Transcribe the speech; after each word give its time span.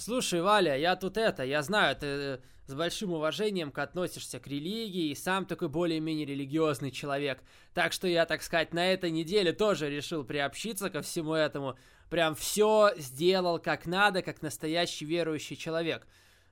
Слушай, 0.00 0.40
Валя, 0.40 0.78
я 0.78 0.96
тут 0.96 1.18
это, 1.18 1.44
я 1.44 1.62
знаю, 1.62 1.94
ты 1.94 2.06
э, 2.06 2.38
с 2.66 2.72
большим 2.72 3.12
уважением 3.12 3.70
относишься 3.76 4.40
к 4.40 4.46
религии 4.46 5.10
и 5.10 5.14
сам 5.14 5.44
такой 5.44 5.68
более-менее 5.68 6.24
религиозный 6.24 6.90
человек. 6.90 7.42
Так 7.74 7.92
что 7.92 8.08
я, 8.08 8.24
так 8.24 8.42
сказать, 8.42 8.72
на 8.72 8.90
этой 8.90 9.10
неделе 9.10 9.52
тоже 9.52 9.90
решил 9.90 10.24
приобщиться 10.24 10.88
ко 10.88 11.02
всему 11.02 11.34
этому. 11.34 11.76
Прям 12.08 12.34
все 12.34 12.94
сделал 12.96 13.58
как 13.58 13.84
надо, 13.84 14.22
как 14.22 14.40
настоящий 14.40 15.04
верующий 15.04 15.56
человек. 15.56 16.06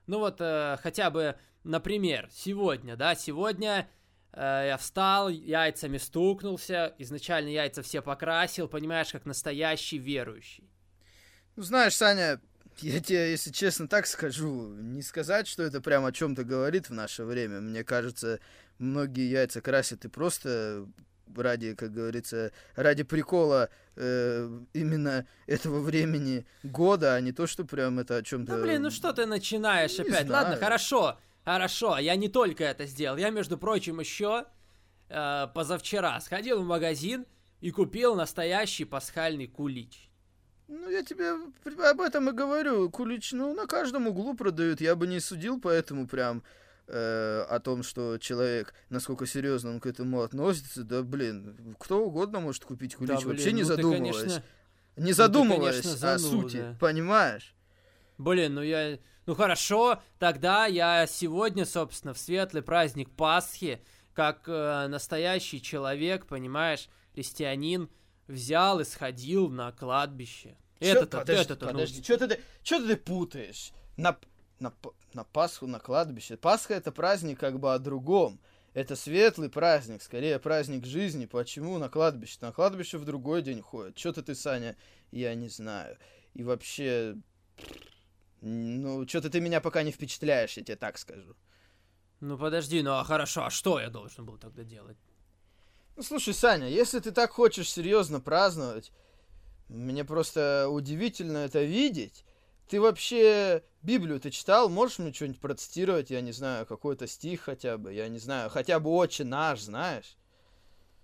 Ну 0.05 0.19
вот, 0.19 0.35
э, 0.41 0.77
хотя 0.83 1.09
бы, 1.09 1.35
например, 1.63 2.29
сегодня, 2.31 2.95
да, 2.95 3.15
сегодня 3.15 3.89
э, 4.31 4.65
я 4.67 4.77
встал, 4.77 5.27
яйцами 5.27 5.97
стукнулся, 5.97 6.93
изначально 6.99 7.49
яйца 7.49 7.81
все 7.81 8.03
покрасил, 8.03 8.67
понимаешь, 8.67 9.11
как 9.11 9.25
настоящий 9.25 9.97
верующий. 9.97 10.69
Ну, 11.55 11.63
знаешь, 11.63 11.95
Саня, 11.95 12.39
я 12.81 12.99
тебе, 12.99 13.31
если 13.31 13.51
честно, 13.51 13.87
так 13.87 14.07
скажу. 14.07 14.73
Не 14.73 15.01
сказать, 15.01 15.47
что 15.47 15.63
это 15.63 15.81
прям 15.81 16.05
о 16.05 16.11
чем-то 16.11 16.43
говорит 16.43 16.89
в 16.89 16.93
наше 16.93 17.23
время. 17.23 17.61
Мне 17.61 17.83
кажется, 17.83 18.39
многие 18.77 19.29
яйца 19.29 19.61
красят 19.61 20.05
и 20.05 20.07
просто 20.07 20.87
ради, 21.35 21.75
как 21.75 21.91
говорится, 21.91 22.51
ради 22.75 23.03
прикола 23.03 23.69
э, 23.95 24.49
именно 24.73 25.27
этого 25.47 25.79
времени 25.79 26.45
года, 26.63 27.15
а 27.15 27.21
не 27.21 27.31
то, 27.31 27.47
что 27.47 27.65
прям 27.65 27.99
это 27.99 28.17
о 28.17 28.23
чем-то... 28.23 28.57
Ну, 28.57 28.63
блин, 28.63 28.81
ну 28.81 28.91
что 28.91 29.13
ты 29.13 29.25
начинаешь 29.25 29.97
не 29.97 30.05
опять? 30.05 30.27
Знаю. 30.27 30.43
Ладно, 30.43 30.57
хорошо, 30.57 31.19
хорошо, 31.45 31.97
я 31.97 32.15
не 32.15 32.29
только 32.29 32.63
это 32.63 32.85
сделал. 32.85 33.17
Я, 33.17 33.29
между 33.29 33.57
прочим, 33.57 33.99
еще 33.99 34.45
э, 35.09 35.47
позавчера 35.53 36.19
сходил 36.19 36.61
в 36.61 36.65
магазин 36.65 37.25
и 37.61 37.71
купил 37.71 38.15
настоящий 38.15 38.85
пасхальный 38.85 39.47
кулич. 39.47 40.08
Ну, 40.69 40.87
я 40.87 41.03
тебе 41.03 41.31
об 41.89 41.99
этом 41.99 42.29
и 42.29 42.31
говорю. 42.31 42.91
Кулич, 42.91 43.31
ну, 43.31 43.55
на 43.55 43.65
каждом 43.65 44.07
углу 44.07 44.35
продают. 44.35 44.79
Я 44.81 44.95
бы 44.95 45.07
не 45.07 45.19
судил, 45.19 45.59
поэтому 45.59 46.07
прям 46.07 46.43
э, 46.87 47.45
о 47.49 47.59
том, 47.59 47.81
что 47.81 48.19
человек, 48.19 48.75
насколько 48.89 49.25
серьезно 49.25 49.71
он 49.71 49.79
к 49.79 49.87
этому 49.87 50.21
относится. 50.21 50.83
Да, 50.83 51.01
блин, 51.01 51.75
кто 51.79 52.05
угодно 52.05 52.39
может 52.39 52.65
купить 52.65 52.95
кулич, 52.95 53.09
да, 53.09 53.17
блин, 53.17 53.29
вообще 53.29 53.51
не 53.51 53.63
ну, 53.63 53.67
задумываясь. 53.67 54.15
Ты, 54.15 54.23
конечно... 54.25 54.43
Не 54.95 55.13
задумываясь 55.13 55.77
ну, 55.77 55.83
конечно, 55.83 56.13
о 56.13 56.19
сути, 56.19 56.77
понимаешь? 56.79 57.55
Блин, 58.19 58.53
ну 58.53 58.61
я... 58.61 58.99
Ну 59.25 59.33
хорошо, 59.33 60.01
тогда 60.19 60.65
я 60.67 61.07
сегодня, 61.07 61.65
собственно, 61.65 62.13
в 62.13 62.19
светлый 62.19 62.61
праздник 62.61 63.09
Пасхи, 63.09 63.81
как 64.13 64.43
э, 64.47 64.87
настоящий 64.87 65.61
человек, 65.61 66.27
понимаешь, 66.27 66.89
христианин, 67.13 67.89
взял 68.29 68.79
и 68.79 68.85
сходил 68.85 69.49
на 69.49 69.71
кладбище. 69.71 70.55
Это-то, 70.79 71.19
подожди, 71.19 71.41
это-то 71.41 71.67
подожди, 71.67 71.97
ну... 71.97 72.03
что 72.03 72.27
ты, 72.27 72.39
что 72.63 72.87
ты 72.87 72.95
путаешь? 72.95 73.71
На, 73.97 74.17
на, 74.59 74.73
на 75.13 75.23
Пасху, 75.25 75.67
на 75.67 75.79
кладбище. 75.79 76.37
Пасха 76.37 76.73
это 76.73 76.91
праздник 76.91 77.39
как 77.39 77.59
бы 77.59 77.73
о 77.73 77.79
другом. 77.79 78.39
Это 78.73 78.95
светлый 78.95 79.49
праздник, 79.49 80.01
скорее 80.01 80.39
праздник 80.39 80.85
жизни. 80.85 81.25
Почему 81.25 81.77
на 81.79 81.89
кладбище? 81.89 82.37
На 82.39 82.53
кладбище 82.53 82.97
в 82.97 83.03
другой 83.03 83.41
день 83.41 83.61
ходят. 83.61 83.97
Что-то 83.97 84.21
ты, 84.21 84.35
Саня, 84.35 84.77
я 85.11 85.33
не 85.35 85.49
знаю. 85.49 85.97
И 86.33 86.43
вообще, 86.43 87.17
ну, 88.41 89.05
что-то 89.07 89.29
ты 89.29 89.41
меня 89.41 89.59
пока 89.59 89.83
не 89.83 89.91
впечатляешь, 89.91 90.55
я 90.55 90.63
тебе 90.63 90.77
так 90.77 90.97
скажу. 90.97 91.35
Ну 92.21 92.37
подожди, 92.37 92.81
ну 92.83 92.91
а 92.91 93.03
хорошо, 93.03 93.45
а 93.45 93.49
что 93.49 93.79
я 93.79 93.89
должен 93.89 94.25
был 94.25 94.37
тогда 94.37 94.63
делать? 94.63 94.97
Ну, 95.99 96.03
слушай, 96.03 96.33
Саня, 96.33 96.69
если 96.69 96.99
ты 96.99 97.11
так 97.11 97.31
хочешь 97.31 97.69
серьезно 97.69 98.21
праздновать, 98.21 98.93
мне 99.67 100.05
просто 100.05 100.69
удивительно 100.69 101.39
это 101.39 101.61
видеть. 101.63 102.23
Ты 102.69 102.79
вообще 102.79 103.65
Библию 103.81 104.21
ты 104.21 104.31
читал? 104.31 104.69
Можешь 104.69 104.99
мне 104.99 105.11
что-нибудь 105.11 105.41
процитировать? 105.41 106.09
Я 106.09 106.21
не 106.21 106.31
знаю, 106.31 106.65
какой-то 106.65 107.05
стих 107.05 107.41
хотя 107.41 107.77
бы. 107.77 107.91
Я 107.91 108.07
не 108.07 108.17
знаю, 108.17 108.49
хотя 108.49 108.79
бы 108.79 108.91
«Отче 108.91 109.25
наш», 109.25 109.59
знаешь? 109.59 110.15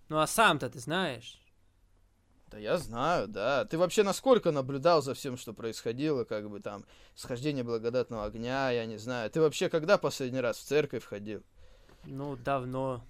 Ну, 0.07 0.17
а 0.17 0.27
сам-то 0.27 0.69
ты 0.69 0.79
знаешь? 0.79 1.41
Да 2.49 2.57
я 2.57 2.77
знаю, 2.77 3.27
да. 3.27 3.65
Ты 3.65 3.77
вообще 3.77 4.01
насколько 4.01 4.51
наблюдал 4.53 5.01
за 5.01 5.13
всем, 5.13 5.35
что 5.35 5.51
происходило, 5.51 6.23
как 6.23 6.49
бы 6.49 6.61
там, 6.61 6.85
схождение 7.15 7.65
благодатного 7.65 8.23
огня, 8.23 8.71
я 8.71 8.85
не 8.85 8.95
знаю. 8.95 9.29
Ты 9.29 9.41
вообще 9.41 9.67
когда 9.67 9.97
последний 9.97 10.39
раз 10.39 10.55
в 10.55 10.63
церковь 10.63 11.03
ходил? 11.03 11.43
Ну, 12.05 12.37
давно. 12.37 13.03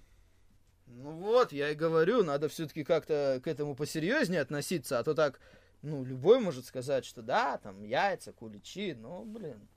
Ну 0.86 1.12
вот, 1.12 1.52
я 1.52 1.70
и 1.70 1.74
говорю, 1.74 2.22
надо 2.22 2.48
все-таки 2.48 2.84
как-то 2.84 3.40
к 3.42 3.48
этому 3.48 3.74
посерьезнее 3.74 4.40
относиться, 4.40 4.98
а 4.98 5.04
то 5.04 5.14
так, 5.14 5.40
ну, 5.82 6.04
любой 6.04 6.40
может 6.40 6.66
сказать, 6.66 7.04
что 7.04 7.22
да, 7.22 7.58
там 7.58 7.82
яйца, 7.82 8.32
куличи, 8.32 8.94
ну, 8.94 9.24
блин. 9.24 9.68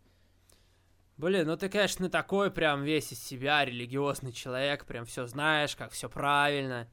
Блин, 1.18 1.48
ну 1.48 1.58
ты, 1.58 1.68
конечно, 1.68 2.10
такой 2.10 2.50
прям 2.50 2.84
весь 2.84 3.12
из 3.12 3.22
себя 3.22 3.66
религиозный 3.66 4.32
человек, 4.32 4.86
прям 4.86 5.06
все 5.06 5.26
знаешь, 5.26 5.76
как 5.76 5.92
все 5.92 6.10
правильно. 6.10 6.88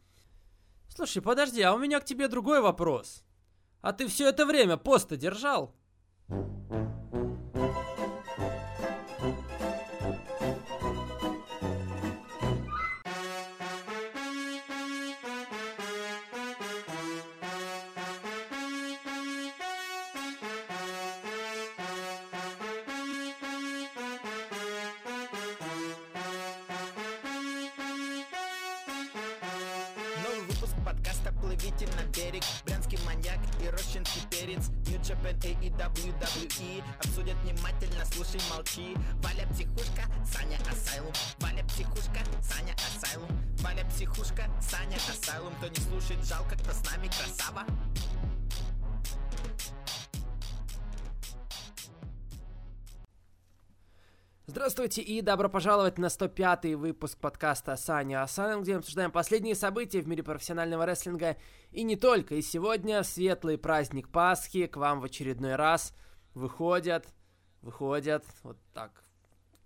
Слушай, 0.88 1.22
подожди, 1.22 1.62
а 1.62 1.75
у 1.75 1.78
меня 1.78 2.00
к 2.00 2.04
тебе 2.04 2.27
другой 2.27 2.60
вопрос. 2.60 3.22
А 3.83 3.93
ты 3.93 4.09
все 4.09 4.28
это 4.31 4.47
время 4.47 4.78
поста 4.78 5.16
держал? 5.16 5.77
Здравствуйте 54.96 55.18
и 55.18 55.20
добро 55.20 55.50
пожаловать 55.50 55.98
на 55.98 56.06
105-й 56.06 56.74
выпуск 56.74 57.18
подкаста 57.18 57.76
Саня 57.76 58.22
Асаном, 58.22 58.62
где 58.62 58.72
мы 58.72 58.78
обсуждаем 58.78 59.10
последние 59.10 59.54
события 59.54 60.00
в 60.00 60.08
мире 60.08 60.22
профессионального 60.22 60.86
рестлинга 60.86 61.36
и 61.70 61.82
не 61.82 61.96
только. 61.96 62.36
И 62.36 62.40
сегодня 62.40 63.02
светлый 63.02 63.58
праздник 63.58 64.08
Пасхи 64.08 64.66
к 64.66 64.78
вам 64.78 65.00
в 65.00 65.04
очередной 65.04 65.56
раз 65.56 65.92
выходят, 66.32 67.04
выходят, 67.60 68.24
вот 68.42 68.56
так, 68.72 69.04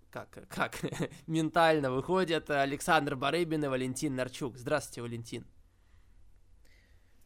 как, 0.09 0.49
как 0.49 0.77
ментально 1.27 1.91
выходят 1.91 2.49
Александр 2.49 3.15
Барыбин 3.15 3.63
и 3.63 3.67
Валентин 3.69 4.17
Нарчук. 4.17 4.57
Здравствуйте, 4.57 5.01
Валентин. 5.01 5.47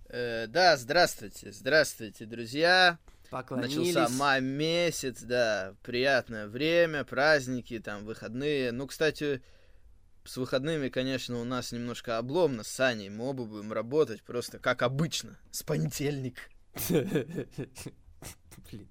Э, 0.09 0.45
да, 0.45 0.77
здравствуйте, 0.77 1.51
здравствуйте, 1.51 2.27
друзья. 2.27 2.99
Поклонились. 3.30 3.94
Начался 3.96 4.09
май 4.18 4.41
месяц, 4.41 5.22
да, 5.22 5.75
приятное 5.84 6.47
время, 6.47 7.03
праздники, 7.03 7.80
там, 7.80 8.06
выходные. 8.06 8.72
Ну, 8.72 8.88
кстати, 8.88 9.41
с 10.24 10.38
выходными, 10.38 10.90
конечно, 10.90 11.40
у 11.40 11.44
нас 11.44 11.72
немножко 11.72 12.18
обломно 12.18 12.63
с 12.63 12.68
Саней. 12.68 13.09
Мы 13.09 13.25
оба 13.25 13.46
будем 13.46 13.72
работать 13.72 14.24
просто 14.24 14.59
как 14.59 14.81
обычно, 14.81 15.38
с 15.52 15.63
понедельник. 15.63 16.50
Блин. 18.72 18.90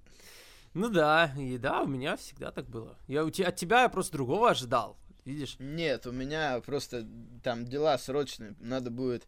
Ну 0.73 0.89
да, 0.89 1.33
и 1.37 1.57
да, 1.57 1.83
у 1.83 1.87
меня 1.87 2.17
всегда 2.17 2.51
так 2.51 2.67
было. 2.67 2.97
Я 3.07 3.23
у 3.23 3.29
тебя, 3.29 3.47
от 3.47 3.55
тебя 3.55 3.83
я 3.83 3.89
просто 3.89 4.13
другого 4.13 4.49
ожидал, 4.49 4.97
видишь? 5.23 5.55
Нет, 5.59 6.05
у 6.05 6.11
меня 6.11 6.59
просто 6.59 7.07
там 7.43 7.65
дела 7.65 7.97
срочные. 7.97 8.55
Надо 8.59 8.91
будет 8.91 9.25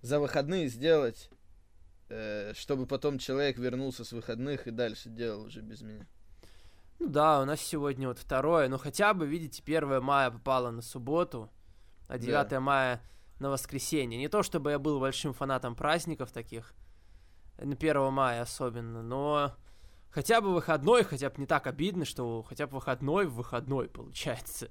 за 0.00 0.18
выходные 0.20 0.68
сделать 0.68 1.28
чтобы 2.54 2.86
потом 2.86 3.18
человек 3.18 3.58
вернулся 3.58 4.04
с 4.04 4.12
выходных 4.12 4.66
и 4.66 4.70
дальше 4.70 5.08
делал 5.08 5.42
уже 5.42 5.60
без 5.60 5.82
меня. 5.82 6.06
Ну 6.98 7.08
да, 7.08 7.40
у 7.40 7.44
нас 7.44 7.60
сегодня 7.60 8.08
вот 8.08 8.18
второе, 8.18 8.68
но 8.68 8.76
хотя 8.76 9.14
бы, 9.14 9.26
видите, 9.26 9.62
1 9.64 10.02
мая 10.02 10.30
попало 10.30 10.70
на 10.70 10.82
субботу, 10.82 11.50
а 12.08 12.18
9 12.18 12.48
да. 12.48 12.60
мая 12.60 13.02
на 13.38 13.50
воскресенье. 13.50 14.18
Не 14.18 14.28
то 14.28 14.42
чтобы 14.42 14.72
я 14.72 14.78
был 14.78 14.98
большим 14.98 15.32
фанатом 15.32 15.76
праздников 15.76 16.32
таких, 16.32 16.74
на 17.56 17.74
1 17.74 18.12
мая 18.12 18.42
особенно, 18.42 19.02
но 19.02 19.54
хотя 20.10 20.40
бы 20.40 20.52
выходной, 20.52 21.04
хотя 21.04 21.30
бы 21.30 21.36
не 21.38 21.46
так 21.46 21.66
обидно, 21.66 22.04
что 22.04 22.42
хотя 22.42 22.66
бы 22.66 22.76
выходной 22.76 23.26
в 23.26 23.34
выходной 23.34 23.88
получается. 23.88 24.70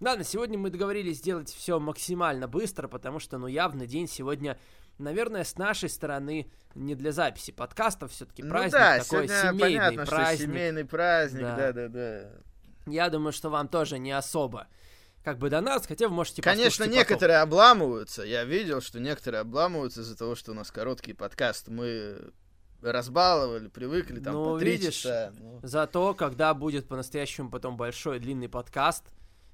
Да, 0.00 0.16
на 0.16 0.24
сегодня 0.24 0.58
мы 0.58 0.70
договорились 0.70 1.18
сделать 1.18 1.50
все 1.50 1.78
максимально 1.78 2.48
быстро, 2.48 2.88
потому 2.88 3.18
что, 3.18 3.36
ну, 3.36 3.46
явно 3.46 3.86
день 3.86 4.08
сегодня 4.08 4.58
наверное, 5.00 5.44
с 5.44 5.56
нашей 5.56 5.88
стороны 5.88 6.50
не 6.74 6.94
для 6.94 7.12
записи 7.12 7.50
подкастов, 7.50 8.12
все-таки 8.12 8.42
ну 8.42 8.50
праздник 8.50 8.72
ну, 8.72 8.78
да, 8.78 8.98
такой 8.98 9.28
семейный 9.28 9.60
понятно, 9.60 10.06
праздник. 10.06 10.36
Что 10.36 10.46
семейный 10.46 10.84
праздник, 10.84 11.42
да, 11.42 11.72
да, 11.72 11.88
да. 11.88 12.30
Я 12.86 13.10
думаю, 13.10 13.32
что 13.32 13.50
вам 13.50 13.68
тоже 13.68 13.98
не 13.98 14.12
особо 14.12 14.66
как 15.24 15.38
бы 15.38 15.50
до 15.50 15.60
нас, 15.60 15.86
хотя 15.86 16.08
вы 16.08 16.14
можете 16.14 16.42
Конечно, 16.42 16.84
некоторые 16.84 17.38
потом. 17.40 17.48
обламываются. 17.48 18.22
Я 18.22 18.44
видел, 18.44 18.80
что 18.80 19.00
некоторые 19.00 19.42
обламываются 19.42 20.00
из-за 20.00 20.16
того, 20.16 20.34
что 20.34 20.52
у 20.52 20.54
нас 20.54 20.70
короткий 20.70 21.12
подкаст. 21.12 21.68
Мы 21.68 22.32
разбаловали, 22.80 23.68
привыкли 23.68 24.20
там 24.20 24.34
ну, 24.34 24.44
по 24.54 24.58
три 24.58 24.72
видишь, 24.72 24.94
часа. 24.94 25.32
Ну. 25.38 25.60
Зато, 25.62 26.14
когда 26.14 26.54
будет 26.54 26.88
по-настоящему 26.88 27.50
потом 27.50 27.76
большой 27.76 28.18
длинный 28.18 28.48
подкаст, 28.48 29.04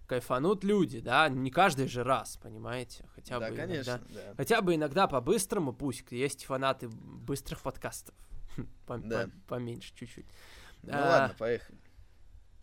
кайфанут 0.06 0.64
люди, 0.64 1.00
да, 1.00 1.28
не 1.28 1.50
каждый 1.50 1.88
же 1.88 2.04
раз, 2.04 2.36
понимаете, 2.36 3.04
хотя 3.14 3.38
да, 3.38 3.50
бы 3.50 3.56
конечно, 3.56 3.90
иногда, 3.90 4.20
да. 4.22 4.34
хотя 4.36 4.62
бы 4.62 4.74
иногда 4.74 5.06
по-быстрому, 5.06 5.72
пусть 5.72 6.10
есть 6.10 6.44
фанаты 6.44 6.88
быстрых 6.88 7.60
подкастов, 7.60 8.14
по, 8.86 8.98
да. 8.98 9.24
по, 9.48 9.56
поменьше 9.56 9.94
чуть-чуть. 9.94 10.26
Ну 10.82 10.92
а, 10.92 11.00
ладно, 11.00 11.34
поехали. 11.38 11.78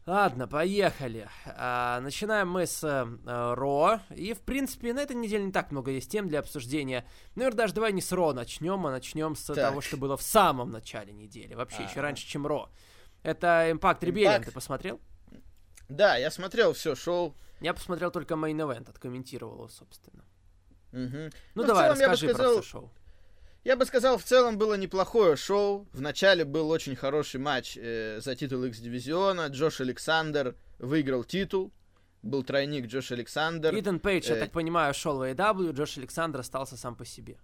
Ладно, 0.05 0.47
поехали. 0.47 1.29
А, 1.45 2.01
начинаем 2.01 2.49
мы 2.49 2.65
с 2.65 2.83
а, 2.83 3.55
Ро. 3.55 4.01
И, 4.13 4.33
в 4.33 4.41
принципе, 4.41 4.93
на 4.93 4.99
этой 4.99 5.15
неделе 5.15 5.45
не 5.45 5.51
так 5.51 5.71
много 5.71 5.91
есть 5.91 6.11
тем 6.11 6.27
для 6.27 6.39
обсуждения. 6.39 7.05
Наверное, 7.35 7.59
даже 7.59 7.73
давай 7.73 7.93
не 7.93 8.01
с 8.01 8.11
Ро 8.11 8.33
начнем, 8.33 8.85
а 8.85 8.91
начнем 8.91 9.35
с 9.35 9.45
так. 9.45 9.55
того, 9.55 9.79
что 9.79 9.95
было 9.95 10.17
в 10.17 10.21
самом 10.21 10.71
начале 10.71 11.13
недели. 11.13 11.53
Вообще, 11.53 11.77
А-а-а. 11.79 11.89
еще 11.89 12.01
раньше, 12.01 12.27
чем 12.27 12.45
Ро. 12.45 12.69
Это 13.23 13.69
Impact 13.71 14.01
Rebellion, 14.01 14.39
Impact? 14.39 14.45
ты 14.45 14.51
посмотрел? 14.51 14.99
Да, 15.89 16.17
я 16.17 16.31
смотрел 16.31 16.73
все 16.73 16.95
шоу. 16.95 17.35
Я 17.59 17.73
посмотрел 17.73 18.11
только 18.11 18.33
Main 18.35 18.57
Event, 18.57 18.89
откомментировал 18.89 19.55
его, 19.55 19.67
собственно. 19.69 20.23
Угу. 20.91 20.99
Ну, 21.01 21.29
ну 21.55 21.63
давай, 21.63 21.95
целом, 21.95 22.11
расскажи 22.11 22.33
сказал... 22.33 22.53
про 22.53 22.61
все 22.61 22.69
шоу. 22.69 22.91
Я 23.63 23.77
бы 23.77 23.85
сказал, 23.85 24.17
в 24.17 24.23
целом 24.23 24.57
было 24.57 24.73
неплохое 24.73 25.37
шоу. 25.37 25.87
В 25.93 26.01
начале 26.01 26.43
был 26.43 26.69
очень 26.69 26.97
хороший 26.97 27.39
матч 27.39 27.77
э, 27.77 28.19
за 28.19 28.35
титул 28.35 28.65
X-дивизиона. 28.65 29.47
Джош 29.47 29.79
Александр 29.79 30.55
выиграл 30.79 31.23
титул. 31.23 31.71
Был 32.21 32.43
тройник 32.43 32.87
Джош 32.87 33.11
Александр. 33.11 33.73
Итан 33.73 33.99
Пейдж, 33.99 34.29
э, 34.29 34.35
я 34.35 34.39
так 34.39 34.51
понимаю, 34.51 34.93
шел 34.93 35.17
в 35.17 35.21
AEW, 35.21 35.71
Джош 35.71 35.97
Александр 35.97 36.41
остался 36.41 36.75
сам 36.75 36.95
по 36.95 37.05
себе. 37.05 37.37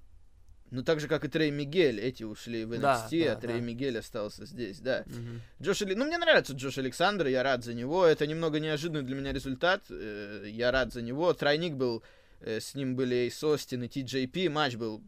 Ну, 0.72 0.84
так 0.84 1.00
же, 1.00 1.08
как 1.08 1.26
и 1.26 1.28
Трей 1.28 1.52
Мигель. 1.52 2.00
Эти 2.00 2.24
ушли 2.24 2.66
в 2.66 2.74
NXT, 2.74 2.80
да, 2.80 3.10
да, 3.10 3.32
а 3.32 3.36
Трей 3.36 3.60
да. 3.60 3.66
Мигель 3.66 3.98
остался 3.98 4.46
здесь, 4.46 4.80
да. 4.80 5.04
Угу. 5.08 5.64
Джош 5.66 5.82
Ну, 5.82 6.06
мне 6.06 6.18
нравится 6.18 6.54
Джош 6.54 6.78
Александр, 6.78 7.28
я 7.28 7.44
рад 7.44 7.64
за 7.64 7.74
него. 7.74 8.06
Это 8.06 8.28
немного 8.28 8.60
неожиданный 8.60 9.04
для 9.04 9.16
меня 9.16 9.34
результат. 9.34 9.84
Э, 9.90 10.44
я 10.46 10.72
рад 10.72 10.94
за 10.94 11.02
него. 11.02 11.34
Тройник 11.34 11.74
был, 11.74 12.04
э, 12.42 12.60
с 12.60 12.76
ним 12.76 12.96
были 12.96 13.16
Эйс 13.16 13.44
Остин 13.44 13.84
и 13.84 13.88
TJP. 13.88 14.50
Матч 14.50 14.76
был 14.76 15.02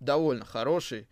довольно 0.00 0.44
хороший, 0.44 1.08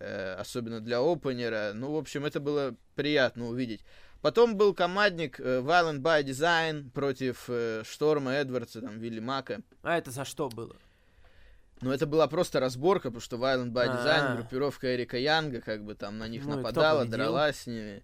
э, 0.00 0.34
особенно 0.34 0.80
для 0.80 1.00
опенера. 1.00 1.72
Ну, 1.74 1.92
в 1.92 1.96
общем, 1.96 2.24
это 2.24 2.40
было 2.40 2.74
приятно 2.94 3.46
увидеть. 3.46 3.82
Потом 4.22 4.56
был 4.56 4.74
командник 4.74 5.38
э, 5.38 5.60
Violent 5.60 6.00
by 6.00 6.24
Design 6.24 6.90
против 6.90 7.44
э, 7.48 7.82
Шторма 7.84 8.32
Эдвардса, 8.32 8.80
там, 8.80 8.98
Вилли 8.98 9.20
Мака. 9.20 9.60
А 9.82 9.98
это 9.98 10.10
за 10.10 10.24
что 10.24 10.48
было? 10.48 10.74
Ну, 11.80 11.92
это 11.92 12.06
была 12.06 12.26
просто 12.26 12.58
разборка, 12.58 13.10
потому 13.10 13.20
что 13.20 13.36
Violent 13.36 13.72
by 13.72 13.86
Design, 13.86 14.20
А-а-а. 14.20 14.36
группировка 14.36 14.94
Эрика 14.94 15.18
Янга, 15.18 15.60
как 15.60 15.84
бы 15.84 15.94
там 15.94 16.18
на 16.18 16.26
них 16.26 16.44
ну, 16.44 16.56
нападала, 16.56 17.04
дралась 17.04 17.60
с 17.60 17.66
ними. 17.66 18.02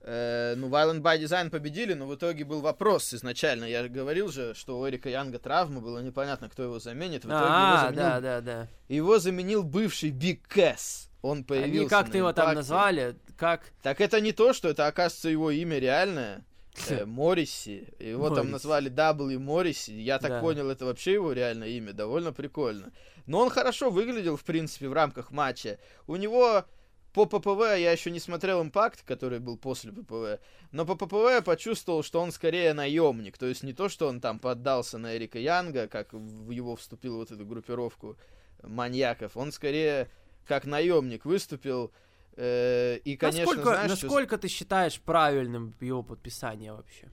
Э, 0.00 0.54
ну, 0.56 0.68
Violent 0.68 1.02
by 1.02 1.20
Design 1.20 1.50
победили, 1.50 1.94
но 1.94 2.06
в 2.06 2.14
итоге 2.14 2.44
был 2.44 2.60
вопрос 2.60 3.14
изначально. 3.14 3.64
Я 3.64 3.88
говорил 3.88 4.28
же, 4.28 4.54
что 4.54 4.78
у 4.78 4.88
Эрика 4.88 5.08
Янга 5.08 5.38
травма, 5.38 5.80
было 5.80 6.00
непонятно, 6.00 6.48
кто 6.48 6.64
его 6.64 6.78
заменит. 6.78 7.24
В 7.24 7.28
итоге 7.28 7.44
а, 7.44 7.68
его 7.68 7.86
заменил... 7.86 8.02
да, 8.02 8.20
да, 8.20 8.40
да. 8.40 8.68
Его 8.88 9.18
заменил 9.18 9.62
бывший 9.62 10.10
Биг 10.10 10.46
Кэс. 10.48 11.08
Он 11.22 11.42
появился 11.44 11.80
Они 11.80 11.88
как-то 11.88 12.18
его 12.18 12.32
там 12.32 12.54
назвали, 12.54 13.16
как... 13.36 13.62
Так 13.82 14.00
это 14.00 14.20
не 14.20 14.32
то, 14.32 14.52
что 14.52 14.68
это, 14.68 14.86
оказывается, 14.86 15.28
его 15.28 15.50
имя 15.50 15.78
реальное. 15.78 16.44
Э, 16.88 17.04
Морриси. 17.04 17.88
Его 17.98 18.30
там 18.30 18.50
назвали 18.50 18.90
W 18.90 19.38
Морриси. 19.38 19.92
Я 19.92 20.18
так 20.18 20.40
понял, 20.40 20.70
это 20.70 20.84
вообще 20.84 21.14
его 21.14 21.32
реальное 21.32 21.68
имя. 21.68 21.92
Довольно 21.92 22.32
прикольно. 22.32 22.92
Но 23.26 23.40
он 23.40 23.50
хорошо 23.50 23.90
выглядел, 23.90 24.36
в 24.36 24.44
принципе, 24.44 24.88
в 24.88 24.92
рамках 24.92 25.30
матча. 25.30 25.78
У 26.06 26.16
него 26.16 26.64
по 27.12 27.24
ППВ 27.24 27.78
я 27.78 27.92
еще 27.92 28.10
не 28.10 28.20
смотрел 28.20 28.62
импакт, 28.62 29.02
который 29.02 29.38
был 29.38 29.56
после 29.56 29.90
ППВ, 29.90 30.38
но 30.70 30.84
по 30.84 30.96
ППВ 30.96 31.30
я 31.30 31.40
почувствовал, 31.40 32.02
что 32.02 32.20
он 32.20 32.30
скорее 32.30 32.74
наемник. 32.74 33.38
То 33.38 33.46
есть 33.46 33.62
не 33.62 33.72
то, 33.72 33.88
что 33.88 34.06
он 34.06 34.20
там 34.20 34.38
поддался 34.38 34.98
на 34.98 35.16
Эрика 35.16 35.38
Янга, 35.38 35.88
как 35.88 36.12
в 36.12 36.50
его 36.50 36.76
вступил 36.76 37.16
вот 37.16 37.30
эту 37.30 37.46
группировку 37.46 38.18
маньяков. 38.62 39.36
Он 39.36 39.50
скорее 39.50 40.10
как 40.46 40.66
наемник 40.66 41.24
выступил. 41.24 41.90
Э, 42.36 42.98
и, 42.98 43.16
конечно, 43.16 43.44
насколько, 43.44 43.70
знаешь, 43.70 43.90
насколько 43.90 44.36
что... 44.36 44.42
ты 44.42 44.48
считаешь 44.48 45.00
правильным 45.00 45.74
его 45.80 46.02
подписание 46.02 46.72
вообще? 46.72 47.10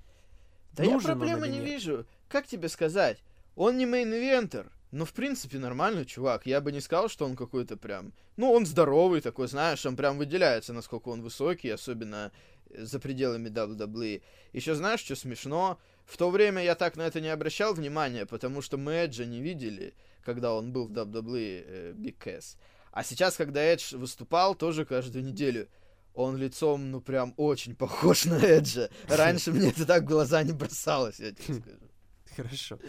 Да 0.73 0.83
Нужен 0.83 1.11
я 1.11 1.15
проблемы 1.15 1.47
не 1.47 1.59
вижу. 1.59 2.05
Как 2.27 2.47
тебе 2.47 2.67
сказать? 2.67 3.23
Он 3.55 3.77
не 3.77 3.85
main-eventer. 3.85 4.71
Ну, 4.91 5.05
в 5.05 5.13
принципе, 5.13 5.57
нормальный 5.59 6.05
чувак. 6.05 6.45
Я 6.45 6.61
бы 6.61 6.71
не 6.71 6.81
сказал, 6.81 7.09
что 7.09 7.25
он 7.25 7.35
какой-то 7.35 7.77
прям... 7.77 8.13
Ну, 8.37 8.51
он 8.51 8.65
здоровый 8.65 9.21
такой, 9.21 9.47
знаешь, 9.47 9.85
он 9.85 9.95
прям 9.95 10.17
выделяется, 10.17 10.73
насколько 10.73 11.09
он 11.09 11.21
высокий, 11.21 11.69
особенно 11.69 12.31
э, 12.69 12.83
за 12.83 12.99
пределами 12.99 13.49
WWE. 13.49 14.21
Еще 14.51 14.75
знаешь, 14.75 14.99
что 14.99 15.15
смешно? 15.15 15.79
В 16.05 16.17
то 16.17 16.29
время 16.29 16.63
я 16.63 16.75
так 16.75 16.95
на 16.95 17.03
это 17.03 17.21
не 17.21 17.29
обращал 17.29 17.73
внимания, 17.73 18.25
потому 18.25 18.61
что 18.61 18.77
мы 18.77 18.91
Эджа 18.93 19.25
не 19.25 19.41
видели, 19.41 19.93
когда 20.23 20.53
он 20.53 20.71
был 20.73 20.87
в 20.87 20.91
WWE 20.91 21.63
э, 21.65 21.93
Big 21.93 22.17
Cass. 22.17 22.57
А 22.93 23.03
сейчас, 23.03 23.35
когда 23.35 23.59
Эдж 23.59 23.95
выступал, 23.95 24.53
тоже 24.53 24.85
каждую 24.85 25.25
неделю, 25.25 25.67
он 26.13 26.37
лицом, 26.37 26.91
ну, 26.91 27.01
прям 27.01 27.33
очень 27.37 27.75
похож 27.75 28.25
на 28.25 28.35
Эджа. 28.35 28.87
Раньше 29.07 29.51
мне 29.51 29.69
это 29.69 29.87
так 29.87 30.03
в 30.03 30.05
глаза 30.05 30.43
не 30.43 30.53
бросалось, 30.53 31.19
я 31.19 31.31
тебе 31.31 31.55
скажу. 31.55 31.89
Хорошо. 32.35 32.79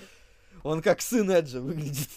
Он 0.63 0.83
как 0.83 1.01
сын 1.01 1.31
Эджа 1.31 1.61
выглядит. 1.61 2.11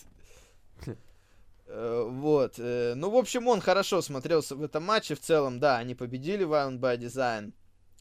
Э, 1.69 2.07
вот. 2.10 2.56
Э, 2.57 2.94
ну, 2.95 3.10
в 3.10 3.16
общем, 3.16 3.48
он 3.48 3.62
хорошо 3.62 4.01
смотрелся 4.01 4.56
в 4.56 4.63
этом 4.63 4.83
матче. 4.83 5.16
В 5.16 5.22
целом, 5.22 5.60
да, 5.60 5.78
они 5.78 5.95
победили 5.95 6.45
Violent 6.45 6.80
by 6.80 6.98
Design. 6.98 7.54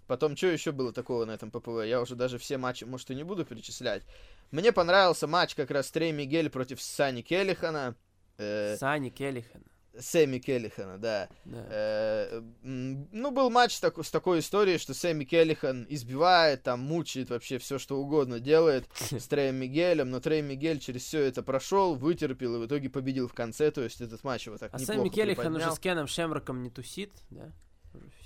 Потом, 0.09 0.37
что 0.37 0.49
еще 0.49 0.73
было 0.73 0.93
такого 0.93 1.25
на 1.25 1.33
этом 1.33 1.53
ППВ? 1.53 1.85
Я 1.85 2.01
уже 2.01 2.17
даже 2.17 2.39
все 2.39 2.59
матчи, 2.59 2.83
может, 2.83 3.11
и 3.11 3.15
не 3.15 3.23
буду 3.25 3.45
перечислять. 3.45 4.03
Мне 4.51 4.73
понравился 4.73 5.29
матч 5.29 5.55
как 5.55 5.71
раз 5.71 5.91
Трей 5.93 6.11
Мигель 6.11 6.51
против 6.51 6.83
Сани 6.83 7.23
Келлихана. 7.23 7.95
Э, 8.39 8.77
Сани 8.79 9.11
Келлихана. 9.11 9.65
Сэмми 10.01 10.39
Келлихана, 10.39 10.99
да. 10.99 11.29
да. 11.45 11.67
Э, 11.71 12.43
ну, 12.63 13.31
был 13.31 13.51
матч 13.51 13.79
так, 13.79 13.99
с 13.99 14.11
такой 14.11 14.41
историей, 14.41 14.79
что 14.79 14.95
Сэмми 14.95 15.25
Келлихан 15.25 15.87
избивает, 15.89 16.63
там, 16.63 16.81
мучает 16.81 17.31
вообще 17.31 17.59
все, 17.59 17.79
что 17.79 17.99
угодно 17.99 18.41
делает 18.41 18.87
с 18.95 19.27
Треем 19.27 19.57
Мигелем, 19.57 20.11
но 20.11 20.21
Трей 20.21 20.43
Мигель 20.43 20.79
через 20.79 21.03
все 21.03 21.23
это 21.23 21.43
прошел, 21.43 21.95
вытерпел 21.95 22.57
и 22.57 22.59
в 22.59 22.67
итоге 22.67 22.89
победил 22.89 23.29
в 23.29 23.35
конце, 23.35 23.71
то 23.71 23.83
есть 23.83 24.01
этот 24.01 24.23
матч 24.25 24.47
его 24.47 24.59
так 24.59 24.73
а 24.73 24.79
неплохо 24.79 24.99
Сэмми 24.99 25.09
Келлихан 25.09 25.57
уже 25.57 25.73
с 25.73 25.79
Кеном 25.79 26.07
Шемроком 26.07 26.63
не 26.63 26.71
тусит, 26.71 27.13
да? 27.31 27.53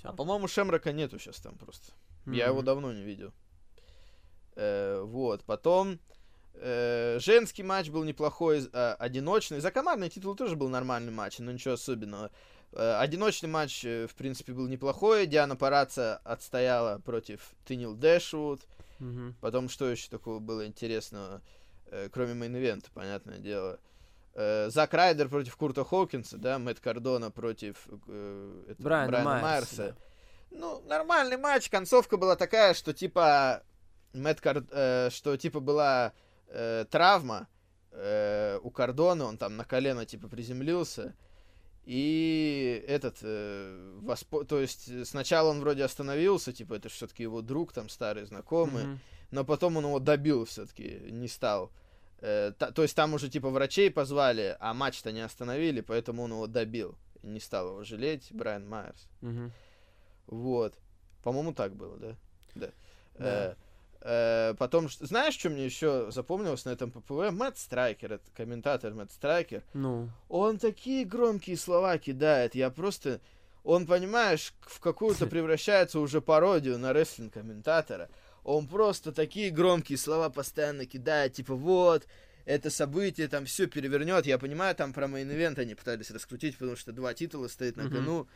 А, 0.03 0.13
по-моему, 0.13 0.47
Шемрока 0.47 0.91
нету 0.91 1.19
сейчас 1.19 1.37
там 1.37 1.57
просто. 1.57 1.93
Mm-hmm. 2.25 2.35
Я 2.35 2.47
его 2.47 2.61
давно 2.61 2.91
не 2.91 3.03
видел. 3.03 3.33
Э, 4.55 5.01
вот, 5.01 5.43
потом... 5.45 5.99
Э, 6.53 7.17
женский 7.19 7.63
матч 7.63 7.89
был 7.89 8.03
неплохой, 8.03 8.69
э, 8.71 8.95
одиночный. 8.99 9.59
За 9.59 9.71
командный 9.71 10.09
титул 10.09 10.35
тоже 10.35 10.55
был 10.55 10.69
нормальный 10.69 11.11
матч, 11.11 11.39
но 11.39 11.51
ничего 11.51 11.73
особенного. 11.73 12.31
Э, 12.73 12.97
одиночный 12.99 13.49
матч, 13.49 13.83
э, 13.83 14.07
в 14.07 14.15
принципе, 14.15 14.53
был 14.53 14.67
неплохой. 14.67 15.25
Диона 15.25 15.55
Пурраццо 15.55 16.21
отстояла 16.23 16.99
против 16.99 17.51
Тенил 17.65 17.95
Дэшвуд. 17.95 18.61
Потом, 19.41 19.67
что 19.67 19.89
еще 19.89 20.09
такого 20.09 20.37
было 20.37 20.67
интересного, 20.67 21.41
кроме 22.11 22.33
main 22.33 22.54
event 22.54 22.80
а, 22.80 22.91
понятное 22.93 23.39
дело. 23.39 23.79
Зак 24.35 24.93
Райдер 24.93 25.27
против 25.27 25.57
Курта 25.57 25.83
Хоукинса, 25.83 26.37
да, 26.37 26.59
Мэтт 26.59 26.79
Кардона 26.79 27.31
против 27.31 27.87
э, 28.07 28.63
это, 28.69 28.81
Брайана, 28.81 29.07
Брайана 29.09 29.29
Майерса. 29.41 29.43
Майерса. 29.81 29.97
Да. 30.51 30.57
Ну, 30.57 30.81
нормальный 30.81 31.37
матч. 31.37 31.69
Концовка 31.69 32.17
была 32.17 32.35
такая, 32.35 32.73
что 32.73 32.93
типа 32.93 33.63
Мэтт 34.13 34.39
Кар... 34.39 34.63
э, 34.71 35.09
что 35.11 35.35
типа 35.35 35.59
была 35.59 36.13
э, 36.51 36.85
травма 36.89 37.47
э, 37.91 38.59
у 38.61 38.69
Кордона, 38.69 39.25
он 39.25 39.37
там 39.37 39.57
на 39.57 39.65
колено 39.65 40.05
типа 40.05 40.27
приземлился. 40.27 41.15
И 41.83 42.83
этот, 42.87 43.17
э, 43.23 43.99
воспо... 44.01 44.45
то 44.45 44.59
есть 44.59 45.07
сначала 45.07 45.49
он 45.49 45.61
вроде 45.61 45.83
остановился, 45.83 46.53
типа 46.53 46.75
это 46.75 46.89
все-таки 46.89 47.23
его 47.23 47.41
друг, 47.41 47.73
там 47.73 47.89
старый 47.89 48.25
знакомый, 48.25 48.83
mm-hmm. 48.83 48.97
но 49.31 49.43
потом 49.43 49.77
он 49.77 49.85
его 49.85 49.99
добил 49.99 50.45
все-таки, 50.45 50.99
не 51.09 51.27
стал. 51.27 51.71
Э, 52.19 52.53
та, 52.57 52.71
то 52.71 52.83
есть 52.83 52.95
там 52.95 53.15
уже 53.15 53.29
типа 53.29 53.49
врачей 53.49 53.89
позвали, 53.89 54.55
а 54.59 54.73
матч-то 54.73 55.11
не 55.11 55.21
остановили, 55.21 55.81
поэтому 55.81 56.23
он 56.23 56.31
его 56.31 56.47
добил. 56.47 56.95
Не 57.23 57.39
стал 57.39 57.69
его 57.69 57.83
жалеть, 57.83 58.27
Брайан 58.31 58.67
Майерс. 58.67 59.07
Mm-hmm. 59.21 59.51
Вот. 60.27 60.75
По-моему, 61.23 61.53
так 61.53 61.75
было, 61.75 61.97
да? 61.97 62.15
Да. 62.55 62.71
да. 63.17 63.25
Э, 63.25 63.55
Э, 63.55 63.55
потом, 64.01 64.89
знаешь, 64.89 65.35
что 65.35 65.49
мне 65.49 65.65
еще 65.65 66.11
запомнилось 66.11 66.65
на 66.65 66.71
этом 66.71 66.91
PPV? 66.91 67.31
Мэтт 67.31 67.57
Страйкер, 67.57 68.13
это 68.13 68.25
комментатор 68.35 68.93
Мэтт 68.93 69.11
Страйкер. 69.11 69.63
Ну. 69.73 70.09
Он 70.27 70.57
такие 70.57 71.05
громкие 71.05 71.57
слова 71.57 71.97
кидает, 71.97 72.55
я 72.55 72.69
просто... 72.69 73.21
Он, 73.63 73.85
понимаешь, 73.85 74.53
в 74.61 74.79
какую-то 74.79 75.27
превращается 75.27 75.99
уже 75.99 76.19
пародию 76.19 76.79
на 76.79 76.93
рестлинг-комментатора. 76.93 78.09
Он 78.43 78.67
просто 78.67 79.11
такие 79.11 79.51
громкие 79.51 79.99
слова 79.99 80.31
постоянно 80.31 80.87
кидает, 80.87 81.33
типа 81.33 81.53
вот, 81.53 82.07
это 82.45 82.71
событие 82.71 83.27
там 83.27 83.45
все 83.45 83.67
перевернет. 83.67 84.25
Я 84.25 84.39
понимаю, 84.39 84.73
там 84.75 84.93
про 84.93 85.05
main 85.05 85.29
event 85.29 85.59
они 85.59 85.75
пытались 85.75 86.09
раскрутить, 86.09 86.57
потому 86.57 86.75
что 86.75 86.91
два 86.91 87.13
титула 87.13 87.47
стоит 87.47 87.77
на 87.77 87.83
кону. 87.83 88.21
Mm-hmm 88.21 88.27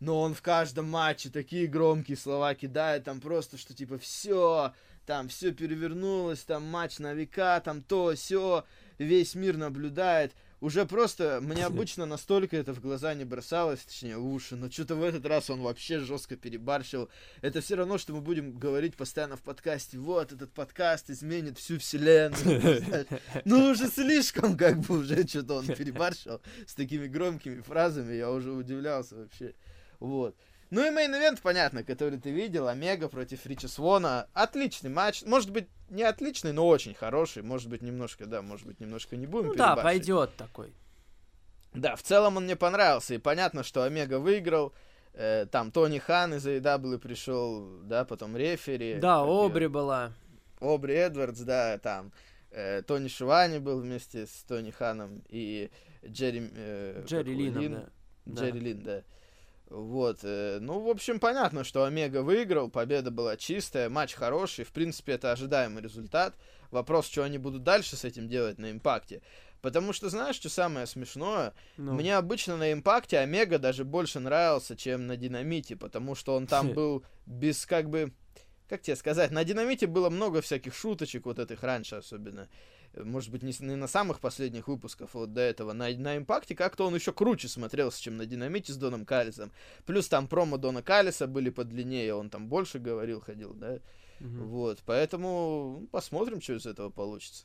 но 0.00 0.20
он 0.20 0.34
в 0.34 0.42
каждом 0.42 0.90
матче 0.90 1.30
такие 1.30 1.66
громкие 1.66 2.16
слова 2.16 2.54
кидает, 2.54 3.04
там 3.04 3.20
просто, 3.20 3.56
что 3.56 3.74
типа 3.74 3.98
все, 3.98 4.72
там 5.06 5.28
все 5.28 5.52
перевернулось, 5.52 6.40
там 6.40 6.64
матч 6.64 6.98
на 6.98 7.14
века, 7.14 7.60
там 7.60 7.82
то, 7.82 8.14
все, 8.14 8.64
весь 8.98 9.34
мир 9.34 9.56
наблюдает. 9.56 10.34
Уже 10.60 10.84
просто 10.86 11.38
мне 11.42 11.64
обычно 11.66 12.06
настолько 12.06 12.56
это 12.56 12.72
в 12.74 12.80
глаза 12.80 13.14
не 13.14 13.24
бросалось, 13.24 13.80
точнее 13.80 14.16
в 14.16 14.26
уши, 14.26 14.56
но 14.56 14.70
что-то 14.70 14.96
в 14.96 15.04
этот 15.04 15.24
раз 15.26 15.48
он 15.48 15.60
вообще 15.60 16.00
жестко 16.00 16.36
перебарщил. 16.36 17.08
Это 17.40 17.60
все 17.60 17.76
равно, 17.76 17.98
что 17.98 18.14
мы 18.14 18.20
будем 18.20 18.58
говорить 18.58 18.96
постоянно 18.96 19.36
в 19.36 19.42
подкасте, 19.42 19.98
вот 19.98 20.32
этот 20.32 20.52
подкаст 20.52 21.08
изменит 21.10 21.58
всю 21.58 21.78
вселенную. 21.78 22.84
Ну 23.44 23.70
уже 23.70 23.88
слишком 23.88 24.56
как 24.56 24.80
бы 24.80 24.98
уже 24.98 25.26
что-то 25.26 25.54
он 25.54 25.66
перебарщил 25.66 26.40
с 26.66 26.74
такими 26.74 27.06
громкими 27.06 27.60
фразами, 27.60 28.14
я 28.14 28.30
уже 28.30 28.50
удивлялся 28.52 29.14
вообще. 29.16 29.54
Вот. 30.00 30.36
Ну 30.70 30.84
и 30.84 30.90
main 30.90 31.10
event, 31.10 31.40
понятно, 31.42 31.84
который 31.84 32.18
ты 32.18 32.30
видел, 32.30 32.68
Омега 32.68 33.08
против 33.08 33.46
Ричи 33.46 33.68
Свона. 33.68 34.28
Отличный 34.32 34.90
матч. 34.90 35.22
Может 35.22 35.50
быть, 35.50 35.68
не 35.88 36.02
отличный, 36.02 36.52
но 36.52 36.66
очень 36.66 36.94
хороший. 36.94 37.42
Может 37.42 37.68
быть, 37.68 37.82
немножко, 37.82 38.26
да, 38.26 38.42
может 38.42 38.66
быть, 38.66 38.80
немножко 38.80 39.16
не 39.16 39.26
будем 39.26 39.48
Ну 39.48 39.54
да, 39.54 39.76
пойдет 39.76 40.34
такой. 40.36 40.72
Да, 41.72 41.94
в 41.94 42.02
целом 42.02 42.36
он 42.36 42.44
мне 42.44 42.56
понравился. 42.56 43.14
И 43.14 43.18
понятно, 43.18 43.62
что 43.62 43.84
Омега 43.84 44.18
выиграл. 44.18 44.72
Э, 45.12 45.46
там 45.50 45.70
Тони 45.70 45.98
Хан 45.98 46.34
из 46.34 46.46
AEW 46.46 46.98
пришел, 46.98 47.80
да, 47.84 48.04
потом 48.04 48.36
рефери. 48.36 48.96
Да, 48.96 49.20
Обри 49.20 49.66
была. 49.66 50.12
Обри 50.60 50.94
Эдвардс, 50.94 51.40
да, 51.40 51.78
там. 51.78 52.12
Э, 52.50 52.82
Тони 52.82 53.08
Шивани 53.08 53.58
был 53.58 53.80
вместе 53.80 54.26
с 54.26 54.44
Тони 54.48 54.70
Ханом 54.70 55.22
и 55.28 55.70
Джерри... 56.04 56.50
Э, 56.54 57.04
Джерри 57.06 57.34
Лином, 57.34 57.62
Лин, 57.62 57.84
да. 58.24 58.40
Джерри 58.40 58.60
да. 58.60 58.66
Лин, 58.66 58.82
да. 58.82 59.02
Вот, 59.68 60.20
э, 60.22 60.58
ну, 60.60 60.80
в 60.80 60.88
общем, 60.88 61.18
понятно, 61.18 61.64
что 61.64 61.84
Омега 61.84 62.22
выиграл, 62.22 62.70
победа 62.70 63.10
была 63.10 63.36
чистая, 63.36 63.88
матч 63.88 64.14
хороший, 64.14 64.64
в 64.64 64.70
принципе, 64.70 65.12
это 65.12 65.32
ожидаемый 65.32 65.82
результат. 65.82 66.36
Вопрос, 66.70 67.06
что 67.06 67.24
они 67.24 67.38
будут 67.38 67.64
дальше 67.64 67.96
с 67.96 68.04
этим 68.04 68.28
делать 68.28 68.58
на 68.58 68.70
импакте. 68.70 69.22
Потому 69.62 69.92
что, 69.92 70.08
знаешь, 70.08 70.36
что 70.36 70.48
самое 70.48 70.86
смешное? 70.86 71.52
Ну. 71.76 71.94
Мне 71.94 72.16
обычно 72.16 72.56
на 72.56 72.72
импакте 72.72 73.18
Омега 73.18 73.58
даже 73.58 73.84
больше 73.84 74.20
нравился, 74.20 74.76
чем 74.76 75.08
на 75.08 75.16
Динамите, 75.16 75.74
потому 75.74 76.14
что 76.14 76.36
он 76.36 76.46
там 76.46 76.72
был 76.74 77.04
без, 77.26 77.66
как 77.66 77.90
бы, 77.90 78.12
как 78.68 78.82
тебе 78.82 78.94
сказать, 78.94 79.32
на 79.32 79.42
Динамите 79.42 79.88
было 79.88 80.10
много 80.10 80.42
всяких 80.42 80.74
шуточек, 80.76 81.26
вот 81.26 81.40
этих 81.40 81.64
раньше 81.64 81.96
особенно 81.96 82.48
может 83.04 83.30
быть, 83.30 83.42
не, 83.42 83.52
не 83.60 83.76
на 83.76 83.86
самых 83.86 84.20
последних 84.20 84.68
выпусках, 84.68 85.10
вот 85.14 85.32
до 85.32 85.40
этого, 85.40 85.72
на, 85.72 85.88
на 85.90 86.16
импакте 86.16 86.54
как-то 86.54 86.86
он 86.86 86.94
еще 86.94 87.12
круче 87.12 87.48
смотрелся, 87.48 88.00
чем 88.00 88.16
на 88.16 88.26
динамите 88.26 88.72
с 88.72 88.76
Доном 88.76 89.04
Каллисом. 89.04 89.52
Плюс 89.84 90.08
там 90.08 90.28
промо 90.28 90.56
Дона 90.56 90.82
Каллиса 90.82 91.26
были 91.26 91.50
подлиннее, 91.50 92.14
он 92.14 92.30
там 92.30 92.48
больше 92.48 92.78
говорил, 92.78 93.20
ходил, 93.20 93.54
да. 93.54 93.80
Угу. 94.20 94.44
Вот, 94.44 94.82
поэтому 94.86 95.78
ну, 95.80 95.86
посмотрим, 95.88 96.40
что 96.40 96.54
из 96.54 96.66
этого 96.66 96.90
получится. 96.90 97.44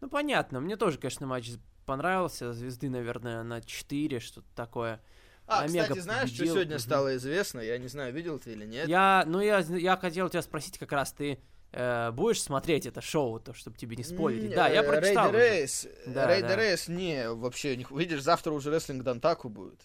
Ну, 0.00 0.08
понятно. 0.08 0.60
Мне 0.60 0.76
тоже, 0.76 0.98
конечно, 0.98 1.26
матч 1.26 1.50
понравился. 1.86 2.52
Звезды, 2.52 2.90
наверное, 2.90 3.42
на 3.42 3.62
4, 3.62 4.20
что-то 4.20 4.48
такое. 4.54 5.00
А, 5.46 5.62
Омега 5.62 5.82
кстати, 5.84 5.98
знаешь, 6.00 6.30
победил. 6.30 6.46
что 6.46 6.54
сегодня 6.54 6.78
стало 6.78 7.16
известно? 7.16 7.60
Я 7.60 7.78
не 7.78 7.88
знаю, 7.88 8.12
видел 8.12 8.38
ты 8.38 8.52
или 8.52 8.64
нет. 8.64 8.88
Я, 8.88 9.24
ну, 9.26 9.40
я, 9.40 9.58
я 9.58 9.96
хотел 9.96 10.28
тебя 10.28 10.42
спросить 10.42 10.78
как 10.78 10.92
раз, 10.92 11.12
ты 11.12 11.40
э, 11.72 12.10
будешь 12.12 12.42
смотреть 12.42 12.86
это 12.86 13.00
шоу, 13.00 13.40
то, 13.40 13.54
чтобы 13.54 13.76
тебе 13.76 13.96
не 13.96 14.04
спойлерить. 14.04 14.54
Да, 14.54 14.68
я 14.68 14.82
прочитал 14.82 15.32
результаты, 15.32 15.88
да, 16.06 16.56
Рейс, 16.56 16.88
не, 16.88 17.30
вообще, 17.30 17.76
не, 17.76 17.86
видишь, 17.90 18.22
завтра 18.22 18.52
уже 18.52 18.70
рестлинг 18.70 19.02
Дантаку 19.02 19.48
будет. 19.48 19.80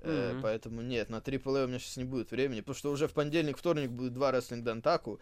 Mm-hmm. 0.00 0.38
Э, 0.38 0.40
поэтому 0.42 0.82
нет, 0.82 1.10
на 1.10 1.16
AAA 1.16 1.64
у 1.64 1.68
меня 1.68 1.78
сейчас 1.78 1.96
не 1.96 2.04
будет 2.04 2.30
времени, 2.30 2.60
потому 2.60 2.76
что 2.76 2.90
уже 2.90 3.08
в 3.08 3.12
понедельник, 3.12 3.58
вторник 3.58 3.90
будет 3.90 4.12
два 4.12 4.30
рестлинг 4.32 4.64
Дантаку. 4.64 5.20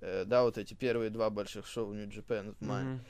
Э, 0.00 0.24
да, 0.26 0.42
вот 0.42 0.58
эти 0.58 0.74
первые 0.74 1.10
два 1.10 1.30
больших 1.30 1.66
шоу 1.66 1.86
в 1.86 1.94
New 1.94 2.16
Japan 2.16 2.54
в 2.58 2.66
мае. 2.66 2.84
Mm-hmm. 2.84 3.00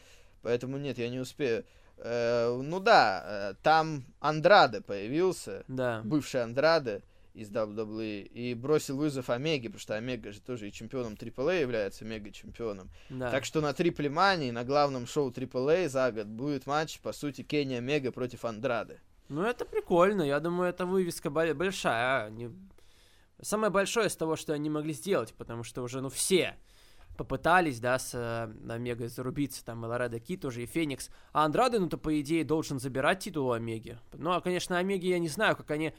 Поэтому 0.42 0.76
нет, 0.78 0.98
я 0.98 1.08
не 1.08 1.20
успею. 1.20 1.64
Э, 1.98 2.60
ну 2.62 2.80
да, 2.80 3.22
э, 3.24 3.54
там 3.62 4.04
Андраде 4.20 4.80
появился, 4.80 5.64
да. 5.68 6.02
бывший 6.04 6.42
Андраде 6.42 7.02
из 7.34 7.50
WWE 7.50 8.22
и 8.22 8.54
бросил 8.54 8.96
вызов 8.96 9.30
Омеге, 9.30 9.68
потому 9.68 9.80
что 9.80 9.96
Омега 9.96 10.32
же 10.32 10.40
тоже 10.40 10.68
и 10.68 10.72
чемпионом 10.72 11.14
AAA 11.14 11.60
является 11.60 12.04
мега-чемпионом. 12.04 12.90
Да. 13.10 13.30
Так 13.30 13.44
что 13.44 13.60
на 13.60 13.72
Трипле 13.72 14.10
Мании, 14.10 14.50
на 14.50 14.64
главном 14.64 15.06
шоу 15.06 15.30
AAA 15.30 15.88
за 15.88 16.12
год 16.12 16.26
будет 16.26 16.66
матч, 16.66 17.00
по 17.00 17.12
сути, 17.12 17.42
Кенни 17.42 17.74
Омега 17.74 18.12
против 18.12 18.44
Андрады. 18.44 19.00
Ну, 19.28 19.42
это 19.42 19.64
прикольно. 19.64 20.22
Я 20.22 20.40
думаю, 20.40 20.68
это 20.68 20.84
вывеска 20.84 21.30
большая. 21.30 22.26
А 22.26 22.30
не... 22.30 22.50
Самое 23.40 23.72
большое 23.72 24.08
из 24.08 24.16
того, 24.16 24.36
что 24.36 24.52
они 24.52 24.68
могли 24.68 24.92
сделать, 24.92 25.32
потому 25.34 25.64
что 25.64 25.82
уже, 25.82 26.00
ну, 26.00 26.10
все 26.10 26.56
попытались, 27.16 27.80
да, 27.80 27.98
с 27.98 28.14
э, 28.14 28.72
Омегой 28.72 29.08
зарубиться, 29.08 29.64
там, 29.64 29.84
и 29.84 29.88
Лоредо 29.88 30.18
Ки 30.18 30.36
тоже, 30.36 30.62
и 30.62 30.66
Феникс. 30.66 31.10
А 31.32 31.44
Андрады, 31.44 31.78
ну, 31.78 31.88
то, 31.88 31.98
по 31.98 32.20
идее, 32.20 32.44
должен 32.44 32.78
забирать 32.78 33.20
титул 33.20 33.52
Омеги. 33.52 33.98
Ну, 34.12 34.32
а, 34.32 34.40
конечно, 34.40 34.78
Омеги 34.78 35.06
я 35.06 35.18
не 35.18 35.28
знаю, 35.28 35.56
как 35.56 35.70
они 35.70 35.92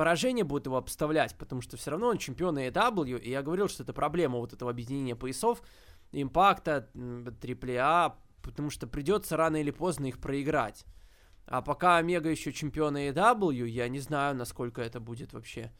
поражение 0.00 0.44
будут 0.44 0.64
его 0.64 0.78
обставлять, 0.78 1.36
потому 1.36 1.60
что 1.60 1.76
все 1.76 1.90
равно 1.90 2.06
он 2.06 2.16
чемпион 2.16 2.56
AEW, 2.56 3.20
и 3.20 3.28
я 3.28 3.42
говорил, 3.42 3.68
что 3.68 3.82
это 3.82 3.92
проблема 3.92 4.38
вот 4.38 4.54
этого 4.54 4.70
объединения 4.70 5.14
поясов, 5.14 5.62
импакта, 6.10 6.88
AAA, 6.94 8.14
потому 8.40 8.70
что 8.70 8.86
придется 8.86 9.36
рано 9.36 9.56
или 9.56 9.70
поздно 9.70 10.06
их 10.06 10.18
проиграть. 10.18 10.86
А 11.44 11.60
пока 11.60 11.98
Омега 11.98 12.30
еще 12.30 12.50
чемпион 12.50 12.96
AEW, 12.96 13.66
я 13.66 13.88
не 13.90 13.98
знаю, 13.98 14.34
насколько 14.36 14.80
это 14.80 15.00
будет 15.00 15.34
вообще 15.34 15.70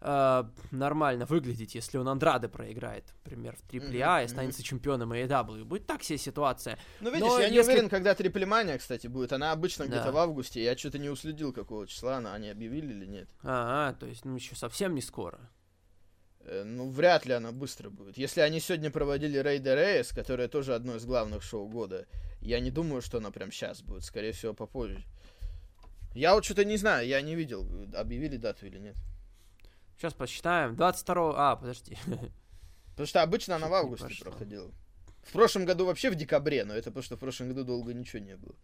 э, 0.00 0.44
нормально 0.70 1.26
выглядеть, 1.26 1.74
если 1.74 1.98
он 1.98 2.08
Андрады 2.08 2.48
проиграет, 2.48 3.04
например, 3.24 3.56
в 3.56 3.72
AAA 3.72 3.90
mm-hmm. 3.90 4.22
и 4.22 4.24
останется 4.24 4.62
чемпионом 4.62 5.12
AEW. 5.12 5.64
Будет 5.64 5.86
так 5.86 6.02
себе 6.02 6.18
ситуация. 6.18 6.78
Ну, 7.00 7.10
видишь, 7.10 7.26
Но 7.26 7.38
я 7.38 7.46
если... 7.46 7.54
не 7.54 7.60
уверен, 7.60 7.88
когда 7.88 8.14
триплемания, 8.14 8.78
кстати, 8.78 9.06
будет. 9.06 9.32
Она 9.32 9.52
обычно 9.52 9.86
да. 9.86 9.92
где-то 9.92 10.12
в 10.12 10.16
августе. 10.16 10.62
Я 10.62 10.76
что-то 10.76 10.98
не 10.98 11.08
уследил, 11.08 11.52
какого 11.52 11.86
числа 11.86 12.16
она, 12.16 12.34
они 12.34 12.48
объявили 12.48 12.92
или 12.92 13.06
нет. 13.06 13.28
А, 13.42 13.94
то 13.94 14.06
есть, 14.06 14.24
ну, 14.24 14.34
еще 14.34 14.54
совсем 14.54 14.94
не 14.94 15.02
скоро. 15.02 15.38
Э, 16.42 16.64
ну, 16.64 16.90
вряд 16.90 17.26
ли 17.26 17.32
она 17.32 17.52
быстро 17.52 17.90
будет. 17.90 18.16
Если 18.16 18.40
они 18.40 18.60
сегодня 18.60 18.90
проводили 18.90 19.38
Рейда 19.38 19.74
Рейс, 19.74 20.08
которое 20.08 20.48
тоже 20.48 20.74
одно 20.74 20.96
из 20.96 21.04
главных 21.04 21.42
шоу 21.42 21.68
года, 21.68 22.06
я 22.40 22.60
не 22.60 22.70
думаю, 22.70 23.02
что 23.02 23.18
она 23.18 23.30
прям 23.30 23.52
сейчас 23.52 23.82
будет. 23.82 24.04
Скорее 24.04 24.32
всего, 24.32 24.54
попозже. 24.54 25.04
Я 26.14 26.34
вот 26.34 26.44
что-то 26.44 26.64
не 26.64 26.76
знаю, 26.76 27.06
я 27.06 27.20
не 27.20 27.36
видел, 27.36 27.68
объявили 27.94 28.36
дату 28.36 28.66
или 28.66 28.78
нет. 28.78 28.96
Сейчас 30.00 30.14
посчитаем. 30.14 30.76
22... 30.76 31.34
А, 31.36 31.56
подожди. 31.56 31.98
Потому 32.92 33.06
что 33.06 33.22
обычно 33.22 33.56
она 33.56 33.68
в 33.68 33.74
августе 33.74 34.08
проходила. 34.18 34.70
В 35.22 35.32
прошлом 35.32 35.66
году 35.66 35.84
вообще 35.84 36.08
в 36.08 36.14
декабре, 36.14 36.64
но 36.64 36.72
это 36.72 36.90
потому 36.90 37.02
что 37.02 37.16
в 37.16 37.18
прошлом 37.18 37.48
году 37.48 37.64
долго 37.64 37.92
ничего 37.92 38.22
не 38.22 38.34
было. 38.34 38.54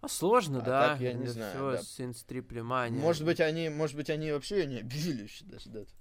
А 0.00 0.08
сложно, 0.08 0.58
а 0.58 0.62
да. 0.62 0.88
Так 0.88 1.00
я 1.00 1.12
не 1.12 1.28
знаю. 1.28 1.56
Да. 1.72 1.80
Может 3.00 3.24
быть, 3.24 3.40
они, 3.40 3.68
может 3.68 3.94
быть, 3.94 4.10
они 4.10 4.32
вообще 4.32 4.66
не 4.66 4.80
объявили 4.80 5.22
еще 5.22 5.44
даже 5.44 5.70
дату. 5.70 5.92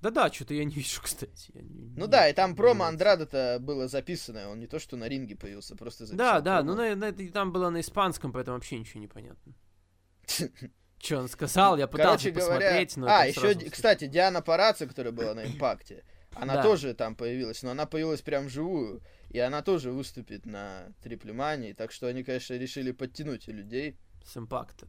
Да-да, 0.00 0.32
что-то 0.32 0.54
я 0.54 0.64
не 0.64 0.74
вижу, 0.74 1.00
кстати. 1.02 1.52
Я 1.52 1.60
не, 1.60 1.90
ну 1.90 2.06
не, 2.06 2.10
да, 2.10 2.26
и 2.26 2.32
там 2.32 2.56
промо 2.56 2.86
Андрада-то 2.86 3.58
было 3.60 3.86
записано, 3.86 4.48
он 4.48 4.60
не 4.60 4.66
то, 4.66 4.78
что 4.78 4.96
на 4.96 5.08
ринге 5.08 5.36
появился, 5.36 5.76
просто 5.76 6.06
записал. 6.06 6.36
Да, 6.36 6.40
да, 6.40 6.62
ну 6.62 6.74
на, 6.74 6.96
на, 6.96 7.12
там 7.12 7.52
было 7.52 7.68
на 7.68 7.80
испанском, 7.80 8.32
поэтому 8.32 8.56
вообще 8.56 8.78
ничего 8.78 9.00
не 9.00 9.08
понятно. 9.08 9.52
Что 11.00 11.18
он 11.18 11.28
сказал? 11.28 11.78
Я 11.78 11.86
пытался 11.86 12.30
Короче 12.30 12.32
посмотреть, 12.32 12.96
говоря... 12.96 13.14
но... 13.14 13.22
А, 13.22 13.26
еще, 13.26 13.40
сразу... 13.40 13.70
кстати, 13.70 14.06
Диана 14.06 14.42
Параци, 14.42 14.86
которая 14.86 15.12
была 15.12 15.34
на 15.34 15.46
Импакте, 15.46 16.04
она 16.34 16.56
да. 16.56 16.62
тоже 16.62 16.92
там 16.94 17.16
появилась, 17.16 17.62
но 17.62 17.70
она 17.70 17.86
появилась 17.86 18.20
прям 18.20 18.46
вживую, 18.46 19.02
и 19.30 19.38
она 19.38 19.62
тоже 19.62 19.92
выступит 19.92 20.44
на 20.44 20.92
Триплемании, 21.02 21.72
так 21.72 21.90
что 21.90 22.06
они, 22.06 22.22
конечно, 22.22 22.54
решили 22.54 22.92
подтянуть 22.92 23.48
людей. 23.48 23.98
С 24.24 24.36
Импакта. 24.36 24.88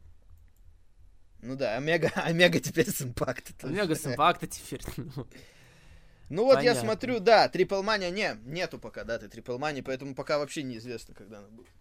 Ну 1.40 1.56
да, 1.56 1.76
Омега, 1.76 2.12
Омега 2.14 2.60
теперь 2.60 2.90
с 2.90 3.00
Импакта. 3.00 3.52
Омега 3.66 3.94
с 3.94 4.06
Импакта 4.06 4.46
теперь. 4.46 4.82
Ну, 6.28 6.38
ну 6.38 6.44
вот 6.44 6.54
Понятно. 6.54 6.78
я 6.78 6.82
смотрю, 6.82 7.20
да, 7.20 7.46
Триплмания 7.48 8.08
не, 8.08 8.38
нету 8.44 8.78
пока 8.78 9.04
даты 9.04 9.28
Триплмании, 9.28 9.82
поэтому 9.82 10.14
пока 10.14 10.38
вообще 10.38 10.62
неизвестно, 10.62 11.14
когда 11.14 11.40
она 11.40 11.48
будет. 11.48 11.74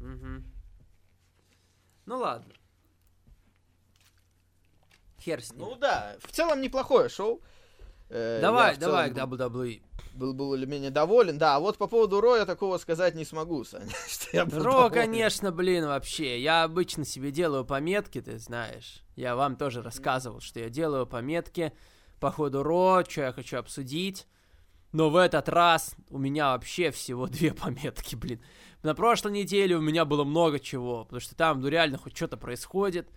Угу. 0.00 0.44
Ну 2.06 2.18
ладно 2.18 2.54
хер 5.20 5.42
с 5.42 5.52
ним. 5.52 5.60
Ну 5.60 5.76
да, 5.76 6.16
в 6.20 6.32
целом 6.32 6.60
неплохое 6.60 7.08
шоу. 7.08 7.40
Э, 8.08 8.40
давай, 8.40 8.76
давай 8.76 9.10
к 9.10 9.14
WWE. 9.16 9.82
Был 10.14 10.32
более-менее 10.32 10.90
доволен. 10.90 11.38
Да, 11.38 11.56
а 11.56 11.60
вот 11.60 11.76
по 11.76 11.86
поводу 11.86 12.20
Ро 12.20 12.36
я 12.36 12.46
такого 12.46 12.78
сказать 12.78 13.14
не 13.14 13.24
смогу, 13.24 13.64
Саня. 13.64 13.90
был 14.46 14.62
Ро, 14.62 14.72
доволен. 14.72 14.92
конечно, 14.92 15.52
блин, 15.52 15.86
вообще. 15.86 16.40
Я 16.40 16.64
обычно 16.64 17.04
себе 17.04 17.30
делаю 17.30 17.64
пометки, 17.64 18.20
ты 18.20 18.38
знаешь. 18.38 19.02
Я 19.14 19.36
вам 19.36 19.56
тоже 19.56 19.82
рассказывал, 19.82 20.40
что 20.40 20.60
я 20.60 20.70
делаю 20.70 21.06
пометки 21.06 21.72
по 22.20 22.30
ходу 22.30 22.62
Ро, 22.62 23.04
что 23.06 23.22
я 23.22 23.32
хочу 23.32 23.58
обсудить. 23.58 24.26
Но 24.92 25.10
в 25.10 25.16
этот 25.16 25.48
раз 25.50 25.94
у 26.08 26.16
меня 26.16 26.52
вообще 26.52 26.90
всего 26.90 27.26
две 27.26 27.52
пометки, 27.52 28.14
блин. 28.14 28.40
На 28.82 28.94
прошлой 28.94 29.32
неделе 29.32 29.76
у 29.76 29.80
меня 29.80 30.04
было 30.04 30.24
много 30.24 30.60
чего, 30.60 31.04
потому 31.04 31.20
что 31.20 31.34
там, 31.34 31.60
ну, 31.60 31.68
реально 31.68 31.98
хоть 31.98 32.16
что-то 32.16 32.36
происходит 32.36 33.10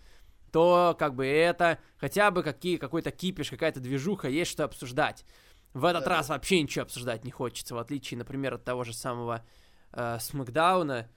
то 0.52 0.96
как 0.98 1.16
бы 1.16 1.26
это, 1.26 1.80
хотя 1.98 2.32
бы 2.32 2.44
какие, 2.44 2.78
какой-то 2.78 3.12
кипиш, 3.12 3.50
какая-то 3.50 3.80
движуха, 3.80 4.28
есть 4.28 4.52
что 4.52 4.64
обсуждать. 4.64 5.26
В 5.74 5.86
этот 5.86 6.06
да. 6.06 6.10
раз 6.10 6.30
вообще 6.30 6.62
ничего 6.62 6.84
обсуждать 6.84 7.24
не 7.24 7.32
хочется, 7.32 7.76
в 7.76 7.78
отличие, 7.78 8.18
например, 8.18 8.56
от 8.56 8.64
того 8.64 8.84
же 8.84 8.94
самого 8.94 9.46
э, 9.92 10.18
Смакдауна. 10.20 11.10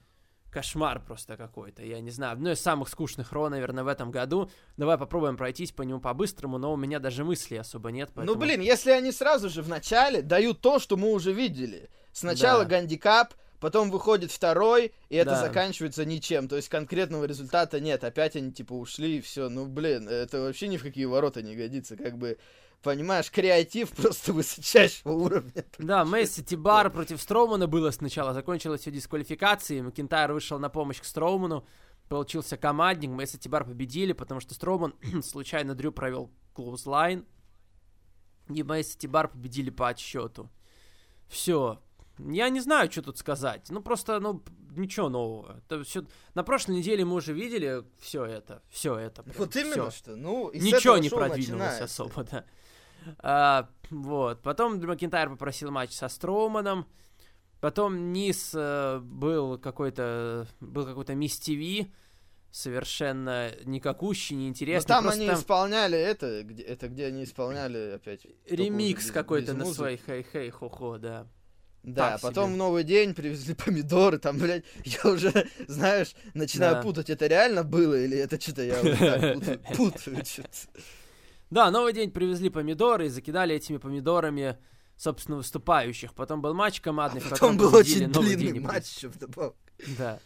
Кошмар 0.51 1.03
просто 1.03 1.35
какой-то, 1.35 1.83
я 1.83 1.99
не 1.99 2.11
знаю. 2.11 2.33
Одно 2.33 2.51
из 2.51 2.61
самых 2.61 2.87
скучных 2.87 3.31
Ро, 3.31 3.49
наверное, 3.49 3.83
в 3.83 3.87
этом 3.87 4.11
году. 4.11 4.51
Давай 4.77 4.99
попробуем 4.99 5.35
пройтись 5.35 5.71
по 5.71 5.81
нему 5.81 5.99
по-быстрому, 5.99 6.59
но 6.59 6.71
у 6.71 6.77
меня 6.77 6.99
даже 6.99 7.23
мыслей 7.23 7.57
особо 7.57 7.89
нет. 7.89 8.09
Ну, 8.09 8.15
поэтому... 8.17 8.35
Ну, 8.35 8.39
блин, 8.39 8.61
если 8.61 8.91
они 8.91 9.11
сразу 9.11 9.49
же 9.49 9.63
в 9.63 9.67
начале 9.67 10.21
дают 10.21 10.61
то, 10.61 10.77
что 10.77 10.95
мы 10.95 11.11
уже 11.11 11.33
видели. 11.33 11.89
Сначала 12.11 12.65
да. 12.65 12.69
гандикап, 12.69 13.33
потом 13.63 13.91
выходит 13.91 14.29
второй, 14.29 14.91
и 15.07 15.15
это 15.15 15.31
да. 15.31 15.41
заканчивается 15.41 16.03
ничем. 16.03 16.49
То 16.49 16.57
есть 16.57 16.67
конкретного 16.67 17.23
результата 17.23 17.79
нет. 17.79 18.03
Опять 18.03 18.35
они 18.35 18.51
типа 18.51 18.73
ушли 18.73 19.19
и 19.19 19.21
все. 19.21 19.47
Ну, 19.47 19.67
блин, 19.67 20.09
это 20.09 20.41
вообще 20.41 20.67
ни 20.67 20.75
в 20.75 20.83
какие 20.83 21.05
ворота 21.05 21.41
не 21.41 21.55
годится. 21.55 21.95
Как 21.95 22.17
бы 22.17 22.37
понимаешь, 22.81 23.31
креатив 23.31 23.91
просто 23.95 24.33
высочайшего 24.33 25.13
уровня. 25.13 25.63
Да, 25.77 26.03
Месси 26.03 26.43
Тибар 26.43 26.89
против 26.89 27.21
Строумана 27.21 27.67
было 27.67 27.91
сначала, 27.91 28.33
закончилось 28.33 28.81
все 28.81 28.91
дисквалификацией, 28.91 29.81
Макинтайр 29.81 30.33
вышел 30.33 30.59
на 30.59 30.67
помощь 30.67 30.99
к 30.99 31.05
Строуману, 31.05 31.65
получился 32.09 32.57
командник, 32.57 33.11
Месси 33.11 33.37
Тибар 33.37 33.63
победили, 33.63 34.11
потому 34.11 34.41
что 34.41 34.53
Строуман 34.53 34.93
случайно 35.23 35.73
Дрю 35.73 35.93
провел 35.93 36.29
клоузлайн, 36.53 37.25
и 38.49 38.61
Месси 38.61 38.97
Тибар 38.97 39.29
победили 39.29 39.69
по 39.69 39.87
отсчету. 39.87 40.51
Все, 41.29 41.81
я 42.19 42.49
не 42.49 42.59
знаю, 42.59 42.91
что 42.91 43.01
тут 43.01 43.17
сказать. 43.17 43.67
Ну, 43.69 43.81
просто, 43.81 44.19
ну, 44.19 44.43
ничего 44.75 45.09
нового. 45.09 45.61
Это 45.67 45.83
все... 45.83 46.05
На 46.35 46.43
прошлой 46.43 46.75
неделе 46.75 47.05
мы 47.05 47.15
уже 47.15 47.33
видели 47.33 47.83
все 47.99 48.25
это. 48.25 48.61
Все 48.69 48.95
это. 48.95 49.23
Прям, 49.23 49.35
вот 49.37 49.55
именно 49.55 49.89
всё. 49.89 49.91
что. 49.91 50.15
Ну, 50.15 50.51
Ничего 50.53 50.97
не 50.97 51.09
продвинулось 51.09 51.47
начинается. 51.47 51.83
особо, 51.83 52.23
да. 52.23 52.45
А, 53.19 53.69
вот. 53.89 54.41
Потом 54.41 54.79
Макинтайр 54.79 55.29
попросил 55.29 55.71
матч 55.71 55.91
со 55.91 56.07
Строуманом. 56.07 56.87
Потом 57.59 58.11
Низ 58.11 58.51
э, 58.53 58.99
был 58.99 59.57
какой-то 59.57 60.47
был 60.59 60.85
какой-то 60.85 61.15
Мисс 61.15 61.39
ТВ, 61.39 61.87
совершенно 62.51 63.51
никакущий, 63.63 64.35
неинтересный. 64.35 64.95
Но 64.95 65.01
там 65.01 65.09
они 65.09 65.27
там... 65.27 65.35
исполняли 65.39 65.97
это, 65.97 66.43
где, 66.43 66.61
это 66.61 66.89
где 66.89 67.05
они 67.05 67.23
исполняли 67.23 67.93
опять. 67.95 68.27
Ремикс 68.49 69.11
какой-то 69.11 69.53
на 69.53 69.65
свой 69.65 69.95
хей-хей-хо-хо, 69.95 70.97
да. 70.97 71.27
Да, 71.83 72.11
так 72.11 72.21
потом 72.21 72.49
себе. 72.49 72.57
новый 72.57 72.83
день 72.85 73.13
привезли 73.13 73.53
помидоры, 73.65 74.17
там, 74.17 74.37
блядь, 74.37 74.63
я 74.85 75.11
уже, 75.11 75.47
знаешь, 75.67 76.15
начинаю 76.33 76.75
да. 76.75 76.81
путать, 76.81 77.09
это 77.09 77.27
реально 77.27 77.63
было 77.63 77.95
или 77.95 78.17
это 78.17 78.39
что-то 78.39 78.63
я 78.63 78.79
уже 78.81 78.95
так 78.95 79.33
путаю, 79.33 79.59
путаю 79.75 80.25
что-то. 80.25 80.81
Да, 81.49 81.69
новый 81.69 81.93
день 81.93 82.09
привезли 82.09 82.49
помидоры 82.49 83.07
и 83.07 83.09
закидали 83.09 83.53
этими 83.53 83.77
помидорами, 83.77 84.57
собственно, 84.97 85.37
выступающих. 85.37 86.13
Потом 86.13 86.41
был 86.41 86.53
матч 86.53 86.81
командный, 86.81 87.21
а 87.23 87.29
потом 87.29 87.57
был 87.57 87.75
очень 87.75 88.11
длинный 88.11 88.59
матч 88.59 89.03
вдобавок. 89.03 89.55
Да. 89.97 90.19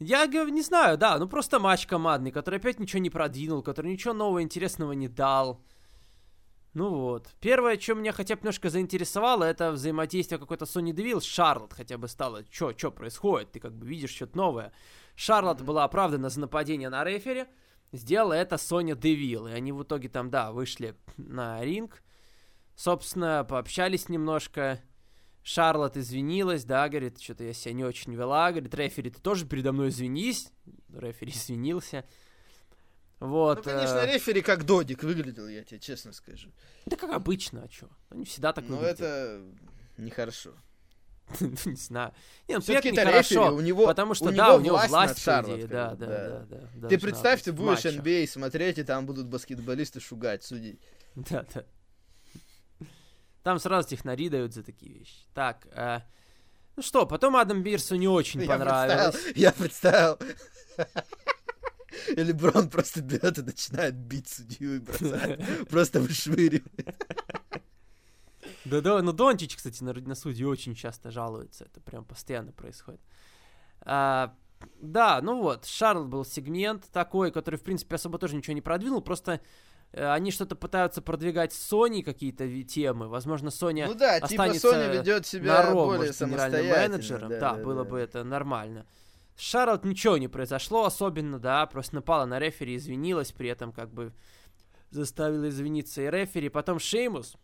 Я 0.00 0.26
не 0.26 0.62
знаю, 0.62 0.98
да, 0.98 1.18
ну 1.18 1.28
просто 1.28 1.58
матч 1.58 1.86
командный, 1.86 2.30
который 2.30 2.58
опять 2.58 2.78
ничего 2.78 3.00
не 3.00 3.10
продвинул, 3.10 3.62
который 3.62 3.92
ничего 3.92 4.12
нового 4.12 4.42
интересного 4.42 4.92
не 4.92 5.08
дал. 5.08 5.60
Ну 6.74 6.90
вот. 6.90 7.34
Первое, 7.40 7.78
что 7.78 7.94
меня 7.94 8.12
хотя 8.12 8.34
бы 8.36 8.40
немножко 8.40 8.70
заинтересовало, 8.70 9.44
это 9.44 9.72
взаимодействие 9.72 10.38
какой-то 10.38 10.66
Сони 10.66 10.92
Девилл 10.92 11.20
с 11.20 11.24
Шарлот 11.24 11.72
хотя 11.72 11.98
бы 11.98 12.08
стало. 12.08 12.44
Чё, 12.44 12.72
чё 12.72 12.90
происходит? 12.90 13.52
Ты 13.52 13.60
как 13.60 13.72
бы 13.74 13.86
видишь 13.86 14.14
что-то 14.14 14.36
новое. 14.36 14.72
Шарлот 15.16 15.62
была 15.62 15.84
оправдана 15.84 16.28
за 16.28 16.40
нападение 16.40 16.90
на 16.90 17.04
рефери. 17.04 17.46
Сделала 17.92 18.34
это 18.34 18.58
Соня 18.58 18.94
Девилл. 18.94 19.48
И 19.48 19.52
они 19.52 19.72
в 19.72 19.82
итоге 19.82 20.08
там, 20.08 20.30
да, 20.30 20.52
вышли 20.52 20.94
на 21.16 21.64
ринг. 21.64 22.02
Собственно, 22.76 23.44
пообщались 23.48 24.08
немножко. 24.08 24.80
Шарлот 25.42 25.96
извинилась, 25.96 26.64
да, 26.64 26.88
говорит, 26.88 27.20
что-то 27.20 27.44
я 27.44 27.54
себя 27.54 27.72
не 27.72 27.84
очень 27.84 28.14
вела. 28.14 28.50
Говорит, 28.50 28.74
рефери, 28.74 29.10
ты 29.10 29.20
тоже 29.20 29.46
передо 29.46 29.72
мной 29.72 29.88
извинись. 29.88 30.52
Рефери 30.92 31.32
извинился. 31.34 32.04
Вот. 33.20 33.58
Ну, 33.58 33.62
конечно, 33.64 33.96
э... 33.96 34.14
рефери 34.14 34.42
как 34.42 34.64
Додик 34.64 35.02
выглядел, 35.02 35.48
я 35.48 35.64
тебе 35.64 35.80
честно 35.80 36.12
скажу. 36.12 36.50
Да 36.86 36.96
как 36.96 37.10
обычно, 37.10 37.64
а 37.64 37.70
что? 37.70 37.88
Они 38.10 38.24
всегда 38.24 38.52
так 38.52 38.64
Ну, 38.68 38.80
это 38.80 39.42
нехорошо. 39.96 40.54
не 41.40 41.74
знаю. 41.74 42.12
Не, 42.46 42.56
ну, 42.56 42.60
Все-таки 42.60 42.90
это 42.90 43.04
хорошо, 43.04 43.54
у 43.54 43.60
него, 43.60 43.86
потому 43.86 44.14
что, 44.14 44.26
у 44.26 44.32
да, 44.32 44.56
у 44.56 44.60
него 44.60 44.76
власть, 44.76 44.90
власть 44.90 45.22
Шарлот, 45.22 45.66
да, 45.68 45.94
да, 45.94 46.06
да, 46.06 46.46
да, 46.48 46.58
да. 46.74 46.88
Ты 46.88 46.98
представь, 46.98 47.42
ты 47.42 47.52
будешь 47.52 47.84
NBA 47.84 48.24
а 48.24 48.28
смотреть, 48.28 48.78
и 48.78 48.84
там 48.84 49.06
будут 49.06 49.26
баскетболисты 49.26 50.00
шугать, 50.00 50.44
судить. 50.44 50.80
Да, 51.14 51.44
да. 51.54 51.64
Там 53.42 53.58
сразу 53.58 53.88
технари 53.88 54.28
дают 54.28 54.52
за 54.52 54.62
такие 54.62 54.92
вещи. 54.92 55.24
Так, 55.34 55.66
э, 55.72 56.00
ну 56.76 56.82
что, 56.82 57.06
потом 57.06 57.36
Адам 57.36 57.62
Бирсу 57.62 57.96
не 57.96 58.08
очень 58.08 58.42
я 58.42 58.46
понравилось. 58.46 59.14
Представил, 59.14 59.42
я 59.42 59.52
представил. 59.52 60.18
Или 62.16 62.32
Брон 62.32 62.70
просто 62.70 63.02
берет 63.02 63.38
и 63.38 63.42
начинает 63.42 63.94
бить 63.94 64.28
судью 64.28 64.76
и 64.76 64.78
бросает. 64.80 65.40
Просто 65.68 66.00
вышвыривает. 66.00 66.64
Да, 68.64 68.80
да, 68.80 69.02
но 69.02 69.12
Дончич, 69.12 69.56
кстати, 69.56 69.82
на, 69.82 69.92
на 69.92 70.14
судью 70.14 70.48
очень 70.48 70.74
часто 70.74 71.10
жалуется. 71.10 71.64
Это 71.64 71.80
прям 71.80 72.04
постоянно 72.04 72.52
происходит. 72.52 73.00
А, 73.80 74.34
да, 74.80 75.20
ну 75.22 75.40
вот, 75.40 75.64
Шарл 75.64 76.04
был 76.04 76.24
сегмент 76.24 76.84
такой, 76.92 77.30
который, 77.30 77.56
в 77.56 77.62
принципе, 77.62 77.96
особо 77.96 78.18
тоже 78.18 78.36
ничего 78.36 78.54
не 78.54 78.60
продвинул, 78.60 79.00
просто 79.00 79.40
э, 79.92 80.06
они 80.10 80.30
что-то 80.30 80.56
пытаются 80.56 81.00
продвигать 81.00 81.52
Sony 81.52 82.02
какие-то 82.02 82.46
темы. 82.64 83.08
Возможно, 83.08 83.48
Sony 83.48 83.86
ну 83.86 83.94
да, 83.94 84.16
типа 84.16 84.26
останется 84.26 84.68
типа 84.68 84.80
Sony 84.80 84.98
ведет 84.98 85.26
себя 85.26 85.62
на 85.62 85.70
Ро, 85.70 85.86
более 85.86 85.98
может, 85.98 86.20
генеральным 86.20 86.66
менеджером. 86.66 87.28
Да, 87.30 87.40
да, 87.40 87.54
да 87.54 87.62
было 87.62 87.84
бы 87.84 87.98
это 87.98 88.24
нормально. 88.24 88.86
С 89.38 89.40
Шарлот 89.40 89.84
ничего 89.84 90.18
не 90.18 90.26
произошло 90.26 90.84
особенно, 90.84 91.38
да, 91.38 91.64
просто 91.66 91.94
напала 91.94 92.24
на 92.26 92.40
рефери, 92.40 92.74
извинилась, 92.74 93.30
при 93.30 93.48
этом 93.48 93.72
как 93.72 93.88
бы 93.88 94.12
заставила 94.90 95.48
извиниться 95.48 96.02
и 96.02 96.10
рефери. 96.10 96.48
Потом 96.48 96.80
Шеймус 96.80 97.36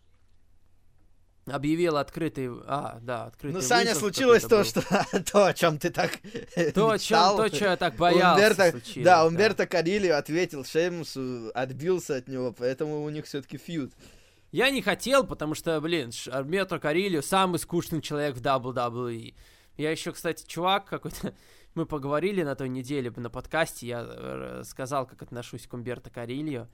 объявил 1.46 1.96
открытый, 1.96 2.50
а, 2.66 2.98
да, 3.00 3.26
открытый 3.26 3.60
Ну, 3.60 3.60
Саня, 3.60 3.94
случилось 3.94 4.42
то, 4.42 4.64
что, 4.64 4.82
то, 5.32 5.46
о 5.46 5.54
чем 5.54 5.78
ты 5.78 5.90
так 5.90 6.18
то, 6.74 6.90
о 6.90 6.98
чем, 6.98 7.36
то, 7.36 7.46
что 7.46 7.64
я 7.66 7.76
так 7.76 7.94
боялся, 7.94 8.34
Умберто, 8.34 8.70
случилось, 8.72 9.04
Да, 9.04 9.24
Умберто 9.24 9.58
да. 9.58 9.66
Карили 9.66 10.08
ответил 10.08 10.64
Шеймусу, 10.64 11.52
отбился 11.54 12.16
от 12.16 12.26
него, 12.26 12.52
поэтому 12.52 13.04
у 13.04 13.10
них 13.10 13.24
все-таки 13.26 13.56
фьюд. 13.56 13.92
Я 14.50 14.70
не 14.70 14.82
хотел, 14.82 15.24
потому 15.24 15.54
что, 15.54 15.80
блин, 15.80 16.10
Умберто 16.26 16.80
Карилио 16.80 17.22
самый 17.22 17.60
скучный 17.60 18.02
человек 18.02 18.34
в 18.34 18.42
WWE. 18.42 19.32
Я 19.76 19.90
еще, 19.92 20.10
кстати, 20.10 20.44
чувак 20.44 20.86
какой-то 20.86 21.34
мы 21.74 21.86
поговорили 21.86 22.42
на 22.42 22.54
той 22.54 22.68
неделе 22.68 23.12
на 23.16 23.30
подкасте, 23.30 23.86
я 23.86 24.06
э, 24.06 24.62
сказал, 24.64 25.06
как 25.06 25.22
отношусь 25.22 25.66
к 25.66 25.74
Умберто 25.74 26.10
Карильо. 26.10 26.68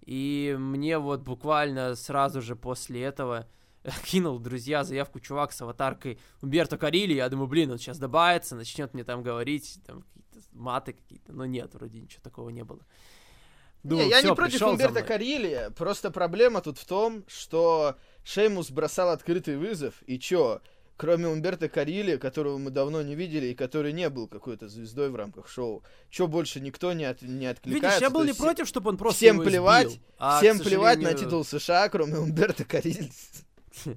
И 0.00 0.56
мне 0.58 0.98
вот 0.98 1.20
буквально 1.20 1.94
сразу 1.94 2.40
же 2.40 2.56
после 2.56 3.02
этого 3.02 3.46
кинул, 4.04 4.38
друзья, 4.38 4.84
заявку 4.84 5.20
чувак 5.20 5.52
с 5.52 5.60
аватаркой 5.60 6.18
Умберто 6.42 6.78
Карили. 6.78 7.14
Я 7.14 7.28
думаю, 7.28 7.48
блин, 7.48 7.70
он 7.70 7.78
сейчас 7.78 7.98
добавится, 7.98 8.56
начнет 8.56 8.94
мне 8.94 9.04
там 9.04 9.22
говорить, 9.22 9.80
там 9.86 10.02
какие-то 10.02 10.40
маты 10.52 10.92
какие-то. 10.92 11.32
Но 11.32 11.46
нет, 11.46 11.74
вроде 11.74 12.00
ничего 12.00 12.22
такого 12.22 12.50
не 12.50 12.64
было. 12.64 12.80
Думаю, 13.84 14.06
не, 14.06 14.10
я 14.10 14.22
не 14.22 14.34
против 14.34 14.62
Умберто 14.62 15.02
Карили, 15.02 15.70
просто 15.76 16.10
проблема 16.10 16.60
тут 16.60 16.78
в 16.78 16.86
том, 16.86 17.24
что 17.28 17.96
Шеймус 18.24 18.70
бросал 18.70 19.10
открытый 19.10 19.56
вызов, 19.56 20.02
и 20.06 20.18
чё, 20.18 20.60
кроме 20.98 21.28
Умберто 21.28 21.68
Карили, 21.68 22.16
которого 22.16 22.58
мы 22.58 22.70
давно 22.70 23.00
не 23.02 23.14
видели 23.14 23.46
и 23.46 23.54
который 23.54 23.92
не 23.92 24.10
был 24.10 24.26
какой-то 24.26 24.68
звездой 24.68 25.10
в 25.10 25.16
рамках 25.16 25.48
шоу. 25.48 25.82
Чё 26.10 26.26
больше 26.26 26.60
никто 26.60 26.92
не, 26.92 27.04
от, 27.04 27.22
не 27.22 27.46
откликается. 27.46 27.88
Видишь, 27.88 28.00
я 28.02 28.10
был 28.10 28.24
не 28.24 28.34
против, 28.34 28.66
чтобы 28.66 28.90
он 28.90 28.98
просто 28.98 29.18
Всем 29.18 29.40
плевать, 29.40 29.86
избил, 29.86 30.02
а, 30.18 30.38
всем 30.40 30.58
плевать 30.58 30.98
на 30.98 31.14
титул 31.14 31.44
США, 31.44 31.88
кроме 31.88 32.18
Умберто 32.18 32.64
Карили. 32.64 33.10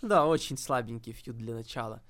Да, 0.00 0.26
очень 0.26 0.56
слабенький 0.56 1.12
фьюд 1.12 1.36
для 1.36 1.54
начала. 1.54 2.02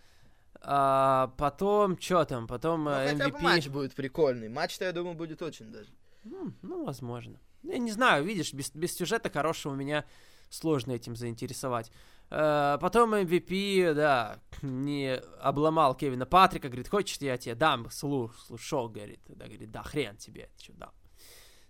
А, 0.60 1.32
потом, 1.38 1.98
что 1.98 2.26
там, 2.26 2.46
потом 2.46 2.84
ну, 2.84 2.90
MVP... 2.90 3.18
хотя 3.18 3.28
бы 3.30 3.38
матч 3.40 3.68
будет 3.68 3.94
прикольный. 3.94 4.50
Матч-то, 4.50 4.84
я 4.84 4.92
думаю, 4.92 5.16
будет 5.16 5.40
очень 5.40 5.72
даже. 5.72 5.88
Ну, 6.22 6.52
ну 6.60 6.84
возможно. 6.84 7.40
Я 7.62 7.78
не 7.78 7.90
знаю, 7.90 8.26
видишь, 8.26 8.52
без, 8.52 8.70
без 8.72 8.94
сюжета 8.94 9.30
хорошего 9.30 9.74
меня 9.74 10.04
сложно 10.50 10.92
этим 10.92 11.16
заинтересовать. 11.16 11.90
Э, 12.30 12.78
потом 12.80 13.14
MVP, 13.14 13.94
да, 13.94 14.40
не 14.62 15.16
обломал 15.40 15.94
Кевина 15.94 16.26
Патрика, 16.26 16.68
говорит, 16.68 16.88
хочешь, 16.88 17.18
я 17.18 17.36
тебе 17.38 17.54
дам 17.54 17.90
слуш, 17.90 18.36
слушок, 18.46 18.92
говорит, 18.92 19.20
да, 19.28 19.46
говорит, 19.46 19.70
да, 19.70 19.82
хрен 19.82 20.16
тебе, 20.16 20.50
что 20.60 20.72
дам. 20.74 20.90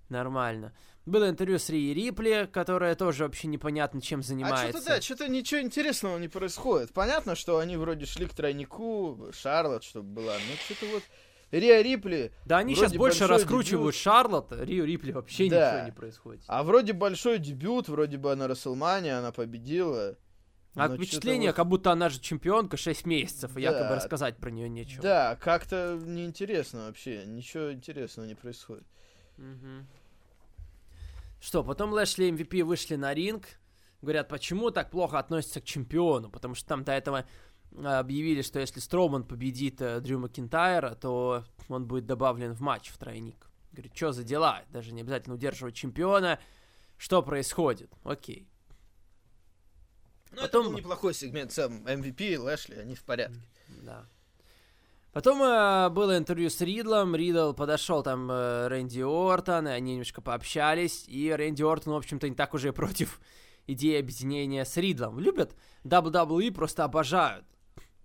Нормально. 0.09 0.73
Было 1.07 1.29
интервью 1.29 1.59
с 1.59 1.69
Ри 1.71 1.95
Рипли, 1.95 2.49
которая 2.53 2.95
тоже 2.95 3.25
вообще 3.25 3.47
непонятно 3.47 4.01
чем 4.01 4.23
занимается. 4.23 4.67
А 4.67 4.71
что-то 4.71 4.87
да, 4.87 5.01
что-то 5.01 5.29
ничего 5.29 5.61
интересного 5.61 6.19
не 6.19 6.29
происходит. 6.29 6.93
Понятно, 6.93 7.35
что 7.35 7.59
они 7.59 7.77
вроде 7.77 8.05
шли 8.05 8.27
к 8.27 8.35
тройнику, 8.35 9.31
Шарлот, 9.33 9.85
чтобы 9.85 10.23
была, 10.23 10.35
но 10.35 10.57
что-то 10.65 10.93
вот... 10.93 11.03
Риа 11.51 11.81
Рипли... 11.81 12.31
Да, 12.45 12.59
они 12.59 12.75
сейчас 12.75 12.93
больше 12.93 13.27
раскручивают 13.27 13.95
дебют. 13.95 14.03
Шарлот, 14.03 14.53
Рио 14.53 14.85
Рипли 14.85 15.13
вообще 15.13 15.49
да. 15.49 15.73
ничего 15.73 15.87
не 15.87 15.93
происходит. 15.93 16.43
А 16.47 16.63
вроде 16.63 16.93
большой 16.93 17.39
дебют, 17.39 17.89
вроде 17.89 18.19
бы 18.19 18.33
она 18.33 18.49
Расселмания, 18.49 19.19
она 19.19 19.33
победила. 19.33 20.19
А 20.79 20.89
впечатление, 20.89 21.51
вот... 21.51 21.57
как 21.57 21.67
будто 21.67 21.93
она 21.93 22.09
же 22.09 22.21
чемпионка 22.21 22.77
6 22.77 23.07
месяцев, 23.07 23.57
и 23.57 23.63
да. 23.63 23.71
якобы 23.71 23.97
рассказать 23.97 24.37
про 24.37 24.51
нее 24.51 24.69
нечего. 24.69 25.03
Да, 25.03 25.37
как-то 25.37 25.99
неинтересно 26.01 26.87
вообще, 26.87 27.25
ничего 27.27 27.73
интересного 27.73 28.27
не 28.27 28.35
происходит. 28.35 28.85
Угу. 29.39 29.87
Что, 31.41 31.63
потом 31.63 31.93
Лэшли 31.93 32.27
и 32.27 32.33
MVP 32.33 32.65
вышли 32.65 32.97
на 32.97 33.15
ринг, 33.15 33.47
говорят, 34.03 34.29
почему 34.29 34.71
так 34.71 34.91
плохо 34.91 35.19
относятся 35.19 35.61
к 35.61 35.65
чемпиону, 35.65 36.31
потому 36.31 36.55
что 36.55 36.69
там 36.69 36.85
до 36.85 36.93
этого 36.93 37.27
а, 37.77 38.01
объявили, 38.01 38.43
что 38.43 38.59
если 38.59 38.81
Строуман 38.81 39.25
победит 39.25 39.81
э, 39.81 40.01
Дрю 40.01 40.19
Макинтайра, 40.19 40.95
то 40.95 41.45
он 41.69 41.87
будет 41.87 42.07
добавлен 42.07 42.55
в 42.55 42.61
матч 42.61 42.89
в 42.89 42.99
тройник. 42.99 43.49
Говорит, 43.73 43.97
что 43.97 44.13
за 44.13 44.25
дела? 44.25 44.63
Даже 44.71 44.93
не 44.93 45.03
обязательно 45.03 45.35
удерживать 45.35 45.75
чемпиона. 45.75 46.41
Что 46.97 47.23
происходит? 47.23 47.93
Окей. 48.03 48.49
Ну, 50.31 50.43
Потом... 50.43 50.63
это 50.63 50.71
был 50.71 50.79
неплохой 50.79 51.15
сегмент 51.15 51.53
сам 51.53 51.87
MVP 51.87 52.35
и 52.35 52.37
Лэшли, 52.37 52.77
они 52.77 52.95
в 52.95 53.05
порядке. 53.05 53.41
Да. 53.83 54.07
Потом 55.13 55.43
э, 55.43 55.89
было 55.89 56.17
интервью 56.19 56.51
с 56.51 56.61
Ридлом, 56.61 57.17
Ридл 57.17 57.53
подошел 57.53 58.03
там 58.03 58.31
э, 58.31 58.69
Рэнди 58.69 59.01
Ортон, 59.01 59.67
и 59.67 59.71
они 59.71 59.93
немножко 59.93 60.21
пообщались, 60.21 61.07
и 61.09 61.33
Рэнди 61.33 61.63
Ортон, 61.63 61.95
в 61.95 61.97
общем-то, 61.97 62.29
не 62.29 62.35
так 62.35 62.55
уже 62.55 62.73
против 62.73 63.21
идеи 63.67 63.99
объединения 63.99 64.65
с 64.65 64.77
Ридлом. 64.77 65.19
Любят 65.19 65.57
WWE, 65.85 66.53
просто 66.53 66.85
обожают. 66.85 67.47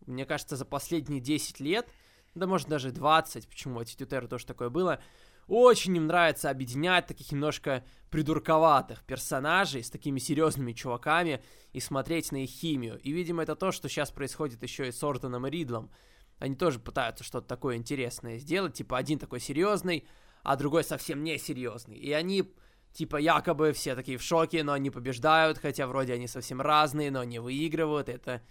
Мне 0.06 0.26
кажется, 0.26 0.56
за 0.56 0.66
последние 0.66 1.20
10 1.20 1.60
лет, 1.60 1.88
да 2.36 2.48
может 2.48 2.68
даже 2.68 2.92
20, 2.92 3.48
почему 3.48 3.82
Attitude 3.82 4.10
Era 4.10 4.28
тоже 4.28 4.46
такое 4.46 4.70
было, 4.70 5.00
очень 5.48 5.96
им 5.98 6.08
нравится 6.08 6.50
объединять 6.50 7.08
таких 7.08 7.32
немножко 7.32 7.84
придурковатых 8.10 9.04
персонажей 9.04 9.84
с 9.84 9.90
такими 9.90 10.20
серьезными 10.20 10.74
чуваками 10.74 11.44
и 11.72 11.80
смотреть 11.80 12.32
на 12.32 12.44
их 12.44 12.50
химию. 12.50 13.00
И, 13.00 13.12
видимо, 13.12 13.44
это 13.44 13.56
то, 13.56 13.72
что 13.72 13.90
сейчас 13.90 14.12
происходит 14.12 14.62
еще 14.64 14.88
и 14.88 14.92
с 14.92 15.04
Ортоном 15.04 15.48
и 15.48 15.50
Ридлом. 15.50 15.92
Они 16.40 16.56
тоже 16.56 16.80
пытаются 16.80 17.24
что-то 17.24 17.48
такое 17.48 17.78
интересное 17.78 18.38
сделать, 18.38 18.74
типа 18.74 18.98
один 18.98 19.18
такой 19.20 19.40
серьезный, 19.40 20.06
а 20.44 20.56
другой 20.56 20.84
совсем 20.84 21.24
не 21.24 21.38
серьезный. 21.38 21.98
И 21.98 22.12
они, 22.12 22.44
типа, 22.92 23.18
якобы 23.18 23.72
все 23.72 23.96
такие 23.96 24.18
в 24.18 24.22
шоке, 24.22 24.64
но 24.64 24.74
они 24.74 24.90
побеждают, 24.90 25.58
хотя 25.58 25.88
вроде 25.88 26.14
они 26.14 26.28
совсем 26.28 26.62
разные, 26.62 27.12
но 27.12 27.22
они 27.22 27.40
выигрывают. 27.40 28.10
Это 28.10 28.42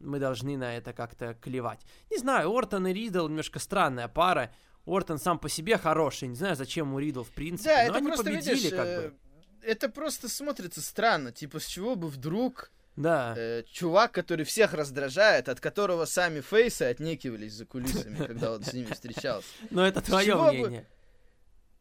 мы 0.00 0.18
должны 0.18 0.56
на 0.56 0.76
это 0.76 0.92
как-то 0.92 1.34
клевать. 1.34 1.80
Не 2.10 2.18
знаю, 2.18 2.50
Ортон 2.50 2.86
и 2.86 2.92
Ридл 2.92 3.28
немножко 3.28 3.58
странная 3.58 4.08
пара. 4.08 4.52
Ортон 4.86 5.18
сам 5.18 5.38
по 5.38 5.48
себе 5.48 5.78
хороший, 5.78 6.28
не 6.28 6.36
знаю, 6.36 6.56
зачем 6.56 6.94
у 6.94 6.98
Ридл 6.98 7.22
в 7.22 7.30
принципе, 7.30 7.70
да, 7.70 7.76
но 7.76 7.82
это 7.84 7.96
они 7.96 8.06
просто, 8.08 8.24
победили 8.24 8.54
видишь, 8.54 8.70
как 8.70 8.86
бы. 8.86 9.14
Э, 9.62 9.70
это 9.70 9.88
просто 9.88 10.28
смотрится 10.28 10.82
странно, 10.82 11.32
типа 11.32 11.58
с 11.58 11.66
чего 11.66 11.96
бы 11.96 12.08
вдруг 12.08 12.70
да. 12.96 13.34
Э, 13.36 13.64
чувак, 13.70 14.12
который 14.12 14.44
всех 14.44 14.72
раздражает, 14.72 15.48
от 15.48 15.60
которого 15.60 16.04
сами 16.04 16.40
фейсы 16.40 16.82
отнекивались 16.82 17.54
за 17.54 17.66
кулисами, 17.66 18.16
когда 18.26 18.52
он 18.52 18.62
с 18.62 18.72
ними 18.72 18.92
встречался. 18.92 19.48
Но 19.70 19.86
это 19.86 20.00
твое 20.00 20.36
мнение. 20.36 20.86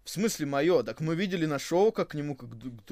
В 0.04 0.10
смысле 0.10 0.48
мое? 0.48 0.84
Так 0.84 1.00
мы 1.00 1.16
видели 1.16 1.46
на 1.46 1.60
шоу, 1.60 1.92
как 1.92 2.10
к 2.10 2.14
нему 2.16 2.36
как, 2.36 2.50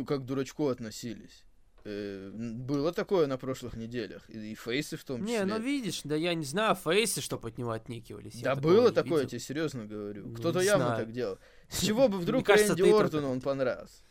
как 0.08 0.22
к 0.22 0.26
дурачку 0.26 0.68
относились. 0.70 1.44
Э, 1.84 2.30
было 2.34 2.92
такое 2.94 3.28
на 3.28 3.38
прошлых 3.38 3.76
неделях. 3.76 4.24
И, 4.30 4.52
и 4.52 4.56
фейсы 4.56 4.98
в 4.98 5.04
том 5.04 5.22
числе. 5.22 5.40
Не, 5.40 5.46
ну 5.46 5.60
видишь, 5.60 6.02
да 6.04 6.16
я 6.16 6.34
не 6.34 6.46
знаю, 6.46 6.76
фейсы, 6.76 7.22
чтобы 7.22 7.50
от 7.50 7.58
него 7.58 7.72
отникивались. 7.72 8.42
Да 8.42 8.56
было 8.56 8.92
такое, 8.92 9.24
я 9.24 9.28
тебе 9.28 9.40
серьезно 9.40 9.86
говорю. 9.86 10.28
Ну, 10.28 10.36
Кто-то 10.36 10.60
явно 10.60 10.86
знаю. 10.86 11.06
так 11.06 11.12
делал. 11.12 11.40
С 11.70 11.82
чего 11.82 12.08
бы 12.08 12.20
вдруг 12.20 12.48
Рэнди 12.50 12.82
Ортону 12.82 13.32
он 13.32 13.42
понравился? 13.42 14.04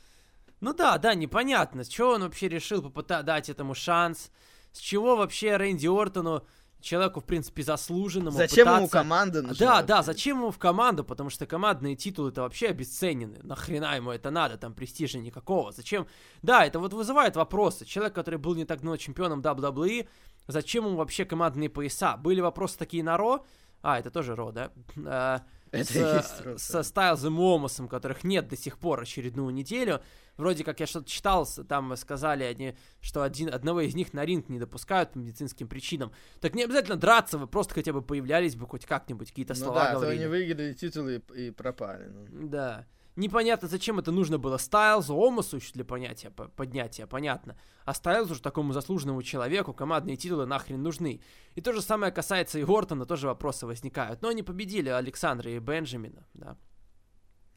Ну 0.60 0.74
да, 0.74 0.98
да, 0.98 1.14
непонятно, 1.14 1.84
с 1.84 1.88
чего 1.88 2.10
он 2.10 2.22
вообще 2.22 2.46
решил 2.46 2.82
попытать 2.82 3.24
дать 3.24 3.48
этому 3.48 3.74
шанс, 3.74 4.30
с 4.72 4.78
чего 4.78 5.16
вообще 5.16 5.56
Рэнди 5.56 5.86
Ортону 5.86 6.46
человеку, 6.80 7.20
в 7.20 7.24
принципе, 7.24 7.62
заслуженному. 7.62 8.36
Зачем 8.36 8.64
пытаться... 8.64 8.78
ему 8.78 8.88
команда 8.88 9.42
нужна? 9.42 9.66
Да, 9.66 9.82
да, 9.82 10.02
зачем 10.02 10.38
ему 10.38 10.50
в 10.50 10.58
команду, 10.58 11.04
потому 11.04 11.30
что 11.30 11.46
командные 11.46 11.96
титулы 11.96 12.30
это 12.30 12.42
вообще 12.42 12.68
обесценены. 12.68 13.38
Нахрена 13.42 13.96
ему 13.96 14.10
это 14.10 14.30
надо, 14.30 14.56
там 14.56 14.74
престижа 14.74 15.18
никакого. 15.18 15.72
Зачем? 15.72 16.06
Да, 16.42 16.64
это 16.64 16.78
вот 16.78 16.92
вызывает 16.92 17.36
вопросы. 17.36 17.84
Человек, 17.84 18.14
который 18.14 18.38
был 18.38 18.54
не 18.54 18.64
так 18.64 18.78
давно 18.78 18.96
чемпионом 18.96 19.40
WWE, 19.40 20.08
зачем 20.46 20.86
ему 20.86 20.96
вообще 20.96 21.24
командные 21.24 21.68
пояса? 21.68 22.16
Были 22.16 22.40
вопросы 22.40 22.78
такие 22.78 23.04
на 23.04 23.16
Ро? 23.16 23.44
А, 23.82 23.98
это 23.98 24.10
тоже 24.10 24.34
Ро, 24.34 24.52
да? 24.52 25.44
А, 25.72 25.76
это 25.76 26.56
с, 26.56 26.62
со 26.62 26.82
Стайлзом 26.82 27.38
и 27.38 27.54
Омасом, 27.54 27.88
которых 27.88 28.24
нет 28.24 28.48
до 28.48 28.56
сих 28.56 28.78
пор 28.78 29.00
очередную 29.00 29.50
неделю. 29.50 30.00
Вроде 30.36 30.64
как 30.64 30.80
я 30.80 30.86
что-то 30.86 31.08
читал, 31.08 31.46
там 31.68 31.94
сказали 31.96 32.44
они, 32.44 32.76
что 33.00 33.22
один, 33.22 33.52
одного 33.52 33.82
из 33.82 33.94
них 33.94 34.12
на 34.12 34.24
ринг 34.24 34.48
не 34.48 34.58
допускают 34.58 35.12
по 35.12 35.18
медицинским 35.18 35.68
причинам. 35.68 36.12
Так 36.40 36.54
не 36.54 36.64
обязательно 36.64 36.96
драться, 36.96 37.38
вы 37.38 37.46
просто 37.46 37.74
хотя 37.74 37.92
бы 37.92 38.02
появлялись 38.02 38.56
бы 38.56 38.66
хоть 38.66 38.86
как-нибудь, 38.86 39.28
какие-то 39.28 39.54
ну 39.54 39.60
слова 39.60 39.84
да, 39.84 39.92
говорили. 39.94 40.18
да, 40.18 40.24
они 40.24 40.30
выиграли 40.30 40.72
титулы 40.72 41.22
и, 41.34 41.46
и 41.46 41.50
пропали. 41.50 42.06
Ну. 42.06 42.48
Да. 42.48 42.86
Непонятно, 43.20 43.68
зачем 43.68 43.98
это 43.98 44.12
нужно 44.12 44.38
было 44.38 44.56
Стайлзу, 44.56 45.14
Омасу 45.14 45.56
еще 45.56 45.74
для 45.74 45.84
понятия, 45.84 46.30
поднятия, 46.30 47.06
понятно. 47.06 47.54
А 47.84 47.92
Стайлзу 47.92 48.34
же 48.34 48.40
такому 48.40 48.72
заслуженному 48.72 49.22
человеку 49.22 49.74
командные 49.74 50.16
титулы 50.16 50.46
нахрен 50.46 50.82
нужны. 50.82 51.20
И 51.54 51.60
то 51.60 51.74
же 51.74 51.82
самое 51.82 52.12
касается 52.12 52.58
и 52.58 52.64
Ортона, 52.64 53.04
тоже 53.04 53.26
вопросы 53.26 53.66
возникают. 53.66 54.22
Но 54.22 54.28
они 54.28 54.42
победили 54.42 54.88
Александра 54.88 55.50
и 55.50 55.58
Бенджамина, 55.58 56.26
да. 56.32 56.56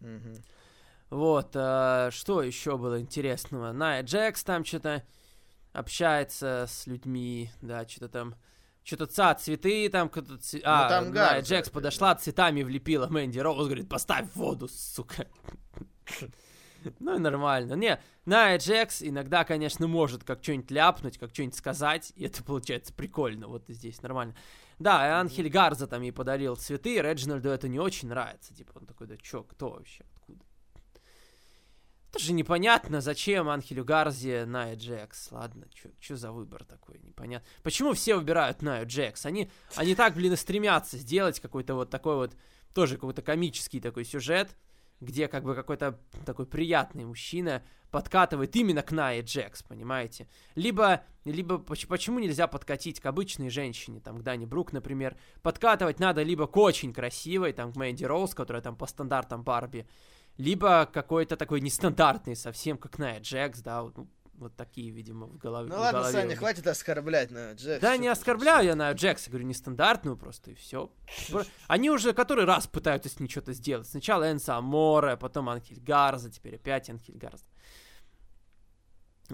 Угу. 0.01 0.35
Вот, 1.11 1.51
а, 1.55 2.11
что 2.11 2.43
еще 2.43 2.77
было 2.77 2.99
интересного? 2.99 3.71
Найя 3.71 4.01
Джекс 4.01 4.43
там 4.43 4.65
что-то 4.65 5.07
общается 5.71 6.65
с 6.67 6.87
людьми, 6.87 7.51
да, 7.61 7.87
что-то 7.87 8.09
там... 8.09 8.35
Что-то 8.83 9.07
ца, 9.07 9.33
цветы 9.35 9.89
там, 9.89 10.09
кто-то... 10.09 10.37
Ц... 10.37 10.57
Ну, 10.57 10.63
а, 10.65 10.89
там 10.89 11.13
Найя 11.13 11.41
Джекс 11.41 11.69
подошла, 11.69 12.15
цветами 12.15 12.63
влепила 12.63 13.07
Мэнди 13.07 13.39
Роуз, 13.39 13.65
говорит, 13.65 13.87
поставь 13.87 14.27
воду, 14.35 14.67
сука. 14.67 15.27
Ну 16.99 17.15
и 17.15 17.19
нормально. 17.19 17.75
Не, 17.75 18.01
Найя 18.25 18.57
Джекс 18.57 19.01
иногда, 19.01 19.45
конечно, 19.45 19.87
может 19.87 20.25
как 20.25 20.43
что-нибудь 20.43 20.69
ляпнуть, 20.69 21.17
как 21.17 21.29
что-нибудь 21.33 21.55
сказать, 21.55 22.11
и 22.17 22.25
это 22.25 22.43
получается 22.43 22.93
прикольно, 22.93 23.47
вот 23.47 23.63
здесь 23.69 24.01
нормально. 24.01 24.35
Да, 24.79 25.07
и 25.07 25.11
Анхель 25.11 25.49
Гарза 25.49 25.87
там 25.87 26.01
ей 26.01 26.11
подарил 26.11 26.57
цветы, 26.57 27.01
Реджинальду 27.01 27.49
это 27.49 27.69
не 27.69 27.79
очень 27.79 28.09
нравится. 28.09 28.53
Типа 28.53 28.73
он 28.75 28.85
такой, 28.85 29.07
да 29.07 29.15
чё, 29.15 29.43
кто 29.43 29.69
вообще? 29.69 30.03
Тоже 32.13 32.33
непонятно, 32.33 33.01
зачем 33.01 33.49
Анхелю 33.49 33.83
Гарзи 33.83 34.43
Найя 34.45 34.75
Джекс. 34.75 35.31
Ладно, 35.31 35.65
что 35.99 36.15
за 36.15 36.31
выбор 36.31 36.63
такой, 36.63 36.99
непонятно. 36.99 37.47
Почему 37.63 37.93
все 37.93 38.15
выбирают 38.15 38.61
Найю 38.61 38.85
Джекс? 38.85 39.25
Они, 39.25 39.49
они 39.75 39.95
так, 39.95 40.13
блин, 40.13 40.33
и 40.33 40.35
стремятся 40.35 40.99
сделать 40.99 41.39
какой-то 41.39 41.73
вот 41.73 41.89
такой 41.89 42.15
вот, 42.15 42.35
тоже 42.75 42.97
какой-то 42.97 43.23
комический 43.23 43.79
такой 43.79 44.05
сюжет, 44.05 44.55
где 45.01 45.27
как 45.27 45.43
бы 45.43 45.55
какой-то 45.55 45.99
такой 46.23 46.45
приятный 46.45 47.03
мужчина 47.03 47.63
подкатывает 47.89 48.55
именно 48.55 48.83
к 48.83 48.91
Найе 48.91 49.23
Джекс, 49.23 49.63
понимаете? 49.63 50.27
Либо, 50.53 51.03
либо 51.25 51.57
почему 51.57 52.19
нельзя 52.19 52.45
подкатить 52.45 52.99
к 52.99 53.07
обычной 53.07 53.49
женщине, 53.49 53.99
там, 53.99 54.19
к 54.19 54.21
Дани 54.21 54.45
Брук, 54.45 54.71
например. 54.71 55.17
Подкатывать 55.41 55.99
надо 55.99 56.21
либо 56.21 56.45
к 56.45 56.57
очень 56.57 56.93
красивой, 56.93 57.53
там, 57.53 57.73
к 57.73 57.75
Мэнди 57.75 58.05
Роуз, 58.05 58.35
которая 58.35 58.61
там 58.61 58.75
по 58.75 58.85
стандартам 58.85 59.43
Барби, 59.43 59.87
либо 60.37 60.89
какой-то 60.91 61.37
такой 61.37 61.61
нестандартный 61.61 62.35
совсем, 62.35 62.77
как 62.77 62.97
Найя 62.97 63.19
Джекс, 63.19 63.61
да, 63.61 63.83
вот, 63.83 63.97
ну, 63.97 64.07
вот 64.35 64.55
такие, 64.55 64.89
видимо, 64.89 65.27
в 65.27 65.37
голове. 65.37 65.69
Ну 65.69 65.79
ладно, 65.79 65.99
голове 65.99 66.13
Саня, 66.13 66.35
хватит 66.35 66.67
оскорблять 66.67 67.31
на 67.31 67.53
Джекс. 67.53 67.81
Да, 67.81 67.97
не 67.97 68.07
оскорбляю 68.07 68.65
я 68.65 68.75
на 68.75 68.91
Джекс, 68.91 69.27
говорю, 69.29 69.45
нестандартную 69.45 70.17
просто, 70.17 70.51
и 70.51 70.55
все. 70.55 70.91
Они 71.67 71.89
уже 71.89 72.13
который 72.13 72.45
раз 72.45 72.67
пытаются 72.67 73.09
с 73.09 73.19
ней 73.19 73.29
что-то 73.29 73.53
сделать. 73.53 73.87
Сначала 73.87 74.31
Энса 74.31 74.57
Аморе, 74.57 75.17
потом 75.17 75.49
Анхель 75.49 75.79
Гарза, 75.79 76.29
теперь 76.29 76.55
опять 76.55 76.89
Анхель 76.89 77.17
Гарза. 77.17 77.45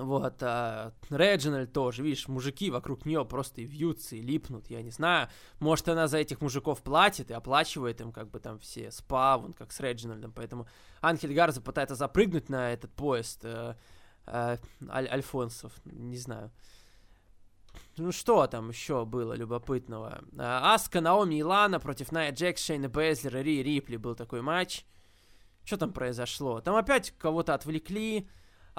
Вот, 0.06 0.42
а 0.42 0.94
Реджинальд 1.10 1.74
тоже, 1.74 2.04
видишь, 2.04 2.28
мужики 2.28 2.72
вокруг 2.72 3.06
нее 3.06 3.26
просто 3.26 3.62
и 3.62 3.66
вьются, 3.66 4.16
и 4.16 4.22
липнут, 4.22 4.70
я 4.70 4.82
не 4.82 4.92
знаю. 4.92 5.30
Может, 5.60 5.90
она 5.90 6.08
за 6.08 6.18
этих 6.18 6.42
мужиков 6.42 6.82
платит 6.82 7.32
и 7.32 7.34
оплачивает 7.34 8.02
им, 8.02 8.12
как 8.12 8.30
бы 8.30 8.40
там 8.40 8.60
все 8.60 8.92
спа, 8.92 9.38
вон, 9.38 9.54
как 9.54 9.72
с 9.72 9.80
Реджинальдом. 9.80 10.32
Поэтому 10.32 10.68
Анхель 11.02 11.34
Гарза 11.34 11.62
пытается 11.62 11.96
запрыгнуть 11.96 12.50
на 12.50 12.72
этот 12.72 12.92
поезд 12.94 13.42
э, 13.44 13.76
э, 14.26 14.58
Аль 14.90 15.08
Альфонсов, 15.10 15.74
не 15.86 16.18
знаю. 16.18 16.52
Ну 17.98 18.12
что 18.12 18.48
там 18.48 18.70
еще 18.70 19.06
было 19.06 19.34
любопытного? 19.34 20.22
А, 20.38 20.74
Аска, 20.74 21.02
Наоми 21.02 21.36
и 21.36 21.44
Лана 21.44 21.80
против 21.80 22.12
Найя 22.12 22.32
Джекс, 22.32 22.64
Шейна 22.64 22.90
Бейзлера, 22.90 23.40
Ри 23.40 23.62
Рипли 23.62 23.98
был 23.98 24.16
такой 24.16 24.42
матч. 24.42 24.86
Что 25.66 25.78
там 25.78 25.92
произошло? 25.92 26.62
Там 26.62 26.76
опять 26.76 27.12
кого-то 27.18 27.54
отвлекли. 27.54 28.30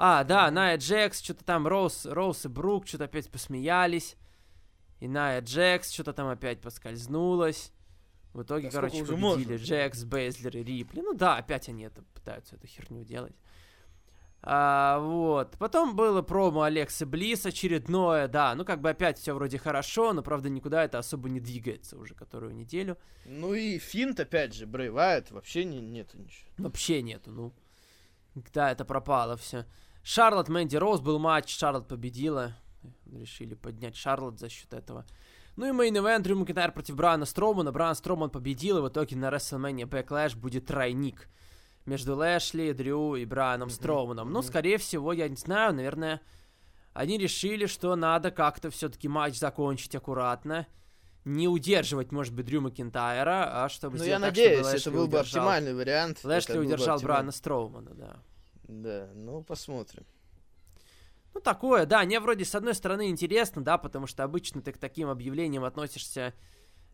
А, 0.03 0.23
да, 0.23 0.49
Ная 0.49 0.77
Джекс, 0.77 1.21
что-то 1.21 1.45
там 1.45 1.67
Роуз, 1.67 2.07
Роуз 2.07 2.45
и 2.45 2.47
Брук 2.47 2.87
что-то 2.87 3.03
опять 3.03 3.29
посмеялись. 3.29 4.17
И 4.99 5.07
Ная 5.07 5.41
Джекс 5.41 5.91
что-то 5.91 6.11
там 6.11 6.27
опять 6.27 6.59
поскользнулась. 6.59 7.71
В 8.33 8.41
итоге, 8.41 8.69
да 8.69 8.77
короче, 8.77 9.01
победили 9.05 9.15
можно? 9.19 9.55
Джекс, 9.57 10.03
Бейзлер 10.03 10.57
и 10.57 10.63
Рипли. 10.63 11.01
Ну 11.01 11.13
да, 11.13 11.37
опять 11.37 11.69
они 11.69 11.83
это 11.83 12.01
пытаются 12.15 12.55
эту 12.55 12.65
херню 12.65 13.03
делать. 13.03 13.35
А, 14.41 14.97
вот. 14.97 15.55
Потом 15.59 15.95
было 15.95 16.23
промо 16.23 16.63
Алексы 16.63 17.05
Блисс 17.05 17.45
очередное, 17.45 18.27
да. 18.27 18.55
Ну, 18.55 18.65
как 18.65 18.81
бы 18.81 18.89
опять 18.89 19.19
все 19.19 19.35
вроде 19.35 19.59
хорошо, 19.59 20.13
но, 20.13 20.23
правда, 20.23 20.49
никуда 20.49 20.83
это 20.83 20.97
особо 20.97 21.29
не 21.29 21.39
двигается 21.39 21.95
уже 21.95 22.15
которую 22.15 22.55
неделю. 22.55 22.97
Ну 23.25 23.53
и 23.53 23.77
Финд, 23.77 24.19
опять 24.19 24.55
же, 24.55 24.65
Брэй 24.65 24.88
Уайатт, 24.88 25.29
вообще 25.29 25.63
не, 25.63 25.79
нету 25.79 26.17
ничего. 26.17 26.49
Вообще 26.57 27.03
нету, 27.03 27.29
ну. 27.29 27.53
Да, 28.51 28.71
это 28.71 28.83
пропало 28.83 29.37
все. 29.37 29.67
Шарлот 30.03 30.49
Мэнди 30.49 30.75
Роуз 30.77 30.99
был 30.99 31.19
матч, 31.19 31.57
Шарлот 31.57 31.87
победила. 31.87 32.53
Решили 33.11 33.53
поднять 33.53 33.95
Шарлот 33.95 34.39
за 34.39 34.49
счет 34.49 34.73
этого. 34.73 35.05
Ну 35.57 35.67
и 35.67 35.71
main 35.71 35.97
event 35.97 36.23
Дрю 36.23 36.37
Макентайр 36.37 36.71
против 36.71 36.95
Брауна 36.95 37.25
Стромана. 37.25 37.71
Браун 37.71 37.93
Строман 37.95 38.29
победил, 38.29 38.77
и 38.77 38.81
в 38.81 38.89
итоге 38.89 39.15
на 39.15 39.29
WrestleMania 39.29 39.85
Backlash 39.85 40.35
будет 40.35 40.65
тройник 40.65 41.27
между 41.85 42.15
Лэшли, 42.15 42.71
Дрю 42.71 43.15
и 43.15 43.25
Браном 43.25 43.67
mm-hmm. 43.67 43.73
Строманом. 43.73 44.29
Mm-hmm. 44.29 44.33
Ну, 44.33 44.41
скорее 44.41 44.77
всего, 44.77 45.13
я 45.13 45.27
не 45.27 45.35
знаю, 45.35 45.73
наверное, 45.73 46.21
они 46.93 47.17
решили, 47.17 47.65
что 47.65 47.95
надо 47.95 48.31
как-то 48.31 48.69
все-таки 48.69 49.07
матч 49.07 49.37
закончить 49.37 49.95
аккуратно. 49.95 50.67
Не 51.23 51.47
удерживать, 51.47 52.11
может 52.11 52.33
быть, 52.33 52.47
Дрю 52.47 52.61
Макентайра, 52.61 53.63
а 53.63 53.69
чтобы 53.69 53.97
Ну, 53.97 54.03
я 54.03 54.13
так, 54.13 54.29
надеюсь, 54.29 54.65
это 54.65 54.89
был 54.89 55.07
бы 55.07 55.19
оптимальный 55.19 55.75
вариант. 55.75 56.23
Лэшли 56.23 56.57
удержал 56.57 56.99
Брана 56.99 57.31
Строумана, 57.31 57.91
да. 57.93 58.19
Да, 58.63 59.09
ну 59.15 59.43
посмотрим. 59.43 60.05
Ну, 61.33 61.39
такое, 61.39 61.85
да, 61.85 62.03
мне 62.03 62.19
вроде 62.19 62.43
с 62.43 62.55
одной 62.55 62.75
стороны 62.75 63.09
интересно, 63.09 63.63
да, 63.63 63.77
потому 63.77 64.05
что 64.05 64.23
обычно 64.23 64.61
ты 64.61 64.73
к 64.73 64.77
таким 64.77 65.09
объявлениям 65.09 65.63
относишься, 65.63 66.33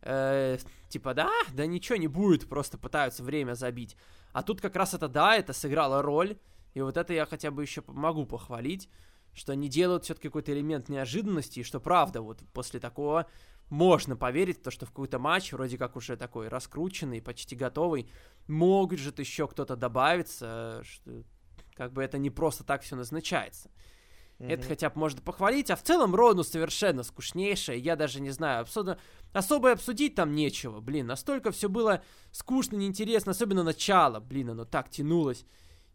э, 0.02 0.58
типа, 0.90 1.14
да, 1.14 1.32
да 1.54 1.66
ничего 1.66 1.98
не 1.98 2.08
будет, 2.08 2.48
просто 2.48 2.78
пытаются 2.78 3.24
время 3.24 3.56
забить. 3.56 3.98
А 4.34 4.44
тут 4.44 4.62
как 4.62 4.76
раз 4.76 4.94
это, 4.94 5.08
да, 5.08 5.36
это 5.36 5.54
сыграло 5.54 6.04
роль, 6.04 6.38
и 6.76 6.82
вот 6.82 6.98
это 6.98 7.14
я 7.14 7.26
хотя 7.26 7.50
бы 7.50 7.64
еще 7.64 7.84
могу 7.88 8.26
похвалить, 8.28 8.90
что 9.34 9.54
они 9.54 9.70
делают 9.70 10.04
все-таки 10.04 10.28
какой-то 10.28 10.54
элемент 10.54 10.90
неожиданности, 10.90 11.60
и 11.60 11.64
что 11.64 11.80
правда, 11.80 12.22
вот 12.22 12.40
после 12.54 12.80
такого 12.80 13.28
можно 13.70 14.16
поверить 14.16 14.62
то, 14.62 14.72
что 14.72 14.86
в 14.86 14.90
какой-то 14.90 15.20
матч, 15.20 15.52
вроде 15.52 15.78
как 15.78 15.96
уже 15.96 16.16
такой 16.16 16.48
раскрученный, 16.48 17.22
почти 17.22 17.56
готовый, 17.56 18.10
может 18.48 19.20
еще 19.20 19.48
кто-то 19.48 19.76
добавиться, 19.76 20.82
что 20.84 21.24
как 21.78 21.94
бы 21.94 22.04
это 22.04 22.18
не 22.18 22.32
просто 22.32 22.64
так 22.64 22.82
все 22.82 22.96
назначается. 22.96 23.70
Mm-hmm. 24.40 24.50
Это 24.50 24.68
хотя 24.68 24.90
бы 24.90 25.00
можно 25.00 25.22
похвалить, 25.22 25.70
а 25.70 25.76
в 25.76 25.84
целом 25.84 26.16
Рону 26.16 26.44
совершенно 26.44 27.04
скучнейшая. 27.04 27.78
Я 27.78 27.96
даже 27.96 28.20
не 28.20 28.32
знаю, 28.32 28.64
особо, 28.64 28.98
особо 29.32 29.72
обсудить 29.72 30.16
там 30.16 30.34
нечего. 30.34 30.80
Блин, 30.80 31.06
настолько 31.06 31.52
все 31.52 31.70
было 31.70 32.04
скучно, 32.32 32.76
неинтересно, 32.76 33.32
особенно 33.32 33.64
начало. 33.64 34.20
Блин, 34.20 34.50
оно 34.50 34.66
так 34.66 34.90
тянулось. 34.90 35.46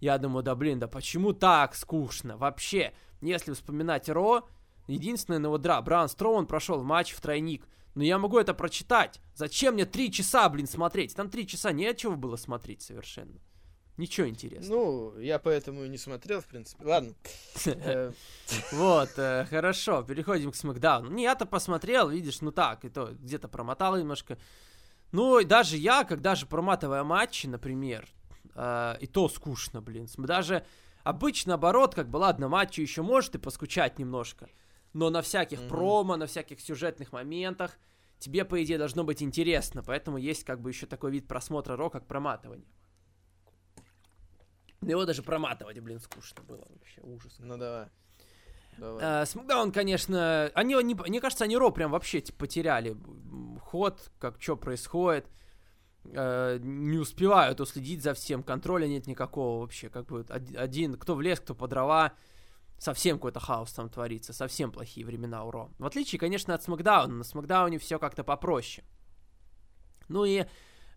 Я 0.01 0.19
думаю, 0.19 0.43
да 0.43 0.55
блин, 0.55 0.79
да 0.79 0.89
почему 0.89 1.33
так 1.33 1.75
скучно? 1.75 2.37
Вообще, 2.37 2.93
если 3.21 3.53
вспоминать 3.53 4.09
Ро, 4.09 4.49
единственное, 4.89 5.39
ну 5.39 5.51
вот, 5.51 5.63
да, 5.63 5.81
Бран 5.83 6.09
Строун 6.09 6.47
прошел 6.47 6.83
матч 6.83 7.13
в 7.13 7.21
тройник. 7.21 7.67
Но 7.95 8.03
я 8.03 8.19
могу 8.19 8.39
это 8.39 8.55
прочитать. 8.55 9.21
Зачем 9.35 9.75
мне 9.75 9.85
три 9.85 10.11
часа, 10.11 10.49
блин, 10.49 10.67
смотреть? 10.67 11.15
Там 11.15 11.29
три 11.29 11.47
часа 11.47 11.73
нечего 11.73 12.15
было 12.15 12.37
смотреть 12.37 12.83
совершенно. 12.83 13.39
Ничего 13.99 14.27
интересного. 14.27 14.81
Ну, 14.81 15.19
я 15.19 15.39
поэтому 15.39 15.85
и 15.85 15.89
не 15.89 15.99
смотрел, 15.99 16.41
в 16.41 16.47
принципе. 16.47 16.85
Ладно. 16.85 17.15
Э, 17.67 18.13
вот, 18.73 19.11
э, 19.17 19.45
хорошо, 19.49 20.03
переходим 20.03 20.51
к 20.51 20.57
Смакдауну. 20.57 21.11
Не, 21.11 21.25
я-то 21.25 21.47
посмотрел, 21.47 22.09
видишь, 22.09 22.41
ну 22.41 22.51
так, 22.51 22.85
и 22.85 22.89
то 22.89 23.13
где-то 23.13 23.49
промотал 23.49 23.97
немножко. 23.97 24.39
Ну, 25.13 25.39
и 25.39 25.45
даже 25.45 25.77
я, 25.77 26.05
когда 26.05 26.35
же 26.35 26.47
проматывая 26.47 27.05
матчи, 27.05 27.47
например, 27.47 28.09
э, 28.55 28.97
и 29.01 29.07
то 29.07 29.29
скучно, 29.29 29.83
блин. 29.83 30.09
Даже 30.17 30.65
обычно, 31.05 31.51
наоборот, 31.51 31.95
как 31.95 32.09
бы, 32.09 32.17
ладно, 32.17 32.49
матчи 32.49 32.81
еще 32.81 33.03
может 33.03 33.35
и 33.35 33.39
поскучать 33.39 33.99
немножко. 33.99 34.49
Но 34.95 35.11
на 35.11 35.23
всяких 35.23 35.69
промо, 35.69 36.17
на 36.17 36.27
всяких 36.27 36.61
сюжетных 36.61 37.13
моментах 37.13 37.79
тебе, 38.19 38.45
по 38.45 38.63
идее, 38.63 38.79
должно 38.79 39.05
быть 39.05 39.23
интересно. 39.23 39.83
Поэтому 39.83 40.17
есть 40.17 40.45
как 40.45 40.61
бы 40.61 40.71
еще 40.71 40.87
такой 40.87 41.13
вид 41.13 41.29
просмотра 41.29 41.77
Ро, 41.77 41.91
как 41.91 42.07
проматывание. 42.07 42.67
Его 44.83 45.05
даже 45.05 45.23
проматывать, 45.23 45.79
блин, 45.81 46.01
скучно 46.01 46.43
было 46.43 46.65
вообще, 46.69 47.01
ужас. 47.03 47.37
Ну 47.39 47.57
давай. 47.57 47.89
Давай. 48.79 49.27
Смакдаун, 49.27 49.71
конечно, 49.71 50.51
они, 50.55 50.75
они, 50.75 50.95
мне 50.95 51.21
кажется, 51.21 51.45
они 51.45 51.57
Ро 51.57 51.71
прям 51.71 51.91
вообще 51.91 52.21
типа, 52.21 52.41
потеряли 52.41 52.97
ход, 53.61 54.11
как 54.19 54.41
что 54.41 54.57
происходит. 54.57 55.27
Э, 56.05 56.59
не 56.61 56.99
успевают 56.99 57.61
уследить 57.61 58.03
за 58.03 58.15
всем, 58.15 58.43
контроля 58.43 58.87
нет 58.87 59.07
никакого 59.07 59.61
вообще. 59.61 59.89
Как 59.89 60.07
бы 60.07 60.27
один, 60.29 60.97
кто 60.97 61.15
в 61.15 61.21
лес, 61.21 61.41
кто 61.41 61.55
по 61.55 61.69
дрова. 61.69 62.13
Совсем 62.79 63.19
какой-то 63.19 63.39
хаос 63.39 63.73
там 63.73 63.89
творится, 63.89 64.33
совсем 64.33 64.73
плохие 64.73 65.07
времена 65.07 65.45
у 65.45 65.53
Ро. 65.53 65.71
В 65.79 65.87
отличие, 65.87 66.19
конечно, 66.19 66.53
от 66.53 66.65
Смакдауна. 66.65 67.15
На 67.15 67.25
Смакдауне 67.25 67.79
все 67.79 68.01
как-то 68.01 68.25
попроще. 68.25 68.85
Ну 70.09 70.25
и 70.25 70.47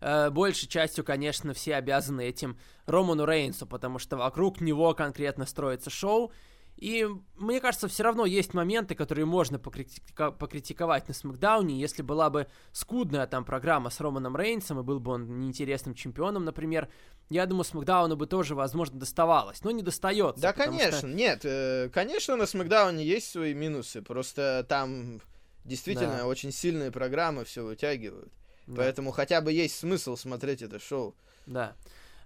большей 0.00 0.68
частью, 0.68 1.04
конечно, 1.04 1.54
все 1.54 1.76
обязаны 1.76 2.24
этим 2.26 2.58
Роману 2.86 3.24
Рейнсу, 3.24 3.66
потому 3.66 3.98
что 3.98 4.16
вокруг 4.16 4.60
него 4.60 4.94
конкретно 4.94 5.46
строится 5.46 5.90
шоу. 5.90 6.32
И 6.76 7.08
мне 7.36 7.60
кажется, 7.60 7.88
все 7.88 8.02
равно 8.02 8.26
есть 8.26 8.52
моменты, 8.52 8.94
которые 8.94 9.24
можно 9.24 9.58
покритика- 9.58 10.30
покритиковать 10.30 11.08
на 11.08 11.14
Смакдауне. 11.14 11.80
Если 11.80 12.02
была 12.02 12.28
бы 12.28 12.48
скудная 12.72 13.26
там 13.26 13.46
программа 13.46 13.88
с 13.88 13.98
Романом 13.98 14.36
Рейнсом, 14.36 14.80
и 14.80 14.82
был 14.82 15.00
бы 15.00 15.12
он 15.12 15.40
неинтересным 15.40 15.94
чемпионом, 15.94 16.44
например, 16.44 16.90
я 17.30 17.46
думаю, 17.46 17.64
Смакдауну 17.64 18.16
бы 18.16 18.26
тоже, 18.26 18.54
возможно, 18.54 19.00
доставалось. 19.00 19.64
Но 19.64 19.70
не 19.70 19.82
достается. 19.82 20.42
Да, 20.42 20.52
конечно, 20.52 20.98
что... 20.98 21.08
нет. 21.08 21.40
Э, 21.44 21.88
конечно, 21.88 22.36
на 22.36 22.44
Смакдауне 22.44 23.04
есть 23.04 23.30
свои 23.30 23.54
минусы. 23.54 24.02
Просто 24.02 24.66
там 24.68 25.22
действительно 25.64 26.18
да. 26.18 26.26
очень 26.26 26.52
сильные 26.52 26.90
программы 26.90 27.44
все 27.44 27.64
вытягивают. 27.64 28.32
Да. 28.66 28.76
Поэтому 28.76 29.12
хотя 29.12 29.40
бы 29.40 29.52
есть 29.52 29.78
смысл 29.78 30.16
смотреть 30.16 30.62
это 30.62 30.78
шоу. 30.78 31.14
Да. 31.46 31.74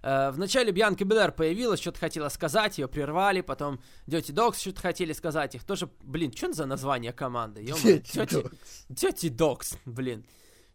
Э, 0.01 0.31
в 0.31 0.37
начале 0.37 0.71
Бьянка 0.71 1.05
Белэр 1.05 1.31
появилась, 1.31 1.79
что-то 1.79 1.99
хотела 1.99 2.29
сказать, 2.29 2.77
ее 2.77 2.87
прервали, 2.87 3.41
потом 3.41 3.81
Дети 4.07 4.31
Докс 4.31 4.59
что-то 4.59 4.81
хотели 4.81 5.13
сказать. 5.13 5.55
Их 5.55 5.63
тоже, 5.63 5.89
блин, 6.01 6.33
что 6.33 6.51
за 6.53 6.65
название 6.65 7.13
команды? 7.13 7.63
Дети 8.89 9.29
Докс, 9.29 9.77
блин. 9.85 10.25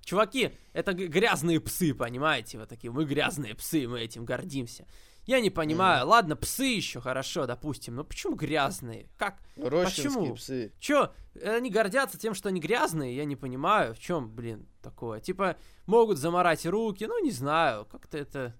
Чуваки, 0.04 0.52
это 0.72 0.92
грязные 0.92 1.60
псы, 1.60 1.92
понимаете? 1.92 2.58
Вот 2.58 2.68
такие, 2.68 2.92
мы 2.92 3.04
грязные 3.04 3.56
псы, 3.56 3.88
мы 3.88 4.00
этим 4.00 4.24
гордимся. 4.24 4.86
Я 5.26 5.40
не 5.40 5.50
понимаю. 5.50 6.04
Mm. 6.04 6.08
Ладно, 6.08 6.36
псы 6.36 6.64
еще 6.64 7.00
хорошо, 7.00 7.46
допустим. 7.46 7.96
Но 7.96 8.04
почему 8.04 8.36
грязные? 8.36 9.10
Как? 9.18 9.38
Почему? 9.56 10.34
псы. 10.36 10.72
Че, 10.78 11.12
они 11.42 11.70
гордятся 11.70 12.16
тем, 12.16 12.34
что 12.34 12.48
они 12.48 12.60
грязные? 12.60 13.14
Я 13.16 13.24
не 13.24 13.34
понимаю. 13.34 13.94
В 13.94 13.98
чем, 13.98 14.30
блин, 14.30 14.68
такое? 14.82 15.20
Типа, 15.20 15.56
могут 15.86 16.18
заморать 16.18 16.64
руки. 16.64 17.04
Ну, 17.06 17.22
не 17.22 17.32
знаю. 17.32 17.86
Как-то 17.86 18.16
это... 18.16 18.54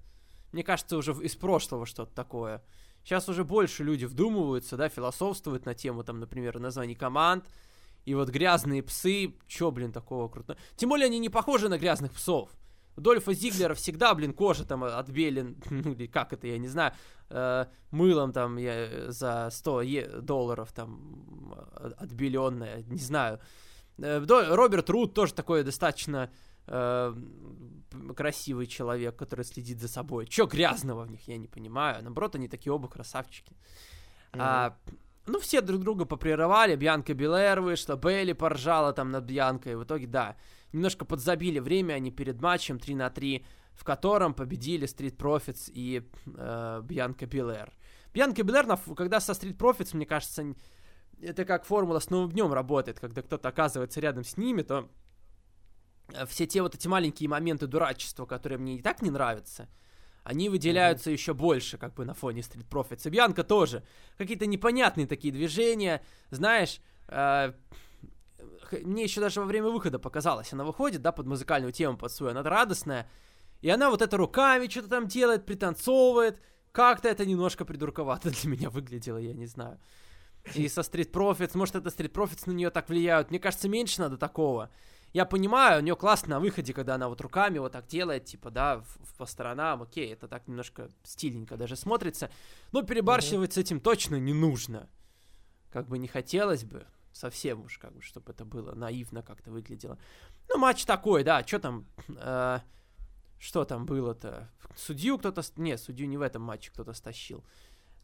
Мне 0.52 0.64
кажется, 0.64 0.96
уже 0.96 1.12
из 1.12 1.37
прошлого 1.37 1.87
что-то 1.87 2.12
такое. 2.14 2.64
Сейчас 3.05 3.29
уже 3.29 3.44
больше 3.44 3.85
люди 3.85 4.05
вдумываются, 4.05 4.76
да, 4.76 4.88
философствуют 4.88 5.64
на 5.66 5.74
тему, 5.74 6.02
там, 6.02 6.18
например, 6.18 6.59
названий 6.59 6.96
команд. 6.96 7.44
И 8.05 8.14
вот 8.14 8.31
грязные 8.31 8.83
псы, 8.83 9.35
чё, 9.46 9.70
блин, 9.70 9.92
такого 9.92 10.29
крутого. 10.29 10.59
Тем 10.76 10.88
более 10.88 11.07
они 11.07 11.20
не 11.20 11.29
похожи 11.29 11.68
на 11.68 11.79
грязных 11.79 12.12
псов. 12.12 12.50
У 12.96 13.00
Дольфа 13.00 13.32
Зиглера 13.35 13.74
всегда, 13.74 14.14
блин, 14.14 14.32
кожа 14.32 14.64
там 14.64 14.85
отбелен, 14.85 15.56
ну 15.70 15.92
или 15.92 16.06
как 16.06 16.32
это, 16.32 16.46
я 16.46 16.59
не 16.59 16.68
знаю, 16.68 16.92
э, 17.30 17.66
мылом 17.90 18.32
там 18.32 18.56
я, 18.56 19.11
за 19.11 19.48
100 19.50 19.82
е- 19.82 20.20
долларов 20.20 20.72
там 20.72 21.54
отбеленная, 21.98 22.82
не 22.82 22.98
знаю. 23.00 23.40
Э, 23.98 24.24
Роберт 24.26 24.90
Рут 24.90 25.14
тоже 25.14 25.35
такой 25.35 25.62
достаточно 25.62 26.30
э, 26.66 27.14
красивый 28.16 28.66
человек, 28.66 29.16
который 29.16 29.44
следит 29.44 29.80
за 29.80 29.88
собой. 29.88 30.26
Чё 30.26 30.46
грязного 30.46 31.04
в 31.04 31.11
них, 31.11 31.28
я 31.28 31.37
не 31.37 31.48
понимаю. 31.48 32.02
Наоборот, 32.02 32.35
они 32.35 32.48
такие 32.48 32.72
оба 32.72 32.88
красавчики. 32.88 33.52
Mm-hmm. 34.32 34.38
А, 34.38 34.76
ну, 35.26 35.40
все 35.40 35.61
друг 35.61 35.82
друга 35.82 36.04
попрерывали, 36.04 36.76
Бьянка 36.76 37.14
Белэр 37.14 37.61
вышла, 37.61 37.96
Бейли 37.96 38.32
поржала 38.32 38.92
там 38.92 39.11
над 39.11 39.24
Бьянкой, 39.24 39.76
в 39.76 39.85
итоге, 39.85 40.06
да, 40.06 40.37
немножко 40.76 41.04
подзабили 41.04 41.58
время 41.58 41.94
они 41.94 42.10
перед 42.10 42.40
матчем 42.40 42.78
3 42.78 42.94
на 42.94 43.10
3, 43.10 43.44
в 43.74 43.84
котором 43.84 44.34
победили 44.34 44.86
Street 44.86 45.16
Profits 45.16 45.70
и 45.72 46.08
э, 46.26 46.80
Бьянка 46.84 47.26
Белэр. 47.26 47.72
Бьянка 48.12 48.42
Белэр, 48.42 48.66
когда 48.94 49.20
со 49.20 49.32
Street 49.32 49.56
Profits, 49.56 49.96
мне 49.96 50.06
кажется, 50.06 50.54
это 51.20 51.44
как 51.44 51.64
формула 51.64 51.98
с 51.98 52.10
новым 52.10 52.30
днем 52.30 52.52
работает, 52.52 53.00
когда 53.00 53.22
кто-то 53.22 53.48
оказывается 53.48 54.00
рядом 54.00 54.22
с 54.22 54.36
ними, 54.36 54.62
то 54.62 54.88
э, 56.12 56.26
все 56.26 56.46
те 56.46 56.60
вот 56.60 56.74
эти 56.74 56.86
маленькие 56.88 57.28
моменты 57.28 57.66
дурачества, 57.66 58.26
которые 58.26 58.58
мне 58.58 58.76
и 58.76 58.82
так 58.82 59.00
не 59.00 59.10
нравятся, 59.10 59.68
они 60.24 60.50
выделяются 60.50 61.08
mm-hmm. 61.08 61.14
еще 61.14 61.34
больше, 61.34 61.78
как 61.78 61.94
бы 61.94 62.04
на 62.04 62.12
фоне 62.12 62.40
Street 62.40 62.68
Profits. 62.68 63.06
И 63.06 63.10
Бьянка 63.10 63.44
тоже. 63.44 63.82
Какие-то 64.18 64.44
непонятные 64.44 65.06
такие 65.06 65.32
движения, 65.32 66.04
знаешь, 66.30 66.80
э, 67.08 67.52
мне 68.72 69.05
еще 69.05 69.20
даже 69.20 69.40
во 69.40 69.46
время 69.46 69.68
выхода 69.68 69.98
показалось, 69.98 70.52
она 70.52 70.64
выходит, 70.64 71.02
да, 71.02 71.12
под 71.12 71.26
музыкальную 71.26 71.72
тему, 71.72 71.96
под 71.96 72.12
свою, 72.12 72.33
она 72.33 72.42
радостная, 72.42 73.09
и 73.61 73.70
она 73.70 73.90
вот 73.90 74.02
это 74.02 74.16
руками 74.16 74.68
что-то 74.68 74.88
там 74.88 75.07
делает, 75.07 75.46
пританцовывает, 75.46 76.40
как-то 76.72 77.09
это 77.09 77.24
немножко 77.24 77.64
придурковато 77.64 78.31
для 78.31 78.50
меня 78.50 78.70
выглядело, 78.70 79.18
я 79.18 79.33
не 79.33 79.46
знаю. 79.46 79.79
И 80.55 80.68
со 80.68 80.83
Street 80.83 81.11
Profits, 81.11 81.57
может 81.57 81.76
это 81.76 81.88
Street 81.88 82.12
Profits 82.12 82.42
на 82.46 82.52
нее 82.52 82.70
так 82.70 82.88
влияют, 82.88 83.31
мне 83.31 83.38
кажется, 83.38 83.68
меньше 83.68 84.00
надо 84.00 84.16
такого. 84.16 84.70
Я 85.12 85.24
понимаю, 85.24 85.81
у 85.81 85.83
нее 85.83 85.96
классно 85.96 86.31
на 86.31 86.40
выходе, 86.40 86.74
когда 86.74 86.96
она 86.96 87.09
вот 87.09 87.20
руками 87.20 87.59
вот 87.59 87.72
так 87.72 87.87
делает, 87.87 88.26
типа, 88.26 88.50
да, 88.50 88.79
в, 88.79 88.85
в, 88.85 89.14
по 89.16 89.24
сторонам, 89.24 89.83
окей, 89.83 90.12
это 90.12 90.29
так 90.29 90.46
немножко 90.46 90.90
стильненько 91.05 91.57
даже 91.57 91.74
смотрится. 91.76 92.31
Но 92.72 92.83
перебарщивать 92.83 93.50
mm-hmm. 93.50 93.55
с 93.55 93.59
этим 93.59 93.81
точно 93.81 94.16
не 94.16 94.35
нужно. 94.35 94.90
Как 95.72 95.88
бы 95.88 95.98
не 95.98 96.09
хотелось 96.09 96.64
бы, 96.64 96.87
совсем 97.16 97.64
уж, 97.64 97.79
как 97.79 97.94
бы, 97.94 98.02
чтобы 98.02 98.33
это 98.33 98.44
было 98.44 98.74
наивно 98.74 99.22
как-то 99.22 99.50
выглядело. 99.50 99.98
Ну, 100.48 100.59
матч 100.59 100.85
такой, 100.85 101.24
да, 101.24 101.44
что 101.46 101.59
там, 101.59 101.87
э, 102.09 102.59
что 103.38 103.64
там 103.64 103.87
было-то? 103.87 104.50
Судью 104.76 105.18
кто-то, 105.18 105.42
не, 105.57 105.76
судью 105.79 106.09
не 106.09 106.16
в 106.16 106.22
этом 106.22 106.42
матче 106.42 106.70
кто-то 106.70 106.92
стащил. 106.92 107.44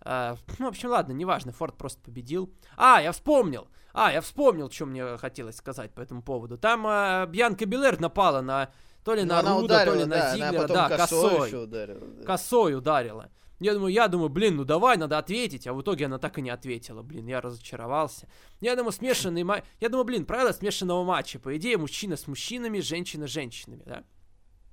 Uh, 0.04 0.36
ну, 0.58 0.66
в 0.66 0.68
общем, 0.70 0.90
ладно, 0.90 1.12
неважно, 1.12 1.52
Форд 1.52 1.76
просто 1.76 2.02
победил. 2.02 2.52
А, 2.76 3.00
я 3.00 3.12
вспомнил! 3.12 3.68
А, 3.92 4.10
я 4.10 4.20
вспомнил, 4.20 4.68
что 4.68 4.86
мне 4.86 5.16
хотелось 5.16 5.56
сказать 5.56 5.92
по 5.94 6.00
этому 6.00 6.22
поводу. 6.22 6.58
Там 6.58 6.86
uh, 6.86 7.26
Бьянка 7.28 7.66
Белер 7.66 8.00
напала 8.00 8.40
на 8.40 8.72
то 9.04 9.14
ли 9.14 9.24
Но 9.24 9.40
на 9.42 9.54
Руда, 9.54 9.64
ударила, 9.64 9.94
то 9.94 10.00
ли 10.00 10.04
на 10.06 10.16
да, 10.16 10.34
Зиглера, 10.34 10.68
да, 10.68 10.88
косой. 10.88 11.38
Косой 11.38 11.64
ударила, 11.64 12.00
да. 12.00 12.24
косой 12.24 12.74
ударила. 12.74 13.30
Я 13.62 13.74
думаю, 13.74 13.92
я 13.92 14.08
думаю, 14.08 14.28
блин, 14.28 14.56
ну 14.56 14.64
давай, 14.64 14.96
надо 14.96 15.18
ответить, 15.18 15.66
а 15.66 15.72
в 15.72 15.82
итоге 15.82 16.06
она 16.06 16.18
так 16.18 16.38
и 16.38 16.42
не 16.42 16.50
ответила, 16.50 17.02
блин, 17.02 17.26
я 17.26 17.40
разочаровался. 17.40 18.28
Я 18.60 18.76
думаю, 18.76 18.92
смешанный 18.92 19.44
матч, 19.44 19.64
я 19.80 19.88
думаю, 19.88 20.04
блин, 20.04 20.26
правила 20.26 20.52
смешанного 20.52 21.04
матча, 21.04 21.38
по 21.38 21.56
идее, 21.56 21.76
мужчина 21.78 22.16
с 22.16 22.26
мужчинами, 22.26 22.80
женщина 22.80 23.26
с 23.26 23.30
женщинами, 23.30 23.82
да? 23.86 24.04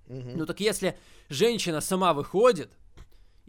Угу. 0.08 0.32
Ну 0.36 0.45
так 0.45 0.60
если 0.60 0.97
женщина 1.30 1.82
сама 1.82 2.13
выходит, 2.13 2.71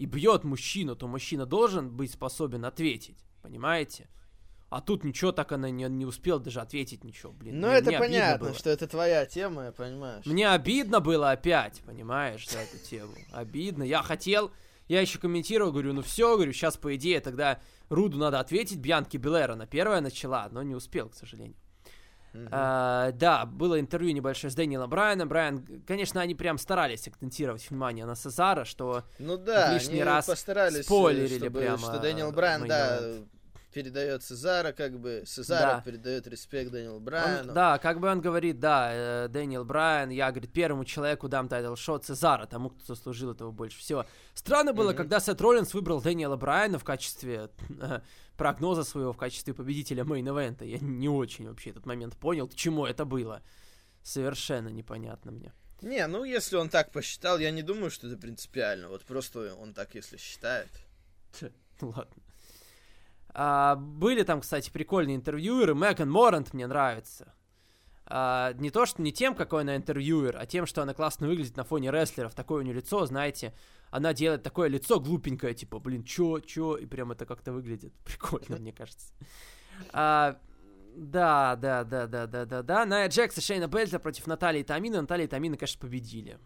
и 0.01 0.07
бьет 0.07 0.45
мужчину, 0.45 0.97
то 0.97 1.07
мужчина 1.07 1.45
должен 1.45 1.91
быть 1.91 2.11
способен 2.11 2.65
ответить, 2.65 3.19
понимаете? 3.43 4.09
А 4.71 4.81
тут 4.81 5.05
ничего 5.05 5.31
так 5.31 5.53
она 5.53 5.69
не, 5.69 5.85
не 5.89 6.07
успела 6.07 6.41
даже 6.41 6.61
ответить 6.61 7.05
ничего, 7.05 7.33
блин. 7.33 7.61
Ну, 7.61 7.67
мне, 7.67 7.77
это 7.77 7.91
мне 7.91 7.99
понятно, 7.99 8.55
что 8.55 8.71
это 8.71 8.87
твоя 8.87 9.27
тема, 9.27 9.65
я 9.65 9.73
понимаю. 9.73 10.23
Мне 10.25 10.49
обидно 10.49 11.01
было 11.01 11.33
опять, 11.33 11.83
понимаешь, 11.85 12.49
за 12.49 12.61
эту 12.61 12.79
тему. 12.79 13.13
Обидно. 13.33 13.83
Я 13.83 14.03
хотел, 14.03 14.53
я 14.91 15.01
еще 15.01 15.21
комментировал, 15.21 15.71
говорю, 15.71 15.93
ну 15.93 16.03
все, 16.03 16.35
говорю, 16.35 16.53
сейчас, 16.53 16.77
по 16.77 16.97
идее, 16.97 17.21
тогда 17.21 17.61
Руду 17.91 18.19
надо 18.19 18.41
ответить, 18.41 18.79
Бьянки 18.79 19.17
Белера 19.19 19.55
на 19.55 19.65
первое 19.65 20.01
начала, 20.01 20.49
но 20.51 20.65
не 20.65 20.75
успел, 20.75 21.11
к 21.11 21.15
сожалению. 21.15 21.57
Uh-huh. 22.33 22.49
А, 22.51 23.13
да, 23.13 23.47
было 23.47 23.79
интервью 23.79 24.13
небольшое 24.13 24.51
с 24.51 24.55
Дэниелом 24.57 24.91
Брайаном. 24.91 25.29
Брайан, 25.29 25.83
конечно, 25.87 26.21
они 26.21 26.35
прям 26.35 26.59
старались 26.59 27.07
акцентировать 27.07 27.69
внимание 27.71 28.05
на 28.05 28.17
Сезара, 28.17 28.65
что 28.65 29.05
ну 29.21 29.37
да, 29.37 29.73
лишний 29.75 30.03
раз 30.03 30.27
постарались, 30.27 30.85
спойлерили 30.85 31.39
чтобы, 31.39 31.61
прямо. 31.61 31.79
Что 31.79 31.99
Дэниел 31.99 32.33
Брайан, 32.33 32.67
да, 32.67 33.01
передает 33.71 34.23
Сезара, 34.23 34.73
как 34.73 34.99
бы 34.99 35.23
Сезара 35.27 35.77
да. 35.77 35.81
передает 35.81 36.27
респект 36.27 36.71
Дэниелу 36.71 37.01
Брайану. 37.01 37.49
Он, 37.49 37.55
да, 37.55 37.79
как 37.79 38.01
бы 38.01 38.09
он 38.09 38.21
говорит, 38.21 38.59
да, 38.59 38.91
э, 38.93 39.29
Дэниел 39.29 39.65
Брайан, 39.65 40.11
я, 40.11 40.31
говорит, 40.31 40.53
первому 40.53 40.85
человеку 40.85 41.29
дам 41.29 41.49
тайтл 41.49 41.75
шот 41.75 42.05
Сезара, 42.05 42.47
тому, 42.47 42.71
кто 42.71 42.95
заслужил 42.95 43.33
этого 43.33 43.51
больше 43.51 43.79
всего. 43.79 44.07
Странно 44.35 44.73
было, 44.73 44.93
mm-hmm. 44.93 44.97
когда 44.97 45.21
Сет 45.21 45.41
Роллинс 45.41 45.75
выбрал 45.75 46.01
Дэниела 46.01 46.37
Брайана 46.37 46.79
в 46.79 46.85
качестве 46.85 47.51
э, 47.81 48.01
прогноза 48.37 48.85
своего 48.85 49.13
в 49.13 49.17
качестве 49.17 49.55
победителя 49.55 50.05
мейн-эвента. 50.05 50.65
Я 50.65 50.79
не 50.79 51.09
очень 51.09 51.49
вообще 51.49 51.71
этот 51.71 51.87
момент 51.87 52.17
понял, 52.17 52.49
к 52.49 52.55
чему 52.55 52.87
это 52.87 53.05
было. 53.05 53.43
Совершенно 54.03 54.69
непонятно 54.69 55.31
мне. 55.31 55.53
Не, 55.83 56.07
ну 56.07 56.25
если 56.25 56.57
он 56.57 56.69
так 56.69 56.91
посчитал, 56.91 57.39
я 57.39 57.51
не 57.51 57.63
думаю, 57.63 57.91
что 57.91 58.07
это 58.07 58.17
принципиально. 58.17 58.89
Вот 58.89 59.05
просто 59.05 59.55
он 59.55 59.75
так, 59.75 59.95
если 59.95 60.17
считает. 60.17 60.69
Ладно. 61.81 62.23
А, 63.33 63.77
были 63.77 64.23
там, 64.23 64.41
кстати, 64.41 64.71
прикольные 64.71 65.17
интервьюеры. 65.17 65.75
Меган 65.75 66.11
Морант 66.11 66.53
мне 66.53 66.67
нравится. 66.67 67.35
А, 68.13 68.53
не 68.55 68.71
то, 68.71 68.87
что 68.87 69.03
не 69.03 69.13
тем, 69.13 69.37
какой 69.37 69.63
она 69.63 69.77
интервьюер, 69.77 70.37
а 70.37 70.45
тем, 70.45 70.67
что 70.67 70.83
она 70.83 70.95
классно 70.95 71.29
выглядит 71.29 71.57
на 71.57 71.63
фоне 71.63 71.93
рестлеров. 71.93 72.35
Такое 72.35 72.63
у 72.63 72.65
нее 72.65 72.75
лицо, 72.75 73.07
знаете, 73.07 73.55
она 73.91 74.13
делает 74.13 74.43
такое 74.43 74.69
лицо 74.69 74.99
глупенькое, 74.99 75.55
типа, 75.55 75.79
блин, 75.79 76.03
чё, 76.03 76.41
чё, 76.41 76.77
и 76.77 76.87
прям 76.87 77.13
это 77.13 77.25
как-то 77.25 77.53
выглядит 77.53 77.95
прикольно, 78.05 78.57
мне 78.57 78.73
кажется. 78.73 79.15
А, 79.93 80.39
да, 80.97 81.55
да, 81.55 81.85
да, 81.85 82.09
да, 82.09 82.27
да, 82.27 82.45
да, 82.45 82.63
да. 82.63 82.85
Ная 82.85 83.09
Джекс 83.09 83.39
и 83.39 83.41
Шейна 83.41 83.69
Бельта 83.69 84.01
против 84.01 84.27
Натальи 84.27 84.65
Тамина. 84.65 85.01
Наталья 85.01 85.27
и 85.27 85.29
Тамина, 85.29 85.57
конечно, 85.57 85.81
победили. 85.81 86.41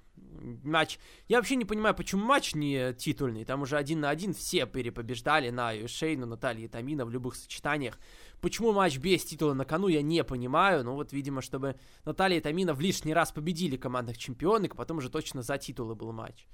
Матч. 0.63 0.99
Я 1.27 1.39
вообще 1.39 1.57
не 1.57 1.65
понимаю, 1.65 1.95
почему 1.95 2.25
матч 2.25 2.55
не 2.55 2.93
титульный. 2.93 3.45
Там 3.45 3.63
уже 3.63 3.77
один 3.77 4.01
на 4.01 4.11
один 4.11 4.35
все 4.35 4.67
перепобеждали 4.67 5.51
Наю 5.51 5.85
и 5.85 5.89
Шейну, 5.89 6.27
Наталью 6.27 6.67
и 6.67 6.69
Тамина 6.69 7.07
в 7.07 7.11
любых 7.11 7.35
сочетаниях. 7.35 7.99
Почему 8.41 8.73
матч 8.73 8.99
без 8.99 9.25
титула 9.25 9.55
на 9.55 9.65
кону, 9.65 9.89
я 9.89 10.03
не 10.03 10.23
понимаю. 10.23 10.85
Ну 10.85 10.95
вот, 10.95 11.13
видимо, 11.13 11.41
чтобы 11.41 11.77
Наталья 12.05 12.39
и 12.39 12.41
Тамина 12.41 12.75
в 12.75 12.81
лишний 12.81 13.15
раз 13.15 13.33
победили 13.33 13.77
командных 13.77 14.19
чемпионок, 14.19 14.77
потом 14.77 14.99
уже 14.99 15.09
точно 15.09 15.43
за 15.43 15.57
титулы 15.57 15.95
был 15.95 16.13
матч. 16.13 16.47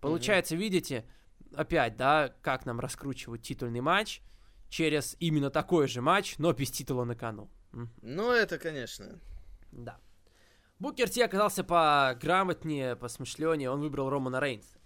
Получается, 0.00 0.54
mm-hmm. 0.54 0.58
видите, 0.58 1.04
опять, 1.54 1.96
да, 1.96 2.34
как 2.40 2.64
нам 2.64 2.80
раскручивать 2.80 3.42
титульный 3.42 3.80
матч 3.80 4.22
через 4.70 5.16
именно 5.18 5.50
такой 5.50 5.86
же 5.88 6.00
матч, 6.00 6.38
но 6.38 6.52
без 6.52 6.70
титула 6.70 7.04
на 7.04 7.14
кону. 7.14 7.50
Ну, 8.00 8.32
это, 8.32 8.58
конечно. 8.58 9.18
Да. 9.72 9.98
Букер 10.78 11.08
Ти 11.08 11.22
оказался 11.22 11.64
пограмотнее, 11.64 12.94
посмышленнее, 12.96 13.70
он 13.70 13.80
выбрал 13.80 14.10
Романа 14.10 14.40
Рейнса. 14.40 14.78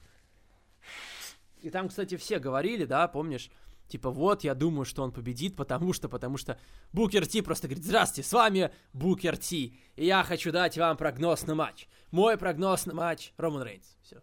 И 1.61 1.71
там, 1.71 1.89
кстати, 1.89 2.17
все 2.17 2.39
говорили, 2.39 2.85
да, 2.85 3.07
помнишь, 3.09 3.51
типа, 3.89 4.11
вот, 4.11 4.43
я 4.43 4.55
думаю, 4.55 4.85
что 4.85 5.03
он 5.03 5.13
победит, 5.13 5.55
потому 5.55 5.93
что, 5.93 6.09
потому 6.09 6.39
что 6.39 6.59
Букер 6.93 7.27
Ти 7.27 7.43
просто 7.43 7.69
говорит, 7.69 7.85
здравствуйте, 7.85 8.29
с 8.29 8.33
вами 8.33 8.73
Букер 8.93 9.37
Ти, 9.37 9.79
и 9.97 10.07
я 10.07 10.25
хочу 10.25 10.51
дать 10.51 10.79
вам 10.79 10.97
прогноз 10.97 11.47
на 11.47 11.55
матч. 11.55 11.89
Мой 12.11 12.37
прогноз 12.37 12.87
на 12.87 12.95
матч 12.95 13.33
Роман 13.37 13.63
Рейнс. 13.63 13.97
Все. 14.03 14.23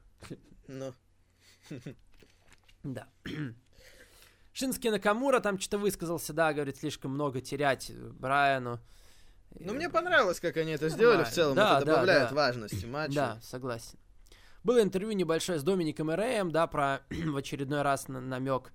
Ну. 0.68 0.94
Да. 2.84 3.08
Шински 4.54 4.88
Накамура 4.88 5.40
там 5.40 5.60
что-то 5.60 5.78
высказался, 5.78 6.34
да, 6.34 6.54
говорит, 6.54 6.78
слишком 6.78 7.12
много 7.12 7.42
терять 7.42 7.92
Брайану. 8.20 8.80
Ну, 9.58 9.74
мне 9.74 9.90
понравилось, 9.90 10.40
как 10.40 10.58
они 10.58 10.74
это 10.74 10.90
сделали 10.90 11.24
в 11.24 11.30
целом. 11.30 11.56
Да, 11.56 11.78
это 11.78 11.86
да, 11.86 11.92
добавляет 11.94 12.30
да. 12.30 12.36
важности 12.36 12.86
матча. 12.86 13.16
Да, 13.16 13.40
согласен. 13.42 13.98
Было 14.64 14.82
интервью 14.82 15.14
небольшое 15.14 15.60
с 15.60 15.64
Домиником 15.64 16.12
и 16.12 16.16
Рэем, 16.16 16.52
да, 16.52 16.68
про 16.68 17.02
в 17.10 17.36
очередной 17.36 17.82
раз 17.82 18.08
намек 18.08 18.72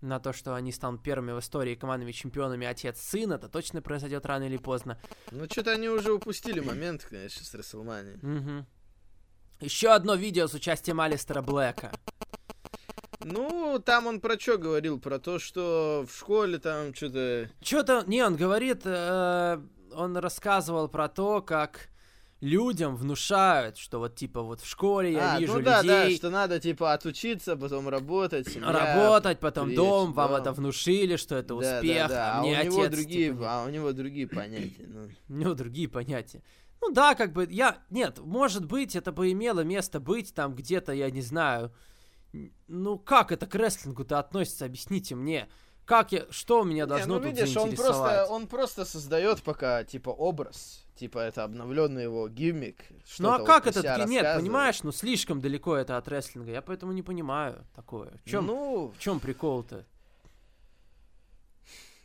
на 0.00 0.20
то, 0.20 0.32
что 0.32 0.54
они 0.54 0.72
станут 0.72 1.02
первыми 1.02 1.32
в 1.32 1.40
истории 1.40 1.74
командными 1.74 2.12
чемпионами 2.12 2.66
отец-сын. 2.66 3.32
Это 3.32 3.48
точно 3.48 3.82
произойдет 3.82 4.26
рано 4.26 4.44
или 4.44 4.56
поздно. 4.56 5.00
Ну, 5.30 5.46
что-то 5.46 5.72
они 5.72 5.88
уже 5.88 6.12
упустили 6.12 6.60
момент, 6.60 7.04
конечно, 7.08 7.44
с 7.44 7.54
Расселмани. 7.54 8.14
Угу. 8.22 8.66
Еще 9.60 9.88
одно 9.88 10.14
видео 10.14 10.46
с 10.46 10.54
участием 10.54 11.00
Алистера 11.00 11.42
Блэка. 11.42 11.90
Ну, 13.24 13.82
там 13.84 14.06
он 14.06 14.20
про 14.20 14.38
что 14.38 14.56
говорил? 14.56 15.00
Про 15.00 15.18
то, 15.18 15.40
что 15.40 16.06
в 16.08 16.16
школе 16.16 16.58
там 16.58 16.94
что-то... 16.94 17.50
Что-то... 17.60 18.04
Не, 18.06 18.24
он 18.24 18.36
говорит... 18.36 18.82
Э, 18.84 19.60
он 19.94 20.16
рассказывал 20.16 20.88
про 20.88 21.08
то, 21.08 21.42
как 21.42 21.88
людям 22.40 22.96
внушают, 22.96 23.78
что 23.78 23.98
вот 23.98 24.14
типа 24.14 24.42
вот 24.42 24.60
в 24.60 24.66
школе 24.66 25.12
я 25.12 25.34
а, 25.34 25.40
вижу 25.40 25.54
ну, 25.54 25.62
да, 25.62 25.82
людей... 25.82 26.10
да, 26.10 26.16
что 26.16 26.30
надо 26.30 26.60
типа 26.60 26.92
отучиться, 26.92 27.56
потом 27.56 27.88
работать, 27.88 28.48
семья, 28.48 28.70
Работать, 28.70 29.40
потом 29.40 29.66
привет, 29.66 29.76
дом, 29.78 30.12
вам 30.12 30.34
это 30.34 30.52
внушили, 30.52 31.16
что 31.16 31.34
это 31.34 31.48
да, 31.48 31.54
успех, 31.56 32.08
да, 32.08 32.08
да. 32.08 32.32
а, 32.34 32.38
а 32.38 32.42
мне 32.42 32.52
у 32.52 32.60
отец... 32.60 32.72
Него 32.72 32.88
другие, 32.88 33.30
типа, 33.30 33.46
а 33.48 33.64
у 33.64 33.70
него 33.70 33.92
другие 33.92 34.28
понятия. 34.28 34.86
Ну. 34.86 35.08
У 35.28 35.38
него 35.38 35.54
другие 35.54 35.88
понятия. 35.88 36.42
Ну 36.80 36.92
да, 36.92 37.16
как 37.16 37.32
бы, 37.32 37.48
я... 37.50 37.78
Нет, 37.90 38.18
может 38.18 38.64
быть, 38.66 38.94
это 38.94 39.10
бы 39.10 39.32
имело 39.32 39.60
место 39.60 39.98
быть 39.98 40.32
там 40.32 40.54
где-то, 40.54 40.92
я 40.92 41.10
не 41.10 41.22
знаю... 41.22 41.72
Ну 42.68 42.98
как 42.98 43.32
это 43.32 43.46
к 43.46 43.54
рестлингу-то 43.54 44.18
относится, 44.18 44.66
объясните 44.66 45.14
мне. 45.14 45.48
Как 45.88 46.12
я, 46.12 46.26
что 46.30 46.64
меня 46.64 46.84
должно 46.84 47.14
не, 47.14 47.20
ну, 47.20 47.26
тут 47.26 47.38
видишь, 47.38 47.56
он 47.56 47.74
просто, 47.74 48.26
он 48.28 48.46
просто 48.46 48.84
создает 48.84 49.42
пока, 49.42 49.84
типа, 49.84 50.10
образ. 50.10 50.84
Типа, 50.96 51.20
это 51.20 51.44
обновленный 51.44 52.02
его 52.02 52.28
гиммик. 52.28 52.84
Ну 53.18 53.30
а 53.30 53.42
как 53.42 53.64
вот 53.64 53.76
это? 53.76 54.04
Нет, 54.06 54.36
понимаешь, 54.36 54.82
ну 54.82 54.92
слишком 54.92 55.40
далеко 55.40 55.76
это 55.76 55.96
от 55.96 56.06
рестлинга. 56.08 56.50
Я 56.50 56.60
поэтому 56.60 56.92
не 56.92 57.02
понимаю 57.02 57.64
такое. 57.74 58.12
В 58.24 58.28
чем, 58.28 58.46
ну... 58.46 58.92
в 58.94 58.98
чем 58.98 59.18
прикол-то? 59.18 59.86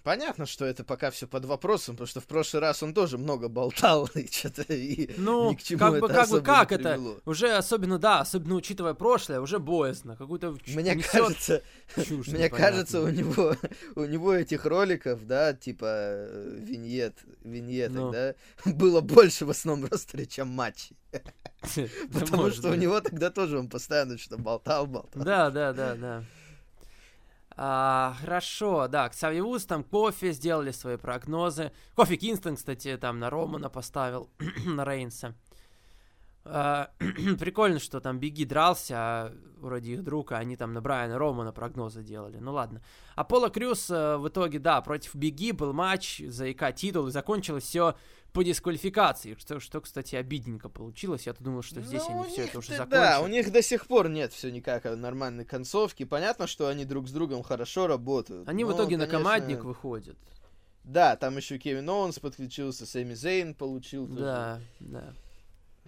Понятно, 0.03 0.45
что 0.45 0.65
это 0.65 0.83
пока 0.83 1.11
все 1.11 1.27
под 1.27 1.45
вопросом, 1.45 1.95
потому 1.95 2.07
что 2.07 2.19
в 2.19 2.25
прошлый 2.25 2.61
раз 2.61 2.83
он 2.83 2.93
тоже 2.93 3.17
много 3.17 3.47
болтал 3.47 4.09
и 4.15 4.29
что-то 4.29 4.63
и 4.73 5.09
ну, 5.17 5.51
ни 5.51 5.55
к 5.55 5.63
чему 5.63 5.79
как 5.79 5.93
это 5.93 6.01
бы, 6.01 6.07
как 6.09 6.29
бы, 6.29 6.41
как 6.41 6.71
это? 6.73 6.99
Уже 7.25 7.53
особенно, 7.53 7.97
да, 7.97 8.19
особенно 8.19 8.55
учитывая 8.55 8.95
прошлое, 8.95 9.39
уже 9.39 9.59
боязно. 9.59 10.17
Какую-то 10.17 10.57
Мне 10.67 11.01
кажется, 11.01 11.61
чушь 11.95 12.27
мне 12.27 12.49
кажется, 12.49 13.01
у 13.01 13.07
него, 13.07 13.55
у 13.95 14.03
него 14.03 14.33
этих 14.33 14.65
роликов, 14.65 15.25
да, 15.25 15.53
типа 15.53 15.85
э, 15.87 16.57
виньет, 16.59 17.19
виньеток, 17.43 17.95
ну. 17.95 18.11
да, 18.11 18.35
было 18.65 18.99
больше 18.99 19.45
в 19.45 19.51
основном 19.51 19.89
ростере, 19.89 20.25
чем 20.25 20.49
матчей. 20.49 20.97
Потому 22.11 22.51
что 22.51 22.71
у 22.71 22.75
него 22.75 22.99
тогда 22.99 23.29
тоже 23.29 23.57
он 23.57 23.69
постоянно 23.69 24.17
что-то 24.17 24.41
болтал, 24.41 24.85
болтал. 24.85 25.23
Да, 25.23 25.49
да, 25.49 25.71
да, 25.71 25.95
да. 25.95 26.23
А, 27.55 28.15
хорошо, 28.19 28.87
да, 28.87 29.07
Ксавиус 29.09 29.65
там 29.65 29.83
кофе 29.83 30.31
сделали 30.31 30.71
свои 30.71 30.97
прогнозы. 30.97 31.71
Кофе 31.95 32.17
Кингстон, 32.17 32.55
кстати, 32.55 32.97
там 32.97 33.19
на 33.19 33.29
Романа 33.29 33.69
поставил, 33.69 34.29
на 34.65 34.85
Рейнса. 34.85 35.35
А, 36.45 36.89
прикольно, 37.39 37.79
что 37.79 37.99
там 37.99 38.19
Беги 38.19 38.45
дрался, 38.45 38.95
а 38.97 39.33
вроде 39.57 39.93
их 39.93 40.03
друг, 40.03 40.31
а 40.31 40.37
они 40.37 40.57
там 40.57 40.73
на 40.73 40.81
Брайана 40.81 41.17
Романа 41.17 41.51
прогнозы 41.51 42.03
делали. 42.03 42.37
Ну 42.37 42.53
ладно. 42.53 42.81
Аполло 43.15 43.49
Крюс 43.49 43.89
э, 43.89 44.17
в 44.17 44.27
итоге, 44.27 44.59
да, 44.59 44.81
против 44.81 45.15
Беги 45.15 45.51
был 45.51 45.73
матч 45.73 46.21
за 46.27 46.51
ИК 46.51 46.73
титул, 46.75 47.07
и 47.07 47.11
закончилось 47.11 47.63
все 47.63 47.95
по 48.33 48.43
дисквалификации, 48.43 49.35
что, 49.39 49.59
что, 49.59 49.79
кстати, 49.79 50.15
обидненько 50.15 50.67
получилось. 50.67 51.27
Я-то 51.27 51.43
думал, 51.43 51.61
что 51.61 51.81
здесь 51.81 52.01
ну, 52.09 52.23
они 52.23 52.31
все 52.31 52.45
это 52.45 52.57
уже 52.59 52.69
закончили. 52.69 52.99
Да, 52.99 53.21
у 53.21 53.27
них 53.27 53.51
до 53.51 53.61
сих 53.61 53.85
пор 53.85 54.09
нет 54.09 54.33
все 54.33 54.51
никак 54.51 54.85
нормальной 54.85 55.45
концовки. 55.45 56.03
Понятно, 56.03 56.47
что 56.47 56.67
они 56.67 56.83
друг 56.83 57.07
с 57.07 57.11
другом 57.11 57.43
хорошо 57.43 57.85
работают. 57.85 58.49
Они 58.49 58.63
но, 58.63 58.71
в 58.71 58.73
итоге 58.73 58.97
конечно... 58.97 59.05
на 59.05 59.23
командник 59.23 59.63
выходят. 59.63 60.17
Да, 60.83 61.15
там 61.15 61.37
еще 61.37 61.59
Кевин 61.59 61.87
Оуэнс 61.87 62.19
подключился, 62.19 62.85
Сэмми 62.85 63.13
Зейн 63.13 63.53
получил. 63.53 64.07
Да, 64.07 64.59
да. 64.79 65.13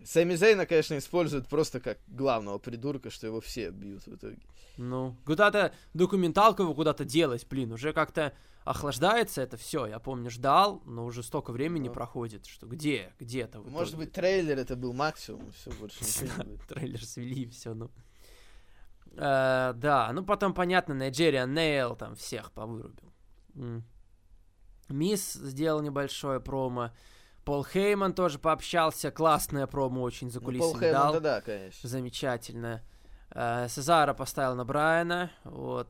Сэмми 0.03 0.35
Зейна, 0.35 0.67
конечно, 0.67 0.97
используют 0.97 1.47
просто 1.47 1.79
как 1.79 1.97
главного 2.07 2.59
придурка, 2.59 3.09
что 3.09 3.25
его 3.25 3.41
все 3.41 3.71
бьют 3.71 4.05
в 4.05 4.15
итоге. 4.15 4.37
Ну, 4.77 5.17
куда-то 5.25 5.73
документалку 5.93 6.61
его 6.61 6.75
куда-то 6.75 7.05
делать, 7.05 7.45
блин, 7.49 7.71
уже 7.71 7.91
как-то 7.91 8.33
охлаждается 8.65 9.41
это 9.41 9.55
все. 9.55 9.85
Я 9.85 9.99
помню, 9.99 10.29
ждал, 10.29 10.81
но 10.85 11.05
уже 11.05 11.23
столько 11.23 11.51
времени 11.51 11.87
ну. 11.87 11.93
проходит, 11.93 12.47
что 12.47 12.65
где, 12.65 13.13
где-то. 13.19 13.61
Может 13.61 13.95
быть, 13.95 14.11
трейлер 14.11 14.57
это 14.57 14.75
был 14.75 14.91
максимум, 14.91 15.51
все 15.51 15.71
больше 15.71 16.03
не 16.45 16.57
Трейлер 16.67 17.05
свели, 17.05 17.47
все, 17.47 17.73
ну. 17.73 17.91
Uh, 19.13 19.71
да, 19.73 20.11
ну 20.11 20.25
потом, 20.25 20.53
понятно, 20.53 20.91
Nigeria 20.91 21.47
Nail 21.47 21.95
там 21.95 22.15
всех 22.15 22.51
повырубил. 22.51 23.13
Мисс 24.89 25.33
сделал 25.33 25.81
небольшое 25.81 26.41
промо. 26.41 26.91
Пол 27.45 27.63
Хейман 27.63 28.13
тоже 28.13 28.39
пообщался. 28.39 29.11
Классная 29.11 29.67
промо 29.67 30.01
очень 30.01 30.29
за 30.29 30.41
кулисами 30.41 30.67
ну, 30.67 30.73
Пол 30.73 30.81
Хейман, 30.81 31.01
дал. 31.01 31.13
Да, 31.13 31.19
да, 31.19 31.41
конечно. 31.41 31.87
Замечательно. 31.87 32.83
Uh, 33.29 33.69
Сезара 33.69 34.13
поставил 34.13 34.55
на 34.55 34.65
Брайана. 34.65 35.31
Вот. 35.43 35.89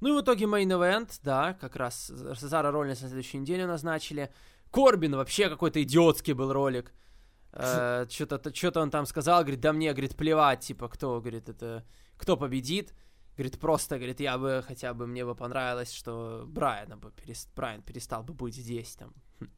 Ну 0.00 0.10
и 0.10 0.20
в 0.20 0.22
итоге 0.22 0.46
мейн 0.46 0.70
event, 0.72 1.18
да, 1.22 1.54
как 1.54 1.76
раз 1.76 2.06
Сезара 2.06 2.70
Роллинс 2.70 3.02
на 3.02 3.08
следующей 3.08 3.38
неделе 3.38 3.66
назначили. 3.66 4.32
Корбин 4.70 5.16
вообще 5.16 5.48
какой-то 5.48 5.82
идиотский 5.82 6.34
был 6.34 6.52
ролик. 6.52 6.92
Э, 7.52 8.06
что-то, 8.10 8.54
что-то 8.54 8.80
он 8.80 8.90
там 8.90 9.06
сказал, 9.06 9.40
говорит, 9.42 9.60
да 9.60 9.72
мне, 9.72 9.92
говорит, 9.92 10.16
плевать, 10.16 10.60
типа, 10.60 10.88
кто, 10.88 11.20
говорит, 11.20 11.48
это, 11.48 11.84
кто 12.16 12.36
победит. 12.36 12.94
Говорит, 13.36 13.58
просто, 13.60 13.96
говорит, 13.98 14.20
я 14.20 14.36
бы, 14.36 14.64
хотя 14.66 14.94
бы, 14.94 15.06
мне 15.06 15.24
бы 15.24 15.34
понравилось, 15.34 15.92
что 15.92 16.44
Брайан 16.46 16.98
бы, 16.98 17.12
перест, 17.12 17.48
Брайан 17.54 17.82
перестал 17.82 18.24
бы 18.24 18.34
быть 18.34 18.56
здесь, 18.56 18.96
там, 18.96 19.14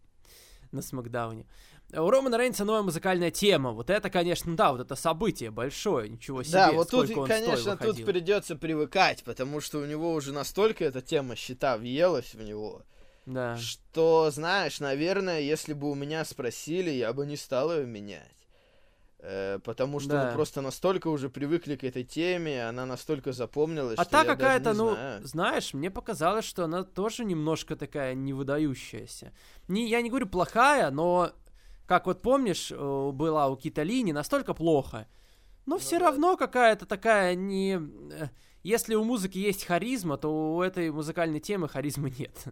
на 0.73 0.83
Смакдауне. 0.83 1.47
У 1.93 2.11
Романа 2.11 2.39
Рейнса 2.39 2.65
новая 2.65 2.83
музыкальная 2.83 3.31
тема. 3.31 3.73
Вот 3.73 3.91
это, 3.91 4.11
конечно, 4.11 4.55
да, 4.57 4.73
вот 4.73 4.81
это 4.81 4.95
событие 4.95 5.51
большое, 5.51 6.09
ничего 6.09 6.43
себе. 6.43 6.53
Да, 6.53 6.73
вот 6.73 6.91
тут, 6.91 7.11
конечно, 7.27 7.77
тут 7.77 8.05
придется 8.05 8.57
привыкать, 8.57 9.25
потому 9.25 9.61
что 9.61 9.79
у 9.79 9.87
него 9.87 10.13
уже 10.13 10.33
настолько 10.33 10.85
эта 10.85 11.01
тема 11.01 11.37
счета 11.37 11.77
въелась 11.77 12.35
в 12.35 12.43
него. 12.43 12.83
Да. 13.27 13.57
Что, 13.57 14.31
знаешь, 14.31 14.81
наверное, 14.81 15.41
если 15.41 15.73
бы 15.73 15.91
у 15.91 15.95
меня 15.95 16.25
спросили, 16.25 16.91
я 16.91 17.13
бы 17.13 17.27
не 17.27 17.37
стал 17.37 17.73
ее 17.73 17.87
менять. 17.87 18.41
Э, 19.23 19.59
потому 19.63 20.01
что 20.01 20.11
да. 20.11 20.27
мы 20.27 20.33
просто 20.33 20.63
настолько 20.63 21.09
уже 21.09 21.29
привыкли 21.29 21.77
к 21.77 21.85
этой 21.85 22.05
теме, 22.05 22.67
она 22.67 22.87
настолько 22.87 23.33
запомнилась. 23.33 23.99
А 23.99 24.05
та 24.05 24.25
какая-то, 24.25 24.73
ну, 24.73 24.93
знаю. 24.93 25.27
знаешь, 25.27 25.75
мне 25.75 25.91
показалось, 25.91 26.47
что 26.47 26.65
она 26.65 26.85
тоже 26.85 27.25
немножко 27.25 27.77
такая 27.77 28.15
невыдающаяся. 28.15 29.33
Не, 29.69 29.89
я 29.89 30.01
не 30.01 30.09
говорю 30.09 30.27
плохая, 30.27 30.91
но 30.91 31.33
как 31.91 32.07
вот 32.07 32.23
помнишь, 32.23 32.71
э, 32.71 33.11
была 33.13 33.49
у 33.49 33.57
Китали 33.57 34.01
не 34.03 34.13
настолько 34.13 34.55
плохо, 34.55 35.09
но 35.67 35.75
ну, 35.75 35.81
все 35.81 35.99
да. 35.99 36.05
равно 36.05 36.37
какая-то 36.37 36.87
такая 36.87 37.35
не... 37.35 37.81
Э, 38.13 38.29
если 38.63 38.95
у 38.95 39.03
музыки 39.03 39.39
есть 39.39 39.65
харизма, 39.65 40.17
то 40.17 40.55
у 40.55 40.63
этой 40.63 40.93
музыкальной 40.93 41.41
темы 41.41 41.69
харизмы 41.69 42.11
нет. 42.17 42.45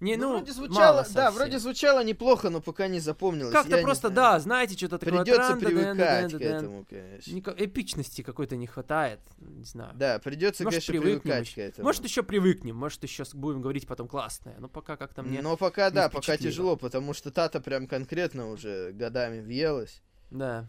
Не, 0.00 0.16
ну, 0.16 0.28
ну 0.28 0.36
вроде 0.36 0.52
звучало, 0.52 1.06
да, 1.14 1.30
вроде 1.30 1.58
звучало 1.58 2.04
неплохо, 2.04 2.50
но 2.50 2.60
пока 2.60 2.86
не 2.88 3.00
запомнилось. 3.00 3.52
Как-то 3.52 3.80
просто, 3.82 4.10
да, 4.10 4.38
знаете, 4.38 4.76
что-то 4.76 4.98
такое. 4.98 5.22
Придется 5.22 5.56
привыкать 5.56 6.32
к 6.32 6.40
этому, 6.40 6.86
конечно. 6.88 7.54
Эпичности 7.56 8.22
какой-то 8.22 8.56
не 8.56 8.66
хватает, 8.66 9.20
не 9.38 9.64
знаю. 9.64 9.92
Да, 9.94 10.18
придется, 10.18 10.64
может, 10.64 10.86
конечно, 10.86 11.02
привыкать 11.02 11.54
к 11.54 11.58
этому. 11.58 11.86
Может, 11.86 12.04
еще 12.04 12.22
привыкнем, 12.22 12.76
может, 12.76 13.02
еще 13.02 13.24
будем 13.32 13.62
говорить 13.62 13.86
потом 13.86 14.08
классное, 14.08 14.56
но 14.58 14.68
пока 14.68 14.96
как-то 14.96 15.22
мне 15.22 15.40
Но 15.42 15.56
пока, 15.56 15.90
да, 15.90 16.08
пока 16.08 16.36
тяжело, 16.36 16.76
потому 16.76 17.14
что 17.14 17.30
Тата 17.30 17.60
прям 17.60 17.86
конкретно 17.86 18.50
уже 18.50 18.92
годами 18.92 19.40
въелась. 19.40 20.02
Да. 20.30 20.68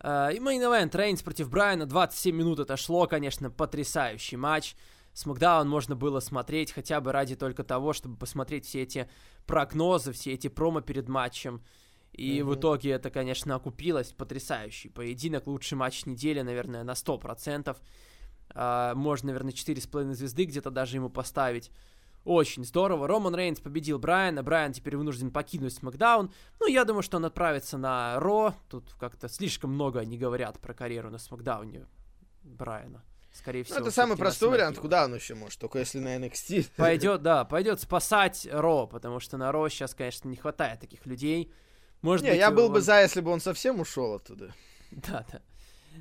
Uh, 0.00 0.32
и 0.32 0.38
мейн 0.38 0.62
event, 0.62 0.96
Рейнс 0.96 1.22
против 1.22 1.50
Брайана, 1.50 1.84
27 1.84 2.34
минут 2.34 2.60
отошло, 2.60 3.06
конечно, 3.08 3.50
потрясающий 3.50 4.36
матч. 4.36 4.76
Смакдаун 5.18 5.68
можно 5.68 5.96
было 5.96 6.20
смотреть 6.20 6.70
хотя 6.70 7.00
бы 7.00 7.10
ради 7.10 7.34
только 7.34 7.64
того, 7.64 7.92
чтобы 7.92 8.16
посмотреть 8.16 8.66
все 8.66 8.82
эти 8.82 9.10
прогнозы, 9.46 10.12
все 10.12 10.34
эти 10.34 10.46
промо 10.46 10.80
перед 10.80 11.08
матчем. 11.08 11.60
И 12.12 12.38
mm-hmm. 12.38 12.44
в 12.44 12.54
итоге 12.54 12.90
это, 12.92 13.10
конечно, 13.10 13.56
окупилось. 13.56 14.12
Потрясающий 14.12 14.90
поединок, 14.90 15.48
лучший 15.48 15.74
матч 15.74 16.06
недели, 16.06 16.42
наверное, 16.42 16.84
на 16.84 16.92
100%. 16.92 17.76
А, 18.50 18.94
можно, 18.94 19.26
наверное, 19.26 19.52
4,5 19.52 20.12
звезды 20.12 20.44
где-то 20.44 20.70
даже 20.70 20.98
ему 20.98 21.10
поставить. 21.10 21.72
Очень 22.22 22.64
здорово. 22.64 23.08
Роман 23.08 23.34
Рейнс 23.34 23.58
победил 23.58 23.98
Брайана. 23.98 24.44
Брайан 24.44 24.72
теперь 24.72 24.96
вынужден 24.96 25.32
покинуть 25.32 25.74
Смакдаун. 25.74 26.30
Ну, 26.60 26.68
я 26.68 26.84
думаю, 26.84 27.02
что 27.02 27.16
он 27.16 27.24
отправится 27.24 27.76
на 27.76 28.20
Ро. 28.20 28.54
Тут 28.68 28.94
как-то 29.00 29.28
слишком 29.28 29.72
много 29.72 29.98
они 29.98 30.16
говорят 30.16 30.60
про 30.60 30.74
карьеру 30.74 31.10
на 31.10 31.18
Смакдауне 31.18 31.86
Брайана 32.44 33.02
скорее 33.38 33.64
всего. 33.64 33.78
Ну, 33.78 33.86
это 33.86 33.94
самый 33.94 34.16
простой 34.16 34.50
вариант, 34.50 34.78
куда 34.78 35.04
он 35.04 35.14
еще 35.14 35.34
может, 35.34 35.58
только 35.58 35.78
если 35.78 35.98
на 35.98 36.16
NXT. 36.16 36.70
Пойдет, 36.76 37.22
да, 37.22 37.44
пойдет 37.44 37.80
спасать 37.80 38.48
Ро, 38.50 38.86
потому 38.86 39.20
что 39.20 39.36
на 39.36 39.50
Ро 39.52 39.68
сейчас, 39.68 39.94
конечно, 39.94 40.28
не 40.28 40.36
хватает 40.36 40.80
таких 40.80 41.06
людей. 41.06 41.52
Может 42.02 42.24
не, 42.24 42.30
быть, 42.30 42.38
я 42.38 42.50
был 42.50 42.66
он... 42.66 42.72
бы 42.74 42.80
за, 42.80 43.00
если 43.00 43.20
бы 43.20 43.30
он 43.30 43.40
совсем 43.40 43.80
ушел 43.80 44.14
оттуда. 44.14 44.54
Да, 44.90 45.26
да. 45.30 45.42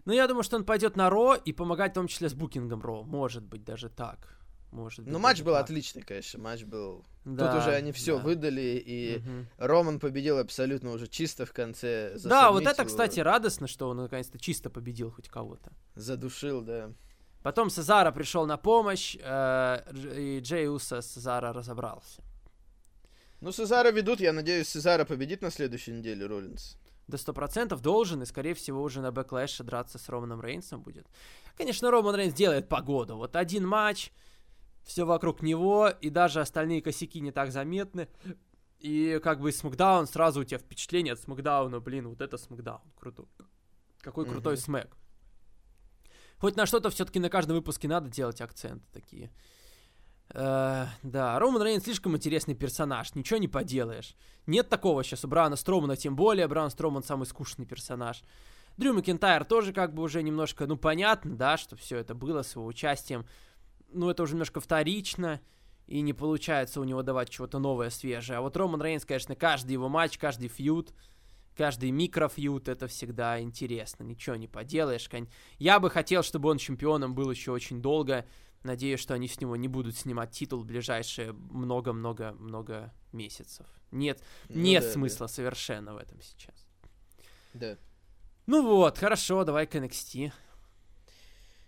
Ну, 0.06 0.14
я 0.14 0.28
думаю, 0.28 0.44
что 0.44 0.56
он 0.56 0.64
пойдет 0.64 0.96
на 0.96 1.10
Ро 1.10 1.36
и 1.36 1.52
помогать 1.52 1.92
в 1.92 1.96
том 1.96 2.08
числе 2.08 2.30
с 2.30 2.34
букингом 2.34 2.82
Ро. 2.82 3.04
Может 3.04 3.44
быть, 3.44 3.66
даже 3.66 3.90
так. 3.90 4.38
Может 4.72 5.04
быть. 5.04 5.12
Ну, 5.12 5.20
матч 5.20 5.42
был 5.42 5.54
так. 5.54 5.64
отличный, 5.64 6.02
конечно. 6.02 6.40
Матч 6.40 6.64
был. 6.64 7.06
Да, 7.26 7.52
Тут 7.52 7.62
уже 7.62 7.72
они 7.72 7.92
все 7.92 8.18
да. 8.18 8.24
выдали, 8.24 8.82
и 8.86 9.18
угу. 9.18 9.46
Роман 9.58 10.00
победил 10.00 10.38
абсолютно 10.38 10.92
уже 10.92 11.08
чисто 11.08 11.46
в 11.46 11.52
конце. 11.52 12.18
Да, 12.24 12.52
вот 12.52 12.66
это, 12.66 12.86
кстати, 12.86 13.20
радостно, 13.20 13.68
что 13.68 13.90
он 13.90 13.98
наконец-то 13.98 14.40
чисто 14.40 14.70
победил 14.70 15.12
хоть 15.12 15.28
кого-то. 15.28 15.72
Задушил, 15.96 16.62
да. 16.62 16.92
Потом 17.48 17.70
Сезара 17.70 18.12
пришел 18.12 18.46
на 18.46 18.58
помощь, 18.58 19.16
э, 19.22 19.82
и 20.18 20.42
Джей 20.42 20.68
Усо 20.68 21.02
с 21.02 21.14
Сезара 21.14 21.54
разобрался. 21.54 22.22
Ну, 23.40 23.54
Сезара 23.54 23.90
ведут, 23.90 24.20
я 24.20 24.34
надеюсь, 24.34 24.68
Сезара 24.68 25.06
победит 25.06 25.42
на 25.42 25.50
следующей 25.50 25.94
неделе 25.94 26.26
Роллинс. 26.26 26.78
До 27.08 27.18
сто 27.18 27.32
процентов 27.32 27.80
должен, 27.82 28.22
и, 28.22 28.26
скорее 28.26 28.54
всего, 28.54 28.84
уже 28.84 29.00
на 29.00 29.14
Backlash 29.14 29.58
е 29.58 29.64
драться 29.64 29.98
с 29.98 30.10
Романом 30.10 30.42
Рейнсом 30.42 30.82
будет. 30.82 31.08
Конечно, 31.56 31.90
Роман 31.90 32.16
Рейнс 32.16 32.34
делает 32.34 32.68
погоду. 32.68 33.16
Вот 33.16 33.38
один 33.38 33.66
матч, 33.66 34.12
все 34.84 35.06
вокруг 35.06 35.42
него, 35.42 35.88
и 35.88 36.10
даже 36.10 36.42
остальные 36.42 36.82
косяки 36.82 37.22
не 37.22 37.32
так 37.32 37.54
заметны. 37.54 38.10
И 38.80 39.22
как 39.24 39.40
бы 39.40 39.54
Смакдаун, 39.54 40.06
сразу 40.06 40.42
у 40.42 40.44
тебя 40.44 40.60
впечатление 40.60 41.14
от 41.14 41.22
Смакдауна, 41.22 41.80
блин, 41.80 42.10
вот 42.10 42.20
это 42.20 42.38
Смакдаун, 42.38 42.82
крутой. 43.00 43.28
Какой 44.02 44.26
крутой 44.26 44.56
mm-hmm. 44.56 44.58
смэк. 44.58 44.98
Хоть 46.40 46.56
на 46.56 46.66
что-то 46.66 46.90
все-таки 46.90 47.20
на 47.20 47.30
каждом 47.30 47.56
выпуске 47.56 47.88
надо 47.88 48.10
делать 48.10 48.42
акценты 48.42 48.86
такие. 48.94 49.32
Э, 50.30 50.86
да, 51.04 51.40
Роман 51.40 51.64
Рейнс 51.64 51.84
слишком 51.84 52.16
интересный 52.16 52.56
персонаж, 52.56 53.16
ничего 53.16 53.40
не 53.40 53.48
поделаешь. 53.48 54.16
Нет 54.46 54.70
такого 54.70 55.04
сейчас 55.04 55.26
у 55.26 55.28
Брана 55.28 55.56
Стромана, 55.56 55.96
тем 55.96 56.16
более 56.16 56.48
Бран 56.48 56.70
Строман 56.70 57.04
самый 57.04 57.26
скучный 57.26 57.66
персонаж. 57.66 58.22
Дрю 58.78 58.94
Макентайр 58.94 59.44
тоже 59.46 59.74
как 59.74 59.94
бы 59.94 60.04
уже 60.04 60.22
немножко, 60.22 60.68
ну, 60.68 60.78
понятно, 60.78 61.36
да, 61.36 61.58
что 61.58 61.76
все 61.76 61.98
это 61.98 62.14
было 62.14 62.44
с 62.44 62.56
его 62.56 62.66
участием. 62.66 63.26
Ну, 63.92 64.10
это 64.10 64.22
уже 64.22 64.34
немножко 64.34 64.60
вторично, 64.60 65.42
и 65.88 66.02
не 66.02 66.14
получается 66.14 66.82
у 66.82 66.84
него 66.84 67.02
давать 67.02 67.30
чего-то 67.30 67.58
новое, 67.58 67.90
свежее. 67.90 68.38
А 68.38 68.42
вот 68.42 68.56
Роман 68.56 68.82
Рейнс, 68.82 69.06
конечно, 69.06 69.36
каждый 69.36 69.72
его 69.72 69.90
матч, 69.90 70.20
каждый 70.20 70.50
фьюд, 70.50 70.94
каждый 71.58 71.92
микрофьюд, 71.92 72.68
это 72.68 72.88
всегда 72.88 73.42
интересно, 73.42 74.04
ничего 74.04 74.36
не 74.36 74.48
поделаешь. 74.48 75.10
Я 75.58 75.80
бы 75.80 75.90
хотел, 75.90 76.24
чтобы 76.24 76.50
он 76.50 76.58
чемпионом 76.58 77.16
был 77.16 77.30
еще 77.32 77.52
очень 77.52 77.82
долго, 77.82 78.26
Надеюсь, 78.64 79.00
что 79.00 79.14
они 79.14 79.28
с 79.28 79.40
него 79.40 79.56
не 79.56 79.68
будут 79.68 79.96
снимать 79.96 80.32
титул 80.32 80.62
в 80.62 80.66
ближайшие 80.66 81.32
много-много-много 81.32 82.94
месяцев. 83.14 83.66
Нет, 83.92 84.22
ну, 84.50 84.62
нет 84.62 84.84
да, 84.84 84.92
смысла 84.92 85.28
да. 85.28 85.34
совершенно 85.34 85.94
в 85.94 85.98
этом 85.98 86.22
сейчас. 86.22 86.68
Да. 87.54 87.78
Ну 88.46 88.68
вот, 88.68 88.98
хорошо, 88.98 89.44
давай 89.46 89.68
к 89.68 89.76
NXT. 89.76 90.34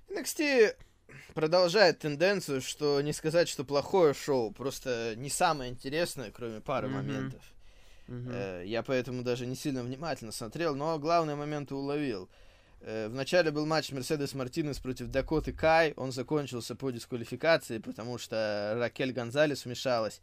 NXT 0.09 0.75
продолжает 1.33 1.99
тенденцию, 1.99 2.61
что 2.61 2.99
не 3.01 3.13
сказать, 3.13 3.47
что 3.47 3.63
плохое 3.63 4.13
шоу, 4.13 4.51
просто 4.51 5.13
не 5.15 5.29
самое 5.29 5.71
интересное, 5.71 6.31
кроме 6.31 6.59
пары 6.59 6.87
mm-hmm. 6.87 6.91
моментов. 6.91 7.43
Mm-hmm. 8.09 8.65
Я 8.65 8.83
поэтому 8.83 9.23
даже 9.23 9.45
не 9.45 9.55
сильно 9.55 9.83
внимательно 9.83 10.31
смотрел, 10.31 10.75
но 10.75 10.97
главные 10.97 11.35
моменты 11.35 11.75
уловил. 11.75 12.29
Э, 12.81 13.07
Вначале 13.07 13.51
был 13.51 13.65
матч 13.65 13.91
Мерседес 13.91 14.33
Мартинес 14.33 14.79
против 14.79 15.07
Дакоты 15.07 15.53
Кай. 15.53 15.93
Он 15.95 16.11
закончился 16.11 16.75
по 16.75 16.89
дисквалификации, 16.89 17.77
потому 17.77 18.17
что 18.17 18.75
Ракель 18.77 19.11
Гонзалес 19.11 19.65
вмешалась. 19.65 20.21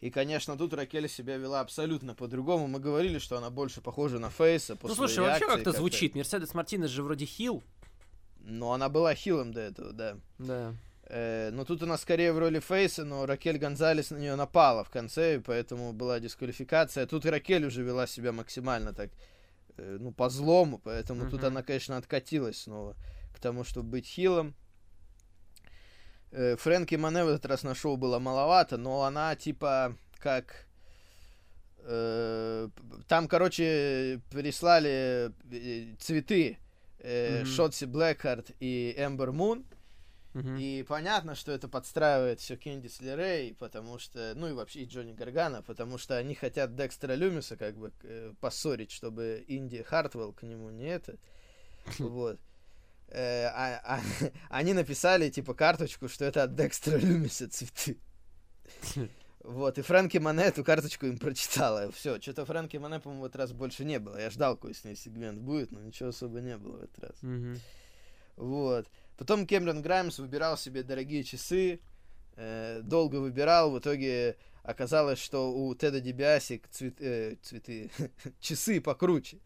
И, 0.00 0.10
конечно, 0.10 0.56
тут 0.56 0.74
Ракель 0.74 1.08
себя 1.08 1.36
вела 1.36 1.60
абсолютно 1.60 2.14
по-другому. 2.14 2.68
Мы 2.68 2.78
говорили, 2.78 3.18
что 3.18 3.38
она 3.38 3.50
больше 3.50 3.80
похожа 3.80 4.18
на 4.18 4.30
Фейса. 4.30 4.76
Ну, 4.82 4.94
слушай, 4.94 5.20
вообще 5.20 5.46
как-то 5.46 5.72
как 5.72 5.76
звучит. 5.76 6.14
Мерседес 6.14 6.54
Мартинес 6.54 6.90
же 6.90 7.02
вроде 7.02 7.24
хил. 7.24 7.62
Ну, 8.40 8.72
она 8.72 8.88
была 8.88 9.14
хилом 9.14 9.52
до 9.52 9.60
этого, 9.60 9.92
да. 9.92 10.18
Да. 10.38 10.74
Э, 11.06 11.50
но 11.52 11.64
тут 11.64 11.82
она 11.82 11.98
скорее 11.98 12.32
в 12.32 12.38
роли 12.38 12.60
Фейса, 12.60 13.04
но 13.04 13.26
Ракель 13.26 13.58
Гонзалес 13.58 14.10
на 14.10 14.16
нее 14.16 14.36
напала 14.36 14.84
в 14.84 14.90
конце, 14.90 15.36
и 15.36 15.38
поэтому 15.38 15.92
была 15.92 16.20
дисквалификация. 16.20 17.06
Тут 17.06 17.26
Ракель 17.26 17.66
уже 17.66 17.82
вела 17.82 18.06
себя 18.06 18.32
максимально 18.32 18.92
так 18.92 19.10
Э, 19.76 19.96
ну, 20.00 20.12
по 20.12 20.28
злому, 20.28 20.78
поэтому 20.78 21.24
mm-hmm. 21.24 21.30
тут 21.30 21.44
она, 21.44 21.62
конечно, 21.62 21.96
откатилась 21.96 22.62
снова 22.62 22.94
к 23.34 23.40
тому, 23.40 23.64
чтобы 23.64 23.90
быть 23.90 24.06
хилом. 24.06 24.54
Э, 26.30 26.56
Фрэнки 26.56 26.94
Мане 26.94 27.24
в 27.24 27.28
этот 27.28 27.46
раз 27.46 27.64
на 27.64 27.74
шоу 27.74 27.96
было 27.96 28.18
маловато, 28.18 28.76
но 28.76 29.02
она, 29.02 29.34
типа, 29.36 29.96
как... 30.18 30.66
Там, 31.86 33.28
короче, 33.28 34.18
прислали 34.30 35.34
цветы 36.00 36.56
mm-hmm. 37.00 37.44
Шотси 37.44 37.84
Блэкхарт 37.84 38.52
и 38.58 38.94
Эмбер 38.96 39.32
Мун. 39.32 39.66
Uh-huh. 40.34 40.60
И 40.60 40.82
понятно, 40.82 41.36
что 41.36 41.52
это 41.52 41.68
подстраивает 41.68 42.40
все 42.40 42.56
Кендис 42.56 43.00
Лерей, 43.00 43.54
потому 43.54 44.00
что, 44.00 44.32
ну 44.34 44.48
и 44.48 44.52
вообще 44.52 44.80
и 44.80 44.84
Джонни 44.84 45.12
Гаргана, 45.12 45.62
потому 45.62 45.96
что 45.96 46.16
они 46.16 46.34
хотят 46.34 46.74
Декстера 46.74 47.14
Люмиса 47.14 47.56
как 47.56 47.76
бы 47.76 47.92
э, 48.02 48.32
поссорить, 48.40 48.90
чтобы 48.90 49.44
Инди 49.46 49.82
Хартвелл 49.82 50.32
к 50.32 50.42
нему 50.42 50.70
не 50.70 50.86
это. 50.86 51.16
Вот. 51.98 52.40
Э, 53.08 53.46
а, 53.46 53.80
а, 53.84 54.00
они 54.50 54.72
написали, 54.72 55.30
типа, 55.30 55.54
карточку, 55.54 56.08
что 56.08 56.24
это 56.24 56.42
от 56.42 56.56
Декстера 56.56 56.96
Люмиса 56.96 57.48
цветы. 57.48 57.98
Вот, 59.44 59.78
и 59.78 59.82
Фрэнки 59.82 60.16
Мане 60.16 60.44
эту 60.44 60.64
карточку 60.64 61.04
им 61.04 61.18
прочитала. 61.18 61.92
Все, 61.92 62.18
что-то 62.20 62.46
Фрэнки 62.46 62.78
Мане, 62.78 62.98
по-моему, 62.98 63.22
в 63.22 63.26
этот 63.26 63.36
раз 63.36 63.52
больше 63.52 63.84
не 63.84 63.98
было. 63.98 64.18
Я 64.18 64.30
ждал, 64.30 64.56
какой 64.56 64.74
с 64.74 64.84
ней 64.84 64.96
сегмент 64.96 65.38
будет, 65.38 65.70
но 65.70 65.80
ничего 65.80 66.08
особо 66.08 66.40
не 66.40 66.56
было 66.56 66.78
в 66.78 66.82
этот 66.84 66.98
раз. 66.98 67.22
Mm-hmm. 67.22 67.58
Вот. 68.36 68.88
Потом 69.16 69.46
Кэмерон 69.46 69.82
Граймс 69.82 70.18
выбирал 70.18 70.56
себе 70.56 70.82
дорогие 70.82 71.22
часы, 71.22 71.80
э, 72.36 72.80
долго 72.82 73.16
выбирал, 73.16 73.70
в 73.70 73.78
итоге 73.78 74.36
оказалось, 74.62 75.20
что 75.20 75.52
у 75.52 75.74
Теда 75.74 76.00
Дебиаси 76.00 76.62
цвет, 76.70 77.00
э, 77.00 77.36
цветы, 77.42 77.90
часы 78.40 78.80
покруче. 78.80 79.38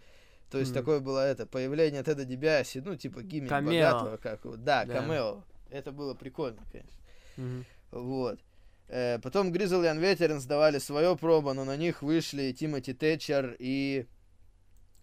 То 0.51 0.59
есть 0.59 0.71
mm. 0.71 0.75
такое 0.75 1.01
было 1.01 1.27
это, 1.27 1.45
появление 1.45 2.03
Теда 2.03 2.25
Дебиаси, 2.25 2.79
ну, 2.79 2.97
типа 2.97 3.21
камео. 3.21 3.67
богатого, 3.67 4.17
как 4.17 4.45
его. 4.45 4.57
Да, 4.57 4.87
да, 4.87 4.95
камео. 4.95 5.45
Это 5.71 5.93
было 5.93 6.15
прикольно, 6.15 6.63
конечно. 6.73 6.99
Mm-hmm. 7.37 7.65
Вот. 7.91 8.41
Э, 8.89 9.19
потом 9.19 9.53
Гризл 9.53 9.83
и 9.83 9.87
Анветерен 9.87 10.41
сдавали 10.41 10.79
свое 10.79 11.15
промо, 11.15 11.53
но 11.53 11.67
на 11.67 11.77
них 11.77 12.01
вышли 12.01 12.53
Тимоти 12.53 12.95
Тэтчер 12.95 13.55
и 13.59 14.07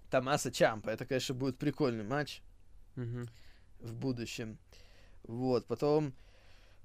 Томаса 0.10 0.52
Чампа. 0.52 0.90
Это, 0.90 1.06
конечно, 1.06 1.36
будет 1.36 1.60
прикольный 1.60 2.04
матч. 2.04 2.42
Mm-hmm 2.96 3.30
в 3.80 3.94
будущем. 3.94 4.58
Вот, 5.24 5.66
потом... 5.66 6.14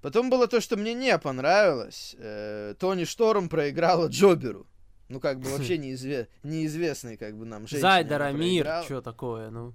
Потом 0.02 0.30
было 0.30 0.48
то, 0.48 0.62
что 0.62 0.78
мне 0.78 0.94
не 0.94 1.18
понравилось. 1.18 2.16
Э, 2.18 2.74
Тони 2.78 3.04
Шторм 3.04 3.50
проиграла 3.50 4.06
Джоберу. 4.08 4.66
Ну, 5.10 5.20
как 5.20 5.40
бы 5.40 5.50
вообще 5.50 5.76
неизве... 5.78 6.28
неизвестный, 6.42 7.18
как 7.18 7.36
бы 7.36 7.44
нам 7.44 7.66
женщина. 7.66 7.80
Зайдера 7.90 8.32
Мир, 8.32 8.82
что 8.84 9.02
такое, 9.02 9.50
ну. 9.50 9.74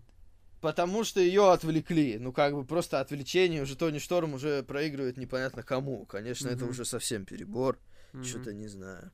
Потому 0.62 1.04
что 1.04 1.20
ее 1.20 1.52
отвлекли. 1.52 2.18
Ну, 2.18 2.34
как 2.34 2.56
бы 2.56 2.66
просто 2.66 3.00
отвлечение. 3.00 3.62
Уже 3.62 3.76
Тони 3.76 4.00
Шторм 4.00 4.34
уже 4.34 4.64
проигрывает 4.64 5.18
непонятно 5.18 5.62
кому. 5.62 6.08
Конечно, 6.08 6.48
mm-hmm. 6.48 6.56
это 6.56 6.66
уже 6.66 6.86
совсем 6.86 7.24
перебор. 7.26 7.78
Mm-hmm. 8.14 8.24
Что-то 8.24 8.54
не 8.54 8.68
знаю. 8.68 9.12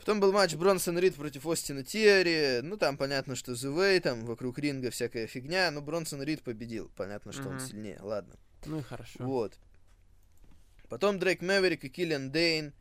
Потом 0.00 0.18
был 0.18 0.32
матч 0.32 0.54
Бронсон 0.54 0.98
Рид 0.98 1.14
против 1.14 1.46
Остина 1.46 1.84
Тиари. 1.84 2.60
Ну, 2.62 2.78
там 2.78 2.96
понятно, 2.96 3.36
что 3.36 3.52
The 3.52 4.00
там 4.00 4.24
вокруг 4.24 4.58
ринга 4.58 4.90
всякая 4.90 5.26
фигня. 5.26 5.70
Но 5.70 5.82
Бронсон 5.82 6.22
Рид 6.22 6.42
победил. 6.42 6.90
Понятно, 6.96 7.32
что 7.32 7.42
mm-hmm. 7.42 7.52
он 7.52 7.60
сильнее. 7.60 7.98
Ладно. 8.00 8.34
Ну 8.64 8.78
и 8.78 8.82
хорошо. 8.82 9.22
Вот. 9.22 9.58
Потом 10.88 11.18
Дрейк 11.18 11.42
Мэверик 11.42 11.84
и 11.84 11.90
Киллиан 11.90 12.32
Дейн 12.32 12.72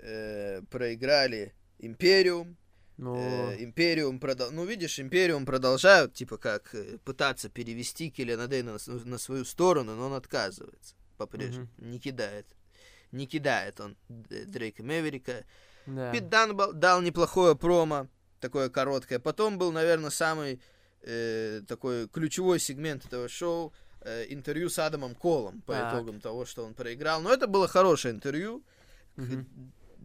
э, 0.00 0.62
проиграли 0.62 1.54
Империум. 1.78 2.56
Но... 2.96 3.52
Э, 3.52 3.62
Империум 3.62 4.18
продал... 4.18 4.50
Ну, 4.50 4.64
видишь, 4.64 4.98
Империум 4.98 5.46
продолжают, 5.46 6.14
типа, 6.14 6.38
как 6.38 6.74
э, 6.74 6.98
пытаться 7.04 7.48
перевести 7.50 8.10
Киллиана 8.10 8.48
Дейна 8.48 8.78
на, 8.84 8.94
на 9.04 9.18
свою 9.18 9.44
сторону, 9.44 9.94
но 9.94 10.06
он 10.06 10.14
отказывается 10.14 10.96
по-прежнему. 11.18 11.68
Mm-hmm. 11.76 11.86
Не 11.86 12.00
кидает. 12.00 12.46
Не 13.12 13.28
кидает 13.28 13.78
он 13.78 13.96
Дрейка 14.08 14.82
Мэверика. 14.82 15.44
Да. 15.86 16.12
Пит 16.12 16.28
Дан 16.28 16.56
дал 16.74 17.02
неплохое 17.02 17.56
промо, 17.56 18.08
такое 18.40 18.68
короткое. 18.68 19.18
Потом 19.18 19.58
был, 19.58 19.72
наверное, 19.72 20.10
самый 20.10 20.60
э, 21.02 21.62
такой 21.68 22.08
ключевой 22.08 22.58
сегмент 22.58 23.04
этого 23.06 23.28
шоу. 23.28 23.72
Э, 24.06 24.26
интервью 24.28 24.68
с 24.68 24.78
Адамом 24.78 25.14
Колом 25.14 25.62
по 25.62 25.72
так. 25.72 25.94
итогам 25.94 26.20
того, 26.20 26.44
что 26.44 26.64
он 26.64 26.74
проиграл. 26.74 27.22
Но 27.22 27.32
это 27.32 27.46
было 27.46 27.66
хорошее 27.66 28.14
интервью. 28.14 28.62
Угу. 29.16 29.46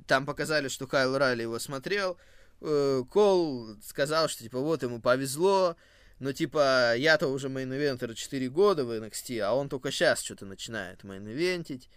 Там 0.07 0.25
показали, 0.25 0.69
что 0.69 0.87
Кайл 0.87 1.17
О'Райли 1.17 1.41
его 1.41 1.59
смотрел. 1.59 2.17
Э, 2.61 3.03
Кол 3.11 3.75
сказал, 3.83 4.29
что 4.29 4.43
типа 4.43 4.59
вот 4.59 4.83
ему 4.83 5.01
повезло. 5.01 5.75
Но 6.19 6.31
типа 6.31 6.95
я-то 6.95 7.27
уже 7.27 7.49
main-eventer 7.49 8.13
4 8.13 8.49
года 8.49 8.85
в 8.85 8.91
NXT, 8.91 9.39
а 9.39 9.53
он 9.53 9.67
только 9.67 9.91
сейчас 9.91 10.21
что-то 10.21 10.45
начинает 10.45 11.03
main-event 11.03 11.65
ить. 11.65 11.89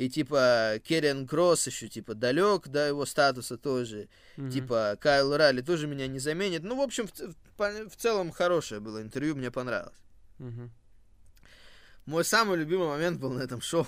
И 0.00 0.08
типа 0.08 0.80
Керен 0.82 1.26
Кросс 1.26 1.66
еще 1.66 1.86
типа 1.86 2.14
далек 2.14 2.68
до 2.68 2.88
его 2.88 3.04
статуса 3.04 3.58
тоже. 3.58 4.08
Mm-hmm. 4.38 4.50
Типа 4.50 4.98
Кайл 4.98 5.36
Ралли 5.36 5.60
тоже 5.60 5.86
меня 5.86 6.06
не 6.06 6.18
заменит. 6.18 6.62
Ну, 6.62 6.76
в 6.76 6.80
общем, 6.80 7.06
в, 7.06 7.12
в, 7.58 7.90
в 7.90 7.96
целом 7.96 8.30
хорошее 8.30 8.80
было 8.80 9.02
интервью, 9.02 9.36
мне 9.36 9.50
понравилось. 9.50 9.92
Mm-hmm. 10.38 10.70
Мой 12.06 12.24
самый 12.24 12.56
любимый 12.56 12.88
момент 12.88 13.20
был 13.20 13.30
на 13.30 13.42
этом 13.42 13.60
шоу. 13.60 13.86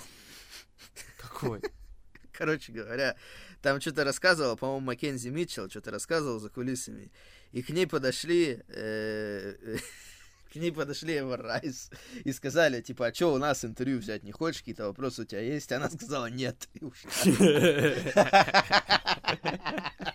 Какой? 1.17 1.63
Короче 2.31 2.71
говоря, 2.71 3.15
там 3.63 3.81
что-то 3.81 4.03
рассказывал, 4.03 4.55
по-моему, 4.55 4.85
Маккензи 4.85 5.29
Митчелл 5.29 5.67
что-то 5.67 5.89
рассказывал 5.89 6.39
за 6.39 6.51
кулисами. 6.51 7.11
И 7.53 7.63
к 7.63 7.69
ней 7.69 7.87
подошли 7.87 8.61
э, 8.67 9.77
к 10.53 10.55
ней 10.55 10.71
подошли 10.71 11.17
Эвер 11.17 11.41
Райс 11.41 11.89
и 12.23 12.31
сказали, 12.31 12.79
типа, 12.81 13.07
а 13.07 13.13
что 13.13 13.33
у 13.33 13.39
нас 13.39 13.65
интервью 13.65 13.97
взять 13.97 14.23
не 14.23 14.31
хочешь, 14.31 14.59
какие-то 14.59 14.85
вопросы 14.85 15.23
у 15.23 15.25
тебя 15.25 15.41
есть? 15.41 15.71
Она 15.71 15.89
сказала, 15.89 16.27
нет. 16.27 16.69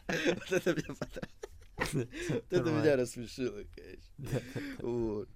Вот 0.09 0.53
это 0.53 0.75
меня 0.75 0.95
Вот 1.93 2.53
это 2.53 2.71
меня 2.71 2.97
рассмешило, 2.97 3.63
конечно. 3.75 4.43
Вот. 4.79 5.29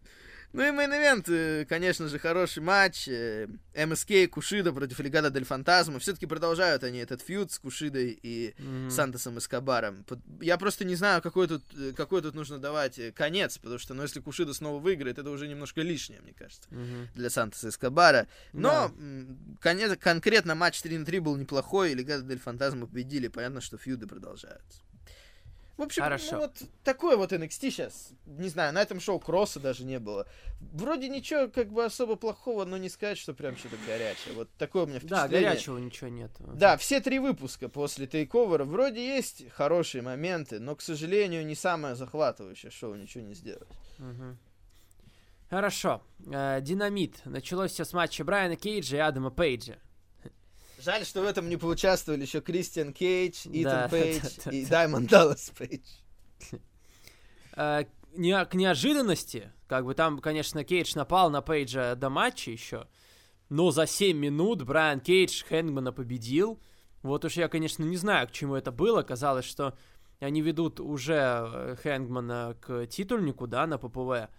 Ну 0.53 0.63
и 0.63 0.71
main 0.71 0.94
event, 0.94 1.29
э, 1.29 1.65
конечно 1.65 2.09
же, 2.09 2.19
хороший 2.19 2.63
матч. 2.63 3.09
Э, 3.09 3.49
MSK, 3.75 4.31
Кушида 4.31 4.73
против 4.73 5.01
Legado 5.01 5.31
del 5.31 5.45
Fantasma. 5.45 5.99
Все-таки 5.99 6.27
продолжают 6.27 6.85
они 6.85 6.99
этот 6.99 7.23
feud 7.23 7.51
с 7.51 7.59
Кушидой 7.59 8.19
и 8.23 8.55
mm-hmm. 8.59 8.91
Сантосом 8.91 9.39
Эскобаром. 9.39 10.05
Я 10.41 10.59
просто 10.59 10.85
не 10.85 10.95
знаю, 10.95 11.23
какой 11.23 11.49
тут, 11.49 11.63
э, 11.75 11.93
какой 11.97 12.21
тут 12.21 12.35
нужно 12.35 12.59
давать 12.59 13.01
конец, 13.15 13.57
потому 13.57 13.79
что, 13.79 13.95
ну, 13.95 14.03
если 14.03 14.21
Кушида 14.21 14.53
снова 14.53 14.79
выиграет, 14.79 15.19
это 15.19 15.31
уже 15.31 15.49
немножко 15.49 15.81
лишнее, 15.81 16.21
мне 16.21 16.35
кажется, 16.35 16.69
mm-hmm. 16.69 17.09
для 17.15 17.31
Сантоса 17.31 17.71
Эскобара. 17.71 18.29
Но 18.53 18.93
yeah. 18.95 19.57
конец, 19.61 19.99
конкретно 19.99 20.55
матч 20.55 20.83
3 20.83 20.99
на 20.99 21.05
3 21.07 21.19
был 21.21 21.37
неплохой, 21.37 21.93
и 21.93 21.95
Legado 21.95 22.25
del 22.25 22.41
Fantasma 22.41 22.87
победили. 22.87 23.29
Понятно, 23.29 23.63
что 23.63 23.79
фьюды 23.79 24.07
продолжаются. 24.07 24.83
В 25.77 25.83
общем, 25.83 26.03
Хорошо. 26.03 26.33
Ну, 26.33 26.39
вот 26.43 26.63
такой 26.85 27.17
вот 27.17 27.33
NXT 27.33 27.71
сейчас. 27.71 28.11
Не 28.27 28.49
знаю, 28.49 28.75
на 28.75 28.83
этом 28.83 29.01
шоу 29.01 29.19
кросса 29.19 29.59
даже 29.59 29.85
не 29.85 29.99
было. 29.99 30.27
Вроде 30.61 31.09
ничего 31.09 31.49
как 31.49 31.73
бы 31.73 31.85
особо 31.85 32.17
плохого, 32.17 32.65
но 32.65 32.77
не 32.77 32.89
сказать, 32.89 33.17
что 33.17 33.33
прям 33.33 33.57
что-то 33.57 33.77
горячее. 33.87 34.35
Вот 34.35 34.51
такое 34.59 34.85
у 34.85 34.87
меня 34.87 34.99
впечатление. 34.99 35.29
Да, 35.29 35.49
горячего 35.49 35.79
ничего 35.79 36.09
нет. 36.09 36.31
Да, 36.39 36.77
все 36.77 37.01
три 37.01 37.19
выпуска 37.19 37.69
после 37.69 38.07
тейковера 38.07 38.65
вроде 38.65 39.05
есть 39.05 39.49
хорошие 39.51 40.03
моменты, 40.03 40.61
но, 40.61 40.77
к 40.77 40.83
сожалению, 40.83 41.47
не 41.47 41.55
самое 41.55 41.95
захватывающее 41.95 42.71
шоу, 42.71 42.95
ничего 42.95 43.25
не 43.25 43.35
сделать. 43.35 43.69
Угу. 43.99 44.37
Хорошо. 45.49 46.03
Э, 46.33 46.61
Динамит. 46.61 47.21
Началось 47.25 47.73
все 47.73 47.85
с 47.85 47.93
матча 47.93 48.25
Брайана 48.25 48.57
Кейджа 48.57 48.97
и 48.97 49.01
Адама 49.01 49.31
Пейджа. 49.31 49.79
Жаль, 50.83 51.05
что 51.05 51.23
в 51.23 51.27
этом 51.27 51.49
не 51.49 51.57
поучаствовали 51.57 52.23
еще 52.23 52.41
Кристиан 52.41 52.93
Кейдж, 52.93 53.47
Итан 53.53 53.89
Пейдж 53.91 54.23
и 54.51 54.67
Даймонд 54.67 55.09
Даллас 55.09 55.53
Пейдж. 55.57 55.87
Э, 57.55 57.85
не, 58.15 58.45
к 58.45 58.55
неожиданности, 58.55 59.53
как 59.69 59.85
бы 59.85 59.95
там, 59.95 60.19
конечно, 60.19 60.65
Кейдж 60.65 60.93
напал 60.97 61.31
на 61.31 61.41
Пейджа 61.41 61.95
до 61.95 62.11
матча 62.11 62.51
еще, 62.51 62.89
но 63.49 63.71
за 63.71 63.87
7 63.87 64.17
минут 64.17 64.63
Брайан 64.63 65.01
Кейдж 65.01 65.45
Хэнгмана 65.45 65.93
победил. 65.93 66.61
Вот 67.03 67.25
уж 67.25 67.35
я, 67.35 67.49
конечно, 67.49 67.85
не 67.85 67.97
знаю, 67.97 68.27
к 68.27 68.33
чему 68.33 68.57
это 68.57 68.73
было. 68.73 69.03
Казалось, 69.03 69.45
что 69.45 69.77
они 70.19 70.41
ведут 70.41 70.81
уже 70.81 71.15
э, 71.15 71.77
Хэнгмана 71.81 72.57
к 72.61 72.87
титульнику, 72.87 73.47
да, 73.47 73.67
на 73.67 73.79
ППВ. 73.79 74.31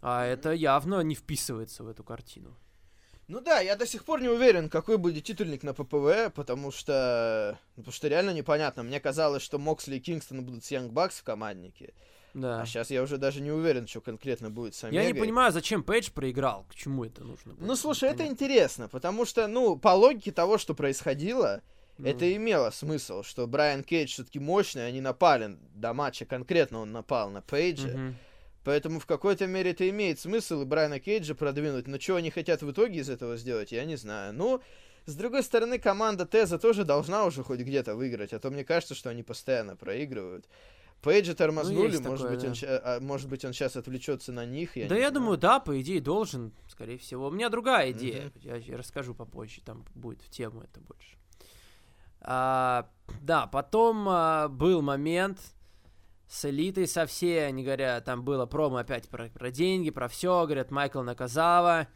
А 0.00 0.24
это 0.24 0.52
явно 0.52 1.00
не 1.00 1.16
вписывается 1.16 1.82
в 1.82 1.88
эту 1.88 2.04
картину. 2.04 2.56
Ну 3.28 3.40
да, 3.40 3.60
я 3.60 3.76
до 3.76 3.86
сих 3.86 4.04
пор 4.04 4.22
не 4.22 4.28
уверен, 4.28 4.70
какой 4.70 4.96
будет 4.96 5.24
титульник 5.24 5.62
на 5.62 5.74
ППВ, 5.74 6.32
потому 6.34 6.70
что... 6.70 7.58
Потому 7.76 7.92
что 7.92 8.08
реально 8.08 8.30
непонятно. 8.30 8.82
Мне 8.82 9.00
казалось, 9.00 9.42
что 9.42 9.58
Моксли 9.58 9.96
и 9.96 10.00
Кингстон 10.00 10.44
будут 10.44 10.64
с 10.64 10.70
Янг 10.70 10.92
Бакс 10.92 11.18
в 11.18 11.24
команднике. 11.24 11.92
Да. 12.32 12.62
А 12.62 12.66
сейчас 12.66 12.90
я 12.90 13.02
уже 13.02 13.18
даже 13.18 13.42
не 13.42 13.50
уверен, 13.50 13.86
что 13.86 14.00
конкретно 14.00 14.48
будет 14.48 14.74
с 14.74 14.84
Омегой. 14.84 15.04
Я 15.04 15.12
не 15.12 15.18
понимаю, 15.18 15.52
зачем 15.52 15.82
Пейдж 15.82 16.10
проиграл, 16.10 16.64
к 16.70 16.74
чему 16.74 17.04
это 17.04 17.22
нужно. 17.22 17.52
Было? 17.52 17.66
Ну, 17.66 17.76
слушай, 17.76 18.08
это 18.08 18.26
интересно, 18.26 18.88
потому 18.88 19.26
что, 19.26 19.46
ну, 19.46 19.76
по 19.76 19.88
логике 19.88 20.32
того, 20.32 20.56
что 20.56 20.74
происходило, 20.74 21.62
ну. 21.98 22.08
это 22.08 22.34
имело 22.34 22.70
смысл, 22.70 23.22
что 23.22 23.46
Брайан 23.46 23.82
Кейдж 23.82 24.12
все-таки 24.12 24.38
мощный, 24.38 24.86
они 24.86 25.00
напали 25.00 25.58
до 25.74 25.92
матча, 25.92 26.24
конкретно 26.24 26.80
он 26.80 26.92
напал 26.92 27.30
на 27.30 27.42
Пейджа. 27.42 27.88
Угу. 27.88 28.14
Поэтому 28.68 29.00
в 29.00 29.06
какой-то 29.06 29.46
мере 29.46 29.70
это 29.70 29.88
имеет 29.88 30.20
смысл 30.20 30.60
и 30.60 30.64
Брайана 30.66 31.00
Кейджа 31.00 31.34
продвинуть. 31.34 31.86
Но 31.86 31.98
что 31.98 32.16
они 32.16 32.28
хотят 32.28 32.60
в 32.60 32.70
итоге 32.70 32.98
из 32.98 33.08
этого 33.08 33.38
сделать, 33.38 33.72
я 33.72 33.86
не 33.86 33.96
знаю. 33.96 34.34
Ну, 34.34 34.60
с 35.06 35.14
другой 35.14 35.42
стороны, 35.42 35.78
команда 35.78 36.26
Теза 36.26 36.58
тоже 36.58 36.84
должна 36.84 37.24
уже 37.24 37.42
хоть 37.42 37.60
где-то 37.60 37.94
выиграть, 37.94 38.34
а 38.34 38.38
то 38.38 38.50
мне 38.50 38.64
кажется, 38.64 38.94
что 38.94 39.08
они 39.08 39.22
постоянно 39.22 39.74
проигрывают. 39.74 40.50
Пейджа 41.00 41.32
тормознули, 41.32 41.96
ну, 41.96 42.10
может, 42.10 42.26
такое, 42.26 42.38
быть, 42.38 42.60
да. 42.60 42.74
он, 42.74 42.80
а, 42.84 43.00
может 43.00 43.30
быть, 43.30 43.42
он 43.46 43.54
сейчас 43.54 43.74
отвлечется 43.74 44.32
на 44.32 44.44
них. 44.44 44.76
Я 44.76 44.86
да, 44.86 44.96
я 44.96 45.08
знаю. 45.08 45.14
думаю, 45.14 45.38
да, 45.38 45.60
по 45.60 45.80
идее, 45.80 46.02
должен, 46.02 46.52
скорее 46.68 46.98
всего. 46.98 47.28
У 47.28 47.30
меня 47.30 47.48
другая 47.48 47.92
идея. 47.92 48.24
Mm-hmm. 48.24 48.32
Я, 48.42 48.56
я 48.56 48.76
расскажу 48.76 49.14
попозже, 49.14 49.62
там 49.64 49.86
будет 49.94 50.20
в 50.20 50.28
тему 50.28 50.60
это 50.60 50.78
больше. 50.82 51.16
А, 52.20 52.86
да, 53.22 53.46
потом 53.46 54.06
а, 54.10 54.48
был 54.48 54.82
момент, 54.82 55.38
с 56.28 56.44
элитой 56.44 56.86
со 56.86 57.06
всей, 57.06 57.46
они 57.46 57.64
говорят, 57.64 58.04
там 58.04 58.22
было 58.22 58.44
промо 58.46 58.76
опять 58.76 59.08
про, 59.08 59.28
про 59.28 59.50
деньги, 59.50 59.90
про 59.90 60.08
все, 60.08 60.44
говорят, 60.44 60.70
Майкл 60.70 61.00
Наказава, 61.00 61.88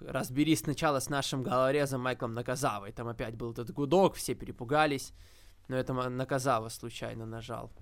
разберись 0.00 0.60
сначала 0.60 1.00
с 1.00 1.08
нашим 1.08 1.42
головорезом 1.42 2.02
Майклом 2.02 2.34
Наказавой, 2.34 2.92
там 2.92 3.08
опять 3.08 3.34
был 3.34 3.52
этот 3.52 3.72
гудок, 3.72 4.14
все 4.14 4.34
перепугались, 4.34 5.12
но 5.68 5.76
это 5.76 5.92
Наказава 5.92 6.68
случайно 6.68 7.26
нажал. 7.26 7.72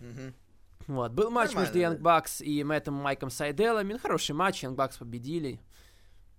Mm-hmm. 0.00 0.34
Вот, 0.86 1.12
был 1.12 1.30
матч 1.30 1.48
Нормально, 1.48 1.66
между 1.66 1.78
Young 1.78 2.00
Bucks 2.00 2.40
и 2.40 2.64
Мэттом 2.64 2.94
Майком 2.94 3.30
Сайделами, 3.30 3.98
хороший 3.98 4.34
матч, 4.34 4.62
Young 4.62 4.76
Bucks 4.76 4.96
победили, 4.96 5.60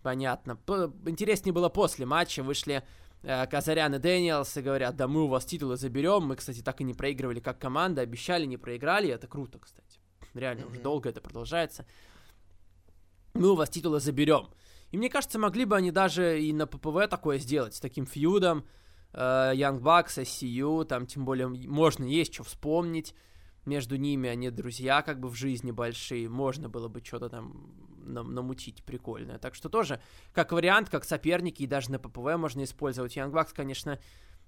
понятно. 0.01 0.55
П- 0.55 0.91
интереснее 1.05 1.53
было 1.53 1.69
после 1.69 2.07
матча, 2.07 2.41
вышли 2.41 2.83
Казарян 3.21 3.95
и 3.95 3.99
Дэниелс 3.99 4.57
и 4.57 4.61
говорят, 4.61 4.95
да 4.95 5.07
мы 5.07 5.23
у 5.23 5.27
вас 5.27 5.45
титулы 5.45 5.77
заберем. 5.77 6.23
Мы, 6.23 6.35
кстати, 6.35 6.61
так 6.61 6.79
и 6.81 6.83
не 6.83 6.93
проигрывали 6.93 7.39
как 7.39 7.59
команда, 7.59 8.01
обещали, 8.01 8.45
не 8.45 8.57
проиграли. 8.57 9.09
Это 9.09 9.27
круто, 9.27 9.59
кстати. 9.59 9.99
Реально, 10.33 10.61
mm-hmm. 10.61 10.71
уже 10.71 10.81
долго 10.81 11.09
это 11.09 11.21
продолжается. 11.21 11.85
Мы 13.33 13.51
у 13.51 13.55
вас 13.55 13.69
титулы 13.69 13.99
заберем. 13.99 14.49
И 14.91 14.97
мне 14.97 15.09
кажется, 15.09 15.37
могли 15.37 15.65
бы 15.65 15.75
они 15.75 15.91
даже 15.91 16.41
и 16.41 16.53
на 16.53 16.65
ППВ 16.65 17.07
такое 17.09 17.37
сделать, 17.39 17.75
с 17.75 17.79
таким 17.79 18.05
фьюдом. 18.05 18.65
Янг 19.13 19.81
Бакс, 19.81 20.19
SCU, 20.19 20.85
там 20.85 21.07
тем 21.07 21.25
более 21.25 21.47
можно, 21.47 22.03
есть 22.03 22.33
что 22.33 22.43
вспомнить 22.43 23.15
между 23.65 23.95
ними, 23.95 24.29
они 24.29 24.51
друзья 24.51 25.01
как 25.01 25.19
бы 25.19 25.29
в 25.29 25.35
жизни 25.35 25.71
большие, 25.71 26.29
можно 26.29 26.69
было 26.69 26.87
бы 26.89 27.03
что-то 27.03 27.27
там 27.29 27.88
нам, 28.13 28.33
намутить 28.33 28.83
прикольное. 28.83 29.37
Так 29.37 29.55
что 29.55 29.69
тоже, 29.69 30.01
как 30.33 30.51
вариант, 30.51 30.89
как 30.89 31.03
соперники, 31.03 31.63
и 31.63 31.67
даже 31.67 31.91
на 31.91 31.99
ППВ 31.99 32.37
можно 32.37 32.63
использовать. 32.63 33.15
Young 33.17 33.31
Bucks, 33.31 33.51
конечно, 33.55 33.99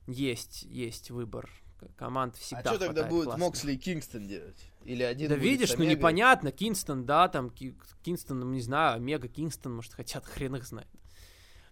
есть, 0.08 0.64
есть 0.64 1.12
выбор. 1.12 1.50
Команд 1.96 2.36
всегда 2.36 2.72
А 2.72 2.76
что 2.76 2.86
тогда 2.86 3.04
будет 3.06 3.26
классно. 3.26 3.44
Моксли 3.44 3.74
и 3.74 3.78
Кингстон 3.78 4.28
делать? 4.28 4.68
Или 4.84 5.04
один 5.04 5.30
Да 5.30 5.36
видишь, 5.36 5.76
ну 5.78 5.84
непонятно, 5.84 6.52
Кингстон, 6.52 7.06
да, 7.06 7.28
там, 7.28 7.50
Кингстон, 7.50 8.40
ну, 8.40 8.46
не 8.52 8.62
знаю, 8.62 8.98
Омега, 8.98 9.28
Кингстон, 9.28 9.76
может, 9.76 9.94
хотят, 9.94 10.26
хрен 10.26 10.56
их 10.56 10.66
знает. 10.66 10.88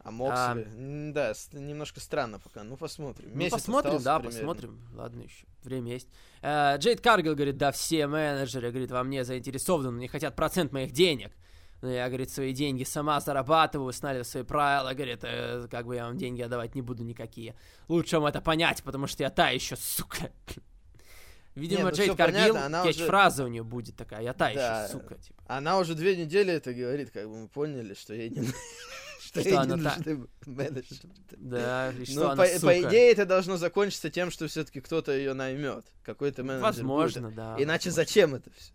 А 0.02 0.12
Моксли, 0.12 0.34
а, 0.36 1.12
да, 1.14 1.34
немножко 1.52 2.00
странно 2.00 2.40
пока. 2.40 2.64
Ну, 2.64 2.78
посмотрим. 2.78 3.32
Ну, 3.34 3.50
посмотрим, 3.50 4.02
да, 4.02 4.20
примерно. 4.20 4.40
посмотрим. 4.40 4.82
Ладно 4.94 5.24
еще, 5.24 5.46
время 5.62 5.92
есть. 5.92 6.08
Э, 6.42 6.78
Джейд 6.78 7.02
Каргил 7.02 7.36
говорит, 7.36 7.58
да, 7.58 7.72
все 7.74 8.08
менеджеры, 8.08 8.72
говорит, 8.72 8.92
во 8.92 9.04
мне 9.04 9.26
заинтересованы, 9.26 9.92
но 9.92 10.00
не 10.00 10.08
хотят 10.08 10.38
процент 10.38 10.72
моих 10.72 10.94
денег. 10.94 11.34
Но 11.82 11.89
я, 11.89 12.07
говорит, 12.07 12.30
свои 12.30 12.53
деньги 12.53 12.84
сама 12.84 13.19
зарабатываю, 13.21 13.93
знали 13.93 14.23
свои 14.23 14.43
правила, 14.43 14.93
говорит, 14.93 15.19
э, 15.23 15.67
как 15.71 15.86
бы 15.86 15.95
я 15.95 16.05
вам 16.05 16.17
деньги 16.17 16.41
отдавать 16.41 16.75
не 16.75 16.82
буду 16.82 17.03
никакие. 17.03 17.55
Лучше 17.88 18.17
вам 18.19 18.27
это 18.27 18.41
понять, 18.41 18.84
потому 18.84 19.07
что 19.07 19.23
я 19.23 19.30
та 19.30 19.49
еще, 19.49 19.75
сука. 19.77 20.32
Видимо, 21.55 21.84
Нет, 21.84 21.91
ну 21.91 21.97
Джейд 21.97 22.17
Каргил, 22.17 22.55
кетч-фраза 22.84 23.43
уже... 23.43 23.49
у 23.49 23.51
нее 23.51 23.63
будет 23.63 23.95
такая, 23.95 24.21
я 24.21 24.34
та 24.34 24.53
да. 24.53 24.84
еще, 24.84 24.93
сука. 24.93 25.15
Типа. 25.15 25.43
Она 25.47 25.80
уже 25.80 25.95
две 25.95 26.15
недели 26.15 26.53
это 26.53 26.73
говорит, 26.73 27.11
как 27.11 27.27
бы 27.27 27.38
мы 27.41 27.47
поняли, 27.47 27.93
что 27.93 28.13
ей 28.13 28.30
не 28.30 28.47
что, 29.21 29.41
что 29.41 29.61
она 29.61 29.75
нужны 29.75 30.27
менеджеры. 30.45 31.09
Да, 31.38 31.91
и 31.91 32.05
что 32.05 32.15
ну, 32.15 32.25
она, 32.27 32.43
по, 32.43 32.47
сука. 32.47 32.65
по 32.67 32.82
идее, 32.82 33.11
это 33.11 33.25
должно 33.25 33.57
закончиться 33.57 34.09
тем, 34.09 34.32
что 34.32 34.47
все-таки 34.47 34.82
кто-то 34.82 35.11
ее 35.11 35.34
наймет. 35.34 35.86
Какой-то 36.03 36.43
менеджер 36.43 36.63
Возможно, 36.63 37.21
будет. 37.23 37.36
да. 37.36 37.55
Иначе 37.57 37.89
возможно. 37.89 37.91
зачем 37.91 38.36
это 38.36 38.51
все? 38.51 38.73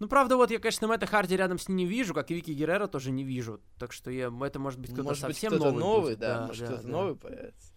Ну, 0.00 0.08
правда, 0.08 0.36
вот 0.36 0.50
я, 0.50 0.58
конечно, 0.58 0.88
Мэтта 0.88 1.06
Харди 1.06 1.36
рядом 1.36 1.58
с 1.58 1.68
ним 1.68 1.76
не 1.76 1.86
вижу, 1.86 2.14
как 2.14 2.30
и 2.30 2.34
Вики 2.34 2.52
Геррера 2.52 2.86
тоже 2.86 3.10
не 3.10 3.22
вижу. 3.22 3.60
Так 3.78 3.92
что 3.92 4.10
я, 4.10 4.32
это 4.42 4.58
может 4.58 4.80
быть 4.80 4.92
кто-то 4.92 5.14
совсем 5.14 5.50
быть, 5.50 5.60
кто 5.60 5.70
новый. 5.70 5.84
новый 5.84 6.16
да, 6.16 6.38
да 6.38 6.46
может 6.46 6.62
да, 6.62 6.72
кто-то 6.72 6.82
да. 6.82 6.88
новый 6.88 7.16
появится. 7.16 7.72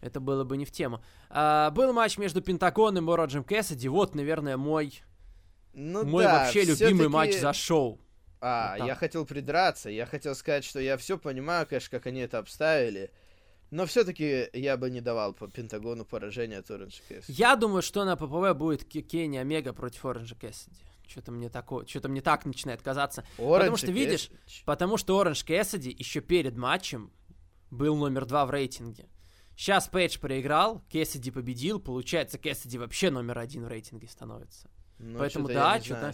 Это 0.00 0.20
было 0.20 0.44
бы 0.44 0.56
не 0.56 0.66
в 0.66 0.70
тему. 0.70 1.02
А, 1.30 1.72
был 1.72 1.92
матч 1.92 2.16
между 2.16 2.42
Пентагоном 2.42 3.10
и 3.10 3.14
Роджем 3.16 3.42
Кэссиди. 3.42 3.88
Вот, 3.88 4.14
наверное, 4.14 4.56
мой, 4.56 5.02
ну, 5.72 6.04
мой 6.04 6.22
да, 6.22 6.44
вообще 6.44 6.62
любимый 6.62 7.08
матч 7.08 7.34
за 7.40 7.52
шоу. 7.52 8.00
А, 8.40 8.76
вот 8.78 8.86
я 8.86 8.94
хотел 8.94 9.26
придраться. 9.26 9.90
Я 9.90 10.06
хотел 10.06 10.36
сказать, 10.36 10.62
что 10.62 10.78
я 10.78 10.96
все 10.96 11.18
понимаю, 11.18 11.66
конечно, 11.66 11.90
как 11.90 12.06
они 12.06 12.20
это 12.20 12.38
обставили. 12.38 13.10
Но 13.72 13.86
все-таки 13.86 14.48
я 14.52 14.76
бы 14.76 14.90
не 14.90 15.00
давал 15.00 15.32
по 15.32 15.48
Пентагону 15.48 16.04
поражение 16.04 16.60
от 16.60 16.70
Оранжа 16.70 17.02
Кэссиди. 17.08 17.32
Я 17.32 17.56
думаю, 17.56 17.82
что 17.82 18.04
на 18.04 18.14
ППВ 18.14 18.56
будет 18.56 18.84
Кенни 18.84 19.38
Омега 19.38 19.72
против 19.72 20.04
Оранжа 20.04 20.36
Кэссиди. 20.36 20.76
Что-то 21.06 21.32
мне 21.32 21.48
такое, 21.48 21.86
что-то 21.86 22.08
мне 22.08 22.20
так 22.20 22.44
начинает 22.44 22.82
казаться. 22.82 23.24
Orange 23.38 23.58
потому 23.58 23.76
что, 23.76 23.92
видишь, 23.92 24.30
потому 24.64 24.96
что 24.96 25.18
Оранж 25.18 25.44
Кэссиди 25.44 25.94
еще 25.96 26.20
перед 26.20 26.56
матчем 26.56 27.12
был 27.70 27.96
номер 27.96 28.24
два 28.26 28.46
в 28.46 28.50
рейтинге. 28.50 29.08
Сейчас 29.56 29.86
Пейдж 29.88 30.18
проиграл, 30.18 30.84
Кэссиди 30.90 31.30
победил, 31.30 31.78
получается, 31.78 32.38
Кэссиди 32.38 32.78
вообще 32.78 33.10
номер 33.10 33.38
один 33.38 33.64
в 33.64 33.68
рейтинге 33.68 34.08
становится. 34.08 34.68
Ну, 34.98 35.18
Поэтому 35.18 35.48
да, 35.48 35.80
что-то, 35.80 36.12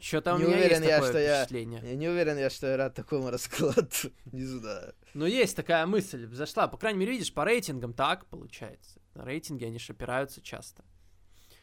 что-то 0.00 0.34
у 0.34 0.38
меня 0.38 0.48
уверен 0.48 0.78
есть 0.78 0.88
я, 0.88 1.00
такое 1.00 1.10
что 1.10 1.36
впечатление. 1.36 1.80
Я, 1.82 1.90
я 1.90 1.96
не 1.96 2.08
уверен 2.08 2.38
я, 2.38 2.50
что 2.50 2.66
я 2.66 2.76
рад 2.76 2.94
такому 2.94 3.30
раскладу. 3.30 3.86
не 4.32 4.44
знаю. 4.44 4.94
Ну, 5.12 5.26
есть 5.26 5.54
такая 5.54 5.86
мысль, 5.86 6.26
зашла. 6.32 6.66
По 6.66 6.78
крайней 6.78 6.98
мере, 7.00 7.12
видишь, 7.12 7.32
по 7.32 7.44
рейтингам 7.44 7.92
так 7.92 8.26
получается. 8.26 9.00
На 9.14 9.24
рейтинге 9.24 9.66
они 9.66 9.78
же 9.78 9.92
опираются 9.92 10.40
часто. 10.40 10.82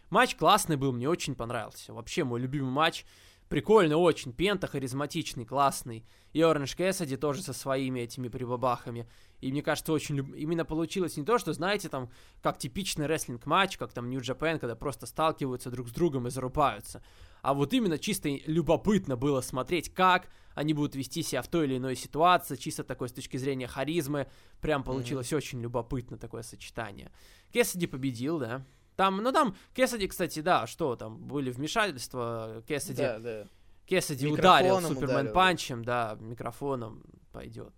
Матч 0.09 0.35
классный 0.35 0.75
был, 0.75 0.91
мне 0.91 1.07
очень 1.07 1.35
понравился. 1.35 1.93
Вообще, 1.93 2.23
мой 2.23 2.39
любимый 2.39 2.71
матч. 2.71 3.05
прикольный 3.47 3.95
очень, 3.95 4.31
Пента 4.33 4.67
харизматичный, 4.67 5.45
классный. 5.45 6.05
И 6.33 6.41
Оранж 6.41 6.75
Кэссиди 6.75 7.17
тоже 7.17 7.41
со 7.41 7.53
своими 7.53 8.01
этими 8.01 8.27
прибабахами. 8.27 9.07
И 9.41 9.51
мне 9.51 9.61
кажется, 9.61 9.93
очень 9.93 10.15
люб... 10.17 10.35
именно 10.35 10.65
получилось 10.65 11.17
не 11.17 11.23
то, 11.23 11.37
что, 11.39 11.53
знаете, 11.53 11.89
там, 11.89 12.09
как 12.41 12.57
типичный 12.59 13.07
рестлинг-матч, 13.07 13.77
как 13.77 13.93
там 13.93 14.09
Japan, 14.09 14.59
когда 14.59 14.75
просто 14.75 15.05
сталкиваются 15.05 15.71
друг 15.71 15.89
с 15.89 15.91
другом 15.91 16.27
и 16.27 16.29
зарубаются. 16.29 17.01
А 17.41 17.53
вот 17.53 17.73
именно 17.73 17.97
чисто 17.97 18.29
любопытно 18.45 19.15
было 19.15 19.41
смотреть, 19.41 19.93
как 19.93 20.27
они 20.55 20.73
будут 20.73 20.95
вести 20.95 21.23
себя 21.23 21.41
в 21.41 21.47
той 21.47 21.65
или 21.65 21.77
иной 21.77 21.95
ситуации, 21.95 22.57
чисто 22.57 22.83
такой 22.83 23.09
с 23.09 23.13
точки 23.13 23.37
зрения 23.37 23.67
харизмы. 23.67 24.27
Прям 24.59 24.83
получилось 24.83 25.31
mm-hmm. 25.31 25.37
очень 25.37 25.61
любопытно 25.61 26.17
такое 26.17 26.43
сочетание. 26.43 27.11
Кэссиди 27.53 27.87
победил, 27.87 28.39
да. 28.39 28.65
Там, 28.99 29.23
ну 29.23 29.31
там, 29.31 29.55
Кэссиди, 29.73 30.09
кстати, 30.09 30.41
да, 30.41 30.67
что 30.67 30.97
там, 30.97 31.19
были 31.19 31.51
вмешательства, 31.51 32.61
Кэссиди... 32.67 33.01
Да, 33.01 33.19
да. 33.19 33.47
Кэссиди 33.87 34.27
ударил 34.27 34.81
Superman 34.81 35.31
punch 35.31 35.65
ем, 35.65 35.85
да, 35.85 36.17
микрофоном 36.19 37.01
пойдет. 37.31 37.73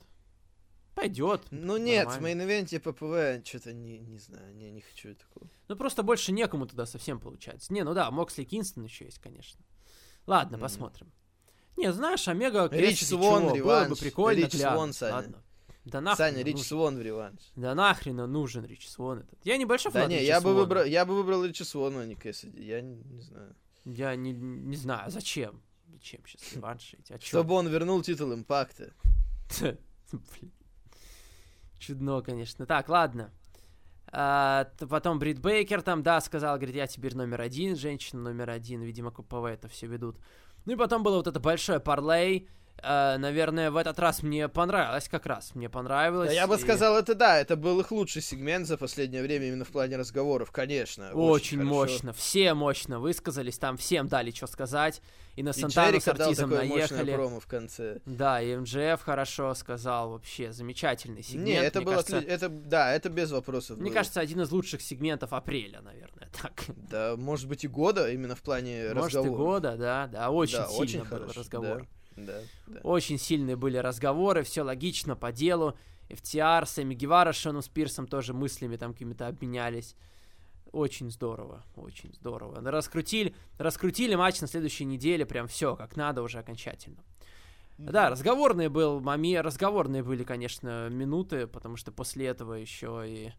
Пойдет. 0.95 1.43
Ну 1.51 1.77
нет, 1.77 2.07
в 2.07 2.19
main 2.19 2.43
event 2.43 2.73
е 2.73 2.79
ППВ 2.79 3.47
что-то 3.47 3.71
не, 3.71 3.99
не 3.99 4.17
знаю, 4.17 4.55
не, 4.55 4.71
не 4.71 4.81
хочу 4.81 5.13
такого. 5.13 5.47
Ну 5.67 5.75
просто 5.75 6.01
больше 6.01 6.31
некому 6.31 6.65
туда 6.65 6.87
совсем 6.87 7.19
получается. 7.19 7.71
Не, 7.71 7.83
ну 7.83 7.93
да, 7.93 8.09
Моксли 8.09 8.43
Кингстон 8.43 8.85
еще 8.85 9.05
есть, 9.05 9.19
конечно. 9.19 9.61
Ладно, 10.25 10.55
mm. 10.55 10.59
посмотрим. 10.59 11.11
Не, 11.77 11.93
знаешь, 11.93 12.27
Омега 12.27 12.67
Рич 12.71 13.05
Свон 13.05 13.53
реванш. 13.53 13.89
Было 13.89 13.95
бы 13.95 13.95
прикольно 13.95 14.45
Рич 14.45 14.53
Свон. 14.53 14.91
Ладно. 14.99 15.43
Да 15.85 15.99
нахрен 15.99 16.17
Саня, 16.17 16.43
Рич 16.43 16.53
нужен. 16.53 16.67
Свон 16.67 16.97
в 16.97 17.01
реванш. 17.01 17.39
Да 17.55 17.73
нахрен 17.73 18.15
нужен 18.15 18.65
Рич 18.65 18.87
Свон 18.87 19.19
этот. 19.19 19.39
Я 19.43 19.57
небольшой 19.57 19.91
да 19.91 20.01
фанат 20.01 20.09
не, 20.09 20.17
Ричи 20.17 20.27
я 20.27 20.39
Свона. 20.39 20.55
бы 20.55 20.61
выбрал, 20.61 20.83
я 20.83 21.05
бы 21.05 21.15
выбрал 21.15 21.43
Ричи 21.45 21.63
Свона, 21.63 22.01
а 22.01 22.05
не 22.05 22.15
Кэссиди. 22.15 22.63
Я 22.63 22.81
не, 22.81 22.95
не 22.95 23.21
знаю. 23.21 23.55
Я 23.85 24.15
не, 24.15 24.31
не 24.31 24.75
знаю, 24.75 25.09
зачем? 25.09 25.61
Зачем 25.87 26.21
сейчас 26.25 26.53
реваншить? 26.53 27.11
А 27.11 27.19
Чтобы 27.19 27.55
он 27.55 27.67
вернул 27.67 28.01
титул 28.01 28.33
Импакта. 28.33 28.93
Чудно, 31.79 32.21
конечно. 32.21 32.65
Так, 32.67 32.89
ладно. 32.89 33.31
А, 34.13 34.69
потом 34.89 35.19
Брит 35.19 35.39
Бейкер 35.39 35.81
там, 35.81 36.03
да, 36.03 36.19
сказал, 36.21 36.57
говорит, 36.57 36.75
я 36.75 36.85
теперь 36.85 37.15
номер 37.15 37.41
один, 37.41 37.75
женщина 37.75 38.21
номер 38.21 38.49
один, 38.49 38.81
видимо, 38.81 39.09
КПВ 39.09 39.45
это 39.45 39.67
все 39.67 39.87
ведут. 39.87 40.17
Ну 40.65 40.73
и 40.73 40.75
потом 40.75 41.01
было 41.01 41.17
вот 41.17 41.27
это 41.27 41.39
большое 41.39 41.79
парлей, 41.79 42.49
Uh, 42.83 43.17
наверное, 43.17 43.69
в 43.69 43.77
этот 43.77 43.99
раз 43.99 44.23
мне 44.23 44.49
понравилось 44.49 45.07
как 45.07 45.27
раз. 45.27 45.53
Мне 45.53 45.69
понравилось. 45.69 46.29
Да, 46.29 46.33
я 46.33 46.47
бы 46.47 46.55
и... 46.55 46.57
сказал, 46.57 46.97
это 46.97 47.13
да, 47.13 47.39
это 47.39 47.55
был 47.55 47.79
их 47.79 47.91
лучший 47.91 48.23
сегмент 48.23 48.65
за 48.65 48.75
последнее 48.75 49.21
время 49.21 49.49
именно 49.49 49.65
в 49.65 49.69
плане 49.69 49.97
разговоров, 49.97 50.51
конечно. 50.51 51.11
Очень, 51.11 51.59
очень 51.59 51.63
мощно. 51.63 52.13
Все 52.13 52.55
мощно 52.55 52.99
высказались, 52.99 53.59
там 53.59 53.77
всем 53.77 54.07
дали 54.07 54.31
что 54.31 54.47
сказать. 54.47 54.99
И 55.35 55.43
на 55.43 55.53
Сантану 55.53 56.01
с 56.01 56.07
Артизом 56.07 56.49
наехали. 56.49 57.13
промо 57.13 57.39
в 57.39 57.47
конце. 57.47 57.99
Да, 58.05 58.41
и 58.41 58.55
МЖФ 58.55 59.01
хорошо 59.01 59.53
сказал, 59.53 60.11
вообще 60.11 60.51
замечательный 60.51 61.23
сегмент. 61.23 61.47
Не, 61.47 61.53
это 61.53 61.81
было, 61.81 61.93
кажется, 61.93 62.17
это, 62.17 62.49
да, 62.49 62.93
это 62.93 63.09
без 63.09 63.31
вопросов 63.31 63.77
Мне 63.77 63.89
было. 63.89 63.93
кажется, 63.93 64.19
один 64.19 64.41
из 64.41 64.51
лучших 64.51 64.81
сегментов 64.81 65.31
апреля, 65.33 65.81
наверное, 65.81 66.29
так. 66.41 66.65
Да, 66.89 67.15
может 67.15 67.47
быть 67.47 67.63
и 67.63 67.67
года, 67.67 68.11
именно 68.11 68.35
в 68.35 68.41
плане 68.41 68.91
может, 68.93 69.15
разговора. 69.15 69.29
Может 69.29 69.33
и 69.33 69.37
года, 69.37 69.77
да, 69.77 70.07
да, 70.07 70.29
очень 70.31 70.57
да, 70.57 70.67
сильно 70.67 70.81
очень 70.81 70.99
был 70.99 71.05
хорошо, 71.05 71.39
разговор. 71.39 71.77
Да. 71.77 72.00
Да, 72.25 72.39
да. 72.67 72.79
Очень 72.81 73.17
сильные 73.17 73.55
были 73.55 73.77
разговоры, 73.77 74.43
все 74.43 74.63
логично, 74.63 75.15
по 75.15 75.31
делу. 75.31 75.75
FTR, 76.09 76.65
Сэмми 76.65 76.93
Гевара 76.93 77.31
с 77.31 77.37
Шоном 77.37 77.61
Спирсом 77.61 78.07
тоже 78.07 78.33
мыслями 78.33 78.75
там 78.75 78.93
какими-то 78.93 79.27
обменялись. 79.27 79.95
Очень 80.71 81.11
здорово, 81.11 81.63
очень 81.75 82.13
здорово. 82.13 82.61
Раскрутили, 82.61 83.33
раскрутили 83.57 84.15
матч 84.15 84.39
на 84.41 84.47
следующей 84.47 84.85
неделе, 84.85 85.25
прям 85.25 85.47
все, 85.47 85.75
как 85.75 85.97
надо 85.97 86.21
уже 86.21 86.39
окончательно. 86.39 87.03
Mm-hmm. 87.77 87.91
Да, 87.91 88.09
разговорные 88.09 88.69
был 88.69 89.01
момент, 89.01 89.45
разговорные 89.45 90.03
были, 90.03 90.23
конечно, 90.23 90.87
минуты, 90.89 91.47
потому 91.47 91.75
что 91.75 91.91
после 91.91 92.27
этого 92.27 92.53
еще 92.53 93.03
и 93.05 93.33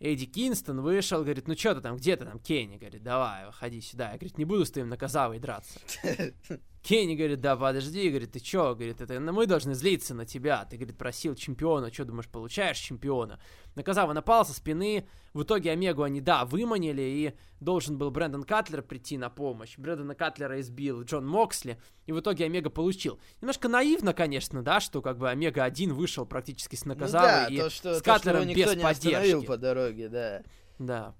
Эдди 0.00 0.26
Кинстон 0.26 0.80
вышел, 0.80 1.22
говорит, 1.22 1.48
ну 1.48 1.56
что 1.56 1.74
ты 1.74 1.80
там, 1.80 1.96
где 1.96 2.16
ты 2.16 2.24
там, 2.24 2.38
Кенни, 2.38 2.76
говорит, 2.76 3.02
давай, 3.02 3.46
выходи 3.46 3.80
сюда. 3.80 4.12
Я, 4.12 4.18
говорит, 4.18 4.38
не 4.38 4.44
буду 4.44 4.64
с 4.64 4.70
твоим 4.70 4.88
наказавой 4.88 5.38
драться. 5.38 5.80
Кенни 6.84 7.14
говорит, 7.14 7.40
да, 7.40 7.56
подожди, 7.56 8.10
говорит, 8.10 8.32
ты 8.32 8.40
чё, 8.40 8.74
говорит, 8.74 9.00
это 9.00 9.18
мы 9.18 9.46
должны 9.46 9.72
злиться 9.72 10.14
на 10.14 10.26
тебя, 10.26 10.66
ты, 10.66 10.76
говорит, 10.76 10.98
просил 10.98 11.34
чемпиона, 11.34 11.90
что 11.90 12.04
думаешь, 12.04 12.28
получаешь 12.28 12.76
чемпиона? 12.76 13.40
Наказава 13.74 14.12
напал 14.12 14.44
со 14.44 14.52
спины, 14.52 15.08
в 15.32 15.44
итоге 15.44 15.70
Омегу 15.70 16.02
они, 16.02 16.20
да, 16.20 16.44
выманили, 16.44 17.00
и 17.00 17.34
должен 17.58 17.96
был 17.96 18.10
Брэндон 18.10 18.42
Катлер 18.42 18.82
прийти 18.82 19.16
на 19.16 19.30
помощь. 19.30 19.78
Брэндона 19.78 20.14
Катлера 20.14 20.60
избил 20.60 21.04
Джон 21.04 21.26
Моксли, 21.26 21.80
и 22.04 22.12
в 22.12 22.20
итоге 22.20 22.44
Омега 22.44 22.68
получил. 22.68 23.18
Немножко 23.40 23.68
наивно, 23.68 24.12
конечно, 24.12 24.62
да, 24.62 24.78
что 24.78 25.00
как 25.00 25.16
бы 25.16 25.30
Омега 25.30 25.64
один 25.64 25.94
вышел 25.94 26.26
практически 26.26 26.76
с 26.76 26.84
Наказавой 26.84 27.28
ну, 27.28 27.34
да, 27.34 27.46
и 27.48 27.56
то, 27.60 27.70
что, 27.70 27.94
с 27.94 28.02
Катлером 28.02 28.42
то, 28.42 28.50
что 28.50 28.54
без 28.54 28.76
не 28.76 28.82
поддержки. 28.82 29.46
по 29.46 29.56
дороге, 29.56 30.10
да. 30.10 30.42
Да. 30.78 31.14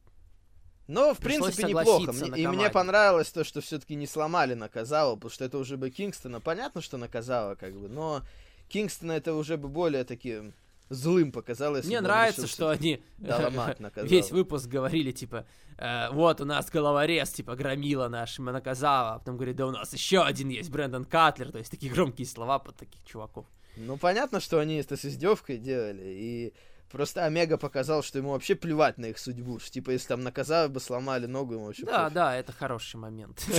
Но, 0.87 1.15
в 1.15 1.19
Пришлось 1.19 1.57
принципе, 1.57 1.69
неплохо. 1.69 2.13
Мне, 2.13 2.43
и 2.43 2.47
мне 2.47 2.69
понравилось 2.69 3.31
то, 3.31 3.43
что 3.43 3.61
все-таки 3.61 3.95
не 3.95 4.07
сломали 4.07 4.55
Наказава, 4.55 5.15
потому 5.15 5.31
что 5.31 5.45
это 5.45 5.59
уже 5.59 5.77
бы 5.77 5.91
Кингстона. 5.91 6.41
Понятно, 6.41 6.83
что 6.83 6.99
Наказава, 6.99 7.55
как 7.55 7.75
бы, 7.75 7.89
но 7.89 8.23
Кингстона 8.69 9.13
это 9.13 9.35
уже 9.35 9.57
бы 9.57 9.69
более 9.69 10.05
таким 10.05 10.53
злым 10.91 11.33
показалось. 11.33 11.87
Мне 11.87 12.01
нравится, 12.01 12.47
что 12.47 12.69
они 12.69 13.03
весь 13.97 14.31
выпуск 14.31 14.67
говорили, 14.67 15.13
типа, 15.13 15.47
э, 15.79 16.11
вот 16.11 16.41
у 16.41 16.45
нас 16.45 16.71
головорез, 16.71 17.31
типа, 17.31 17.57
громила 17.57 18.09
наш 18.09 18.39
Наказава, 18.39 19.15
а 19.15 19.19
потом 19.19 19.37
говорит, 19.37 19.57
да 19.57 19.67
у 19.67 19.71
нас 19.71 19.93
еще 19.93 20.23
один 20.23 20.49
есть, 20.49 20.71
Брэндон 20.71 21.05
Катлер, 21.05 21.51
то 21.51 21.59
есть 21.59 21.71
такие 21.71 21.93
громкие 21.93 22.27
слова 22.27 22.59
под 22.59 22.77
таких 22.77 23.03
чуваков. 23.05 23.47
Ну, 23.77 23.97
понятно, 23.97 24.41
что 24.41 24.59
они 24.59 24.77
это 24.77 24.97
с 24.97 25.05
издевкой 25.05 25.59
делали, 25.59 26.05
и 26.05 26.55
Просто 26.91 27.25
Омега 27.25 27.57
показал, 27.57 28.03
что 28.03 28.19
ему 28.19 28.31
вообще 28.31 28.55
плевать 28.55 28.99
на 28.99 29.07
их 29.07 29.19
судьбу. 29.19 29.59
Что, 29.59 29.73
типа, 29.73 29.91
если 29.91 30.09
там 30.09 30.23
на 30.23 30.31
Казаве 30.31 30.69
бы 30.69 30.81
сломали 30.81 31.27
ногу, 31.27 31.55
ему 31.55 31.67
вообще 31.67 31.85
Да, 31.85 32.09
да, 32.11 32.37
это 32.37 32.53
хороший 32.53 32.97
момент. 32.97 33.45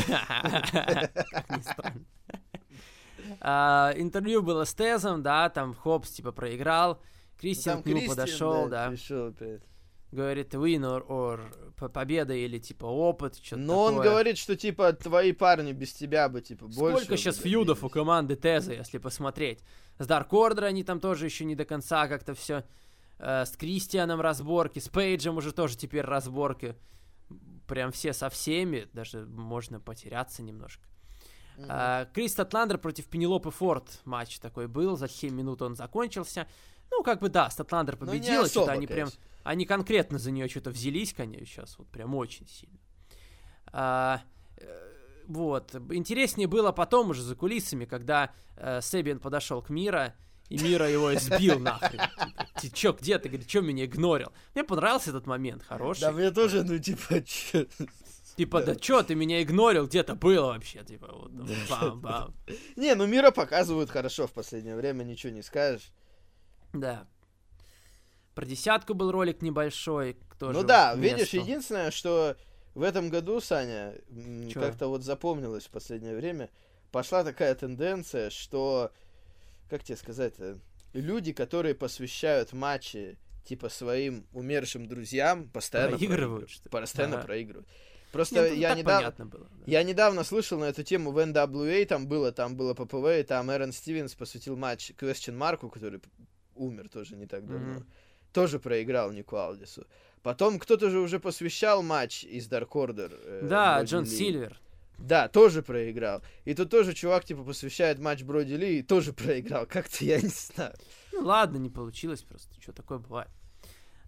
А, 3.42 3.92
интервью 3.96 4.44
было 4.44 4.66
с 4.66 4.74
Тезом, 4.76 5.24
да, 5.24 5.50
там 5.50 5.74
Хопс, 5.74 6.12
типа, 6.12 6.32
проиграл. 6.32 7.02
Кристиан 7.40 7.82
к 7.82 7.86
нему 7.88 8.08
подошел, 8.08 8.70
да. 8.70 8.94
Говорит, 10.12 10.54
win 10.54 11.04
or, 11.08 11.42
победа 11.90 12.34
или 12.34 12.58
типа 12.58 12.86
опыт, 12.86 13.36
что-то 13.36 13.58
Но 13.58 13.84
он 13.84 13.96
говорит, 14.00 14.38
что 14.38 14.56
типа 14.56 14.94
твои 14.94 15.34
парни 15.34 15.74
без 15.74 15.92
тебя 15.92 16.30
бы 16.30 16.42
типа 16.42 16.68
больше. 16.68 17.06
Сколько 17.06 17.18
сейчас 17.18 17.38
фьюдов 17.38 17.84
у 17.84 17.90
команды 17.90 18.36
Теза, 18.36 18.74
если 18.74 18.98
посмотреть. 18.98 19.60
С 20.00 20.08
Дарк 20.08 20.32
Ордер 20.32 20.66
они 20.66 20.84
там 20.84 21.00
тоже 21.00 21.26
еще 21.26 21.44
не 21.44 21.56
до 21.56 21.66
конца 21.66 22.08
как-то 22.08 22.34
все 22.34 22.64
Э, 23.18 23.46
с 23.46 23.56
Кристианом 23.56 24.22
разборки, 24.22 24.80
с 24.80 24.90
Пейджем 24.90 25.38
уже 25.38 25.52
тоже 25.52 25.78
теперь 25.78 26.04
разборки. 26.04 26.76
Прям 27.68 27.92
все 27.92 28.14
со 28.14 28.30
всеми, 28.30 28.88
даже 28.94 29.26
можно 29.26 29.80
потеряться 29.80 30.44
немножко. 30.44 30.84
Mm-hmm. 31.58 31.66
А, 31.70 32.06
Крис 32.14 32.34
Статландер 32.34 32.78
против 32.78 33.06
Пенелопы 33.06 33.50
Форд 33.50 34.02
матч 34.04 34.40
такой 34.40 34.68
был, 34.68 34.98
за 34.98 35.08
7 35.08 35.34
минут 35.34 35.62
он 35.62 35.76
закончился. 35.76 36.48
Ну, 36.92 37.02
как 37.02 37.22
бы 37.22 37.30
да, 37.30 37.50
Статландер 37.50 37.98
ну, 38.00 38.06
победила, 38.06 38.48
что-то 38.48 38.74
они 38.74 38.88
прям, 38.88 39.10
они 39.44 39.66
конкретно 39.66 40.20
за 40.20 40.32
нее 40.32 40.48
что-то 40.48 40.70
взялись, 40.70 41.14
конечно, 41.14 41.46
сейчас, 41.46 41.80
вот 41.80 41.88
прям 41.88 42.14
очень 42.14 42.48
сильно. 42.48 42.78
А, 43.68 44.22
э, 44.58 44.94
вот, 45.28 45.74
интереснее 45.90 46.48
было 46.48 46.72
потом 46.72 47.10
уже 47.10 47.24
за 47.24 47.36
кулисами, 47.36 47.86
когда 47.86 48.32
э, 48.58 48.82
Себин 48.82 49.20
подошел 49.20 49.62
к 49.62 49.70
Мира 49.70 50.14
и 50.50 50.58
Мира 50.58 50.90
его 50.90 51.14
сбил 51.16 51.60
нахрен. 51.60 52.02
Ты 52.62 52.70
чё, 52.70 52.94
где 52.94 53.18
ты? 53.18 53.30
Говорит, 53.30 53.48
чё 53.48 53.62
меня 53.62 53.86
игнорил? 53.86 54.32
Мне 54.54 54.64
понравился 54.64 55.10
этот 55.10 55.28
момент, 55.28 55.64
хороший. 55.64 56.02
Да, 56.02 56.12
мне 56.12 56.32
тоже, 56.32 56.64
ну, 56.64 56.78
типа, 56.78 57.22
чё... 57.24 57.66
Типа, 58.38 58.62
да 58.62 58.76
чё, 58.76 59.02
ты 59.02 59.16
меня 59.16 59.42
игнорил, 59.42 59.88
где-то 59.88 60.16
было 60.16 60.48
вообще, 60.48 60.84
типа, 60.84 61.08
вот, 61.12 61.32
бам-бам. 61.70 62.36
Не, 62.76 62.94
ну 62.96 63.06
Мира 63.06 63.32
показывают 63.32 63.90
хорошо 63.90 64.28
в 64.28 64.34
последнее 64.34 64.76
время, 64.76 65.04
ничего 65.04 65.32
не 65.32 65.42
скажешь. 65.42 65.92
Да. 66.74 67.08
Про 68.34 68.46
десятку 68.46 68.94
был 68.94 69.12
ролик 69.12 69.42
небольшой, 69.42 70.18
тоже 70.38 70.60
Ну 70.60 70.66
да, 70.66 70.94
видишь, 70.96 71.30
единственное, 71.30 71.92
что 71.92 72.36
в 72.74 72.82
этом 72.82 73.10
году, 73.10 73.40
Саня, 73.40 73.96
как-то 74.54 74.90
вот 74.90 75.04
запомнилось 75.04 75.66
в 75.66 75.70
последнее 75.70 76.16
время, 76.18 76.50
пошла 76.92 77.24
такая 77.24 77.56
тенденция, 77.56 78.30
что 78.30 78.92
как 79.78 79.84
тебе 79.84 79.98
сказать, 79.98 80.36
люди, 80.94 81.34
которые 81.34 81.76
посвящают 81.76 82.54
матчи 82.54 83.18
типа 83.44 83.70
своим 83.70 84.26
умершим 84.32 84.88
друзьям, 84.88 85.50
постоянно 85.50 85.98
проигрывают, 85.98 86.50
что 86.50 86.70
постоянно 86.70 87.18
ага. 87.18 87.26
проигрывают. 87.26 87.68
Просто 88.12 88.36
Нет, 88.36 88.52
ну, 88.52 88.56
я 88.56 88.76
недавно, 88.76 89.26
было, 89.26 89.44
да. 89.44 89.64
я 89.66 89.84
недавно 89.84 90.24
слышал 90.24 90.58
на 90.58 90.66
эту 90.66 90.84
тему 90.84 91.12
в 91.12 91.18
NWA, 91.18 91.86
там 91.86 92.08
было, 92.08 92.32
там 92.32 92.56
было 92.56 92.74
ППВ, 92.74 93.20
и 93.20 93.24
там 93.24 93.52
Эрон 93.52 93.74
Стивенс 93.74 94.16
посвятил 94.16 94.56
матч 94.56 94.92
Question 94.92 95.36
Марку, 95.36 95.70
который 95.70 96.00
умер 96.56 96.88
тоже 96.88 97.18
не 97.18 97.28
так 97.28 97.46
давно. 97.46 97.80
Mm-hmm. 97.80 97.86
Тоже 98.32 98.60
проиграл 98.60 99.12
Нику 99.12 99.36
Алдису. 99.36 99.86
Потом 100.24 100.60
кто-то 100.60 100.90
же 100.90 101.00
уже 101.00 101.20
посвящал 101.20 101.84
матч 101.84 102.24
из 102.24 102.48
Dark 102.48 102.70
Order. 102.70 103.20
Э, 103.22 103.48
да, 103.48 103.84
Джон 103.84 104.06
Ли. 104.06 104.10
Сильвер. 104.10 104.62
Да, 104.98 105.28
тоже 105.28 105.62
проиграл. 105.62 106.22
И 106.46 106.54
тут 106.54 106.70
тоже 106.70 106.94
чувак, 106.94 107.26
типа, 107.26 107.44
посвящает 107.44 108.00
матч 108.00 108.24
Броди 108.24 108.56
Ли 108.56 108.80
и 108.80 108.84
тоже 108.84 109.14
проиграл. 109.14 109.66
Как-то 109.66 110.04
я 110.06 110.20
не 110.22 110.30
знаю. 110.30 110.74
Ну 111.12 111.22
ладно, 111.26 111.58
не 111.58 111.70
получилось 111.70 112.22
просто. 112.22 112.60
Что 112.62 112.74
такое 112.74 113.00
бывает. 113.00 113.30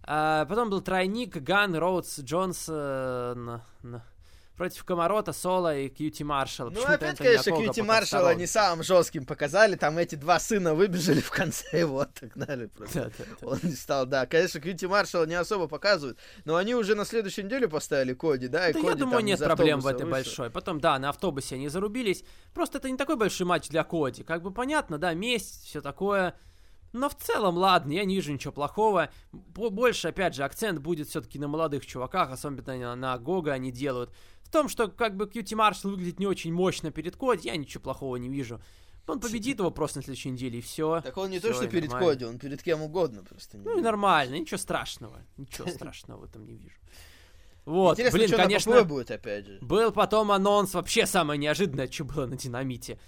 А, 0.02 0.46
потом 0.46 0.70
был 0.70 0.80
тройник 0.80 1.36
Ган, 1.36 1.74
Роудс, 1.76 2.20
Джонс 2.20 2.68
на, 2.68 3.62
на, 3.82 4.04
против 4.58 4.84
Комарота, 4.84 5.32
Соло 5.32 5.74
и 5.78 5.88
Кьюти 5.88 6.24
Маршалла. 6.24 6.70
Ну, 6.70 6.82
опять, 6.82 7.16
конечно, 7.16 7.52
Кьюти 7.52 7.80
Маршалла 7.80 8.34
не 8.34 8.46
самым 8.46 8.82
жестким 8.82 9.24
показали. 9.24 9.76
Там 9.76 9.96
эти 9.96 10.16
два 10.16 10.38
сына 10.40 10.74
выбежали 10.74 11.20
в 11.20 11.30
конце, 11.30 11.64
его 11.78 12.00
отогнали 12.00 12.66
просто. 12.66 13.04
Да, 13.04 13.04
да, 13.16 13.24
да. 13.40 13.46
Он 13.46 13.58
не 13.62 13.72
стал, 13.72 14.04
да. 14.04 14.26
Конечно, 14.26 14.60
Кьюти 14.60 14.86
Маршалла 14.86 15.24
не 15.24 15.34
особо 15.34 15.68
показывают, 15.68 16.18
но 16.44 16.56
они 16.56 16.74
уже 16.74 16.94
на 16.94 17.04
следующей 17.04 17.44
неделе 17.44 17.68
поставили 17.68 18.12
Коди, 18.12 18.48
да, 18.48 18.68
и 18.68 18.72
да 18.72 18.80
Коди 18.80 18.90
я 18.90 18.94
думаю, 18.96 19.24
нет 19.24 19.38
проблем 19.38 19.80
в 19.80 19.86
этой 19.86 20.04
вышел. 20.04 20.10
большой. 20.10 20.50
Потом, 20.50 20.80
да, 20.80 20.98
на 20.98 21.10
автобусе 21.10 21.54
они 21.54 21.68
зарубились. 21.68 22.24
Просто 22.52 22.78
это 22.78 22.90
не 22.90 22.98
такой 22.98 23.16
большой 23.16 23.46
матч 23.46 23.68
для 23.68 23.84
Коди. 23.84 24.24
Как 24.24 24.42
бы 24.42 24.50
понятно, 24.50 24.98
да, 24.98 25.14
месть, 25.14 25.64
все 25.64 25.80
такое. 25.80 26.34
Но 26.92 27.08
в 27.08 27.14
целом, 27.14 27.56
ладно, 27.56 27.92
я 27.92 28.04
не 28.04 28.14
вижу 28.14 28.32
ничего 28.32 28.52
плохого. 28.52 29.10
Больше, 29.32 30.08
опять 30.08 30.34
же, 30.34 30.44
акцент 30.44 30.80
будет 30.80 31.08
все-таки 31.08 31.38
на 31.38 31.46
молодых 31.46 31.84
чуваках, 31.84 32.30
особенно 32.30 32.96
на 32.96 33.18
Гога 33.18 33.52
они 33.52 33.70
делают. 33.70 34.10
В 34.48 34.50
том, 34.50 34.68
что 34.70 34.88
как 34.88 35.14
бы 35.14 35.28
Кьюти 35.28 35.54
Маршал 35.54 35.90
выглядит 35.90 36.18
не 36.18 36.26
очень 36.26 36.52
мощно 36.54 36.90
перед 36.90 37.16
Коди, 37.16 37.48
я 37.48 37.56
ничего 37.56 37.82
плохого 37.82 38.16
не 38.16 38.30
вижу. 38.30 38.62
Он 39.06 39.20
победит 39.20 39.58
его 39.58 39.70
просто 39.70 39.98
на 39.98 40.02
следующей 40.02 40.30
неделе, 40.30 40.58
и 40.58 40.62
все. 40.62 41.00
Так 41.02 41.16
он 41.18 41.30
не 41.30 41.38
все, 41.38 41.48
то, 41.48 41.54
что 41.54 41.66
перед 41.66 41.90
Коди, 41.90 42.24
он 42.24 42.38
перед 42.38 42.62
кем 42.62 42.82
угодно 42.82 43.22
просто. 43.24 43.58
Ну 43.58 43.78
и 43.78 43.82
нормально, 43.82 44.36
ничего 44.36 44.56
страшного. 44.56 45.20
Ничего 45.36 45.68
страшного 45.74 46.20
в 46.20 46.24
этом 46.24 46.46
не 46.46 46.54
вижу. 46.54 46.76
Вот, 47.66 47.98
Интересно, 47.98 48.18
блин, 48.18 48.28
что 48.28 48.36
конечно, 48.38 48.84
будет 48.84 49.10
опять 49.10 49.46
же. 49.46 49.58
Был 49.60 49.92
потом 49.92 50.32
анонс, 50.32 50.72
вообще 50.72 51.04
самое 51.04 51.38
неожиданное, 51.38 51.90
что 51.90 52.04
было 52.04 52.24
на 52.24 52.36
динамите. 52.36 52.98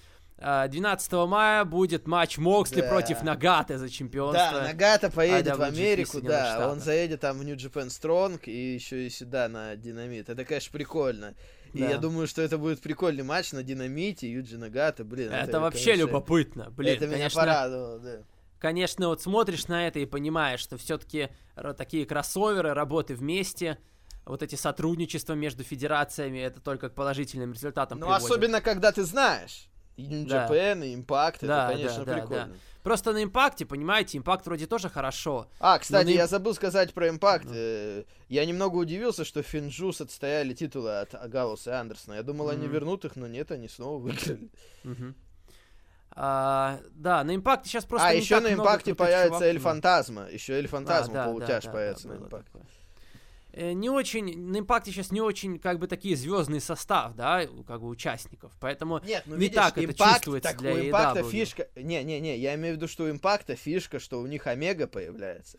12 0.41 1.13
а, 1.13 1.27
мая 1.27 1.65
будет 1.65 2.07
матч 2.07 2.39
Моксли 2.39 2.81
да. 2.81 2.89
против 2.89 3.23
Нагаты 3.23 3.77
за 3.77 3.91
чемпионство. 3.91 4.61
Да, 4.61 4.63
Нагата 4.69 5.11
поедет 5.11 5.57
в 5.57 5.63
Америку, 5.63 6.21
да, 6.23 6.71
он 6.71 6.81
заедет 6.81 7.21
там 7.21 7.39
в 7.39 7.45
New 7.45 7.57
Japan 7.57 7.89
Strong 7.89 8.45
и 8.47 8.75
еще 8.75 9.07
и 9.07 9.11
сюда 9.11 9.49
на 9.49 9.77
Динамит. 9.77 10.31
Это, 10.31 10.45
конечно, 10.47 10.73
прикольно. 10.73 11.35
И 11.75 11.81
да. 11.81 11.91
я 11.91 11.99
думаю, 11.99 12.27
что 12.27 12.43
это 12.43 12.59
будет 12.59 12.81
прикольный 12.81 13.23
матч 13.23 13.53
на 13.53 13.63
Динамите, 13.63 14.31
Юджи 14.31 14.57
Нагата, 14.59 15.05
блин. 15.05 15.31
Это, 15.31 15.51
это 15.51 15.61
вообще 15.61 15.93
конечно, 15.93 16.01
любопытно, 16.01 16.71
блин. 16.71 16.97
Это 16.97 17.07
конечно, 17.07 17.17
меня 17.17 17.31
порадовало, 17.31 17.99
да. 17.99 18.17
Конечно, 18.59 19.09
вот 19.09 19.23
смотришь 19.23 19.69
на 19.69 19.87
это 19.87 20.01
и 20.01 20.07
понимаешь, 20.07 20.61
что 20.61 20.77
все-таки 20.77 21.29
такие 21.77 22.07
кроссоверы, 22.07 22.75
работы 22.75 23.15
вместе, 23.15 23.79
вот 24.25 24.43
эти 24.43 24.55
сотрудничества 24.55 25.35
между 25.35 25.65
федерациями, 25.65 26.39
это 26.39 26.61
только 26.61 26.89
к 26.89 26.95
положительным 26.95 27.53
результатам 27.53 27.99
Ну, 27.99 28.07
приводит. 28.07 28.25
особенно, 28.25 28.61
когда 28.61 28.93
ты 28.93 29.05
знаешь. 29.05 29.70
И 30.01 30.07
New 30.07 30.27
да. 30.27 30.47
Japan, 30.47 30.87
и 30.87 30.97
Impact, 30.97 31.39
да, 31.47 31.67
это, 31.67 31.77
конечно, 31.77 32.05
да, 32.05 32.15
прикольно. 32.15 32.47
Да, 32.47 32.53
да. 32.53 32.59
Просто 32.83 33.13
на 33.13 33.23
Impact 33.23 33.56
е, 33.56 33.67
понимаете, 33.67 34.17
Impact 34.17 34.47
вроде 34.47 34.67
тоже 34.67 34.89
хорошо. 34.89 35.49
А, 35.59 35.79
кстати, 35.79 36.09
на... 36.09 36.13
я 36.13 36.27
забыл 36.27 36.55
сказать 36.55 36.95
про 36.95 37.11
Impact. 37.11 37.45
Ну. 37.45 38.05
Я 38.29 38.47
немного 38.47 38.77
удивился, 38.77 39.25
что 39.27 39.43
FinJuice 39.43 40.01
отстояли 40.01 40.55
титулы 40.55 41.01
от 41.01 41.13
Галлоуза 41.29 41.71
и 41.71 41.75
Андерсона. 41.75 42.15
Я 42.15 42.23
думал, 42.23 42.49
mm-hmm. 42.49 42.55
они 42.55 42.69
вернут 42.69 43.05
их, 43.05 43.17
но 43.17 43.27
нет, 43.27 43.53
они 43.53 43.69
снова 43.69 43.99
выиграли. 43.99 44.49
Mm-hmm. 44.85 45.15
А, 46.13 46.81
да, 46.93 47.23
на 47.23 47.35
Impact 47.35 47.64
е 47.64 47.69
сейчас 47.69 47.85
просто. 47.85 48.09
А, 48.09 48.13
еще 48.13 48.41
на 48.41 48.53
импакте 48.53 48.95
появится 48.95 49.45
Эль 49.45 49.59
Фантазма. 49.59 50.29
Еще 50.31 50.55
Эль 50.55 50.67
Фантазма, 50.67 51.25
а, 51.25 51.27
да, 51.27 51.33
паутяж 51.33 51.65
да, 51.65 51.71
появится 51.71 52.09
да, 52.09 52.15
на 52.15 52.19
импакте. 52.19 52.51
Такое. 52.51 52.67
Э, 53.53 53.73
не 53.73 53.91
очень, 53.91 54.39
на 54.39 54.59
импакте 54.61 54.93
сейчас 54.93 55.11
не 55.11 55.21
очень, 55.21 55.59
как 55.59 55.79
бы, 55.79 55.87
такие 55.87 56.17
звездный 56.17 56.61
состав, 56.61 57.15
да, 57.17 57.47
как 57.67 57.81
бы 57.81 57.89
участников, 57.89 58.53
поэтому 58.61 59.01
Нет, 59.05 59.25
ну, 59.27 59.35
не 59.35 59.43
видишь, 59.43 59.57
так 59.57 59.79
импакт, 59.79 60.01
это 60.01 60.13
чувствуется 60.13 60.51
так 60.51 60.59
для 60.61 60.75
у 60.75 60.79
импакта 60.79 61.23
фишка, 61.25 61.69
не-не-не, 61.75 62.39
я 62.39 62.55
имею 62.55 62.75
в 62.75 62.77
виду, 62.77 62.87
что 62.87 63.05
у 63.05 63.11
импакта 63.11 63.57
фишка, 63.57 63.99
что 63.99 64.21
у 64.21 64.27
них 64.27 64.47
Омега 64.47 64.87
появляется. 64.87 65.59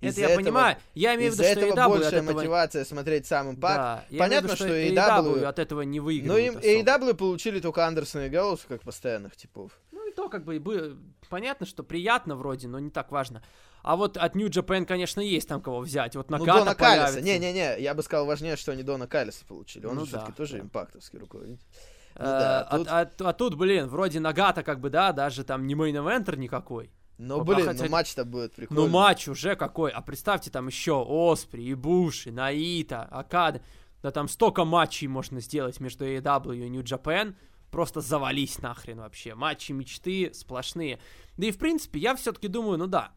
Это 0.00 0.20
я 0.20 0.26
этого, 0.30 0.42
понимаю. 0.42 0.76
Я 0.94 1.14
имею 1.14 1.30
в 1.30 1.34
виду, 1.34 1.44
что 1.44 1.60
этого 1.60 1.88
большая 1.88 2.08
от 2.08 2.12
этого... 2.14 2.32
мотивация 2.34 2.84
смотреть 2.84 3.26
сам 3.26 3.50
импакт. 3.50 3.76
Да, 4.10 4.18
Понятно, 4.18 4.46
виду, 4.48 4.56
что, 4.56 4.66
что 4.66 4.76
AEW... 4.76 5.44
от 5.44 5.58
этого 5.60 5.82
не 5.82 6.00
выигрывают 6.00 6.54
Но 6.54 6.60
им 6.60 6.82
особо. 6.82 7.08
AEW 7.08 7.14
получили 7.14 7.60
только 7.60 7.86
Андерсона 7.86 8.26
и 8.26 8.28
Галлуса 8.28 8.64
как 8.66 8.82
постоянных 8.82 9.36
типов. 9.36 9.70
Ну 10.12 10.24
и 10.24 10.26
то 10.26 10.28
как 10.28 10.44
бы 10.44 10.58
бы 10.58 10.98
понятно, 11.28 11.66
что 11.66 11.82
приятно 11.82 12.36
вроде, 12.36 12.68
но 12.68 12.78
не 12.78 12.90
так 12.90 13.10
важно. 13.12 13.42
А 13.82 13.96
вот 13.96 14.16
от 14.16 14.34
New 14.36 14.48
Japan, 14.48 14.84
конечно, 14.84 15.20
есть 15.20 15.48
там 15.48 15.60
кого 15.60 15.80
взять. 15.80 16.14
Вот 16.14 16.30
ну, 16.30 16.38
Нагата 16.38 16.58
Дона 16.58 16.74
появится. 16.74 17.14
Калиса. 17.14 17.20
Не-не-не, 17.20 17.80
я 17.80 17.94
бы 17.94 18.02
сказал 18.02 18.26
важнее, 18.26 18.56
что 18.56 18.72
они 18.72 18.82
Дона 18.82 19.06
Калиса 19.06 19.44
получили. 19.46 19.86
Он 19.86 19.96
ну, 19.96 20.04
же 20.04 20.12
да, 20.12 20.18
все-таки 20.18 20.36
тоже 20.36 20.56
да. 20.58 20.60
импактовский 20.60 21.18
руководитель. 21.18 21.66
Ну, 22.14 22.24
да, 22.24 22.60
а, 22.60 22.78
тут... 22.78 22.88
А, 22.88 23.00
а, 23.00 23.28
а 23.28 23.32
тут, 23.32 23.54
блин, 23.56 23.88
вроде 23.88 24.20
Нагата 24.20 24.62
как 24.62 24.80
бы, 24.80 24.90
да, 24.90 25.12
даже 25.12 25.44
там 25.44 25.66
не 25.66 25.74
main 25.74 25.97
eventer 25.97 26.36
никакой. 26.36 26.92
Ну, 27.18 27.38
Пока 27.38 27.54
блин, 27.54 27.66
хотя... 27.66 27.84
ну 27.84 27.90
матч-то 27.90 28.24
будет 28.24 28.54
прикольный. 28.54 28.84
Ну, 28.84 28.88
матч 28.88 29.28
уже 29.28 29.56
какой. 29.56 29.90
А 29.90 30.00
представьте, 30.00 30.50
там 30.50 30.66
еще 30.66 31.02
Оспри, 31.02 31.72
Ибуши, 31.72 32.30
Найто, 32.30 33.02
Окада. 33.02 33.62
Да 34.02 34.10
там 34.10 34.28
столько 34.28 34.64
матчей 34.64 35.06
можно 35.06 35.40
сделать 35.40 35.78
между 35.80 36.04
AEW 36.04 36.56
и 36.56 36.68
New 36.68 36.82
Japan. 36.82 37.34
Просто 37.72 38.02
завались 38.02 38.60
нахрен 38.60 38.98
вообще. 38.98 39.34
Матчи 39.34 39.72
мечты 39.72 40.30
сплошные. 40.34 41.00
Да 41.38 41.46
и, 41.46 41.50
в 41.50 41.58
принципе, 41.58 42.00
я 42.00 42.14
все-таки 42.14 42.48
думаю, 42.48 42.76
ну 42.76 42.86
да, 42.86 43.12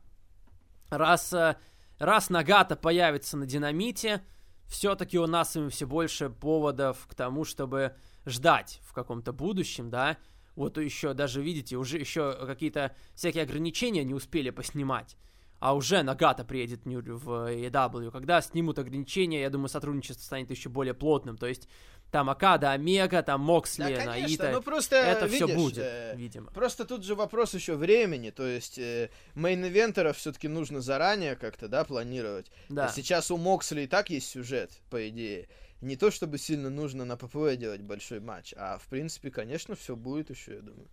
раз, 0.90 1.34
э, 1.34 1.58
раз 2.00 2.30
Нагата 2.30 2.78
появится 2.78 3.36
на 3.36 3.46
динамите, 3.46 4.24
все-таки 4.66 5.20
у 5.20 5.28
нас 5.28 5.58
им 5.58 5.70
все 5.70 5.86
больше 5.86 6.30
поводов 6.30 7.06
к 7.06 7.16
тому, 7.16 7.44
чтобы 7.44 7.98
ждать 8.26 8.80
в 8.86 8.94
каком-то 8.94 9.34
будущем, 9.34 9.90
да. 9.90 10.18
Вот 10.56 10.78
еще 10.78 11.14
даже, 11.14 11.42
видите, 11.42 11.76
уже 11.76 11.98
еще 11.98 12.34
какие-то 12.46 12.96
всякие 13.14 13.44
ограничения 13.44 14.06
не 14.06 14.14
успели 14.14 14.52
поснимать. 14.52 15.18
А 15.60 15.76
уже 15.76 16.04
Нагата 16.04 16.46
приедет 16.46 16.86
в 16.86 17.52
EW. 17.52 18.12
Когда 18.12 18.42
снимут 18.42 18.80
ограничения, 18.80 19.42
я 19.42 19.50
думаю, 19.50 19.68
сотрудничество 19.68 20.24
станет 20.24 20.52
еще 20.52 20.70
более 20.70 20.94
плотным. 20.94 21.38
То 21.38 21.48
есть 21.48 21.68
там 22.12 22.30
Окада, 22.30 22.72
Омега, 22.72 23.24
там 23.24 23.42
Моксли, 23.42 23.96
да, 23.96 24.06
Найто. 24.06 24.52
Ну, 24.52 24.62
просто, 24.62 24.96
это 24.96 25.26
видишь, 25.26 25.48
все 25.48 25.56
будет, 25.56 25.84
э, 25.86 26.14
видимо. 26.16 26.52
Просто 26.52 26.86
тут 26.86 27.04
же 27.04 27.16
вопрос 27.16 27.54
еще 27.54 27.76
времени, 27.76 28.30
то 28.30 28.46
есть 28.46 28.78
э, 28.78 29.10
мейн-ивентеров 29.36 30.14
все-таки 30.14 30.48
нужно 30.48 30.82
заранее 30.82 31.36
как-то, 31.36 31.68
да, 31.68 31.84
планировать. 31.84 32.52
Да. 32.70 32.88
Сейчас 32.88 33.32
у 33.32 33.38
Моксли 33.38 33.82
и 33.82 33.88
так 33.88 34.10
есть 34.10 34.30
сюжет, 34.30 34.72
по 34.90 35.10
идее. 35.10 35.50
Не 35.82 35.98
то, 35.98 36.10
чтобы 36.10 36.38
сильно 36.38 36.70
нужно 36.70 37.06
на 37.06 37.18
ППВ 37.18 37.58
делать 37.58 37.82
большой 37.82 38.20
матч, 38.20 38.54
а 38.58 38.78
в 38.78 38.88
принципе, 38.88 39.30
конечно, 39.30 39.76
все 39.76 39.96
будет 39.96 40.30
еще, 40.30 40.56
я 40.56 40.62
думаю. 40.62 40.88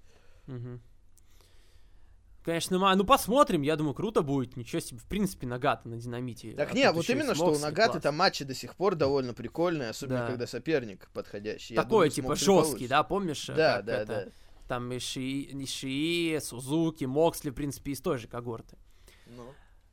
Угу. 0.49 0.81
Конечно, 2.45 2.95
ну 2.97 3.05
посмотрим, 3.05 3.62
я 3.62 3.76
думаю, 3.76 3.95
круто 3.95 4.22
будет. 4.22 4.57
Ничего 4.57 4.80
себе, 4.80 4.99
в 4.99 5.07
принципе, 5.07 5.47
Нагата 5.47 5.88
на 5.88 5.97
динамите. 5.97 6.53
Так 6.53 6.72
а 6.72 6.74
не, 6.74 6.90
вот 6.90 7.09
именно, 7.09 7.34
что 7.34 7.53
у 7.53 7.59
Нагаты 7.59 8.01
там 8.01 8.16
матчи 8.16 8.45
до 8.45 8.55
сих 8.55 8.74
пор 8.74 8.97
довольно 8.97 9.32
прикольные, 9.32 9.90
особенно 9.90 10.20
да. 10.20 10.26
когда 10.26 10.47
соперник 10.47 11.09
подходящий. 11.12 11.76
Такой, 11.76 12.11
типа, 12.11 12.34
жесткий, 12.34 12.88
да, 12.88 13.05
помнишь? 13.05 13.47
Да, 13.47 13.80
да, 13.82 14.01
это, 14.01 14.07
да. 14.07 14.32
Там 14.66 14.97
Ишии, 14.97 15.62
Ишии, 15.62 16.38
Сузуки, 16.38 17.05
Моксли, 17.05 17.51
в 17.51 17.55
принципе, 17.55 17.93
из 17.93 18.01
той 18.01 18.18
же 18.18 18.26
когорты. 18.26 18.76
Ну. 19.26 19.45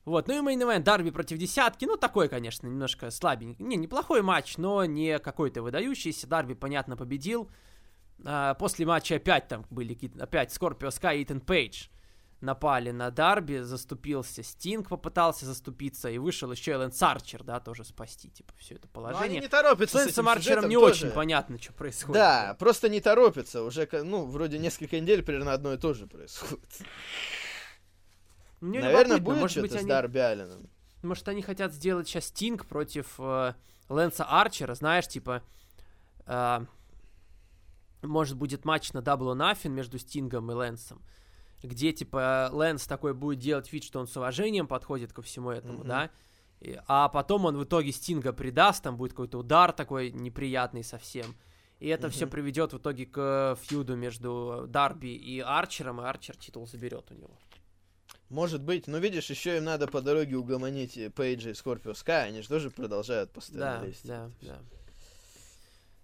Вот, 0.06 0.28
ну 0.28 0.38
и 0.38 0.42
main 0.42 0.84
Дарби 0.84 1.12
против 1.12 1.38
десятки, 1.38 1.86
ну 1.86 1.98
такой, 1.98 2.30
конечно, 2.30 2.66
немножко 2.66 3.12
слабенький. 3.12 3.64
Не, 3.64 3.76
неплохой 3.76 4.24
матч, 4.24 4.58
но 4.58 4.86
не 4.86 5.20
какой-то 5.20 5.62
выдающийся. 5.62 6.26
Дарби, 6.26 6.54
понятно, 6.56 6.98
победил. 6.98 7.52
А, 8.26 8.56
после 8.56 8.88
матча 8.88 9.16
опять 9.18 9.48
там 9.48 9.68
были 9.70 9.94
какие-то, 9.94 10.24
опять 10.24 10.52
Скорпио 10.52 10.90
Скай 10.90 11.20
и 11.20 11.24
Итан 11.24 11.42
Пейдж 11.42 11.90
напали 12.42 12.92
на 12.92 13.12
Дарби, 13.12 13.60
заступился 13.60 14.44
Стинг, 14.44 14.90
попытался 14.90 15.46
заступиться, 15.46 16.10
и 16.10 16.18
вышел 16.18 16.52
еще 16.52 16.76
Лэнс 16.78 17.02
Арчер, 17.02 17.44
да, 17.44 17.60
тоже 17.60 17.84
спасти, 17.84 18.30
типа, 18.30 18.54
все 18.58 18.76
это 18.76 18.88
положение. 18.88 19.28
Но 19.28 19.34
они 19.34 19.40
не 19.42 19.48
торопятся 19.48 19.98
с 20.00 20.06
Лэнсом 20.06 20.30
Арчером 20.30 20.70
не 20.70 20.76
тоже. 20.76 21.06
очень 21.06 21.16
понятно, 21.16 21.60
что 21.60 21.74
происходит. 21.74 22.14
Да, 22.14 22.56
просто 22.58 22.90
не 22.90 23.02
торопятся, 23.02 23.64
уже, 23.64 23.88
ну, 23.92 24.26
вроде 24.26 24.58
несколько 24.58 25.00
недель 25.00 25.24
примерно 25.24 25.54
одно 25.54 25.74
и 25.74 25.78
то 25.78 25.94
же 25.94 26.08
происходит. 26.08 26.82
Мне 28.62 28.82
Наверное, 28.82 29.20
будет 29.20 29.40
может 29.40 29.52
что-то 29.52 29.68
быть, 29.68 29.72
с 29.74 29.82
они... 29.82 29.90
Дарби 29.90 30.20
Алленом. 30.20 30.70
Может, 31.02 31.28
они 31.30 31.42
хотят 31.42 31.74
сделать 31.74 32.08
сейчас 32.08 32.26
Стинг 32.26 32.66
против 32.66 33.16
э, 33.18 33.54
Лэнса 33.88 34.26
Арчера, 34.26 34.76
знаешь, 34.76 35.08
типа... 35.08 35.44
Э, 36.26 36.66
может, 38.02 38.38
будет 38.38 38.64
матч 38.64 38.94
на 38.94 39.00
Double 39.00 39.36
Nothing 39.36 39.70
между 39.70 39.98
Стингом 40.00 40.50
и 40.52 40.54
Лэнсом 40.54 41.02
где, 41.64 41.92
типа, 41.92 42.50
Лэнс 42.52 42.86
такой 42.88 43.14
будет 43.14 43.40
делать 43.40 43.72
вид, 43.72 43.84
что 43.84 44.00
он 44.00 44.08
с 44.08 44.16
уважением 44.16 44.68
подходит 44.68 45.14
ко 45.14 45.22
всему 45.22 45.52
этому, 45.52 45.84
mm-hmm. 45.84 45.88
да, 45.88 46.10
и, 46.62 46.80
а 46.88 47.10
потом 47.10 47.46
он 47.46 47.58
в 47.58 47.64
итоге 47.64 47.92
Стинга 47.92 48.34
предаст, 48.34 48.84
там 48.84 48.98
будет 48.98 49.12
какой-то 49.12 49.40
удар 49.40 49.72
такой 49.72 50.12
неприятный 50.12 50.84
совсем, 50.84 51.36
и 51.80 51.88
это 51.88 52.08
mm-hmm. 52.08 52.12
все 52.12 52.28
приведет 52.28 52.74
в 52.74 52.78
итоге 52.78 53.06
к 53.06 53.58
фьюду 53.62 53.96
между 53.96 54.66
Дарби 54.68 55.16
и 55.16 55.40
Арчером, 55.40 56.02
и 56.02 56.06
Арчер 56.06 56.36
титул 56.38 56.68
заберет 56.68 57.12
у 57.12 57.16
него. 57.16 57.38
Может 58.30 58.62
быть, 58.62 58.86
но 58.88 59.00
видишь, 59.00 59.30
еще 59.30 59.58
им 59.58 59.64
надо 59.64 59.88
по 59.88 60.02
дороге 60.02 60.38
угомонить 60.38 61.00
Пейджа 61.16 61.50
и 61.50 61.54
Скорпио 61.56 61.96
Скай, 61.96 62.28
они 62.28 62.42
же 62.42 62.48
тоже 62.48 62.70
продолжают 62.70 63.32
постоянно 63.32 63.80
да, 63.80 63.86
лезть. 63.86 64.08
Да, 64.08 64.30
да. 64.42 64.60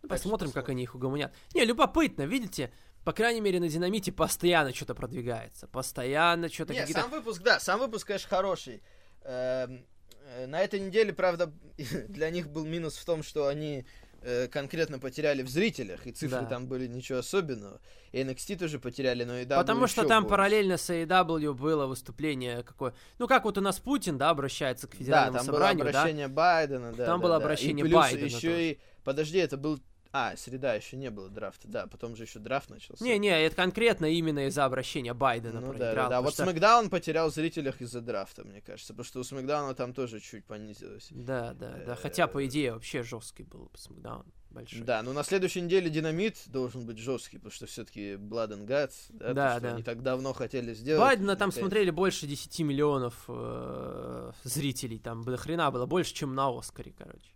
Ну, 0.02 0.10
посмотрим, 0.10 0.52
как 0.52 0.70
они 0.70 0.84
их 0.84 0.96
угомонят. 0.96 1.34
Не, 1.54 1.66
любопытно, 1.66 2.24
видите, 2.24 2.72
по 3.06 3.14
крайней 3.14 3.40
мере, 3.40 3.60
на 3.60 3.70
динамите 3.70 4.12
постоянно 4.12 4.74
что-то 4.74 4.96
продвигается. 4.96 5.68
Постоянно 5.68 6.50
что-то 6.50 6.74
Не, 6.74 6.80
какие-то... 6.80 7.02
сам 7.04 7.12
выпуск, 7.12 7.42
да, 7.44 7.60
сам 7.60 7.80
выпуск, 7.80 8.08
конечно, 8.08 8.28
хороший. 8.28 8.82
Эм, 9.24 9.86
э, 10.26 10.48
на 10.48 10.60
этой 10.60 10.80
неделе, 10.80 11.14
правда, 11.14 11.54
для 12.10 12.32
них 12.32 12.50
был 12.50 12.66
минус 12.66 12.98
в 12.98 13.06
том, 13.06 13.22
что 13.22 13.48
они 13.48 13.86
э, 14.24 14.48
конкретно 14.48 14.98
потеряли 14.98 15.44
в 15.44 15.50
зрителях, 15.50 16.08
и 16.08 16.12
цифры 16.12 16.42
Да. 16.42 16.46
там 16.46 16.66
были 16.68 16.88
ничего 16.88 17.20
особенного. 17.20 17.80
И 18.12 18.22
NXT 18.22 18.58
тоже 18.58 18.80
потеряли, 18.80 19.24
но 19.24 19.38
и 19.38 19.46
да. 19.46 19.60
Потому 19.60 19.86
что 19.86 20.08
там 20.08 20.26
параллельно 20.28 20.78
с 20.78 20.90
AEW 20.90 21.54
было 21.54 21.86
выступление 21.86 22.64
какое... 22.64 22.96
Ну, 23.20 23.28
как 23.28 23.46
вот 23.46 23.60
у 23.60 23.62
нас 23.62 23.80
Путин, 23.80 24.18
да, 24.18 24.32
обращается 24.32 24.88
к 24.88 24.92
Да, 24.94 24.98
федеральному 24.98 25.38
там 25.38 25.46
было 25.46 25.54
собранию, 25.54 25.84
да? 25.84 25.90
обращение 26.00 26.28
Байдена, 26.28 26.92
да. 26.92 27.06
Там 27.06 27.20
да, 27.20 27.24
было 27.24 27.38
да. 27.38 27.46
обращение 27.46 27.86
и 27.86 27.88
плюс 27.88 28.02
Байдена 28.02 28.26
еще 28.26 28.50
тоже. 28.50 28.64
и... 28.64 28.80
Подожди, 29.04 29.38
это 29.38 29.58
был... 29.58 29.80
А, 30.18 30.38
среда 30.38 30.74
еще 30.76 30.96
не 30.96 31.10
было 31.12 31.30
драфта, 31.30 31.68
да, 31.68 31.88
потом 31.88 32.16
же 32.16 32.24
еще 32.24 32.40
драфт 32.40 32.70
начался. 32.70 33.04
Не-не, 33.04 33.38
это 33.44 33.54
конкретно 33.54 34.06
именно 34.06 34.48
из-за 34.48 34.64
обращения 34.64 35.14
Байдена 35.14 35.60
Ну 35.60 35.68
проиграл. 35.74 35.94
да, 35.94 36.10
да. 36.10 36.22
Вот 36.22 36.34
что- 36.34 36.44
Смакдаун 36.44 36.90
потерял 36.90 37.30
в 37.30 37.34
зрителях 37.34 37.82
из-за 37.82 38.00
драфта, 38.00 38.46
мне 38.46 38.62
кажется. 38.62 38.94
Потому 38.94 39.04
что 39.06 39.20
у 39.20 39.24
Смакдауна 39.26 39.74
там 39.76 39.94
тоже 39.94 40.22
чуть 40.22 40.46
понизилось. 40.46 41.10
Да, 41.12 41.54
да, 41.54 41.72
да. 41.86 41.94
Э, 41.94 41.96
Хотя, 42.02 42.28
по 42.28 42.46
идее, 42.46 42.72
вообще 42.72 43.04
жесткий 43.04 43.44
был 43.44 43.70
Смакдаун. 43.76 44.26
Большой. 44.52 44.84
Да, 44.84 45.04
но 45.04 45.12
на 45.12 45.24
следующей 45.26 45.60
неделе 45.60 45.90
динамит 45.90 46.44
должен 46.46 46.86
быть 46.86 46.98
жесткий, 46.98 47.36
потому 47.36 47.52
что 47.52 47.66
все-таки 47.66 48.14
Blood 48.14 48.52
and 48.52 48.66
Guts, 48.66 48.94
да, 49.10 49.28
то, 49.28 49.34
Да, 49.34 49.52
что 49.52 49.62
да. 49.64 49.74
они 49.74 49.84
так 49.84 50.02
давно 50.02 50.32
хотели 50.32 50.74
сделать. 50.74 51.02
Байдена 51.02 51.36
там 51.36 51.50
Наконец. 51.50 51.62
смотрели 51.62 51.90
больше 51.90 52.26
10 52.26 52.62
миллионов 52.64 53.26
э, 53.28 54.32
зрителей. 54.46 54.98
Там 55.00 55.26
до 55.26 55.36
хрена 55.36 55.72
было 55.72 55.86
больше, 55.86 56.14
чем 56.14 56.36
на 56.36 56.58
Оскаре, 56.58 56.94
короче. 56.98 57.35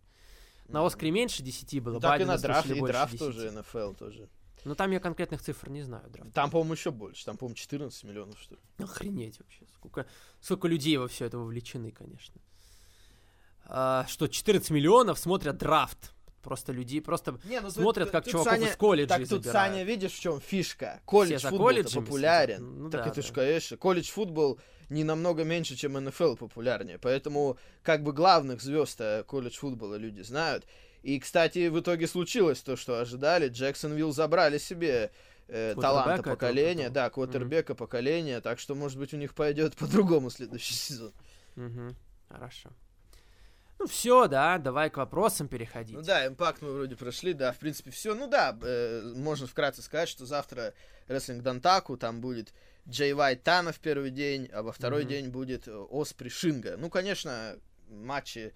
На 0.70 0.86
Оскаре 0.86 1.12
меньше 1.12 1.44
10 1.44 1.84
было, 1.84 2.00
так 2.00 2.22
и 2.22 2.26
на 2.26 2.38
драфт, 2.38 2.70
и 2.70 2.80
драфт 2.80 3.14
10. 3.14 3.20
тоже, 3.20 3.52
НФЛ 3.52 3.94
тоже. 3.94 4.30
Ну 4.66 4.76
там 4.76 4.92
я 4.92 5.00
конкретных 5.00 5.42
цифр 5.42 5.70
не 5.70 5.84
знаю, 5.84 6.10
драфт. 6.10 6.34
Там, 6.34 6.52
по-моему, 6.52 6.74
еще 6.74 6.92
больше. 6.92 7.26
Там, 7.26 7.38
по-моему, 7.38 7.56
14 7.56 8.04
миллионов, 8.04 8.40
что 8.40 8.56
ли. 8.56 8.62
Охренеть 8.78 9.40
вообще. 9.40 9.66
Сколько, 9.76 10.06
сколько 10.42 10.68
людей 10.68 10.98
во 10.98 11.08
все 11.08 11.26
это 11.26 11.38
вовлечены, 11.38 11.92
конечно. 11.92 12.36
А, 13.66 14.06
что 14.08 14.28
14 14.28 14.70
миллионов 14.72 15.18
смотрят 15.18 15.58
драфт. 15.58 16.14
Просто 16.42 16.72
людей 16.72 17.02
просто 17.02 17.38
Не, 17.44 17.60
ну 17.60 17.70
смотрят, 17.70 18.12
как 18.12 18.26
чуваков 18.26 18.60
из 18.60 18.76
колледжей 18.76 19.08
Так 19.08 19.20
тут, 19.28 19.44
забирают. 19.44 19.72
Саня, 19.74 19.84
видишь, 19.84 20.14
в 20.14 20.20
чем 20.20 20.40
фишка? 20.40 21.02
Колледж 21.06 21.42
футбол 21.42 21.84
популярен. 21.84 22.84
Ну 22.84 22.90
так 22.90 23.04
да, 23.04 23.10
это 23.12 23.22
ж, 23.22 23.28
да. 23.28 23.34
конечно, 23.34 23.78
колледж 23.78 24.10
футбол 24.10 24.60
не 24.90 25.04
намного 25.04 25.44
меньше, 25.44 25.76
чем 25.76 25.94
НФЛ 25.94 26.36
популярнее. 26.36 26.98
Поэтому, 26.98 27.58
как 27.84 28.04
бы, 28.04 28.14
главных 28.14 28.62
звезд 28.62 29.02
колледж 29.28 29.58
футбола 29.58 29.96
люди 29.96 30.22
знают. 30.22 30.66
И, 31.04 31.20
кстати, 31.20 31.68
в 31.68 31.80
итоге 31.80 32.08
случилось 32.08 32.62
то, 32.62 32.76
что 32.76 33.00
ожидали. 33.00 33.48
Джексонвилл 33.48 34.12
забрали 34.12 34.58
себе 34.58 35.12
э, 35.48 35.76
таланта 35.80 36.24
поколения, 36.24 36.90
да, 36.90 37.10
квотербека 37.10 37.76
поколения, 37.76 38.42
так 38.42 38.60
что, 38.60 38.76
может 38.76 38.98
быть, 38.98 39.14
у 39.14 39.18
них 39.18 39.34
пойдет 39.34 39.76
по-другому 39.78 40.30
следующий 40.30 40.74
сезон. 40.74 41.14
Мгм. 41.56 41.96
Хорошо. 42.30 42.70
Ну 43.80 43.88
все, 43.88 44.28
да, 44.28 44.58
давай 44.58 44.90
к 44.90 44.98
вопросам 44.98 45.48
переходить. 45.48 45.96
Ну 45.96 46.02
да, 46.02 46.28
импакт 46.28 46.62
мы 46.62 46.72
вроде 46.74 46.96
прошли, 46.98 47.34
да, 47.34 47.54
в 47.54 47.58
принципе, 47.58 47.92
все. 47.92 48.14
Ну 48.14 48.28
да, 48.28 48.58
э, 48.62 49.14
можно 49.16 49.48
вкратце 49.48 49.82
сказать, 49.82 50.10
что 50.10 50.26
завтра 50.26 50.74
рестлинг 51.08 51.42
Дантаку, 51.44 51.96
там 51.98 52.20
будет 52.20 52.54
Джей 52.88 53.14
Вайт 53.14 53.44
Тана 53.44 53.72
в 53.72 53.80
первый 53.80 54.12
день, 54.12 54.50
а 54.52 54.64
во 54.64 54.72
второй 54.74 55.02
Мгм. 55.04 55.10
день 55.10 55.30
будет 55.30 55.68
э, 55.68 55.72
Оспри 55.76 56.28
Шинга. 56.30 56.76
Ну, 56.78 56.90
конечно, 56.90 57.56
матчи 57.90 58.54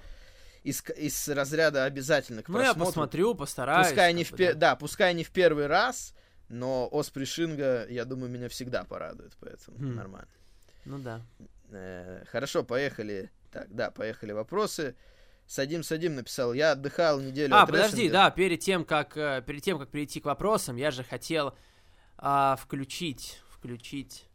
из, 0.63 0.83
из 0.97 1.29
разряда 1.29 1.85
обязательно 1.85 2.43
к 2.43 2.49
Ну, 2.49 2.57
я 2.59 2.65
просмотру. 2.73 2.85
посмотрю, 2.87 3.35
постараюсь. 3.35 3.87
Пускай 3.87 4.13
не, 4.13 4.23
в 4.25 4.31
да. 4.35 4.53
да, 4.53 4.75
пускай 4.75 5.13
не 5.13 5.23
в 5.23 5.31
первый 5.31 5.67
раз, 5.67 6.13
но 6.49 6.87
Оспри 6.91 7.23
Шинга, 7.25 7.87
я 7.87 8.03
думаю, 8.05 8.29
меня 8.29 8.49
всегда 8.49 8.83
порадует, 8.83 9.33
поэтому 9.39 9.77
Хм. 9.77 9.95
нормально. 9.95 10.27
Ну 10.85 10.99
да. 10.99 11.21
Э, 11.71 12.23
хорошо, 12.29 12.63
поехали. 12.63 13.31
Так, 13.51 13.73
да, 13.73 13.89
поехали 13.89 14.31
вопросы. 14.33 14.95
Садим, 15.53 15.83
садим, 15.83 16.15
написал. 16.15 16.53
Я 16.53 16.71
отдыхал 16.71 17.19
неделю 17.19 17.53
А, 17.53 17.61
от 17.61 17.69
подожди, 17.69 17.91
рестлинга. 17.91 18.13
да, 18.13 18.31
перед 18.31 18.59
тем, 18.59 18.83
как, 18.83 19.15
э, 19.15 19.43
перед 19.45 19.61
тем, 19.61 19.77
как 19.77 19.89
перейти 19.89 20.19
к 20.19 20.25
вопросам, 20.25 20.77
я 20.77 20.89
же 20.89 21.03
хотел 21.03 21.53
а, 22.17 22.55
включить, 22.55 23.39
включить. 23.51 24.25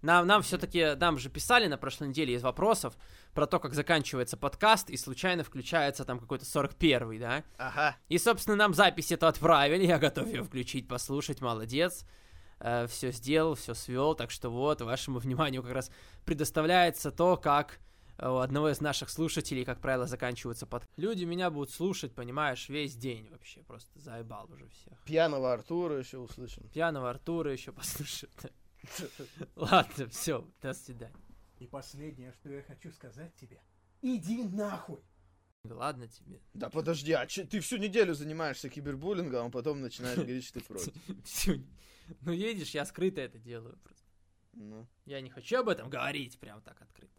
Нам, 0.00 0.28
нам 0.28 0.42
все-таки, 0.42 0.94
нам 0.94 1.18
же 1.18 1.28
писали 1.28 1.66
на 1.66 1.76
прошлой 1.76 2.06
неделе 2.06 2.34
из 2.34 2.42
вопросов 2.44 2.94
про 3.32 3.48
то, 3.48 3.58
как 3.58 3.74
заканчивается 3.74 4.36
подкаст, 4.36 4.90
и 4.90 4.96
случайно 4.96 5.42
включается 5.42 6.04
там 6.04 6.20
какой-то 6.20 6.44
41-й, 6.44 7.18
да? 7.18 7.42
Ага. 7.58 7.96
И, 8.08 8.16
собственно, 8.18 8.54
нам 8.54 8.74
запись 8.74 9.10
эту 9.10 9.26
отправили, 9.26 9.84
я 9.84 9.98
готов 9.98 10.28
ее 10.28 10.44
включить, 10.44 10.86
послушать, 10.86 11.40
молодец. 11.40 12.04
все 12.60 13.10
сделал, 13.10 13.56
все 13.56 13.74
свел, 13.74 14.14
так 14.14 14.30
что 14.30 14.50
вот, 14.50 14.82
вашему 14.82 15.18
вниманию 15.18 15.64
как 15.64 15.72
раз 15.72 15.90
предоставляется 16.24 17.10
то, 17.10 17.36
как 17.36 17.72
э, 17.72 17.93
у 18.18 18.36
одного 18.36 18.70
из 18.70 18.80
наших 18.80 19.10
слушателей, 19.10 19.64
как 19.64 19.80
правило, 19.80 20.06
заканчиваются 20.06 20.66
под... 20.66 20.88
Люди 20.96 21.24
меня 21.24 21.50
будут 21.50 21.70
слушать, 21.70 22.14
понимаешь, 22.14 22.68
весь 22.68 22.94
день 22.96 23.28
вообще, 23.30 23.62
просто 23.62 23.98
заебал 23.98 24.50
уже 24.52 24.68
всех. 24.68 25.02
Пьяного 25.04 25.52
Артура 25.52 25.98
еще 25.98 26.18
услышим. 26.18 26.68
Пьяного 26.68 27.10
Артура 27.10 27.52
еще 27.52 27.72
послушают. 27.72 28.52
Ладно, 29.56 30.08
все, 30.08 30.46
до 30.62 30.74
свидания. 30.74 31.14
И 31.58 31.66
последнее, 31.66 32.32
что 32.32 32.50
я 32.50 32.62
хочу 32.62 32.90
сказать 32.92 33.34
тебе. 33.34 33.60
Иди 34.02 34.44
нахуй! 34.44 35.00
Ладно 35.64 36.06
тебе. 36.08 36.40
Да 36.52 36.68
подожди, 36.68 37.12
а 37.12 37.26
че- 37.26 37.44
ты 37.44 37.60
всю 37.60 37.78
неделю 37.78 38.12
занимаешься 38.14 38.68
кибербуллингом, 38.68 39.46
а 39.46 39.50
потом 39.50 39.80
начинаешь 39.80 40.16
говорить, 40.18 40.44
что 40.44 40.60
ты 40.60 40.66
против. 40.66 40.92
Всю- 41.24 41.64
Ну, 42.20 42.32
видишь, 42.32 42.70
я 42.74 42.84
скрыто 42.84 43.22
это 43.22 43.38
делаю 43.38 43.78
просто. 43.82 44.04
Ну. 44.52 44.86
Я 45.06 45.20
не 45.22 45.30
хочу 45.30 45.58
об 45.60 45.68
этом 45.70 45.88
говорить 45.88 46.38
прям 46.38 46.60
так 46.60 46.80
открыто. 46.82 47.12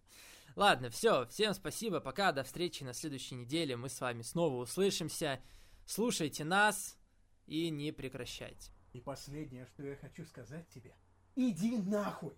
Ладно, 0.55 0.89
все, 0.89 1.25
всем 1.27 1.53
спасибо, 1.53 1.99
пока, 1.99 2.31
до 2.31 2.43
встречи 2.43 2.83
на 2.83 2.93
следующей 2.93 3.35
неделе, 3.35 3.75
мы 3.75 3.89
с 3.89 3.99
вами 3.99 4.21
снова 4.21 4.55
услышимся. 4.61 5.41
Слушайте 5.85 6.45
нас 6.45 6.97
и 7.45 7.69
не 7.69 7.91
прекращайте. 7.91 8.71
И 8.93 9.01
последнее, 9.01 9.65
что 9.65 9.83
я 9.83 9.97
хочу 9.97 10.25
сказать 10.25 10.67
тебе. 10.69 10.95
Иди 11.35 11.77
нахуй! 11.77 12.33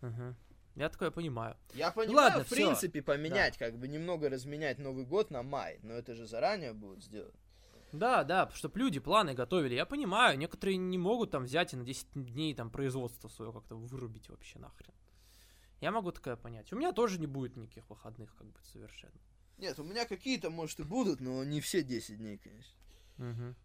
Мгм. 0.00 0.36
Я 0.76 0.88
такое 0.88 1.10
понимаю. 1.10 1.56
Я 1.74 1.90
понимаю, 1.90 2.16
ладно, 2.16 2.44
в 2.44 2.46
всё. 2.46 2.54
принципе, 2.54 3.02
поменять, 3.02 3.58
как 3.58 3.76
бы 3.76 3.88
немного 3.88 4.28
разменять 4.28 4.78
Новый 4.78 5.04
год 5.04 5.32
на 5.32 5.42
май, 5.42 5.80
но 5.82 5.94
это 5.94 6.14
же 6.14 6.26
заранее 6.26 6.72
будет 6.72 7.02
сделано. 7.02 7.34
Да, 7.90 8.22
да, 8.22 8.48
чтобы 8.54 8.78
люди 8.78 9.00
планы 9.00 9.34
готовили. 9.34 9.74
Я 9.74 9.86
понимаю, 9.86 10.38
некоторые 10.38 10.76
не 10.76 10.98
могут 10.98 11.32
там 11.32 11.44
взять 11.44 11.72
и 11.72 11.76
на 11.76 11.84
10 11.84 12.06
дней 12.14 12.54
там 12.54 12.70
производство 12.70 13.26
свое 13.28 13.52
как-то 13.52 13.74
вырубить 13.74 14.28
вообще 14.28 14.60
нахрен. 14.60 14.94
Я 15.80 15.92
могу 15.92 16.10
такое 16.12 16.36
понять. 16.36 16.72
У 16.72 16.76
меня 16.76 16.92
тоже 16.92 17.18
не 17.20 17.26
будет 17.26 17.56
никаких 17.56 17.88
выходных, 17.88 18.34
как 18.36 18.46
бы 18.48 18.58
совершенно. 18.64 19.12
Нет, 19.58 19.78
у 19.78 19.84
меня 19.84 20.04
какие-то, 20.06 20.50
может, 20.50 20.80
и 20.80 20.82
будут, 20.84 21.20
но 21.20 21.42
не 21.44 21.60
все 21.60 21.82
10 21.82 22.18
дней, 22.18 22.38
конечно. 22.38 22.74
Мгм. 23.16 23.56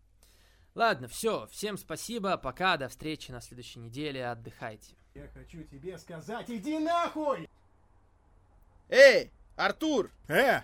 Ладно, 0.76 1.08
все, 1.08 1.48
всем 1.48 1.78
спасибо, 1.78 2.36
пока, 2.38 2.78
до 2.78 2.90
встречи 2.90 3.32
на 3.32 3.42
следующей 3.42 3.80
неделе, 3.80 4.26
отдыхайте. 4.28 4.96
Я 5.14 5.28
хочу 5.28 5.64
тебе 5.64 5.98
сказать, 6.00 6.50
иди 6.50 6.80
нахуй! 6.80 7.48
Эй, 8.90 9.32
Артур, 9.56 10.12
Э! 10.28 10.62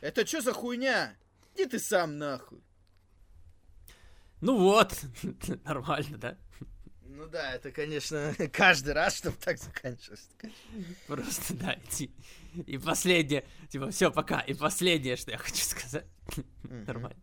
это 0.00 0.24
что 0.26 0.40
за 0.40 0.52
хуйня? 0.52 1.16
Иди 1.54 1.66
ты 1.66 1.78
сам 1.80 2.18
нахуй. 2.18 2.62
Ну 4.40 4.58
вот, 4.58 5.04
нормально, 5.64 6.18
да? 6.18 6.36
Ну 7.14 7.26
да, 7.26 7.54
это, 7.54 7.70
конечно, 7.70 8.34
каждый 8.52 8.94
раз, 8.94 9.16
чтобы 9.18 9.36
так 9.36 9.58
заканчивалось. 9.58 10.28
Просто, 11.06 11.54
да, 11.54 11.76
иди. 11.90 12.10
И 12.66 12.78
последнее, 12.78 13.44
типа, 13.68 13.90
все, 13.90 14.10
пока. 14.10 14.40
И 14.40 14.54
последнее, 14.54 15.16
что 15.16 15.30
я 15.30 15.38
хочу 15.38 15.62
сказать. 15.64 16.06
Нормально. 16.62 17.20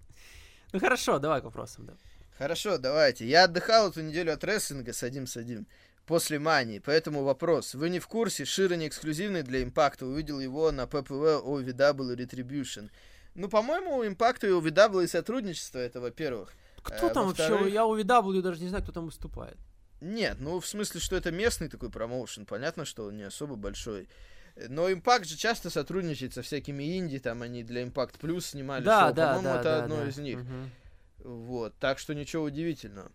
Ну 0.72 0.80
хорошо, 0.80 1.18
давай 1.18 1.42
к 1.42 1.46
вопросам, 1.46 1.88
да. 1.88 1.94
Хорошо, 2.38 2.78
давайте. 2.78 3.28
Я 3.28 3.46
отдыхал 3.46 3.90
эту 3.90 4.02
неделю 4.02 4.32
от 4.34 4.44
рестлинга, 4.44 4.94
садим-садим, 4.94 5.66
после 6.06 6.38
мании. 6.40 6.80
Поэтому 6.80 7.24
вопрос. 7.24 7.74
Вы 7.74 7.90
не 7.90 8.00
в 8.00 8.08
курсе, 8.08 8.46
Шира 8.46 8.76
не 8.76 8.88
эксклюзивный 8.88 9.42
для 9.42 9.64
Импакта, 9.64 10.06
увидел 10.06 10.40
его 10.40 10.72
на 10.72 10.86
ППВ 10.86 11.42
OVW 11.44 12.16
Retribution. 12.16 12.90
Ну, 13.34 13.50
по-моему, 13.50 13.98
у 13.98 14.06
Импакта 14.06 14.48
и 14.48 14.52
OVW 14.52 15.04
и 15.04 15.08
сотрудничество, 15.08 15.80
это 15.80 16.00
во-первых. 16.00 16.54
Кто 16.82 17.10
Э, 17.10 17.14
там 17.14 17.28
вообще? 17.28 17.70
Я 17.70 17.86
у 17.86 17.98
VW 17.98 18.42
даже 18.42 18.62
не 18.62 18.70
знаю, 18.70 18.84
кто 18.84 18.92
там 18.92 19.06
выступает. 19.06 19.58
Нет, 20.02 20.38
ну, 20.40 20.60
в 20.60 20.66
смысле, 20.68 21.00
что 21.00 21.16
это 21.16 21.32
местный 21.32 21.68
такой 21.68 21.90
промоушен. 21.90 22.46
Понятно, 22.46 22.86
что 22.86 23.06
он 23.06 23.18
не 23.18 23.24
особо 23.24 23.56
большой. 23.56 24.08
Но 24.68 24.92
Импакт 24.92 25.26
же 25.26 25.38
часто 25.38 25.70
сотрудничает 25.70 26.34
со 26.34 26.42
всякими 26.42 26.98
инди, 26.98 27.20
там 27.20 27.42
они 27.42 27.64
для 27.64 27.84
Импакт 27.84 28.18
Плюс 28.20 28.48
снимали 28.48 28.84
Да, 28.84 29.08
шоу. 29.08 29.14
да, 29.16 29.28
По-моему, 29.36 29.54
да, 29.54 29.60
это 29.60 29.64
да, 29.64 29.84
одно 29.84 29.96
да. 29.98 30.08
из 30.08 30.18
них. 30.18 30.40
Мгм. 30.40 30.72
Вот, 31.20 31.74
так 31.80 32.00
что 32.00 32.14
ничего 32.16 32.44
удивительного. 32.44 33.12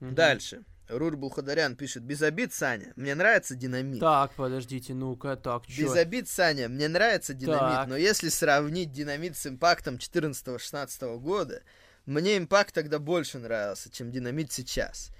Мгм. 0.00 0.14
Дальше. 0.14 0.62
Рур 0.88 1.16
Булхадарян 1.16 1.76
пишет, 1.76 2.02
без 2.02 2.20
обид, 2.20 2.52
Саня, 2.52 2.92
мне 2.96 3.14
нравится 3.14 3.54
динамит. 3.54 4.00
Так, 4.00 4.32
подождите, 4.34 4.92
ну-ка, 4.92 5.36
так, 5.36 5.64
чё? 5.68 5.84
Без 5.84 5.94
обид, 5.94 6.28
Саня, 6.28 6.68
мне 6.68 6.88
нравится 6.88 7.32
динамит, 7.32 7.74
Так. 7.76 7.88
но 7.88 7.96
если 7.96 8.28
сравнить 8.28 8.90
динамит 8.90 9.36
с 9.36 9.46
импактом 9.46 9.96
14-16 9.98 11.18
года, 11.18 11.62
Мне 12.06 12.38
импакт 12.38 12.74
тогда 12.74 12.98
больше 12.98 13.38
нравился, 13.38 13.88
чем 13.90 14.10
динамит 14.10 14.50
сейчас. 14.50 15.10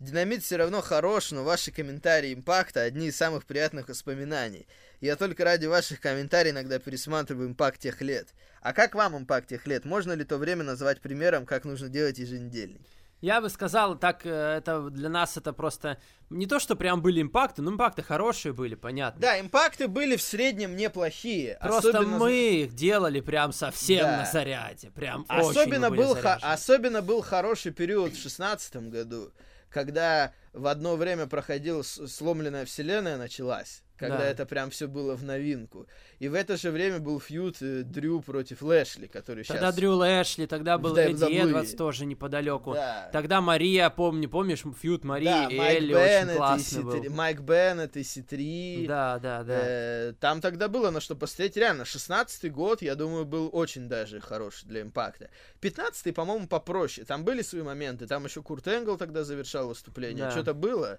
Динамит 0.00 0.42
все 0.42 0.56
равно 0.56 0.80
хорош, 0.80 1.30
но 1.30 1.44
ваши 1.44 1.70
комментарии 1.70 2.32
импакта 2.32 2.80
одни 2.80 3.08
из 3.08 3.16
самых 3.16 3.44
приятных 3.44 3.88
воспоминаний. 3.88 4.66
Я 5.02 5.14
только 5.14 5.44
ради 5.44 5.66
ваших 5.66 6.00
комментариев 6.00 6.54
иногда 6.54 6.78
пересматриваю 6.78 7.50
импакт 7.50 7.78
тех 7.80 8.00
лет. 8.00 8.28
А 8.62 8.72
как 8.72 8.94
вам 8.94 9.18
импакт 9.18 9.48
тех 9.48 9.66
лет? 9.66 9.84
Можно 9.84 10.12
ли 10.12 10.24
то 10.24 10.38
время 10.38 10.64
назвать 10.64 11.02
примером, 11.02 11.44
как 11.44 11.66
нужно 11.66 11.90
делать 11.90 12.18
еженедельник? 12.18 12.80
Я 13.20 13.42
бы 13.42 13.50
сказал, 13.50 13.98
так, 13.98 14.24
э, 14.24 14.30
это 14.30 14.88
для 14.88 15.10
нас 15.10 15.36
это 15.36 15.52
просто 15.52 15.98
не 16.30 16.46
то, 16.46 16.58
что 16.58 16.74
прям 16.74 17.02
были 17.02 17.20
импакты, 17.20 17.60
но 17.60 17.70
импакты 17.70 18.02
хорошие 18.02 18.54
были, 18.54 18.76
понятно. 18.76 19.20
Да, 19.20 19.38
импакты 19.38 19.88
были 19.88 20.16
в 20.16 20.22
среднем 20.22 20.74
неплохие. 20.74 21.58
Просто 21.60 21.90
особенно... 21.90 22.16
мы 22.16 22.32
их 22.62 22.74
делали 22.74 23.20
прям 23.20 23.52
совсем 23.52 24.06
да. 24.06 24.16
на 24.18 24.24
заряде, 24.24 24.90
прям 24.90 25.26
особенно 25.28 25.90
был 25.90 26.14
х- 26.14 26.38
Особенно 26.40 27.02
был 27.02 27.20
хороший 27.20 27.72
период 27.72 28.14
в 28.14 28.22
шестнадцатом 28.22 28.88
году, 28.88 29.30
когда 29.70 30.32
в 30.52 30.66
одно 30.66 30.96
время 30.96 31.26
проходила 31.26 31.82
сломленная 31.82 32.64
вселенная 32.64 33.16
началась 33.16 33.82
когда 34.00 34.18
да. 34.18 34.26
это 34.26 34.46
прям 34.46 34.70
все 34.70 34.88
было 34.88 35.14
в 35.14 35.22
новинку. 35.22 35.86
И 36.20 36.28
в 36.28 36.34
это 36.34 36.56
же 36.56 36.70
время 36.70 37.00
был 37.00 37.20
фьюд 37.20 37.58
э, 37.60 37.82
Дрю 37.82 38.22
против 38.22 38.62
Лэшли, 38.62 39.06
который 39.06 39.44
тогда 39.44 39.44
сейчас... 39.44 39.56
Тогда 39.58 39.72
Дрю 39.72 39.94
Лэшли, 39.94 40.46
тогда 40.46 40.78
был 40.78 40.96
Эдди 40.96 41.24
Эдвардс 41.24 41.74
тоже 41.74 42.06
неподалеку. 42.06 42.72
Да. 42.72 43.10
Тогда 43.12 43.42
Мария, 43.42 43.90
помню, 43.90 44.30
помнишь, 44.30 44.64
фьюд 44.80 45.04
Марии 45.04 45.26
да, 45.26 45.48
и 45.48 45.58
Майк 45.58 45.76
Элли 45.76 45.92
Беннет 45.92 46.28
очень 46.28 46.36
классный 46.36 46.82
был. 46.82 47.10
Майк 47.10 47.40
Беннет 47.40 47.96
и 47.98 48.02
Си-3. 48.02 48.86
Да, 48.86 49.18
да, 49.18 49.44
да. 49.44 49.58
Э, 49.60 50.14
там 50.18 50.40
тогда 50.40 50.68
было 50.68 50.90
на 50.90 51.00
что 51.00 51.14
посмотреть. 51.14 51.58
Реально, 51.58 51.82
16-й 51.82 52.48
год, 52.48 52.80
я 52.80 52.94
думаю, 52.94 53.26
был 53.26 53.50
очень 53.52 53.86
даже 53.86 54.20
хороший 54.20 54.64
для 54.64 54.80
импакта. 54.80 55.28
15-й, 55.60 56.12
по-моему, 56.14 56.48
попроще. 56.48 57.06
Там 57.06 57.22
были 57.22 57.42
свои 57.42 57.60
моменты. 57.60 58.06
Там 58.06 58.24
еще 58.24 58.42
Курт 58.42 58.66
Энгл 58.66 58.96
тогда 58.96 59.24
завершал 59.24 59.68
выступление. 59.68 60.24
Да. 60.24 60.30
Что-то 60.30 60.54
было. 60.54 60.98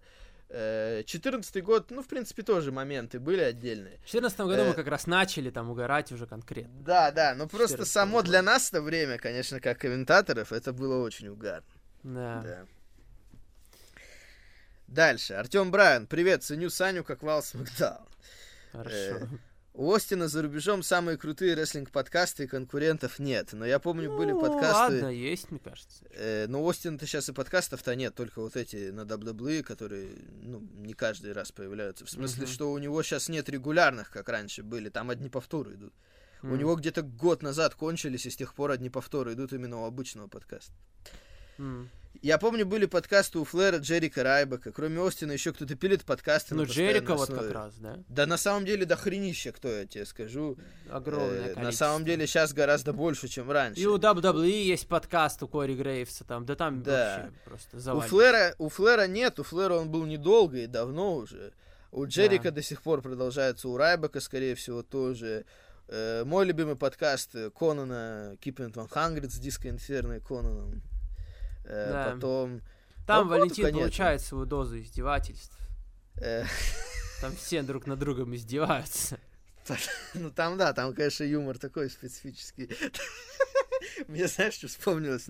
14 0.52 1.56
э, 1.56 1.62
год, 1.62 1.92
ну, 1.92 2.04
в 2.04 2.08
принципе, 2.08 2.44
тоже 2.44 2.72
моменты 2.72 3.20
были 3.20 3.42
отдельные. 3.42 4.00
В 4.04 4.08
14 4.08 4.40
году 4.40 4.62
э... 4.64 4.68
мы 4.70 4.74
как 4.74 4.88
раз 4.88 5.08
начали 5.08 5.50
там 5.50 5.70
угорать 5.70 6.12
уже 6.12 6.28
конкретно. 6.28 6.74
Да, 6.82 7.12
да, 7.12 7.34
но 7.36 7.48
просто 7.48 7.86
само 7.86 8.18
году. 8.18 8.30
для 8.30 8.42
нас 8.42 8.70
это 8.70 8.82
время, 8.82 9.18
конечно, 9.18 9.62
как 9.62 9.80
комментаторов, 9.80 10.52
это 10.52 10.74
было 10.74 11.04
очень 11.04 11.30
угарно. 11.30 11.64
Да. 12.04 12.42
да. 12.44 12.66
Дальше. 14.88 15.36
Артем 15.36 15.72
Брайан. 15.72 16.06
Привет, 16.06 16.44
ценю 16.44 16.70
Саню 16.70 17.06
как 17.06 17.24
Вал 17.24 17.42
Смакдаун. 17.42 18.08
Хорошо. 18.74 18.96
Э, 18.96 19.28
у 19.74 19.94
Остина 19.94 20.28
за 20.28 20.42
рубежом 20.42 20.84
самые 20.84 21.18
крутые 21.18 21.56
рестлинг-подкасты 21.56 22.44
и 22.44 22.48
конкурентов 22.48 23.20
нет. 23.20 23.54
Но 23.54 23.66
я 23.66 23.80
помню, 23.80 24.10
ну, 24.10 24.18
были 24.18 24.34
подкасты... 24.34 24.96
ладно, 24.96 25.08
есть, 25.08 25.50
мне 25.50 25.60
кажется. 25.60 26.04
Э, 26.12 26.46
но 26.48 26.62
у 26.64 26.70
Остина-то 26.70 27.06
сейчас 27.06 27.30
и 27.30 27.34
подкастов-то 27.34 27.96
нет, 27.96 28.14
только 28.14 28.42
вот 28.42 28.58
эти 28.58 28.90
на 28.92 29.02
WWE, 29.02 29.64
которые, 29.64 30.10
ну, 30.42 30.60
не 30.76 30.94
каждый 30.94 31.32
раз 31.32 31.52
появляются. 31.54 32.06
В 32.06 32.10
смысле, 32.10 32.46
uh-huh. 32.46 32.54
что 32.54 32.72
у 32.72 32.78
него 32.78 33.02
сейчас 33.02 33.30
нет 33.30 33.48
регулярных, 33.48 34.12
как 34.12 34.28
раньше 34.28 34.62
были, 34.62 34.90
там 34.90 35.10
одни 35.10 35.30
повторы 35.30 35.76
идут. 35.76 35.94
Uh-huh. 36.42 36.52
У 36.52 36.56
него 36.58 36.76
где-то 36.76 37.02
год 37.02 37.42
назад 37.42 37.74
кончились, 37.76 38.26
и 38.26 38.30
с 38.30 38.36
тех 38.36 38.54
пор 38.54 38.72
одни 38.72 38.90
повторы 38.90 39.34
идут 39.34 39.54
именно 39.54 39.82
у 39.82 39.86
обычного 39.86 40.28
подкаста. 40.28 40.74
Uh-huh. 41.58 41.88
Я 42.22 42.38
помню, 42.38 42.66
были 42.66 42.86
подкасты 42.86 43.40
у 43.40 43.46
Флэра, 43.46 43.78
Джерика 43.78 44.24
Райбека. 44.24 44.72
Кроме 44.72 45.06
Остина 45.06 45.32
еще 45.32 45.54
кто-то 45.54 45.76
пилит 45.76 46.04
подкасты. 46.04 46.54
Ну, 46.54 46.66
Джерика 46.66 47.16
вот 47.16 47.30
как 47.30 47.52
раз, 47.52 47.76
да? 47.76 47.98
Да 48.10 48.26
на 48.26 48.38
самом 48.38 48.66
деле 48.66 48.86
до 48.86 48.96
хренища, 48.96 49.52
кто 49.52 49.70
я 49.70 49.86
тебе 49.88 50.06
скажу. 50.06 50.58
Огромное 50.90 51.56
э, 51.56 51.60
На 51.60 51.72
самом 51.72 52.06
деле 52.06 52.28
сейчас 52.28 52.54
гораздо 52.54 52.94
больше, 52.94 53.28
чем 53.28 53.50
раньше. 53.50 53.82
И 53.82 53.86
у 53.88 53.98
WWE 53.98 54.64
есть 54.64 54.88
подкаст 54.88 55.42
у 55.42 55.48
Кори 55.48 55.74
Грейвса 55.74 56.24
там. 56.24 56.46
Да 56.46 56.56
там 56.56 56.84
да. 56.84 57.18
вообще 57.18 57.40
просто 57.46 57.80
завалится. 57.80 58.16
У 58.16 58.18
Флэра, 58.20 58.56
у 58.60 58.70
Флэра 58.70 59.08
нет, 59.08 59.40
у 59.40 59.44
Флэра 59.44 59.74
он 59.76 59.90
был 59.90 60.06
недолго 60.06 60.58
и 60.58 60.68
давно 60.68 61.16
уже. 61.16 61.54
У 61.92 62.06
Джерика 62.06 62.52
да. 62.52 62.56
до 62.56 62.62
сих 62.62 62.84
пор 62.84 63.02
продолжается, 63.02 63.68
у 63.68 63.78
Райбека, 63.78 64.20
скорее 64.20 64.56
всего, 64.56 64.84
тоже. 64.84 65.46
Э, 65.88 66.24
мой 66.24 66.46
любимый 66.46 66.76
подкаст 66.76 67.36
Конана 67.58 68.38
Keeping 68.42 68.72
It 68.72 69.20
100 69.20 69.30
с 69.30 69.40
Диско 69.40 69.70
Инферно 69.70 70.14
и 70.14 70.20
Конаном. 70.20 70.84
Э, 71.64 71.92
да. 71.92 72.14
Потом... 72.14 72.62
Там 73.08 73.26
ну, 73.26 73.32
Валентин 73.32 73.66
конечно. 73.66 73.80
получает 73.80 74.22
свою 74.22 74.46
дозу 74.46 74.80
издевательств. 74.80 75.58
Э. 76.18 76.46
Там 77.22 77.36
все 77.36 77.62
друг 77.62 77.88
на 77.88 77.96
другом 77.96 78.36
издеваются. 78.36 79.20
Ну 80.16 80.32
там, 80.32 80.58
да, 80.58 80.74
там, 80.74 80.94
конечно, 80.94 81.24
юмор 81.24 81.58
такой 81.58 81.90
специфический. 81.90 82.70
Мне, 84.08 84.28
знаешь, 84.28 84.56
что 84.56 84.68
вспомнилось 84.68 85.28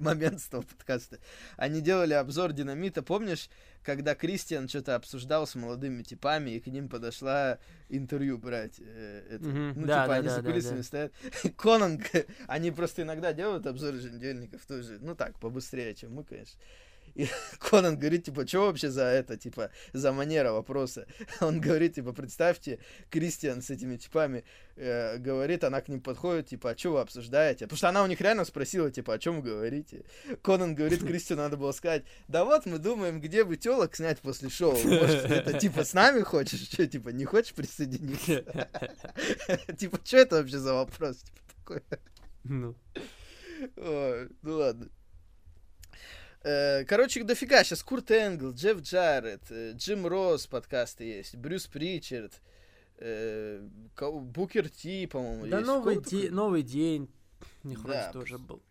момент 0.00 0.40
с 0.40 0.46
того 0.46 0.62
подкаста? 0.62 1.18
Они 1.56 1.80
делали 1.80 2.14
обзор 2.14 2.52
динамита, 2.52 3.02
помнишь, 3.02 3.48
когда 3.82 4.14
Кристиан 4.14 4.68
что-то 4.68 4.94
обсуждал 4.96 5.46
с 5.46 5.54
молодыми 5.54 6.02
типами, 6.02 6.50
и 6.50 6.60
к 6.60 6.66
ним 6.66 6.88
подошла 6.88 7.58
интервью 7.88 8.38
брать. 8.38 8.74
Э, 8.78 9.26
это, 9.30 9.44
mm-hmm. 9.44 9.72
Ну, 9.76 9.86
да, 9.86 10.02
типа, 10.02 10.08
да, 10.08 10.14
они 10.14 10.28
да, 10.28 10.34
за 10.34 10.42
кулисами 10.42 10.70
да, 10.70 10.76
да. 10.76 10.82
стоят. 10.82 11.12
Конанг, 11.56 12.02
они 12.46 12.70
просто 12.70 13.02
иногда 13.02 13.32
делают 13.32 13.66
обзоры 13.66 13.96
еженедельников 13.96 14.64
тоже, 14.66 14.98
ну 15.00 15.14
так, 15.14 15.38
побыстрее, 15.38 15.94
чем 15.94 16.14
мы, 16.14 16.24
конечно. 16.24 16.58
И 17.18 17.26
Конан 17.58 17.98
говорит, 17.98 18.24
типа, 18.24 18.46
что 18.46 18.66
вообще 18.66 18.90
за 18.90 19.02
это, 19.02 19.36
типа, 19.36 19.70
за 19.92 20.12
манера 20.12 20.52
вопроса? 20.52 21.06
Он 21.40 21.60
говорит, 21.60 21.96
типа, 21.96 22.12
представьте, 22.12 22.78
Кристиан 23.10 23.60
с 23.60 23.70
этими 23.70 23.96
типами 23.96 24.44
э, 24.76 25.18
говорит, 25.18 25.64
она 25.64 25.80
к 25.80 25.88
ним 25.88 26.00
подходит, 26.00 26.46
типа, 26.46 26.70
а 26.70 26.78
что 26.78 26.92
вы 26.92 27.00
обсуждаете? 27.00 27.66
Потому 27.66 27.76
что 27.76 27.88
она 27.88 28.04
у 28.04 28.06
них 28.06 28.20
реально 28.20 28.44
спросила, 28.44 28.90
типа, 28.92 29.14
о 29.14 29.18
чем 29.18 29.40
вы 29.40 29.50
говорите? 29.50 30.04
Конан 30.42 30.76
говорит, 30.76 31.00
Кристиану 31.06 31.42
надо 31.42 31.56
было 31.56 31.72
сказать, 31.72 32.04
да 32.28 32.44
вот 32.44 32.66
мы 32.66 32.78
думаем, 32.78 33.20
где 33.20 33.42
бы 33.42 33.56
телок 33.56 33.96
снять 33.96 34.20
после 34.20 34.48
шоу. 34.48 34.78
Может, 34.78 35.24
это, 35.24 35.58
типа, 35.58 35.82
с 35.82 35.94
нами 35.94 36.20
хочешь? 36.20 36.68
Что, 36.70 36.86
типа, 36.86 37.08
не 37.08 37.24
хочешь 37.24 37.52
присоединиться? 37.52 38.44
Типа, 39.76 39.98
что 40.04 40.18
это 40.18 40.36
вообще 40.36 40.58
за 40.58 40.74
вопрос? 40.74 41.16
Типа, 41.16 41.40
такой. 41.56 41.82
Ну. 42.44 42.76
Ну 43.76 44.56
ладно. 44.56 44.88
Э, 46.48 46.84
короче, 46.86 47.22
дофига. 47.24 47.62
Сейчас 47.62 47.82
Курт 47.82 48.10
Энгл, 48.10 48.52
Джефф 48.52 48.80
Джаред, 48.80 49.42
э, 49.50 49.72
Джим 49.74 50.06
Росс 50.06 50.46
подкасты 50.46 51.04
есть, 51.04 51.36
Брюс 51.36 51.66
Причард, 51.66 52.40
э, 52.96 53.60
Букер 54.00 54.70
Ти, 54.70 55.06
по-моему, 55.06 55.46
да 55.46 55.58
есть. 55.58 55.66
Да 55.66 55.74
новый, 55.74 56.02
де- 56.02 56.30
новый 56.30 56.62
день. 56.62 57.10
Не 57.64 57.76
да. 57.76 58.10
тоже 58.12 58.38
был. 58.38 58.62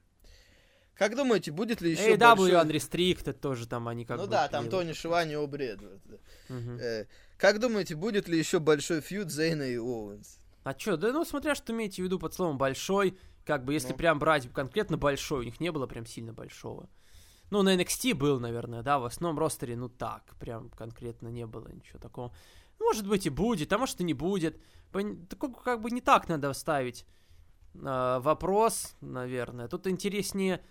Как 0.95 1.15
думаете, 1.15 1.51
будет 1.51 1.81
ли 1.81 1.91
еще 1.91 2.15
AW 2.15 2.17
большой... 2.17 2.51
Unrestricted 2.53 3.33
тоже 3.33 3.67
там 3.67 3.87
они 3.87 4.05
как 4.05 4.17
ну 4.17 4.23
бы... 4.23 4.31
Да, 4.31 4.47
там 4.47 4.67
Тони 4.69 4.93
Шивани 4.93 5.33
и 5.33 5.35
Обри 5.35 5.67
Эдвард. 5.67 6.01
Угу. 6.49 6.79
Э, 6.81 7.05
как 7.37 7.59
думаете, 7.59 7.93
будет 7.93 8.27
ли 8.27 8.39
еще 8.39 8.59
большой 8.59 9.01
фьюд 9.01 9.29
Зейна 9.29 9.61
и 9.61 9.77
Оуэнс? 9.77 10.39
А 10.63 10.73
чё, 10.73 10.97
да 10.97 11.13
ну 11.13 11.23
смотря 11.23 11.53
что 11.53 11.71
имеете 11.73 12.01
в 12.01 12.05
виду 12.05 12.17
под 12.17 12.33
словом 12.33 12.57
большой, 12.57 13.15
как 13.45 13.63
бы 13.63 13.73
если 13.73 13.91
ну. 13.91 13.97
прям 13.97 14.17
брать 14.17 14.51
конкретно 14.51 14.97
большой, 14.97 15.41
у 15.41 15.43
них 15.43 15.59
не 15.59 15.71
было 15.71 15.85
прям 15.85 16.07
сильно 16.07 16.33
большого. 16.33 16.89
Ну, 17.49 17.61
на 17.61 17.75
NXT 17.75 18.13
был, 18.13 18.39
наверное, 18.39 18.83
да, 18.83 18.99
в 18.99 19.05
основном 19.05 19.39
ростере, 19.39 19.75
ну 19.77 19.87
так, 19.89 20.35
прям 20.39 20.69
конкретно 20.69 21.29
не 21.29 21.45
было 21.45 21.69
ничего 21.69 21.99
такого. 21.99 22.33
Может 22.79 23.07
быть 23.07 23.25
и 23.25 23.29
будет, 23.29 23.71
а 23.73 23.77
может 23.77 24.01
и 24.01 24.03
не 24.03 24.13
будет. 24.13 24.61
Такой 24.91 25.53
как 25.53 25.81
бы 25.81 25.91
не 25.91 26.01
так 26.01 26.27
надо 26.27 26.53
ставить 26.53 27.05
э, 27.73 28.19
вопрос, 28.21 28.95
наверное. 29.01 29.67
Тут 29.67 29.87
интереснее... 29.87 30.61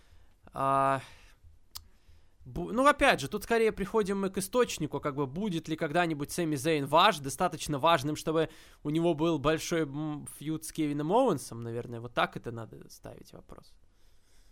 Э, 0.52 1.00
ну, 2.44 2.86
опять 2.86 3.20
же, 3.20 3.28
тут 3.28 3.42
скорее 3.42 3.72
приходим 3.72 4.20
мы 4.20 4.30
к 4.30 4.38
источнику, 4.38 5.00
как 5.00 5.16
бы 5.16 5.26
будет 5.26 5.66
ли 5.66 5.76
когда-нибудь 5.76 6.30
Сэмми 6.30 6.54
Зейн 6.54 6.86
ваш, 6.86 7.18
достаточно 7.18 7.80
важным, 7.80 8.14
чтобы 8.14 8.50
у 8.84 8.90
него 8.90 9.14
был 9.14 9.40
большой 9.40 9.88
фьюд 10.38 10.64
с 10.64 10.70
Кевином 10.70 11.10
Оуэнсом, 11.10 11.64
наверное. 11.64 12.00
Вот 12.00 12.14
так 12.14 12.36
это 12.36 12.52
надо 12.52 12.88
ставить 12.88 13.32
вопрос. 13.32 13.74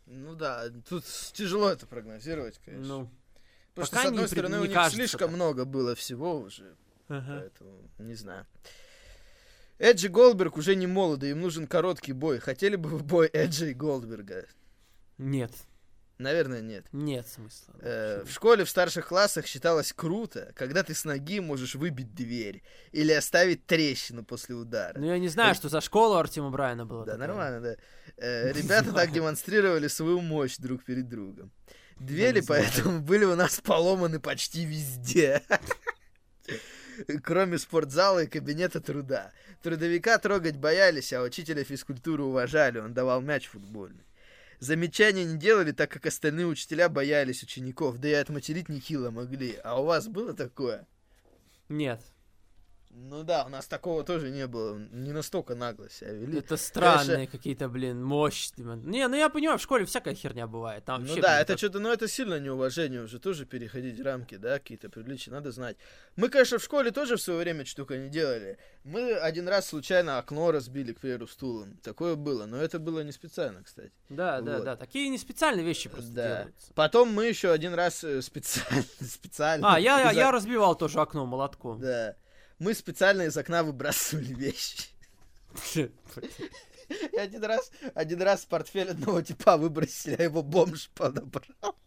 Ну 0.06 0.35
да, 0.35 0.68
тут 0.89 1.05
тяжело 1.32 1.70
это 1.70 1.86
прогнозировать, 1.86 2.60
конечно. 2.64 2.86
Ну, 2.86 3.10
Потому 3.74 3.86
что, 3.86 3.97
с 3.97 4.05
одной 4.05 4.22
не, 4.22 4.28
стороны, 4.28 4.55
не 4.55 4.60
у 4.60 4.64
них 4.64 4.74
кажется 4.74 4.97
слишком 4.97 5.28
так. 5.28 5.36
много 5.36 5.64
было 5.64 5.94
всего 5.94 6.39
уже. 6.39 6.76
Ага. 7.09 7.40
Поэтому, 7.40 7.90
не 7.98 8.14
знаю. 8.14 8.47
Эджи 9.78 10.09
Голдберг 10.09 10.56
уже 10.56 10.76
не 10.76 10.86
молодый, 10.86 11.31
им 11.31 11.40
нужен 11.40 11.66
короткий 11.66 12.12
бой. 12.12 12.39
Хотели 12.39 12.76
бы 12.76 12.89
вы 12.90 12.98
бой 13.01 13.28
Эджи 13.32 13.72
и 13.72 13.74
Голдберга? 13.74 14.47
Нет. 15.18 15.52
Наверное, 16.19 16.61
нет. 16.61 16.86
Нет 16.93 17.27
смысла. 17.27 17.74
Э, 17.81 18.23
в 18.24 18.31
школе 18.31 18.65
в 18.65 18.70
старших 18.70 19.09
классах 19.09 19.47
считалось 19.47 19.93
круто, 19.93 20.53
когда 20.55 20.85
ты 20.85 20.95
с 20.95 21.05
ноги 21.05 21.41
можешь 21.41 21.74
выбить 21.74 22.15
дверь 22.15 22.62
или 22.93 23.11
оставить 23.12 23.66
трещину 23.66 24.24
после 24.24 24.55
удара. 24.55 24.97
Ну, 24.97 25.07
я 25.07 25.19
не 25.19 25.28
знаю, 25.28 25.53
э... 25.53 25.55
что 25.55 25.69
за 25.69 25.81
школа 25.81 26.16
у 26.16 26.19
Артема 26.19 26.51
Брайана 26.51 26.86
была. 26.86 27.05
Да, 27.05 27.12
такая. 27.12 27.28
нормально, 27.28 27.61
да. 27.61 27.77
Э, 28.16 28.53
ребята 28.57 28.93
так 28.93 29.11
демонстрировали 29.11 29.89
свою 29.89 30.20
мощь 30.20 30.57
друг 30.59 30.85
перед 30.85 31.09
другом. 31.09 31.51
Двери 31.99 32.43
поэтому 32.47 33.01
были 33.01 33.24
у 33.24 33.35
нас 33.35 33.61
поломаны 33.61 34.20
почти 34.20 34.65
везде. 34.65 35.43
Кроме 37.24 37.59
спортзала 37.59 38.23
и 38.23 38.27
кабинета 38.28 38.81
труда. 38.81 39.32
Трудовика 39.62 40.19
трогать 40.19 40.57
боялись, 40.57 41.12
а 41.12 41.23
учителя 41.23 41.65
физкультуры 41.65 42.23
уважали, 42.23 42.78
он 42.78 42.95
давал 42.95 43.20
мяч 43.20 43.49
футбольный. 43.49 44.05
Замечания 44.65 45.24
не 45.24 45.39
делали, 45.39 45.73
так 45.73 45.91
как 45.91 46.07
остальные 46.07 46.47
учителя 46.47 46.89
боялись 46.89 47.43
учеников, 47.43 47.99
да 47.99 48.09
и 48.09 48.12
отматерить 48.15 48.69
нехило 48.69 49.11
могли. 49.11 49.57
А 49.62 49.81
у 49.81 49.85
вас 49.85 50.09
было 50.09 50.35
такое? 50.35 50.86
Нет. 51.69 52.01
Ну 52.97 53.25
да, 53.25 53.45
у 53.45 53.49
нас 53.49 53.66
такого 53.66 54.05
тоже 54.05 54.31
не 54.31 54.47
было. 54.47 54.79
Не 54.93 55.11
настолько 55.11 55.57
нагло 55.57 55.91
себя 55.91 56.12
вели. 56.12 56.39
Это 56.39 56.57
странные 56.57 57.16
Конечно... 57.16 57.39
какие-то, 57.39 57.69
блин, 57.69 58.03
мощные. 58.03 58.77
Не, 58.77 59.09
ну 59.09 59.16
я 59.16 59.29
понимаю, 59.29 59.59
в 59.59 59.62
школе 59.62 59.85
всякая 59.85 60.15
херня 60.15 60.47
бывает. 60.47 60.85
Там 60.85 61.03
ну 61.03 61.09
вообще, 61.09 61.21
да, 61.21 61.29
блин, 61.31 61.41
это 61.41 61.53
так... 61.55 61.59
что-то, 61.59 61.81
ну 61.81 61.91
это 61.91 62.07
сильно 62.07 62.39
неуважение 62.39 63.03
уже 63.03 63.19
тоже 63.19 63.47
переходить 63.47 64.01
рамки, 64.01 64.37
да, 64.37 64.61
какие-то 64.61 64.91
приличия, 64.91 65.33
надо 65.33 65.51
знать. 65.51 65.77
Мы, 66.15 66.29
конечно, 66.29 66.59
в 66.59 66.62
школе 66.62 66.93
тоже 66.93 67.16
в 67.16 67.23
свое 67.23 67.41
время 67.41 67.65
штука 67.65 67.97
не 67.97 68.09
делали. 68.09 68.59
Мы 68.85 69.15
один 69.15 69.49
раз 69.49 69.66
случайно 69.66 70.19
окно 70.19 70.53
разбили, 70.53 70.93
к 70.93 71.01
примеру, 71.01 71.27
стулом. 71.27 71.77
Такое 71.83 72.15
было, 72.15 72.47
но 72.47 72.59
это 72.59 72.79
было 72.79 73.01
не 73.01 73.12
специально, 73.12 73.65
кстати. 73.65 73.93
Да, 74.09 74.37
вот. 74.37 74.45
да, 74.45 74.61
да, 74.61 74.77
такие 74.77 75.09
не 75.09 75.19
специальные 75.19 75.66
вещи 75.66 75.89
просто 75.89 76.12
да. 76.12 76.29
делаются. 76.29 76.73
Потом 76.75 77.12
мы 77.12 77.27
еще 77.27 77.51
один 77.51 77.75
раз 77.75 78.05
э, 78.05 78.23
специально, 78.23 78.85
специально... 79.01 79.75
А, 79.75 79.81
я, 79.81 80.12
я 80.12 80.31
разбивал 80.31 80.77
тоже 80.77 81.01
окно 81.01 81.27
молотком. 81.27 81.81
Да 81.81 82.15
мы 82.59 82.74
специально 82.74 83.22
из 83.22 83.36
окна 83.36 83.62
выбрасывали 83.62 84.35
вещи. 84.35 84.89
И 85.74 87.16
один 87.16 87.44
раз, 87.44 87.70
один 87.94 88.20
раз 88.22 88.44
портфель 88.44 88.90
одного 88.90 89.22
типа 89.22 89.56
выбросили, 89.56 90.16
а 90.18 90.22
его 90.22 90.43
бомж 90.43 90.90
подобрал. 90.94 91.78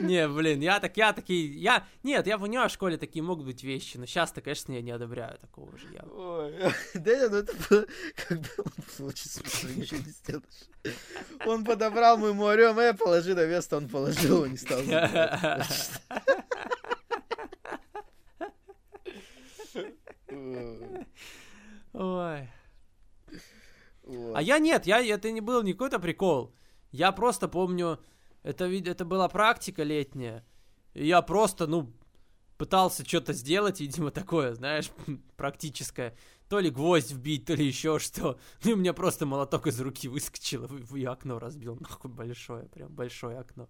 Не, 0.00 0.28
блин, 0.28 0.60
я 0.60 0.78
так, 0.80 0.96
я 0.96 1.12
такие, 1.12 1.46
я, 1.60 1.86
нет, 2.02 2.26
я 2.26 2.38
понимаю, 2.38 2.68
в 2.68 2.72
школе 2.72 2.98
такие 2.98 3.22
могут 3.22 3.46
быть 3.46 3.62
вещи, 3.62 3.96
но 3.96 4.06
сейчас-то, 4.06 4.40
конечно, 4.40 4.72
я 4.72 4.82
не 4.82 4.90
одобряю 4.90 5.38
такого 5.38 5.76
же. 5.78 5.86
Я... 5.92 6.02
Ой, 6.02 6.54
да, 6.94 7.28
ну 7.30 7.36
это 7.38 7.52
как 8.16 8.40
бы, 8.40 8.48
он 9.00 9.12
смешно, 9.14 9.70
ничего 9.70 10.00
не 10.00 10.10
сделаешь. 10.10 10.44
Он 11.46 11.64
подобрал 11.64 12.18
мой 12.18 12.32
морем, 12.32 12.78
э, 12.78 12.94
положи 12.94 13.34
на 13.34 13.46
место, 13.46 13.76
он 13.76 13.88
положил, 13.88 14.42
он 14.42 14.50
не 14.50 14.56
стал 14.56 14.80
Ой. 21.92 22.48
А 24.34 24.42
я 24.42 24.58
нет, 24.58 24.86
я, 24.86 25.04
это 25.04 25.30
не 25.30 25.40
был 25.40 25.62
не 25.62 25.72
какой-то 25.72 25.98
прикол. 25.98 26.54
Я 26.92 27.10
просто 27.12 27.48
помню, 27.48 27.98
это, 28.46 28.66
это 28.66 29.04
была 29.04 29.28
практика 29.28 29.82
летняя. 29.82 30.44
И 30.94 31.06
я 31.06 31.20
просто, 31.20 31.66
ну, 31.66 31.92
пытался 32.56 33.04
что-то 33.04 33.32
сделать, 33.32 33.80
видимо, 33.80 34.12
такое, 34.12 34.54
знаешь, 34.54 34.90
практическое. 35.36 36.16
То 36.48 36.60
ли 36.60 36.70
гвоздь 36.70 37.10
вбить, 37.10 37.44
то 37.44 37.54
ли 37.54 37.66
еще 37.66 37.98
что. 37.98 38.38
Ну, 38.64 38.70
и 38.70 38.74
у 38.74 38.76
меня 38.76 38.92
просто 38.94 39.26
молоток 39.26 39.66
из 39.66 39.80
руки 39.80 40.06
выскочил, 40.06 40.64
и 40.94 41.04
окно 41.04 41.40
разбил. 41.40 41.76
Нахуй 41.80 42.10
большое, 42.10 42.68
прям 42.68 42.92
большое 42.92 43.38
окно. 43.38 43.68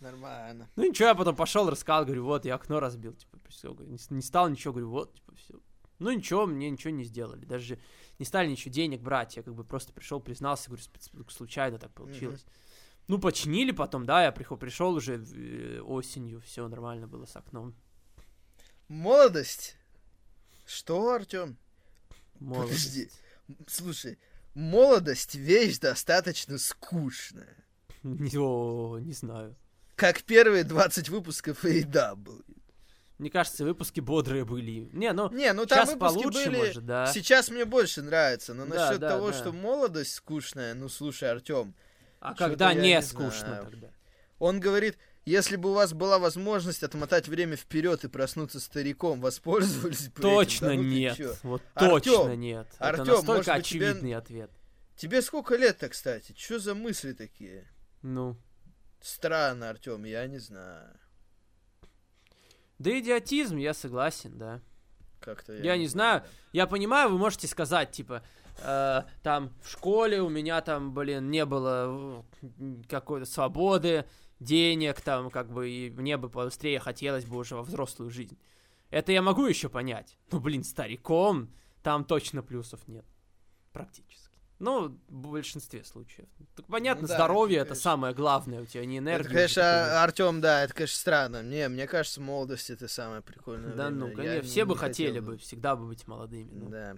Нормально. 0.00 0.68
Ну 0.74 0.88
ничего, 0.88 1.08
я 1.08 1.14
потом 1.14 1.36
пошел, 1.36 1.70
рассказал, 1.70 2.04
говорю, 2.04 2.24
вот, 2.24 2.44
я 2.44 2.56
окно 2.56 2.80
разбил, 2.80 3.12
типа, 3.12 3.38
все, 3.48 3.72
не, 3.72 3.98
не 4.10 4.22
стал 4.22 4.48
ничего, 4.48 4.72
говорю, 4.72 4.90
вот, 4.90 5.14
типа, 5.14 5.34
все. 5.36 5.54
Ну 6.00 6.10
ничего, 6.10 6.44
мне 6.46 6.68
ничего 6.68 6.90
не 6.90 7.04
сделали, 7.04 7.44
даже 7.44 7.78
не 8.18 8.24
стали 8.24 8.50
ничего 8.50 8.74
денег 8.74 9.00
брать, 9.00 9.36
я 9.36 9.44
как 9.44 9.54
бы 9.54 9.62
просто 9.62 9.92
пришел, 9.92 10.18
признался, 10.18 10.70
говорю, 10.70 10.84
случайно 11.30 11.78
так 11.78 11.92
получилось. 11.92 12.40
Mm-hmm. 12.40 12.71
Ну, 13.08 13.18
починили 13.18 13.72
потом, 13.72 14.06
да, 14.06 14.24
я 14.24 14.32
пришел, 14.32 14.56
пришел 14.56 14.94
уже 14.94 15.24
э, 15.34 15.80
осенью, 15.80 16.40
все 16.40 16.68
нормально 16.68 17.06
было 17.06 17.26
с 17.26 17.36
окном. 17.36 17.74
Молодость? 18.88 19.76
Что, 20.66 21.12
Артем? 21.12 21.56
Молодость. 22.38 22.92
Подожди. 22.94 23.10
Слушай, 23.66 24.18
молодость 24.54 25.34
вещь 25.34 25.78
достаточно 25.78 26.58
скучная. 26.58 27.56
О, 28.02 28.98
не 28.98 29.12
знаю. 29.12 29.56
Как 29.96 30.22
первые 30.22 30.64
20 30.64 31.08
выпусков 31.08 31.64
AW. 31.64 32.44
Мне 33.18 33.30
кажется, 33.30 33.64
выпуски 33.64 34.00
бодрые 34.00 34.44
были. 34.44 34.88
Не, 34.92 35.12
ну, 35.12 35.30
не, 35.30 35.52
ну 35.52 35.64
там 35.64 35.86
выпуски 35.86 36.22
получше, 36.22 36.50
были... 36.50 36.56
может, 36.56 36.86
да. 36.86 37.06
Сейчас 37.06 37.50
мне 37.50 37.64
больше 37.64 38.02
нравится, 38.02 38.52
но 38.52 38.66
да, 38.66 38.74
насчет 38.74 39.00
да, 39.00 39.10
того, 39.10 39.30
да. 39.30 39.32
что 39.34 39.52
молодость 39.52 40.14
скучная, 40.14 40.74
ну 40.74 40.88
слушай, 40.88 41.30
Артем, 41.30 41.74
а 42.22 42.34
когда 42.34 42.72
не, 42.72 42.94
не 42.94 43.02
скучно 43.02 43.46
знаю. 43.46 43.64
тогда? 43.64 43.88
Он 44.38 44.60
говорит, 44.60 44.96
если 45.24 45.56
бы 45.56 45.70
у 45.70 45.74
вас 45.74 45.92
была 45.92 46.18
возможность 46.18 46.82
отмотать 46.82 47.28
время 47.28 47.56
вперед 47.56 48.04
и 48.04 48.08
проснуться 48.08 48.60
стариком, 48.60 49.20
воспользовались 49.20 50.08
бы 50.08 50.22
Точно 50.22 50.66
этим? 50.66 50.76
Да, 50.76 50.82
ну 50.82 50.82
нет. 50.82 51.38
Вот 51.42 51.62
Артём, 51.74 52.00
точно 52.00 52.36
нет. 52.36 52.68
Артём, 52.78 53.02
Это 53.02 53.12
настолько 53.12 53.32
может 53.32 53.48
очевидный 53.48 54.00
тебе... 54.00 54.16
ответ. 54.16 54.50
Тебе 54.96 55.22
сколько 55.22 55.56
лет-то, 55.56 55.88
кстати? 55.88 56.34
Что 56.36 56.58
за 56.58 56.74
мысли 56.74 57.12
такие? 57.12 57.68
Ну. 58.02 58.36
Странно, 59.00 59.70
Артем, 59.70 60.04
я 60.04 60.26
не 60.26 60.38
знаю. 60.38 60.96
Да 62.78 62.98
идиотизм, 62.98 63.56
я 63.56 63.74
согласен, 63.74 64.38
да. 64.38 64.60
Как-то 65.20 65.54
я, 65.54 65.72
я 65.72 65.76
не 65.76 65.86
знаю. 65.86 66.20
знаю. 66.20 66.32
Я 66.52 66.66
понимаю, 66.66 67.10
вы 67.10 67.18
можете 67.18 67.46
сказать, 67.46 67.92
типа, 67.92 68.22
э, 68.58 69.02
там 69.22 69.52
в 69.62 69.70
школе 69.70 70.20
у 70.20 70.28
меня 70.28 70.60
там, 70.60 70.92
блин, 70.94 71.30
не 71.30 71.44
было 71.44 72.24
какой-то 72.88 73.26
свободы, 73.26 74.04
денег 74.40 75.00
там, 75.00 75.30
как 75.30 75.50
бы, 75.50 75.70
и 75.70 75.90
мне 75.90 76.16
бы 76.16 76.28
побыстрее 76.28 76.78
хотелось 76.80 77.24
бы 77.24 77.36
уже 77.36 77.56
во 77.56 77.62
взрослую 77.62 78.10
жизнь. 78.10 78.38
Это 78.90 79.12
я 79.12 79.22
могу 79.22 79.46
еще 79.46 79.68
понять. 79.68 80.18
Ну, 80.30 80.40
блин, 80.40 80.64
стариком 80.64 81.50
там 81.82 82.04
точно 82.04 82.42
плюсов 82.42 82.86
нет. 82.86 83.06
Практически. 83.72 84.22
Ну, 84.58 84.96
в 85.08 85.30
большинстве 85.32 85.82
случаев. 85.82 86.28
Так 86.54 86.66
понятно, 86.66 87.02
ну, 87.02 87.08
да, 87.08 87.14
здоровье 87.16 87.58
это, 87.58 87.72
это 87.72 87.80
самое 87.80 88.14
главное, 88.14 88.62
у 88.62 88.64
тебя 88.64 88.86
не 88.86 88.98
энергия. 88.98 89.24
Это, 89.24 89.34
конечно, 89.34 90.02
Артем, 90.04 90.40
да, 90.40 90.62
это, 90.62 90.72
конечно, 90.72 90.96
странно. 90.96 91.42
Не, 91.42 91.68
мне 91.68 91.88
кажется, 91.88 92.20
молодость 92.20 92.70
это 92.70 92.86
самое 92.86 93.22
прикольное. 93.22 93.72
Да, 93.72 93.88
время. 93.88 94.06
ну, 94.06 94.14
конечно, 94.14 94.34
Я 94.34 94.42
все 94.42 94.64
бы 94.64 94.76
хотели 94.76 95.18
бы 95.18 95.36
всегда 95.38 95.74
бы 95.74 95.88
быть 95.88 96.06
молодыми. 96.06 96.50
Ну. 96.52 96.68
Да. 96.68 96.96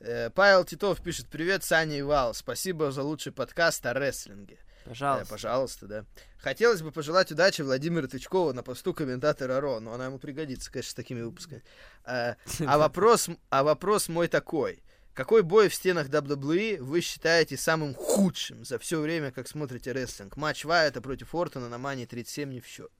Э, 0.00 0.30
Павел 0.30 0.64
Титов 0.64 1.00
пишет, 1.00 1.28
привет, 1.28 1.64
Саня 1.64 1.98
и 1.98 2.02
Вал, 2.02 2.34
спасибо 2.34 2.90
за 2.90 3.02
лучший 3.02 3.32
подкаст 3.32 3.84
о 3.86 3.94
рестлинге. 3.94 4.58
Пожалуйста. 4.84 5.24
Э, 5.24 5.30
пожалуйста, 5.30 5.86
да. 5.86 6.04
Хотелось 6.38 6.82
бы 6.82 6.92
пожелать 6.92 7.32
удачи 7.32 7.62
Владимиру 7.62 8.06
Тычкову 8.06 8.52
на 8.52 8.62
посту 8.62 8.92
комментатора 8.92 9.60
РО, 9.60 9.80
но 9.80 9.94
она 9.94 10.06
ему 10.06 10.18
пригодится, 10.18 10.70
конечно, 10.70 10.90
с 10.90 10.94
такими 10.94 11.22
выпусками. 11.22 11.62
А, 12.04 12.36
а, 12.66 12.78
вопрос, 12.78 13.28
а 13.50 13.62
вопрос 13.62 14.08
мой 14.08 14.28
такой. 14.28 14.82
Какой 15.14 15.42
бой 15.42 15.68
в 15.68 15.74
стенах 15.74 16.08
WWE 16.08 16.82
вы 16.82 17.00
считаете 17.00 17.56
самым 17.56 17.94
худшим 17.94 18.64
за 18.64 18.78
все 18.78 19.00
время, 19.00 19.30
как 19.30 19.46
смотрите 19.46 19.92
рестлинг? 19.92 20.36
Матч 20.36 20.64
Вайта 20.64 21.00
против 21.00 21.34
Ортона 21.34 21.68
на 21.68 21.78
Мане 21.78 22.06
37 22.06 22.50
не 22.50 22.60
в 22.60 22.66
счет. 22.66 22.90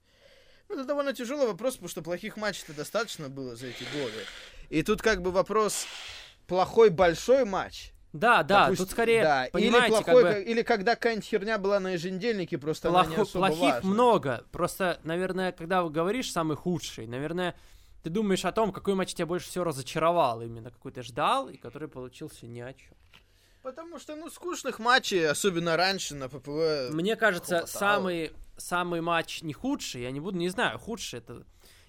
Ну, 0.69 0.77
это 0.77 0.85
довольно 0.85 1.12
тяжелый 1.12 1.47
вопрос, 1.47 1.75
потому 1.75 1.89
что 1.89 2.03
плохих 2.03 2.37
матчей-то 2.37 2.73
достаточно 2.73 3.29
было 3.29 3.57
за 3.57 3.66
эти 3.66 3.83
годы. 3.93 4.25
И 4.71 4.83
тут 4.83 5.03
как 5.03 5.23
бы 5.23 5.31
вопрос, 5.31 5.87
плохой 6.47 6.91
большой 6.91 7.45
матч. 7.45 7.93
Да, 8.12 8.45
да, 8.45 8.65
Допустим, 8.66 8.85
тут 8.85 8.93
скорее, 8.93 9.23
да. 9.25 9.49
понимаете, 9.53 9.87
или, 9.87 10.03
плохой, 10.05 10.23
как 10.23 10.35
бы... 10.35 10.43
или 10.45 10.62
когда 10.62 10.95
какая-нибудь 10.95 11.27
херня 11.27 11.59
была 11.59 11.81
на 11.81 11.95
еженедельнике, 11.95 12.59
просто 12.59 12.89
Плохо... 12.89 13.07
она 13.07 13.16
не 13.16 13.23
особо 13.23 13.47
Плохих 13.49 13.75
важна. 13.75 13.91
много, 13.91 14.45
просто, 14.53 15.01
наверное, 15.03 15.51
когда 15.51 15.83
вы 15.83 15.91
говоришь 15.91 16.31
самый 16.31 16.57
худший, 16.57 17.09
наверное, 17.09 17.57
ты 18.05 18.11
думаешь 18.11 18.45
о 18.45 18.53
том, 18.53 18.71
какой 18.71 18.95
матч 18.95 19.15
тебя 19.15 19.27
больше 19.27 19.49
всего 19.49 19.65
разочаровал, 19.65 20.43
именно 20.43 20.71
какой 20.71 20.93
ты 20.93 21.03
ждал, 21.03 21.49
и 21.49 21.57
который 21.57 21.89
получился 21.89 22.47
ни 22.47 22.61
о 22.61 22.73
чем. 22.73 22.95
Потому 23.65 23.99
что, 23.99 24.15
ну, 24.15 24.31
скучных 24.31 24.79
матчей, 24.79 25.27
особенно 25.27 25.77
раньше 25.77 26.15
на 26.15 26.29
ППВ... 26.29 26.93
Мне 26.93 27.16
кажется, 27.16 27.66
самый, 27.66 28.31
самый 28.57 29.01
матч 29.01 29.43
не 29.43 29.55
худший, 29.55 30.03
я 30.03 30.12
не 30.12 30.21
буду, 30.21 30.37
не 30.37 30.51
знаю, 30.51 30.79
худший 30.79 31.19
это... 31.19 31.45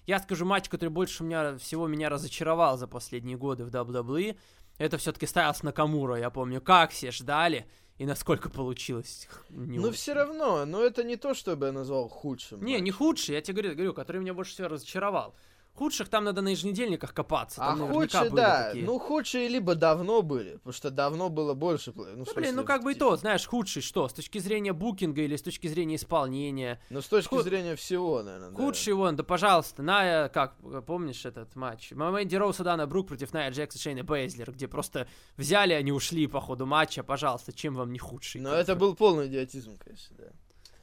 Я 0.06 0.20
скажу 0.20 0.44
матч, 0.44 0.68
который 0.68 0.90
больше 0.90 1.24
меня, 1.24 1.58
всего 1.58 1.86
меня 1.86 2.08
разочаровал 2.08 2.78
за 2.78 2.86
последние 2.86 3.36
годы 3.36 3.64
в 3.64 3.68
WWE, 3.68 4.36
это 4.78 4.98
все-таки 4.98 5.26
Стайлс 5.26 5.62
Накамура, 5.62 6.16
я 6.16 6.30
помню, 6.30 6.60
как 6.60 6.90
все 6.90 7.10
ждали, 7.10 7.66
и 7.98 8.04
насколько 8.04 8.50
получилось. 8.50 9.28
Не 9.48 9.78
ну, 9.78 9.90
все 9.90 10.12
равно, 10.12 10.64
но 10.64 10.82
это 10.82 11.02
не 11.02 11.16
то, 11.16 11.34
чтобы 11.34 11.66
я 11.66 11.72
назвал 11.72 12.08
худшим. 12.08 12.60
Не, 12.62 12.72
матчем. 12.72 12.84
не 12.84 12.90
худший, 12.90 13.34
я 13.34 13.40
тебе 13.40 13.54
говорю, 13.54 13.74
говорю, 13.74 13.94
который 13.94 14.20
меня 14.20 14.34
больше 14.34 14.52
всего 14.52 14.68
разочаровал. 14.68 15.34
Худших 15.76 16.08
там 16.08 16.24
надо 16.24 16.40
на 16.40 16.48
еженедельниках 16.48 17.12
копаться. 17.12 17.56
Там 17.56 17.84
а 17.84 17.92
худшие, 17.92 18.30
да. 18.30 18.68
Такие. 18.68 18.84
Ну, 18.84 18.98
худшие 18.98 19.48
либо 19.48 19.74
давно 19.74 20.22
были, 20.22 20.52
потому 20.56 20.72
что 20.72 20.90
давно 20.90 21.28
было 21.28 21.54
больше. 21.54 21.92
Ну, 21.94 22.04
ну 22.04 22.24
смысле, 22.24 22.42
блин, 22.42 22.56
ну 22.56 22.64
как 22.64 22.82
бы 22.82 22.92
и 22.92 22.94
то, 22.94 23.16
знаешь, 23.16 23.46
худший 23.46 23.82
что? 23.82 24.08
С 24.08 24.14
точки 24.14 24.38
зрения 24.38 24.72
букинга 24.72 25.22
или 25.22 25.36
с 25.36 25.42
точки 25.42 25.66
зрения 25.66 25.96
исполнения? 25.96 26.80
Ну, 26.88 27.02
с 27.02 27.06
точки 27.06 27.28
Худ... 27.28 27.44
зрения 27.44 27.76
всего, 27.76 28.22
наверное. 28.22 28.56
Худший 28.56 28.94
да. 28.94 28.96
вон, 28.96 29.16
да 29.16 29.22
пожалуйста, 29.22 29.82
на, 29.82 30.28
как, 30.30 30.56
помнишь 30.86 31.26
этот 31.26 31.54
матч? 31.56 31.92
Мэнди 31.92 32.36
Роуз 32.36 32.56
Дана 32.56 32.86
Брук 32.86 33.08
против 33.08 33.32
Ная 33.32 33.50
Джекса 33.50 33.78
Шейна 33.78 34.02
Бейзлер, 34.02 34.52
где 34.52 34.68
просто 34.68 35.06
взяли, 35.36 35.74
они 35.74 35.92
ушли 35.92 36.26
по 36.26 36.40
ходу 36.40 36.64
матча, 36.64 37.02
пожалуйста, 37.02 37.52
чем 37.52 37.74
вам 37.74 37.92
не 37.92 37.98
худший? 37.98 38.40
Но 38.40 38.54
это 38.54 38.74
был 38.74 38.94
полный 38.94 39.26
идиотизм, 39.26 39.76
конечно, 39.78 40.16
да. 40.16 40.32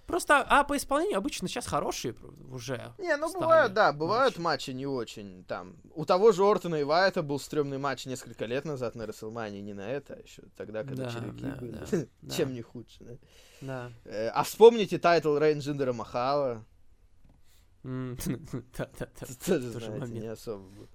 Просто, 0.07 0.41
а 0.41 0.63
по 0.65 0.75
исполнению 0.75 1.17
обычно 1.17 1.47
сейчас 1.47 1.65
хорошие 1.65 2.13
уже. 2.51 2.93
Не, 2.97 3.15
ну 3.15 3.31
бывают, 3.33 3.73
да, 3.73 3.93
бывают 3.93 4.37
матчи. 4.37 4.67
матчи 4.67 4.71
не 4.71 4.85
очень. 4.85 5.45
Там 5.45 5.77
у 5.95 6.03
того 6.05 6.33
же 6.33 6.43
Ортона 6.43 6.75
и 6.75 6.83
Вайта 6.83 7.23
был 7.23 7.39
стрёмный 7.39 7.77
матч 7.77 8.05
несколько 8.05 8.45
лет 8.45 8.65
назад 8.65 8.95
на 8.95 9.05
Расселмане, 9.07 9.61
не 9.61 9.73
на 9.73 9.89
это, 9.89 10.15
а 10.15 10.19
еще 10.19 10.43
тогда, 10.57 10.83
когда 10.83 11.05
Да, 11.05 11.11
черепки 11.11 11.43
да, 11.45 11.55
были. 11.55 12.09
да. 12.21 12.35
Чем 12.35 12.53
не 12.53 12.61
худше, 12.61 12.97
да? 12.99 13.17
Да. 13.61 13.91
Э, 14.03 14.27
А 14.27 14.43
вспомните 14.43 14.99
title 14.99 15.37
reign 15.37 15.59
Джиндера 15.59 15.93
Махала. 15.93 16.65
М, 17.85 18.17
Да, 18.77 18.89
да, 18.99 19.07
да. 19.19 19.27
Тоже, 19.45 19.69
знаете, 19.71 20.13
не 20.19 20.27
особо 20.27 20.67
был. 20.69 20.89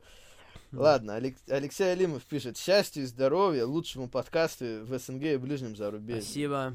Ладно, 0.70 1.12
Алек- 1.16 1.38
Алексей 1.48 1.90
Алимов 1.92 2.24
пишет. 2.24 2.58
Счастья 2.58 3.00
и 3.00 3.06
здоровья 3.06 3.64
лучшему 3.64 4.06
подкасту 4.08 4.84
в 4.84 4.98
СНГ 4.98 5.22
и 5.22 5.36
ближнем 5.38 5.74
зарубежье. 5.76 6.20
Спасибо. 6.22 6.74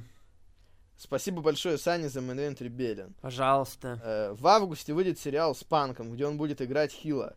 Спасибо 1.03 1.41
большое 1.41 1.77
Сане 1.77 2.07
за 2.07 2.21
Мэнэнд 2.21 2.61
Rebellion. 2.61 3.13
Пожалуйста. 3.19 3.99
Э, 4.01 4.33
В 4.39 4.47
августе 4.47 4.93
выйдет 4.93 5.19
сериал 5.19 5.53
с 5.53 5.61
Панком, 5.61 6.13
где 6.13 6.25
он 6.25 6.37
будет 6.37 6.61
играть 6.61 6.93
heel 6.93 7.27
а 7.27 7.35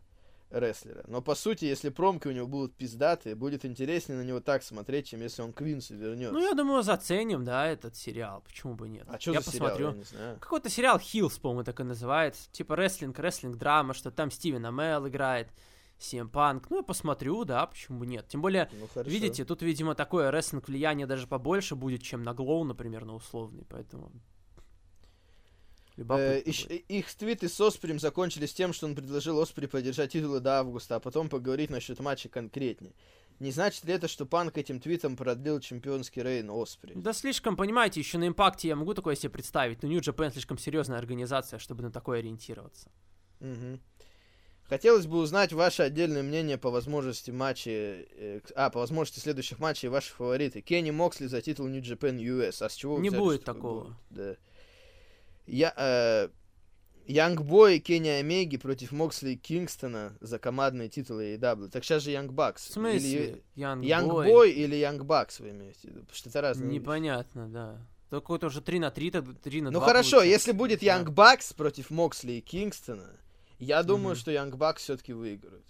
рестлера. 0.49 1.03
Но 1.07 1.21
по 1.21 1.35
сути, 1.35 1.65
если 1.65 1.89
промки 1.89 2.29
у 2.29 2.31
него 2.31 2.47
будут 2.47 2.73
пиздатые, 2.75 3.35
будет 3.35 3.65
интереснее 3.65 4.17
на 4.17 4.23
него 4.23 4.39
так 4.39 4.63
смотреть, 4.63 5.07
чем 5.07 5.21
если 5.21 5.41
он 5.41 5.51
к 5.51 5.58
Винсу 5.58 5.95
вернется. 5.95 6.31
Ну, 6.33 6.39
я 6.39 6.53
думаю, 6.53 6.81
заценим, 6.81 7.43
да, 7.43 7.67
этот 7.67 7.97
сериал. 7.97 8.41
Почему 8.45 8.75
бы 8.75 8.87
нет? 8.87 9.03
а 9.09 9.19
что 9.19 9.33
я 9.33 9.41
за 9.41 9.51
сериал, 9.51 9.69
посмотрю. 9.71 10.03
знаю. 10.05 10.37
Какой-то 10.39 10.69
сериал 10.69 10.99
Heels, 10.99 11.37
по-моему, 11.37 11.65
так 11.65 11.77
и 11.81 11.83
называется. 11.83 12.49
Типа 12.53 12.77
рестлинг, 12.77 13.19
рестлинг-драма, 13.19 13.93
что 13.93 14.11
там 14.11 14.31
Стивен 14.31 14.65
Амел 14.65 15.05
играет, 15.09 15.49
CM 15.99 16.29
Панк. 16.29 16.69
Ну, 16.69 16.77
я 16.77 16.83
посмотрю, 16.83 17.43
да, 17.45 17.65
почему 17.65 18.03
нет. 18.03 18.27
Тем 18.27 18.41
более, 18.41 18.69
Ну, 18.71 18.87
хорошо. 18.93 19.09
видите, 19.09 19.45
тут, 19.45 19.61
видимо, 19.61 19.95
такое 19.95 20.31
рестлинг 20.31 20.67
влияние 20.67 21.07
даже 21.07 21.27
побольше 21.27 21.75
будет, 21.75 22.03
чем 22.03 22.23
на 22.23 22.33
GLOW, 22.33 22.63
например, 22.63 23.05
на 23.05 23.15
условный, 23.15 23.65
поэтому... 23.67 24.11
Э, 25.97 26.39
их 26.39 27.15
твиты 27.15 27.49
с 27.49 27.59
Осприм 27.59 27.99
закончились 27.99 28.53
тем, 28.53 28.71
что 28.71 28.85
он 28.85 28.93
предложил 28.93 29.39
Оспри 29.39 29.65
подержать 29.65 30.11
титулы 30.11 30.39
до 30.39 30.59
августа, 30.59 30.97
а 30.97 30.99
потом 30.99 31.27
поговорить 31.27 31.71
насчет 31.71 31.99
матча 31.99 32.29
конкретнее. 32.29 32.93
Не 33.39 33.51
значит 33.51 33.85
ли 33.85 33.93
это, 33.93 34.07
что 34.07 34.25
Панк 34.25 34.57
этим 34.57 34.79
твитом 34.79 35.15
продлил 35.15 35.59
чемпионский 35.59 36.23
reign 36.23 36.49
Оспри? 36.49 36.93
Да 36.95 37.13
слишком, 37.13 37.55
понимаете, 37.55 37.99
еще 37.99 38.17
на 38.17 38.27
Impact 38.27 38.61
е 38.61 38.67
я 38.67 38.75
могу 38.75 38.93
такое 38.93 39.15
себе 39.15 39.29
представить, 39.29 39.81
но 39.83 39.89
Japan 39.89 40.31
слишком 40.31 40.57
серьезная 40.57 40.97
организация, 40.97 41.59
чтобы 41.59 41.83
на 41.83 41.91
такое 41.91 42.19
ориентироваться. 42.19 42.91
Мгм. 43.39 43.79
Хотелось 44.69 45.07
бы 45.07 45.19
узнать 45.19 45.53
ваше 45.53 45.83
отдельное 45.83 46.23
мнение 46.23 46.57
по 46.57 46.69
возможности 46.69 47.31
матчей, 47.31 48.05
э, 48.17 48.41
а, 48.55 48.69
по 48.69 48.79
возможности 48.79 49.19
следующих 49.21 49.59
матчей 49.59 49.87
ваши 49.87 50.13
фавориты. 50.13 50.59
Kenny 50.59 50.91
Моксли 50.91 51.27
за 51.27 51.41
титул 51.41 51.67
New 51.67 51.81
Japan 51.81 52.17
US. 52.19 52.61
А 52.61 52.69
с 52.69 52.75
чего 52.75 52.95
вы 52.95 53.01
Не 53.01 53.09
взяли, 53.09 53.21
будет 53.21 53.43
такого. 53.45 53.83
будет? 53.85 53.95
Да. 54.09 54.35
Я, 55.45 55.73
э, 55.77 56.29
Young 57.07 57.41
Boy, 57.41 57.79
Кенни 57.79 58.09
Омеги 58.09 58.57
против 58.57 58.91
Моксли 58.91 59.31
и 59.31 59.35
Кингстона 59.37 60.17
за 60.19 60.39
командные 60.39 60.89
титулы 60.89 61.35
AEW. 61.35 61.69
Так 61.69 61.85
сейчас 61.85 62.03
же 62.03 62.11
Young 62.11 62.33
Bucks. 62.33 62.67
В 62.67 62.73
смысле? 62.73 63.43
Young 63.55 63.85
Young 63.85 64.11
Boy? 64.11 64.27
Boy 64.27 64.51
или 64.51 64.75
Young 64.75 65.05
Bucks 65.05 65.39
вы 65.39 65.51
имеете 65.51 65.79
в 65.79 65.83
виду? 65.85 65.99
Потому 66.01 66.15
что 66.15 66.29
это 66.29 66.41
разные 66.41 66.67
вещи. 66.67 66.81
Непонятно, 66.81 67.47
да. 67.47 67.81
Да 68.11 68.17
Какой-то 68.17 68.47
уже 68.47 68.61
3 68.61 68.79
на 68.79 68.91
3, 68.91 69.11
3 69.11 69.61
на 69.61 69.71
2 69.71 69.79
Ну 69.79 69.85
хорошо, 69.85 70.21
если 70.21 70.51
будет. 70.51 70.81
Янг 70.81 71.11
Бакс 71.11 71.53
против 71.53 71.89
Моксли 71.89 72.33
и 72.33 72.41
Кингстона, 72.41 73.09
я 73.59 73.83
думаю, 73.83 74.09
Мгм. 74.09 74.15
что 74.15 74.31
Янг 74.31 74.55
Бакс 74.55 74.83
все-таки 74.83 75.13
выиграют. 75.13 75.65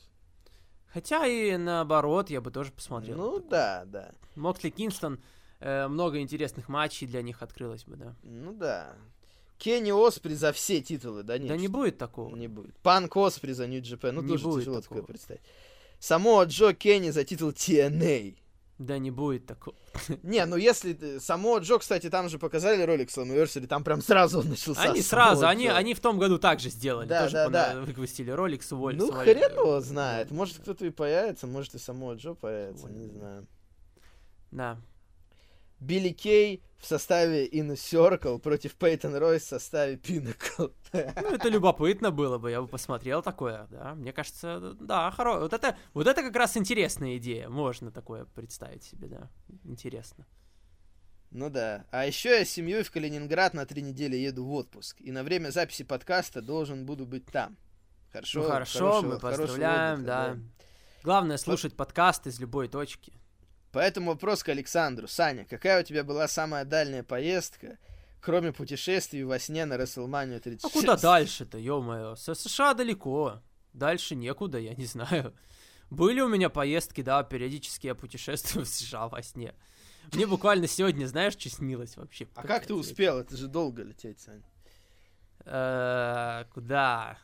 Хотя 0.87 1.25
и 1.27 1.57
наоборот, 1.57 2.29
я 2.29 2.41
бы 2.41 2.49
тоже 2.51 2.71
посмотрел. 2.71 3.17
Ну 3.17 3.39
да, 3.39 3.83
да. 3.85 4.11
Моксли 4.35 4.69
Кингстон, 4.69 5.19
э, 5.59 5.87
много 5.87 6.19
интересных 6.19 6.69
матчей 6.69 7.07
для 7.07 7.21
них 7.21 7.41
открылось 7.41 7.83
бы, 7.83 7.95
да. 7.97 8.15
Ну 8.23 8.53
да. 8.53 8.95
Kenny 9.59 9.91
Оспри 9.91 10.33
за 10.35 10.53
все 10.53 10.81
титулы, 10.81 11.23
да 11.23 11.37
нет? 11.37 11.47
да 11.49 11.57
не 11.57 11.67
будет 11.67 11.97
такого. 11.97 12.35
Не 12.35 12.47
будет. 12.47 12.75
Панк 12.77 13.15
Оспри 13.17 13.51
за 13.53 13.67
Нью 13.67 13.81
Джапен, 13.81 14.15
ну 14.15 14.21
Не 14.21 14.27
тоже 14.29 14.43
будет 14.45 14.61
тяжело 14.61 14.81
такого. 14.81 15.01
такое 15.01 15.13
представить. 15.13 15.41
Само 15.99 16.43
Джо 16.43 16.73
Кенни 16.73 17.09
за 17.09 17.23
титул 17.23 17.49
TNA. 17.49 18.37
Да 18.77 18.99
не 18.99 19.09
будет 19.09 19.47
такого. 19.47 19.75
Не, 20.21 20.45
ну 20.45 20.55
если... 20.55 20.93
ты- 20.93 21.19
Само 21.19 21.57
Джо, 21.57 21.79
кстати, 21.79 22.09
там 22.09 22.29
же 22.29 22.37
показали 22.37 22.83
ролик 22.83 23.09
Slammiversary, 23.09 23.65
там 23.65 23.83
прям 23.83 24.01
сразу 24.01 24.39
он 24.39 24.49
начался. 24.49 24.81
Они 24.83 25.01
сразу, 25.01 25.47
они, 25.47 25.67
они 25.67 25.95
в 25.95 25.99
том 25.99 26.19
году 26.19 26.37
также 26.37 26.69
сделали. 26.69 27.07
Да, 27.07 27.23
тоже 27.23 27.33
да, 27.33 27.49
да. 27.49 27.81
выпустили 27.81 28.29
ролик 28.29 28.61
с 28.61 28.71
уволь. 28.71 28.95
Ну, 28.95 29.11
хрен 29.11 29.51
его 29.51 29.81
знает. 29.81 30.29
Может, 30.29 30.59
кто-то 30.59 30.85
и 30.85 30.91
появится, 30.91 31.47
может, 31.47 31.73
и 31.73 31.79
само 31.79 32.13
Джо 32.13 32.33
появится, 32.33 32.87
не 32.87 33.07
знаю. 33.07 33.47
Да. 34.51 34.77
Билли 35.79 36.09
Кей 36.09 36.63
в 36.77 36.85
составе 36.85 37.47
Inner 37.47 37.75
Circle 37.75 38.39
против 38.39 38.75
Пейтон 38.75 39.15
Ройс 39.15 39.43
в 39.43 39.47
составе 39.47 39.95
Pinnacle. 39.95 40.73
Ну, 40.93 41.35
это 41.35 41.49
любопытно 41.49 42.11
было 42.11 42.37
бы, 42.37 42.49
я 42.49 42.61
бы 42.61 42.67
посмотрел 42.67 43.21
такое, 43.21 43.67
да. 43.69 43.93
Мне 43.95 44.13
кажется, 44.13 44.73
да, 44.79 45.11
хоро... 45.11 45.39
вот 45.39 45.53
это, 45.53 45.75
вот 45.93 46.07
это 46.07 46.21
как 46.21 46.35
раз 46.35 46.55
интересная 46.55 47.17
идея. 47.17 47.49
Можно 47.49 47.91
такое 47.91 48.25
представить 48.25 48.83
себе, 48.83 49.07
да. 49.07 49.29
Интересно. 49.65 50.25
Ну 51.31 51.49
да. 51.49 51.85
А 51.91 52.05
еще 52.05 52.39
я 52.39 52.45
с 52.45 52.49
семьей 52.49 52.83
в 52.83 52.91
Калининград 52.91 53.53
на 53.53 53.65
три 53.65 53.81
недели 53.81 54.15
еду 54.15 54.45
в 54.45 54.53
отпуск. 54.53 55.01
И 55.01 55.11
на 55.11 55.23
время 55.23 55.49
записи 55.49 55.83
подкаста 55.83 56.41
должен 56.41 56.85
буду 56.85 57.05
быть 57.05 57.25
там. 57.25 57.57
Хорошо? 58.11 58.41
ну 58.41 58.47
хорошо, 58.47 58.79
хорошего- 58.79 59.13
мы 59.13 59.19
поздравляем, 59.19 59.99
отдыха, 59.99 60.05
да. 60.05 60.37
Главное 61.03 61.37
слушать 61.37 61.75
подкаст 61.75 62.27
из 62.27 62.39
любой 62.39 62.69
точки. 62.69 63.13
Поэтому 63.77 64.09
вопрос 64.09 64.41
к 64.41 64.49
Александру. 64.49 65.07
Саня, 65.07 65.45
какая 65.45 65.81
у 65.81 65.83
тебя 65.83 66.03
была 66.03 66.27
самая 66.27 66.65
дальняя 66.65 67.03
поездка, 67.03 67.77
кроме 68.19 68.51
путешествий 68.51 69.23
во 69.23 69.37
сне 69.37 69.65
на 69.65 69.75
WrestleMania 69.75 70.39
36? 70.39 70.65
А 70.65 70.69
куда 70.79 70.97
дальше-то, 70.97 71.59
ё-моё? 71.59 72.15
С 72.15 72.33
США 72.33 72.73
далеко. 72.73 73.43
Дальше 73.73 74.15
некуда, 74.15 74.57
я 74.57 74.73
не 74.73 74.85
знаю. 74.85 75.35
Были 75.91 76.21
у 76.21 76.27
меня 76.27 76.49
поездки, 76.49 77.01
да, 77.03 77.21
периодически 77.21 77.85
я 77.85 77.93
путешествую 77.93 78.65
в 78.65 78.67
США 78.67 79.09
во 79.09 79.21
сне. 79.21 79.53
Мне 80.11 80.25
буквально 80.25 80.65
сегодня, 80.65 81.05
знаешь, 81.05 81.33
что 81.33 81.47
снилось 81.51 81.97
вообще? 81.97 82.27
А 82.33 82.47
как 82.47 82.65
ты 82.65 82.73
успел? 82.73 83.19
Это 83.19 83.37
же 83.37 83.47
долго 83.47 83.83
лететь, 83.83 84.19
Саня. 84.19 84.49
Э, 85.45 86.45
Куда? 86.51 87.19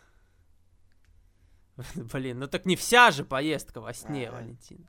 Блин, 1.96 2.38
ну 2.38 2.48
так 2.48 2.68
не 2.68 2.76
вся 2.76 3.10
же 3.10 3.26
поездка 3.26 3.82
во 3.82 3.92
сне. 3.92 4.30
Валентин. 4.30 4.88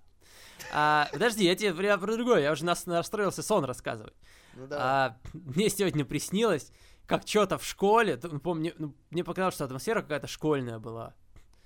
А, 0.72 1.08
подожди, 1.12 1.44
я 1.44 1.54
тебе 1.54 1.74
я 1.86 1.98
про 1.98 2.12
другое, 2.14 2.40
я 2.40 2.52
уже 2.52 2.64
нас 2.64 2.86
настроился 2.86 3.42
сон 3.42 3.64
рассказывать. 3.64 4.14
Ну 4.54 4.66
давай. 4.66 4.84
А, 4.86 5.18
мне 5.32 5.68
сегодня 5.68 6.04
приснилось, 6.04 6.72
как 7.06 7.26
что-то 7.26 7.58
в 7.58 7.64
школе, 7.64 8.18
ну, 8.22 8.40
помню, 8.40 8.72
ну, 8.78 8.94
мне 9.10 9.24
показалось, 9.24 9.54
что 9.54 9.64
атмосфера 9.64 10.02
какая-то 10.02 10.26
школьная 10.26 10.78
была, 10.78 11.14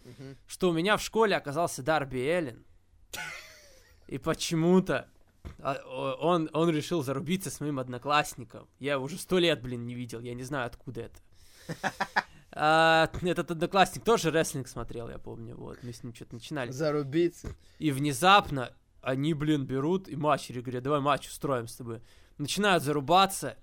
Мгм. 0.04 0.36
что 0.46 0.70
у 0.70 0.72
меня 0.72 0.96
в 0.96 1.02
школе 1.02 1.36
оказался 1.36 1.82
Дарби 1.82 2.18
Эллен, 2.18 2.64
и 4.08 4.18
почему-то 4.18 5.08
а, 5.60 5.76
он, 6.20 6.50
он 6.52 6.70
решил 6.70 7.02
зарубиться 7.02 7.50
с 7.50 7.60
моим 7.60 7.78
одноклассником. 7.78 8.68
Я 8.78 8.94
его 8.94 9.04
уже 9.04 9.18
сто 9.18 9.38
лет, 9.38 9.62
блин, 9.62 9.86
не 9.86 9.94
видел, 9.94 10.20
я 10.20 10.34
не 10.34 10.42
знаю, 10.42 10.66
откуда 10.66 11.02
это. 11.02 11.20
А, 12.60 13.08
этот 13.22 13.52
одноклассник 13.52 14.02
тоже 14.02 14.32
рестлинг 14.32 14.66
смотрел, 14.66 15.08
я 15.08 15.18
помню, 15.18 15.56
вот, 15.56 15.78
мы 15.84 15.92
с 15.92 16.02
ним 16.02 16.12
что-то 16.12 16.34
начинали. 16.34 16.72
Зарубиться. 16.72 17.54
И 17.78 17.92
внезапно 17.92 18.74
они, 19.00 19.32
блин, 19.32 19.64
берут 19.64 20.08
и 20.08 20.16
матч, 20.16 20.50
или 20.50 20.60
говорят, 20.60 20.82
давай 20.82 20.98
матч 20.98 21.28
устроим 21.28 21.68
с 21.68 21.76
тобой. 21.76 22.02
Начинают 22.36 22.82
зарубаться, 22.82 23.56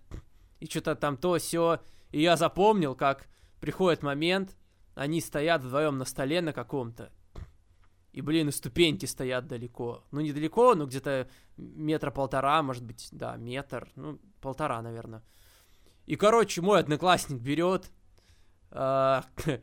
и 0.61 0.65
что-то 0.65 0.95
там 0.95 1.17
то 1.17 1.37
все. 1.37 1.81
И 2.11 2.21
я 2.21 2.37
запомнил, 2.37 2.95
как 2.95 3.27
приходит 3.59 4.01
момент, 4.01 4.55
они 4.93 5.19
стоят 5.19 5.61
вдвоем 5.61 5.97
на 5.97 6.05
столе 6.05 6.39
на 6.41 6.53
каком-то. 6.53 7.11
И, 8.13 8.21
блин, 8.21 8.47
и 8.47 8.51
ступеньки 8.53 9.05
стоят 9.05 9.45
далеко. 9.45 10.05
Ну, 10.11 10.21
недалеко, 10.21 10.73
но 10.73 10.85
где-то 10.85 11.29
метра 11.57 12.11
полтора, 12.11 12.63
может 12.63 12.85
быть, 12.85 13.09
да, 13.11 13.35
метр, 13.35 13.91
ну, 13.95 14.21
полтора, 14.39 14.81
наверное. 14.81 15.21
И, 16.05 16.15
короче, 16.15 16.61
мой 16.61 16.79
одноклассник 16.79 17.41
берет, 17.41 17.91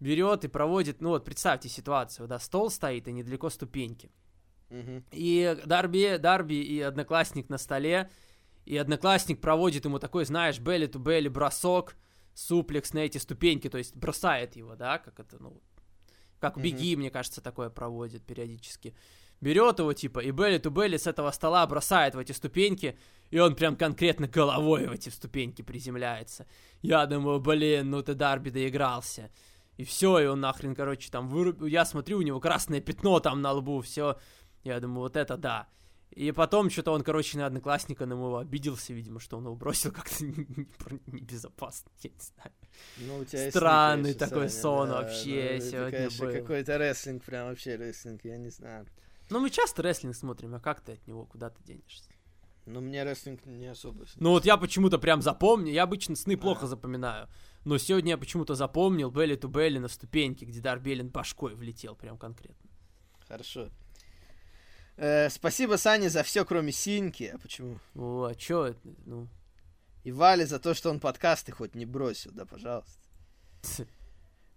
берет 0.00 0.44
и 0.44 0.48
проводит, 0.48 1.00
ну 1.00 1.10
вот, 1.10 1.24
представьте 1.24 1.68
ситуацию, 1.68 2.28
да, 2.28 2.38
стол 2.38 2.70
стоит, 2.70 3.08
и 3.08 3.12
недалеко 3.12 3.50
ступеньки. 3.50 4.10
И 5.12 5.56
Дарби, 5.66 6.16
Дарби 6.18 6.54
и 6.54 6.80
одноклассник 6.80 7.48
на 7.48 7.58
столе, 7.58 8.10
и 8.64 8.76
одноклассник 8.76 9.40
проводит 9.40 9.84
ему 9.84 9.98
такой, 9.98 10.24
знаешь, 10.24 10.58
белли-ту-белли 10.58 11.28
бросок, 11.28 11.96
суплекс 12.34 12.92
на 12.94 13.00
эти 13.00 13.18
ступеньки, 13.18 13.68
то 13.68 13.78
есть 13.78 13.94
бросает 13.94 14.56
его, 14.56 14.74
да, 14.76 14.98
как 14.98 15.20
это, 15.20 15.42
ну, 15.42 15.60
как 16.40 16.58
беги, 16.58 16.96
мне 16.96 17.10
кажется, 17.10 17.40
такое 17.40 17.70
проводит 17.70 18.24
периодически. 18.24 18.94
Берет 19.42 19.80
его, 19.80 19.92
типа, 19.92 20.20
и 20.20 20.30
белли-ту-белли 20.30 20.96
с 20.96 21.08
этого 21.08 21.32
стола 21.32 21.66
бросает 21.66 22.14
в 22.14 22.18
эти 22.18 22.30
ступеньки, 22.30 22.96
и 23.30 23.40
он 23.40 23.56
прям 23.56 23.74
конкретно 23.76 24.28
головой 24.28 24.86
в 24.86 24.92
эти 24.92 25.08
ступеньки 25.08 25.62
приземляется. 25.62 26.46
Я 26.80 27.06
думаю, 27.06 27.40
блин, 27.40 27.90
ну 27.90 28.02
ты 28.04 28.14
Дарби 28.14 28.50
доигрался. 28.50 29.32
И 29.78 29.84
все, 29.84 30.20
и 30.20 30.26
он 30.26 30.40
нахрен, 30.40 30.76
короче, 30.76 31.10
там 31.10 31.28
вырубил. 31.28 31.66
Я 31.66 31.84
смотрю, 31.84 32.18
у 32.18 32.22
него 32.22 32.38
красное 32.38 32.80
пятно 32.80 33.18
там 33.18 33.42
на 33.42 33.50
лбу, 33.50 33.80
все. 33.80 34.16
Я 34.62 34.78
думаю, 34.78 35.00
вот 35.00 35.16
это 35.16 35.36
да. 35.36 35.66
И 36.12 36.30
потом 36.30 36.70
что-то 36.70 36.92
он, 36.92 37.02
короче, 37.02 37.36
на 37.36 37.46
одноклассника 37.46 38.06
на 38.06 38.12
его 38.12 38.38
обиделся, 38.38 38.92
видимо, 38.92 39.18
что 39.18 39.38
он 39.38 39.46
его 39.46 39.56
бросил 39.56 39.90
как-то 39.90 40.24
небезопасно, 40.24 41.90
я 42.02 42.10
не 42.10 42.20
знаю. 42.20 42.52
Ну, 42.98 43.16
у 43.16 43.24
тебя 43.24 43.50
Странный 43.50 44.14
такой 44.14 44.50
сон 44.50 44.90
вообще 44.90 45.58
ну, 45.58 45.68
сегодня 45.68 46.08
был. 46.20 46.32
какой-то 46.32 46.78
рестлинг, 46.78 47.24
прям 47.24 47.48
вообще 47.48 47.74
рестлинг, 47.74 48.24
я 48.24 48.36
не 48.36 48.50
знаю. 48.50 48.86
Ну, 49.32 49.40
мы 49.40 49.48
часто 49.48 49.82
рестлинг 49.82 50.14
смотрим, 50.14 50.54
а 50.54 50.60
как 50.60 50.82
ты 50.82 50.92
от 50.92 51.06
него, 51.06 51.24
куда 51.24 51.48
ты 51.48 51.62
денешься? 51.64 52.10
Ну, 52.66 52.82
мне 52.82 53.02
рестлинг 53.02 53.46
не 53.46 53.66
особо. 53.66 54.04
Ну, 54.16 54.30
вот 54.30 54.44
я 54.44 54.58
почему-то 54.58 54.98
прям 54.98 55.22
запомню, 55.22 55.72
я 55.72 55.84
обычно 55.84 56.16
сны 56.16 56.34
а. 56.34 56.36
плохо 56.36 56.66
запоминаю. 56.66 57.28
Но 57.64 57.78
сегодня 57.78 58.10
я 58.10 58.18
почему-то 58.18 58.54
запомнил 58.54 59.10
Белли 59.10 59.36
ту 59.36 59.48
Белли 59.48 59.78
на 59.78 59.88
ступеньке, 59.88 60.44
где 60.44 60.60
Дарбелин 60.60 61.08
башкой 61.08 61.54
влетел 61.54 61.96
прям 61.96 62.18
конкретно. 62.18 62.70
Хорошо. 63.26 63.70
Э, 64.98 65.30
спасибо, 65.30 65.76
Сане, 65.76 66.10
за 66.10 66.22
все, 66.24 66.44
кроме 66.44 66.70
Синьки. 66.70 67.32
А 67.34 67.38
почему? 67.38 67.78
О, 67.94 68.24
а 68.24 68.34
чё 68.34 68.66
это? 68.66 68.80
Ну. 69.06 69.28
И 70.04 70.12
Вале 70.12 70.44
за 70.44 70.58
то, 70.58 70.74
что 70.74 70.90
он 70.90 71.00
подкасты 71.00 71.52
хоть 71.52 71.74
не 71.74 71.86
бросил, 71.86 72.32
да, 72.32 72.44
пожалуйста. 72.44 73.00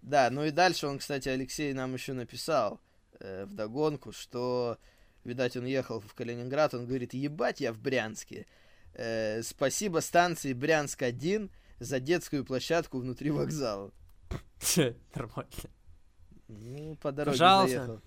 Да, 0.02 0.30
ну 0.30 0.44
и 0.44 0.52
дальше 0.52 0.86
он, 0.86 0.98
кстати, 0.98 1.28
Алексей 1.28 1.72
нам 1.72 1.92
еще 1.94 2.12
написал 2.12 2.80
э, 3.20 3.44
в 3.44 3.54
догонку, 3.54 4.12
что, 4.12 4.78
видать, 5.24 5.56
он 5.56 5.64
ехал 5.66 6.00
в 6.00 6.14
Калининград, 6.14 6.74
он 6.74 6.86
говорит, 6.86 7.14
ебать 7.14 7.60
я 7.60 7.72
в 7.72 7.78
Брянске. 7.80 8.46
Э, 8.94 9.42
спасибо 9.42 9.98
станции 10.00 10.52
Брянск-1 10.52 11.50
за 11.78 12.00
детскую 12.00 12.44
площадку 12.44 12.98
внутри 12.98 13.30
вокзала. 13.30 13.92
Нормально. 15.14 15.50
Ну, 16.48 16.96
по 16.96 17.12
дороге 17.12 17.34
Пожалуйста. 17.34 17.76
заехал. 17.76 18.02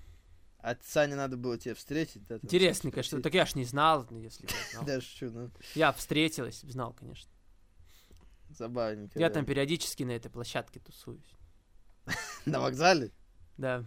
А 0.61 0.75
Сане 0.83 1.15
надо 1.15 1.37
было 1.37 1.57
тебя 1.57 1.73
встретить, 1.73 2.25
да? 2.27 2.35
Интересно, 2.41 2.91
конечно. 2.91 3.21
Так 3.21 3.33
я 3.33 3.45
ж 3.45 3.55
не 3.55 3.63
знал, 3.63 4.05
ну, 4.09 4.19
если 4.19 4.45
бы 4.45 4.51
знал. 4.71 4.85
Да, 4.85 4.99
ну. 5.21 5.51
Я 5.73 5.93
встретил, 5.93 6.45
если 6.45 6.65
бы 6.65 6.71
знал, 6.73 6.93
конечно. 6.93 7.31
Забавненько. 8.49 9.17
Я 9.17 9.29
там 9.29 9.45
периодически 9.45 10.03
на 10.03 10.11
этой 10.11 10.29
площадке 10.29 10.79
тусуюсь. 10.79 11.37
На 12.45 12.59
вокзале? 12.59 13.11
Да. 13.57 13.85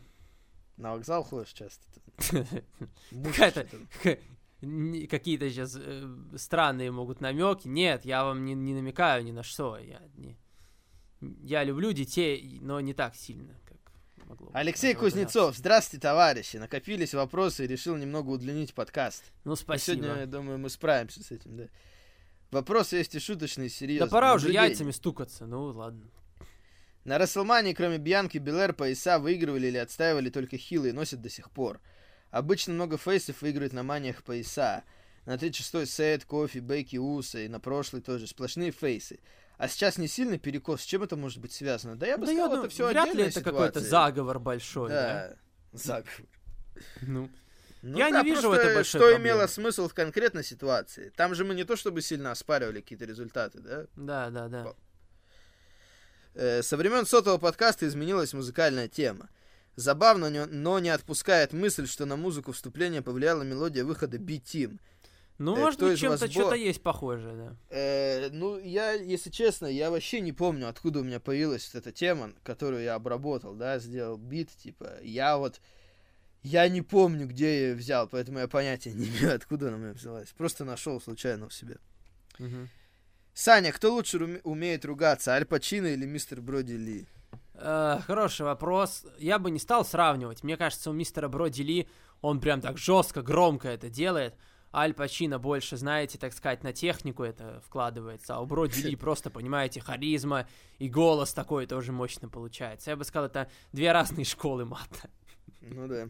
На 0.83 0.93
вокзал 0.93 1.23
ходишь 1.23 1.53
часто? 1.53 1.85
Какая-то... 3.25 3.67
Какие-то 5.09 5.49
сейчас 5.49 5.77
э, 5.77 6.15
странные 6.37 6.91
могут 6.91 7.21
намеки. 7.21 7.69
Нет, 7.69 8.05
я 8.05 8.25
вам 8.25 8.45
не, 8.45 8.55
не 8.55 8.75
намекаю 8.75 9.25
ни 9.25 9.31
на 9.31 9.43
что. 9.43 9.79
Я, 9.79 10.01
не... 10.17 10.37
я 11.21 11.65
люблю 11.65 11.93
детей, 11.93 12.59
но 12.61 12.81
не 12.81 12.95
так 12.95 13.15
сильно 13.15 13.55
могло. 14.25 14.51
Алексей 14.53 14.95
Кузнецов, 14.95 15.57
здравствуйте, 15.57 16.03
товарищи. 16.03 16.57
Накопились 16.57 17.15
вопросы 17.15 17.65
и 17.65 17.69
решил 17.69 17.97
немного 17.97 18.31
удлинить 18.31 18.75
подкаст. 18.75 19.23
Ну, 19.45 19.55
спасибо. 19.55 20.03
сегодня, 20.03 20.21
я 20.21 20.27
думаю, 20.27 20.59
мы 20.59 20.69
справимся 20.69 21.23
с 21.23 21.31
этим, 21.31 21.57
да. 21.57 21.65
Вопросы 22.51 22.97
есть 22.97 23.15
и 23.15 23.21
шуточные, 23.21 23.69
и 23.69 23.71
серьезные. 23.71 24.09
Да 24.09 24.13
пора 24.13 24.35
уже 24.35 24.51
яйцами 24.51 24.91
стукаться, 24.91 25.47
ну 25.47 25.65
ладно. 25.67 26.11
На 27.05 27.19
Расселмане, 27.19 27.75
кроме 27.75 27.99
Бьянки, 27.99 28.39
Белэр, 28.39 28.75
пояса 28.75 29.19
выигрывали 29.19 29.67
или 29.67 29.79
отстаивали 29.79 30.31
только 30.31 30.57
хилы 30.57 30.91
и 30.91 30.93
носят 30.93 31.21
до 31.21 31.29
сих 31.29 31.51
пор. 31.51 31.81
Обычно 32.31 32.75
много 32.75 32.97
фейсов 32.97 33.43
выигрывают 33.43 33.73
на 33.73 33.83
маниях 33.83 34.23
пояса. 34.23 34.85
На 35.27 35.35
36-й 35.35 35.87
Сет, 35.87 36.25
Кофи, 36.25 36.59
Бейки, 36.59 36.97
Уса 36.97 37.41
и 37.41 37.49
на 37.49 37.61
прошлый 37.61 38.03
тоже. 38.03 38.27
Сплошные 38.27 38.71
фейсы. 38.71 39.19
А 39.59 39.69
сейчас 39.69 39.99
не 39.99 40.09
сильный 40.09 40.39
перекос. 40.39 40.83
С 40.83 40.85
чем 40.85 41.03
это 41.03 41.17
может 41.17 41.41
быть 41.41 41.53
связано? 41.53 41.97
Да 41.97 42.07
я 42.07 42.19
бы 42.19 42.27
да 42.27 42.33
сказал, 42.33 42.53
я, 42.53 42.59
это 42.59 42.69
все 42.69 42.89
Вряд 42.89 43.15
ли 43.15 43.25
это 43.25 43.43
какой-то 43.43 43.81
заговор 43.81 44.39
большой. 44.39 44.91
Да, 44.91 45.29
да? 45.29 45.37
заговор. 45.73 46.27
Ну, 47.03 47.29
ну, 47.83 47.99
я 47.99 48.11
да, 48.11 48.23
не 48.23 48.31
вижу 48.31 48.51
это 48.53 48.75
большой 48.75 48.85
Что 48.85 49.11
проблемы. 49.11 49.25
имело 49.25 49.47
смысл 49.47 49.89
в 49.89 49.95
конкретной 49.95 50.45
ситуации? 50.45 51.13
Там 51.17 51.35
же 51.35 51.45
мы 51.45 51.55
не 51.55 51.65
то 51.65 51.77
чтобы 51.77 52.01
сильно 52.01 52.31
оспаривали 52.31 52.81
какие-то 52.81 53.05
результаты, 53.05 53.61
да? 53.61 53.87
Да, 53.97 54.31
да, 54.31 54.49
да. 54.49 54.75
Э, 56.35 56.63
со 56.63 56.77
времен 56.77 57.07
сотого 57.07 57.39
подкаста 57.39 57.87
изменилась 57.87 58.33
музыкальная 58.33 58.89
тема. 58.89 59.29
Забавно, 59.77 60.29
но 60.47 60.79
не 60.79 60.91
отпускает 60.91 61.53
мысль, 61.53 61.87
что 61.87 62.05
на 62.05 62.17
музыку 62.17 62.53
вступления 62.53 63.01
повлияла 63.01 63.43
мелодия 63.43 63.85
выхода 63.85 64.19
B-Team— 64.19 64.79
ну, 65.39 65.57
э, 65.57 65.59
может 65.59 65.81
быть, 65.81 65.99
чем-то 65.99 66.31
что-то 66.31 66.55
есть 66.55 66.83
похожее, 66.83 67.35
да. 67.35 67.57
Э, 67.71 68.29
ну, 68.31 68.59
я, 68.59 68.93
если 68.93 69.31
честно, 69.31 69.67
я 69.67 69.91
вообще 69.91 70.21
не 70.21 70.33
помню, 70.33 70.69
откуда 70.69 71.01
у 71.01 71.03
меня 71.03 71.21
появилась 71.21 71.69
вот 71.73 71.81
эта 71.81 71.91
тема, 71.91 72.33
которую 72.45 72.83
я 72.83 72.95
обработал, 72.95 73.55
да, 73.55 73.79
сделал 73.79 74.17
бит, 74.19 74.51
типа, 74.51 74.99
я 75.03 75.39
вот, 75.39 75.61
я 76.43 76.69
не 76.69 76.83
помню, 76.83 77.27
где 77.27 77.47
я 77.47 77.69
ее 77.69 77.75
взял, 77.75 78.09
поэтому 78.09 78.39
я 78.39 78.49
понятия 78.49 78.93
не 78.95 79.07
имею, 79.07 79.35
откуда 79.35 79.69
она 79.69 79.79
у 79.79 79.81
меня 79.81 79.93
взялась. 79.95 80.29
Просто 80.37 80.65
нашел 80.65 81.01
случайно 81.01 81.49
в 81.49 81.55
себе. 81.55 81.79
Угу. 82.39 82.69
Саня, 83.35 83.73
кто 83.73 83.93
лучше 83.95 84.19
ру- 84.19 84.41
умеет 84.45 84.85
ругаться, 84.85 85.33
Аль 85.33 85.45
Пачино 85.45 85.87
или 85.87 86.05
мистер 86.07 86.41
Броди 86.41 86.77
Ли? 86.77 87.07
Э, 87.55 87.99
хороший 88.07 88.43
вопрос. 88.45 89.05
Я 89.19 89.39
бы 89.39 89.51
не 89.51 89.59
стал 89.59 89.85
сравнивать. 89.85 90.43
Мне 90.43 90.57
кажется, 90.57 90.91
у 90.91 90.93
мистера 90.93 91.29
Броди 91.29 91.63
Ли 91.63 91.89
он 92.21 92.41
прям 92.41 92.61
так 92.61 92.79
жестко, 92.79 93.23
громко 93.23 93.69
это 93.69 93.89
делает. 93.89 94.35
Аль 94.75 94.95
Пачино 94.95 95.39
больше, 95.39 95.77
знаете, 95.77 96.19
так 96.19 96.33
сказать, 96.33 96.63
на 96.63 96.73
технику 96.73 97.25
это 97.25 97.61
вкладывается, 97.67 98.37
а 98.37 98.41
у 98.41 98.47
Броди 98.47 98.83
Ли 98.83 98.97
просто, 98.97 99.31
понимаете, 99.31 99.81
харизма 99.81 100.47
и 100.79 100.89
голос 100.89 101.33
такой 101.35 101.67
тоже 101.67 101.93
мощно 101.93 102.29
получается. 102.29 102.91
Я 102.91 102.97
бы 102.97 103.05
сказал, 103.05 103.27
это 103.27 103.51
две 103.73 103.93
разные 103.93 104.25
школы 104.25 104.65
мата. 104.65 105.11
Ну 105.61 105.89
да. 105.89 106.09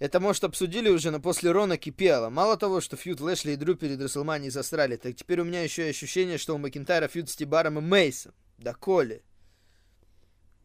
Это, 0.00 0.18
может, 0.18 0.42
обсудили 0.42 0.88
уже, 0.88 1.12
но 1.12 1.20
после 1.20 1.52
Рона 1.52 1.76
кипело. 1.76 2.28
Мало 2.30 2.56
того, 2.56 2.80
что 2.80 2.96
фьюд 2.96 3.20
Лэшли 3.20 3.52
и 3.52 3.56
Дрю 3.56 3.76
перед 3.76 4.00
Расселманией 4.00 4.50
засрали, 4.50 4.96
так 4.96 5.14
теперь 5.14 5.40
у 5.40 5.44
меня 5.44 5.62
еще 5.62 5.86
и 5.86 5.90
ощущение, 5.90 6.38
что 6.38 6.54
у 6.54 6.58
Макинтайра 6.58 7.06
фьюд 7.06 7.30
с 7.30 7.36
Тибаром 7.36 7.78
и 7.78 7.82
Мейсом. 7.82 8.32
Да 8.58 8.74
коли. 8.74 9.22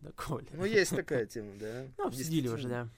Да 0.02 0.12
коли. 0.16 0.48
Ну, 0.54 0.66
есть 0.66 0.96
такая 0.96 1.28
тема, 1.28 1.52
да. 1.60 1.86
Ну, 1.98 2.08
обсудили 2.08 2.48
уже, 2.48 2.68
да 2.68 2.90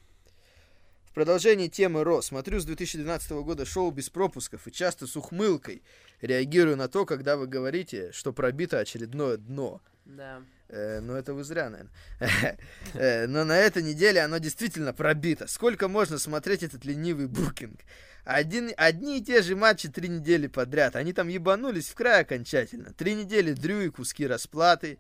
продолжение 1.18 1.68
темы 1.68 2.04
Ро. 2.04 2.22
Смотрю 2.22 2.60
с 2.60 2.66
2012 2.66 3.32
года 3.32 3.66
шоу 3.66 3.90
без 3.90 4.08
пропусков 4.08 4.68
и 4.68 4.72
часто 4.72 5.08
с 5.08 5.18
ухмылкой 5.18 5.82
реагирую 6.22 6.78
на 6.78 6.88
то, 6.88 7.08
когда 7.08 7.38
вы 7.38 7.48
говорите, 7.48 8.12
что 8.12 8.32
пробито 8.32 8.78
очередное 8.78 9.38
дно. 9.38 9.82
Да. 10.08 10.42
Э, 10.70 11.00
ну, 11.02 11.14
это 11.14 11.34
вы 11.34 11.44
зря, 11.44 11.70
наверное. 11.70 11.92
э, 12.94 13.28
но 13.28 13.44
на 13.44 13.58
этой 13.58 13.84
неделе 13.84 14.22
оно 14.22 14.38
действительно 14.38 14.94
пробито. 14.94 15.48
Сколько 15.48 15.88
можно 15.90 16.18
смотреть 16.18 16.64
этот 16.64 16.86
ленивый 16.86 17.28
букинг? 17.28 17.82
Один, 18.24 18.72
одни 18.78 19.20
и 19.20 19.24
те 19.24 19.42
же 19.42 19.56
матчи 19.56 19.90
три 19.90 20.08
недели 20.08 20.48
подряд. 20.48 20.96
Они 20.96 21.14
там 21.14 21.28
ебанулись 21.28 21.90
в 21.90 21.96
край 21.96 22.22
окончательно. 22.22 22.94
Три 22.94 23.16
недели 23.16 23.54
дрю 23.54 23.82
и 23.82 23.90
куски 23.90 24.26
расплаты 24.26 24.98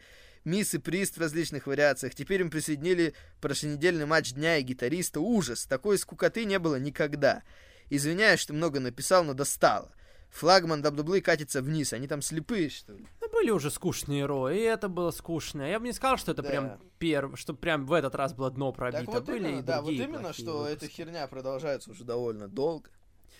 мисс 0.47 0.73
и 0.73 0.77
приз 0.77 1.11
в 1.11 1.17
различных 1.19 1.67
вариациях. 1.67 2.15
Теперь 2.15 2.41
им 2.41 2.49
присоединили 2.49 3.13
прошлонедельный 3.41 4.05
матч 4.05 4.33
дня 4.33 4.57
и 4.57 4.63
гитариста. 4.63 5.19
Ужас! 5.19 5.65
Такой 5.65 5.97
скукоты 5.97 6.45
не 6.45 6.57
было 6.57 6.77
никогда. 6.77 7.43
Извиняюсь, 7.89 8.39
что 8.39 8.53
много 8.53 8.79
написал, 8.79 9.23
но 9.23 9.33
достало. 9.33 9.91
Флагман 10.29 10.83
WWE 10.83 11.21
катится 11.21 11.61
вниз. 11.61 11.93
Они 11.93 12.07
там 12.07 12.21
слепые, 12.21 12.69
что 12.69 12.93
ли? 12.93 13.05
Ну, 13.21 13.29
были 13.29 13.49
уже 13.49 13.71
скучные 13.71 14.25
Ро, 14.25 14.49
и 14.49 14.59
это 14.59 14.89
было 14.89 15.11
скучно. 15.11 15.63
Я 15.63 15.79
бы 15.79 15.85
не 15.87 15.93
сказал, 15.93 16.17
что 16.17 16.31
это 16.31 16.41
да. 16.41 16.49
прям 16.49 16.79
перв... 16.99 17.39
что 17.39 17.53
прям 17.53 17.85
в 17.85 17.93
этот 17.93 18.15
раз 18.15 18.33
было 18.33 18.51
дно 18.51 18.71
пробито. 18.71 19.05
Так 19.05 19.13
вот 19.13 19.25
были 19.25 19.47
именно, 19.47 19.59
и 19.59 19.63
да, 19.63 19.81
вот 19.81 19.91
именно, 19.91 20.33
что 20.33 20.59
выпуски. 20.59 20.73
эта 20.73 20.87
херня 20.87 21.27
продолжается 21.27 21.91
уже 21.91 22.03
довольно 22.03 22.47
долго. 22.47 22.89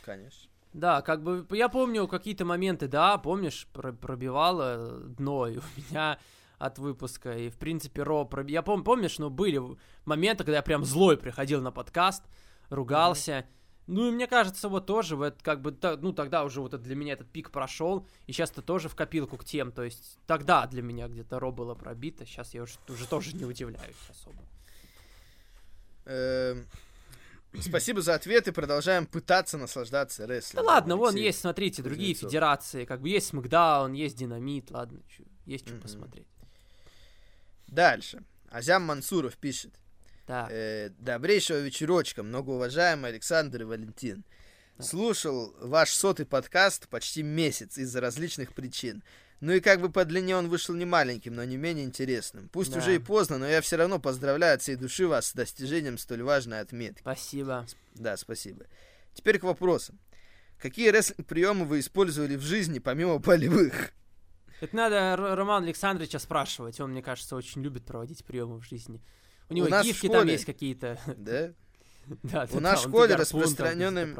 Конечно. 0.03 0.49
Да, 0.73 1.01
как 1.01 1.23
бы 1.23 1.45
я 1.51 1.69
помню 1.69 2.07
какие-то 2.07 2.45
моменты, 2.45 2.87
да, 2.87 3.17
помнишь, 3.17 3.67
пробивало 3.73 4.99
дно, 4.99 5.47
и 5.47 5.57
у 5.57 5.61
меня 5.75 6.19
от 6.57 6.79
выпуска. 6.79 7.37
И, 7.37 7.49
в 7.49 7.57
принципе, 7.57 8.03
Ро... 8.03 8.29
Я 8.47 8.61
пом 8.61 8.83
помнишь, 8.83 9.19
ну, 9.19 9.29
были 9.29 9.61
моменты, 10.05 10.43
когда 10.43 10.57
я 10.57 10.63
прям 10.63 10.83
злой 10.85 11.17
приходил 11.17 11.61
на 11.61 11.71
подкаст, 11.71 12.23
ругался. 12.69 13.31
Mm-hmm. 13.31 13.56
Ну, 13.87 14.09
и 14.09 14.11
мне 14.11 14.27
кажется, 14.27 14.67
вот 14.67 14.85
тоже, 14.85 15.15
вот, 15.15 15.41
как 15.41 15.61
бы, 15.61 15.75
ну, 16.01 16.11
тогда 16.11 16.43
уже 16.43 16.59
вот 16.59 16.79
для 16.81 16.95
меня 16.95 17.13
этот 17.13 17.29
пик 17.31 17.51
прошел, 17.51 18.05
и 18.27 18.33
сейчас 18.33 18.51
это 18.51 18.61
тоже 18.61 18.89
в 18.89 18.95
копилку 18.95 19.37
к 19.37 19.45
тем, 19.45 19.71
то 19.71 19.83
есть 19.83 20.19
тогда 20.27 20.67
для 20.67 20.81
меня 20.81 21.07
где-то 21.07 21.39
Ро 21.39 21.53
было 21.53 21.73
пробито, 21.73 22.25
сейчас 22.25 22.53
я 22.53 22.63
уже, 22.63 22.75
уже 22.89 23.07
тоже 23.07 23.33
не 23.33 23.45
удивляюсь 23.45 23.95
особо. 24.09 24.43
Эм, 26.03 26.67
спасибо 27.61 28.01
за 28.01 28.15
ответы, 28.15 28.51
продолжаем 28.51 29.05
пытаться 29.05 29.57
наслаждаться 29.57 30.25
рестлингом. 30.25 30.65
Да 30.65 30.71
ладно, 30.73 30.97
вон 30.97 31.15
есть, 31.15 31.39
смотрите, 31.39 31.81
другие 31.81 32.13
федерации, 32.13 32.83
как 32.83 32.99
бы 32.99 33.07
есть 33.07 33.27
Смакдаун, 33.27 33.93
есть 33.93 34.17
Динамит, 34.17 34.69
ладно, 34.69 34.99
есть 35.45 35.65
что 35.65 35.77
посмотреть. 35.77 36.27
Дальше. 37.67 38.23
Азям 38.49 38.83
Мансуров 38.83 39.37
пишет. 39.37 39.73
Так. 40.27 40.51
Э, 40.51 40.89
добрейшего 40.99 41.59
вечерочка, 41.59 42.21
многоуважаемый 42.21 43.11
Александр 43.11 43.61
и 43.61 43.65
Валентин. 43.65 44.25
Так. 44.75 44.85
Слушал 44.85 45.55
ваш 45.61 45.91
сотый 45.91 46.25
подкаст 46.25 46.89
почти 46.89 47.23
месяц 47.23 47.77
из-за 47.77 48.01
различных 48.01 48.53
причин. 48.53 49.03
Ну 49.39 49.53
и 49.53 49.61
как 49.61 49.79
бы 49.79 49.89
по 49.89 50.03
длине 50.03 50.35
он 50.35 50.49
вышел 50.49 50.75
не 50.75 50.83
маленьким, 50.83 51.33
но 51.33 51.45
не 51.45 51.55
менее 51.55 51.85
интересным. 51.85 52.49
Пусть 52.49 52.73
да. 52.73 52.79
уже 52.79 52.95
и 52.95 52.99
поздно, 52.99 53.37
но 53.37 53.47
я 53.47 53.61
все 53.61 53.77
равно 53.77 53.99
поздравляю 53.99 54.55
от 54.55 54.61
всей 54.61 54.75
души 54.75 55.07
вас 55.07 55.27
с 55.27 55.33
достижением 55.33 55.97
столь 55.97 56.23
важной 56.23 56.59
отметки. 56.59 56.99
Спасибо. 57.01 57.65
Да, 57.95 58.17
спасибо. 58.17 58.65
Теперь 59.13 59.39
к 59.39 59.43
вопросам. 59.43 59.97
Какие 60.59 60.89
рестлинг-приемы 60.89 61.65
вы 61.65 61.79
использовали 61.79 62.35
в 62.35 62.41
жизни, 62.41 62.79
помимо 62.79 63.19
болевых? 63.19 63.91
Это 64.59 64.75
надо 64.75 65.15
Роман 65.15 65.63
Александровича 65.63 66.19
спрашивать. 66.19 66.79
Он, 66.79 66.91
мне 66.91 67.03
кажется, 67.03 67.35
очень 67.35 67.61
любит 67.61 67.85
проводить 67.85 68.25
приемы 68.25 68.59
в 68.59 68.65
жизни. 68.65 69.01
У 69.49 69.53
него 69.53 69.67
У 69.67 69.83
гифки 69.83 70.07
там 70.07 70.27
есть 70.27 70.45
какие-то. 70.45 70.99
Да? 71.17 71.53
Да, 72.23 72.47
У 72.51 72.61
нас 72.61 72.79
в 72.79 72.87
школе 72.87 73.15
распространенным... 73.15 74.17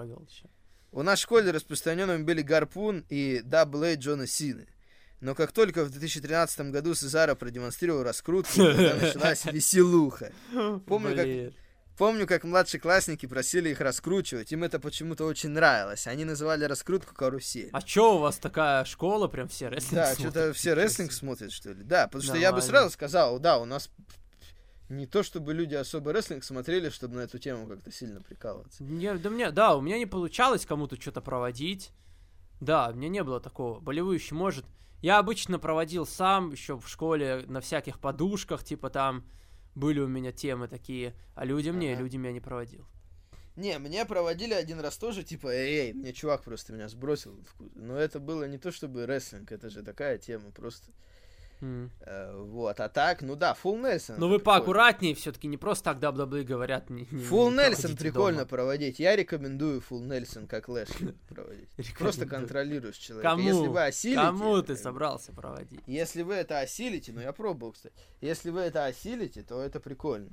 У 0.92 1.04
нас 1.04 1.20
в 1.20 1.22
школе 1.22 1.52
распространенными 1.52 2.24
были 2.24 2.42
гарпун 2.42 3.06
и 3.08 3.40
дабл 3.42 3.84
Джона 3.96 4.28
Сины. 4.28 4.68
Но 5.22 5.36
как 5.36 5.54
только 5.54 5.86
в 5.86 5.90
2013 5.90 6.72
году 6.72 6.94
Сезара 6.96 7.34
продемонстрировал 7.34 8.04
раскрутку, 8.04 8.62
началась 8.62 9.46
веселуха. 9.46 10.34
Помню, 10.86 11.16
как 11.16 11.54
Помню, 11.98 12.28
как 12.28 12.44
младшеклассники 12.44 13.26
просили 13.26 13.70
их 13.70 13.82
раскручивать, 13.82 14.52
им 14.52 14.64
это 14.64 14.80
почему-то 14.80 15.26
очень 15.26 15.50
нравилось. 15.50 16.06
Они 16.06 16.26
называли 16.26 16.64
раскрутку 16.66 17.16
карусель. 17.16 17.70
А 17.74 17.82
чё 17.82 18.18
у 18.18 18.20
вас 18.20 18.38
такая 18.38 18.86
школа, 18.86 19.28
прям 19.28 19.48
все 19.48 19.70
рестлинг 19.70 19.96
Да, 19.96 20.14
что-то 20.14 20.54
все 20.54 20.76
рестлинг 20.76 21.12
смотрят, 21.12 21.52
что 21.52 21.72
ли? 21.72 21.84
Да, 21.84 22.06
потому 22.06 22.24
что 22.24 22.38
я 22.38 22.52
бы 22.52 22.62
сразу 22.62 22.92
сказал, 22.92 23.40
да, 23.40 23.58
у 23.58 23.66
нас 23.66 23.90
не 24.90 25.06
то 25.06 25.24
чтобы 25.24 25.54
люди 25.54 25.76
особо 25.76 26.14
рестлинг 26.14 26.44
смотрели, 26.44 26.90
чтобы 26.90 27.16
на 27.16 27.22
эту 27.22 27.40
тему 27.40 27.68
как-то 27.68 27.92
сильно 27.92 28.22
прикалываться. 28.22 28.84
Не, 28.84 29.16
да, 29.16 29.30
мне, 29.30 29.52
да, 29.52 29.76
у 29.76 29.82
меня 29.82 29.98
не 29.98 30.06
получалось 30.06 30.66
кому-то 30.66 31.00
что-то 31.00 31.22
проводить. 31.22 31.92
Да, 32.62 32.90
у 32.90 32.96
меня 32.96 33.10
не 33.10 33.24
было 33.24 33.40
такого. 33.40 33.80
Болевующий 33.80 34.36
может. 34.36 34.66
Я 35.02 35.20
обычно 35.20 35.60
проводил 35.60 36.06
сам 36.06 36.52
еще 36.52 36.80
в 36.80 36.88
школе 36.88 37.44
на 37.48 37.62
всяких 37.62 38.00
подушках, 38.00 38.64
типа 38.64 38.90
там 38.90 39.26
были 39.76 40.00
у 40.00 40.08
меня 40.08 40.32
темы 40.32 40.68
такие, 40.68 41.14
а 41.36 41.46
людям 41.46 41.76
ага. 41.76 41.86
не, 41.86 41.96
люди 41.96 42.18
меня 42.18 42.32
не 42.32 42.40
проводил. 42.40 42.86
Не, 43.56 43.80
мне 43.80 44.06
проводили 44.06 44.54
один 44.54 44.80
раз 44.80 44.98
тоже, 44.98 45.24
типа, 45.24 45.48
эй, 45.48 45.88
эй, 45.88 45.94
мне 45.94 46.14
чувак 46.14 46.44
просто 46.44 46.74
меня 46.74 46.90
сбросил. 46.90 47.40
Но 47.76 47.98
это 47.98 48.20
было 48.20 48.48
не 48.48 48.60
то 48.60 48.72
чтобы 48.72 49.06
рестлинг, 49.08 49.52
это 49.52 49.70
же 49.70 49.84
такая 49.84 50.20
тема, 50.20 50.52
просто 50.52 50.92
Mm. 51.62 51.90
Э, 52.02 52.36
вот, 52.36 52.80
а 52.80 52.90
так, 52.90 53.22
ну 53.22 53.36
да, 53.36 53.54
Фул 53.56 53.78
Нельсон. 53.78 54.18
Ну 54.20 54.28
вы 54.30 54.40
поаккуратнее 54.40 55.16
все-таки, 55.16 55.48
не 55.48 55.58
просто 55.58 55.94
так 55.94 55.98
WWE 56.00 56.44
говорят. 56.44 56.90
Не, 56.90 57.08
не, 57.10 57.24
Фул 57.24 57.52
Нельсон 57.52 57.96
прикольно 57.96 58.40
дома. 58.40 58.50
проводить. 58.50 59.00
Я 59.00 59.16
рекомендую 59.16 59.82
Фул 59.82 60.02
Нельсон 60.02 60.48
как 60.48 60.70
Лэшли 60.70 61.16
проводить. 61.28 61.70
Просто 61.98 62.26
контролируешь 62.26 62.98
человека. 62.98 63.30
Кому? 63.30 63.44
Если 63.44 63.68
вы 63.68 63.86
осилите... 63.86 64.22
Кому 64.22 64.62
ты 64.62 64.76
собрался 64.76 65.32
проводить? 65.34 65.82
Если 65.88 66.22
вы 66.22 66.36
это 66.36 66.60
осилите, 66.60 67.12
ну 67.12 67.22
я 67.22 67.34
пробовал, 67.34 67.74
кстати. 67.74 67.96
Если 68.22 68.50
вы 68.52 68.62
это 68.62 68.86
осилите, 68.86 69.42
то 69.42 69.62
это 69.62 69.80
прикольно. 69.80 70.30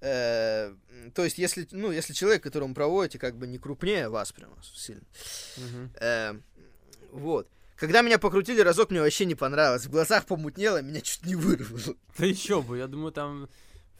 Э, 0.00 0.74
то 1.14 1.24
есть, 1.24 1.38
если, 1.38 1.66
ну, 1.70 1.90
если 1.90 2.12
человек, 2.12 2.42
которому 2.42 2.74
проводите, 2.74 3.18
как 3.18 3.36
бы 3.36 3.46
не 3.46 3.58
крупнее 3.58 4.08
вас 4.08 4.30
прямо 4.32 4.56
сильно. 4.62 5.02
Э, 6.00 6.34
вот. 7.12 7.48
Когда 7.76 8.02
меня 8.02 8.18
покрутили 8.18 8.60
разок, 8.60 8.90
мне 8.90 9.00
вообще 9.00 9.26
не 9.26 9.34
понравилось. 9.34 9.86
В 9.86 9.90
глазах 9.90 10.24
помутнело, 10.24 10.80
меня 10.82 11.00
чуть 11.00 11.26
не 11.26 11.34
вырвало. 11.34 11.96
Да 12.18 12.26
еще 12.26 12.62
бы, 12.62 12.78
я 12.78 12.86
думаю, 12.86 13.12
там 13.12 13.48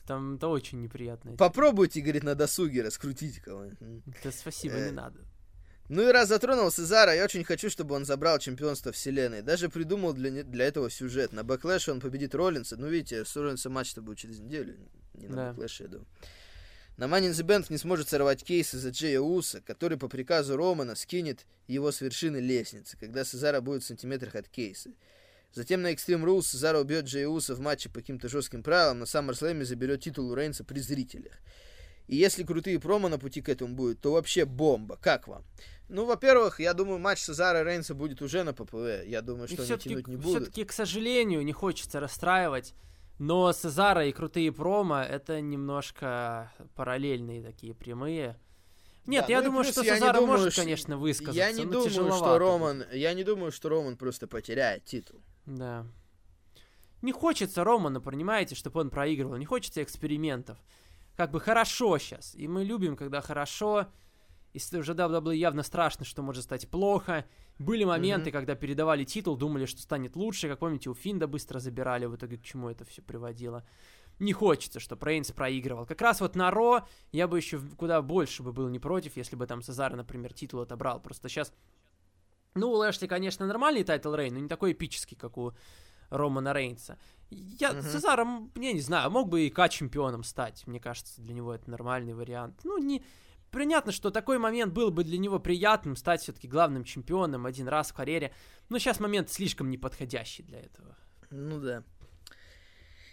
там 0.07 0.37
это 0.37 0.49
очень 0.49 0.81
неприятно. 0.83 1.37
Попробуйте, 1.37 2.01
говорит, 2.01 2.23
на 2.23 2.35
досуге 2.35 2.83
раскрутить 2.83 3.41
кого-нибудь. 3.41 4.03
Да 4.23 4.31
спасибо, 4.31 4.77
не 4.77 4.81
э, 4.83 4.93
надо. 4.93 5.19
Ну 5.89 6.09
и 6.09 6.13
раз 6.13 6.29
затронул 6.29 6.71
Сезара, 6.71 7.15
я 7.15 7.25
очень 7.25 7.45
хочу, 7.45 7.71
чтобы 7.71 7.95
он 7.95 8.05
забрал 8.05 8.39
чемпионство 8.39 8.93
вселенной. 8.93 9.43
Даже 9.43 9.69
придумал 9.69 10.13
для, 10.13 10.45
для 10.45 10.65
этого 10.65 10.91
сюжет. 10.91 11.33
На 11.33 11.45
Backlash 11.45 11.88
е 11.88 11.93
он 11.93 12.01
победит 12.01 12.35
Роллинса. 12.35 12.77
Ну, 12.77 12.89
видите, 12.89 13.25
с 13.25 13.37
Роллинса 13.37 13.69
матч-то 13.69 14.01
будет 14.01 14.19
через 14.19 14.39
неделю. 14.39 14.77
Не 15.15 15.29
на 15.29 15.37
да. 15.37 15.53
Backlash 15.53 15.78
е, 15.78 15.85
я 15.85 15.89
думаю. 15.89 16.09
In 16.99 17.31
the 17.31 17.47
Bank 17.47 17.67
не 17.69 17.77
сможет 17.77 18.09
сорвать 18.09 18.43
кейс 18.43 18.73
из-за 18.75 18.89
Джея 18.89 19.21
Уса, 19.21 19.61
который 19.61 19.99
по 19.99 20.09
приказу 20.09 20.57
Романа 20.57 20.95
скинет 20.95 21.45
его 21.67 21.93
с 21.93 22.01
вершины 22.01 22.39
лестницы, 22.39 22.97
когда 22.99 23.25
Сезара 23.25 23.61
будет 23.61 23.83
в 23.83 23.87
сантиметрах 23.87 24.35
от 24.35 24.49
кейса. 24.49 24.91
Затем 25.53 25.83
на 25.83 25.93
Extreme 25.93 26.25
Rules 26.25 26.43
Сезара 26.43 26.79
убьет 26.79 27.05
Джея 27.05 27.29
Уса 27.29 27.55
в 27.55 27.61
матче 27.61 27.91
по 27.91 28.01
каким-то 28.01 28.29
жестким 28.29 28.63
правилам, 28.63 29.01
на 29.01 29.05
SummerSlam 29.05 29.63
заберет 29.65 30.03
титул 30.03 30.31
у 30.31 30.35
Рейнса 30.35 30.65
при 30.65 30.81
зрителях. 30.81 31.35
И 32.07 32.17
если 32.17 32.45
крутые 32.45 32.81
промо 32.81 33.09
на 33.09 33.19
пути 33.19 33.43
к 33.43 33.49
этому 33.49 33.75
будут, 33.75 34.01
то 34.01 34.13
вообще 34.13 34.45
бомба. 34.45 34.97
Как 34.97 35.29
вам? 35.29 35.45
Ну, 35.89 36.05
во-первых, 36.05 36.61
я 36.61 36.73
думаю, 36.73 36.99
матч 36.99 37.19
Сезара 37.19 37.61
и 37.61 37.65
Рейнса 37.65 37.95
будет 37.95 38.23
уже 38.23 38.43
на 38.43 38.55
ППВ. 38.55 39.05
Я 39.07 39.23
думаю, 39.23 39.49
что 39.49 39.63
они 39.63 39.77
тянуть 39.77 40.09
не 40.09 40.17
будут. 40.17 40.43
Все-таки, 40.43 40.65
к 40.65 40.73
сожалению, 40.73 41.45
не 41.45 41.53
хочется 41.53 42.01
расстраивать 42.01 42.75
но 43.19 43.53
Сезара 43.53 44.07
и 44.07 44.13
крутые 44.13 44.53
промо 44.53 44.99
это 44.99 45.41
немножко 45.41 46.53
параллельные 46.75 47.43
такие 47.43 47.75
прямые. 47.75 48.39
Нет, 49.07 49.27
да, 49.27 49.33
я 49.35 49.39
ну 49.41 49.47
думаю, 49.47 49.65
что 49.65 49.85
Сезара 49.85 50.15
думаю, 50.15 50.39
может, 50.39 50.53
что... 50.53 50.63
конечно, 50.63 50.97
высказаться. 50.99 51.39
Я 51.39 51.53
не 51.53 51.65
думаю, 51.65 51.91
что 51.91 52.39
Роман. 52.39 52.85
Я 52.93 53.15
не 53.15 53.25
думаю, 53.25 53.53
что 53.53 53.69
Роман 53.69 53.97
просто 53.97 54.27
потеряет 54.27 54.85
титул. 54.85 55.21
Да. 55.47 55.87
Не 57.03 57.13
хочется 57.13 57.63
Романа, 57.63 58.01
понимаете, 58.01 58.55
чтобы 58.55 58.81
он 58.81 58.91
проигрывал. 58.91 59.37
Не 59.37 59.47
хочется 59.47 59.83
экспериментов. 59.83 60.59
Как 61.17 61.31
бы 61.31 61.41
хорошо 61.41 61.99
сейчас. 61.99 62.35
И 62.35 62.49
мы 62.49 62.65
любим, 62.65 62.97
когда 62.97 63.21
хорошо. 63.21 63.87
И 64.57 64.77
уже 64.79 64.95
WWE 64.95 65.37
явно 65.37 65.63
страшно, 65.63 66.07
что 66.07 66.23
может 66.23 66.45
стать 66.45 66.67
плохо. 66.69 67.27
Были 67.59 67.85
моменты, 67.85 68.31
mm-hmm. 68.31 68.33
когда 68.33 68.55
передавали 68.55 69.05
титул, 69.05 69.37
думали, 69.37 69.67
что 69.67 69.83
станет 69.83 70.17
лучше. 70.17 70.49
Как 70.49 70.61
помните, 70.61 70.89
у 70.89 70.95
Финда 70.95 71.27
быстро 71.27 71.59
забирали, 71.59 72.07
в 72.07 72.17
итоге 72.17 72.39
к 72.39 72.43
чему 72.43 72.71
это 72.71 72.87
все 72.87 73.03
приводило. 73.03 73.67
Не 74.19 74.33
хочется, 74.33 74.81
что 74.81 74.99
Рейнс 74.99 75.31
проигрывал. 75.33 75.85
Как 75.85 76.01
раз 76.01 76.23
вот 76.23 76.37
на 76.37 76.51
Raw 76.51 76.87
я 77.13 77.29
бы 77.29 77.37
еще 77.37 77.61
куда 77.77 78.01
больше 78.01 78.43
бы 78.43 78.55
был 78.55 78.69
не 78.71 78.79
против, 78.79 79.19
если 79.19 79.37
бы 79.37 79.47
там 79.47 79.61
Сезар, 79.61 79.95
например, 79.95 80.33
титул 80.33 80.61
отобрал. 80.61 81.01
Просто 81.01 81.29
сейчас... 81.29 81.53
Ну, 82.55 82.71
у 82.71 82.77
Лэшли, 82.77 83.07
конечно, 83.07 83.47
нормальный 83.47 83.85
title 83.85 84.15
reign, 84.15 84.33
но 84.33 84.41
не 84.41 84.49
такой 84.49 84.73
эпический, 84.73 85.19
как 85.19 85.37
у 85.37 85.53
Романа 86.09 86.55
Рейнса. 86.55 86.97
Я 87.29 87.73
uh-huh. 87.73 87.83
Цезаром, 87.83 88.51
я 88.55 88.73
не 88.73 88.81
знаю, 88.81 89.11
мог 89.11 89.29
бы 89.29 89.47
и 89.47 89.51
К-чемпионом 89.51 90.25
стать. 90.25 90.67
Мне 90.67 90.81
кажется, 90.81 91.21
для 91.21 91.35
него 91.35 91.53
это 91.53 91.71
нормальный 91.71 92.15
вариант. 92.15 92.61
Ну, 92.65 92.79
не, 92.79 93.05
Понятно, 93.51 93.93
что 93.93 94.11
такой 94.11 94.39
момент 94.39 94.73
был 94.73 94.91
бы 94.91 95.05
для 95.05 95.19
него 95.19 95.39
приятным, 95.39 95.97
стать 95.97 96.23
все-таки 96.23 96.49
главным 96.49 96.85
чемпионом 96.85 97.47
один 97.47 97.69
раз 97.69 97.91
в 97.91 97.95
карьере. 97.95 98.33
Но 98.69 98.79
сейчас 98.79 99.01
момент 99.01 99.31
слишком 99.31 99.71
неподходящий 99.71 100.43
для 100.43 100.61
этого. 100.61 100.97
Ну 101.31 101.61
да. 101.61 101.83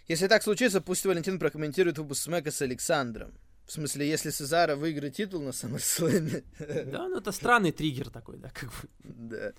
Если 0.06 0.26
так 0.26 0.42
случится, 0.42 0.80
пусть 0.80 1.06
Валентин 1.06 1.38
прокомментирует 1.38 1.98
выпуск 1.98 2.22
Смека 2.22 2.50
с 2.50 2.60
Александром. 2.60 3.38
В 3.66 3.72
смысле, 3.72 4.06
если 4.06 4.30
Сезара 4.30 4.76
выиграет 4.76 5.16
титул 5.16 5.40
на 5.40 5.50
SummerSlam. 5.50 6.44
Да, 6.90 7.08
ну 7.08 7.18
это 7.18 7.32
странный 7.32 7.72
триггер 7.72 8.10
такой, 8.10 8.36
да, 8.36 8.50
как 8.50 8.68
бы. 8.68 8.88
Да. 9.02 9.52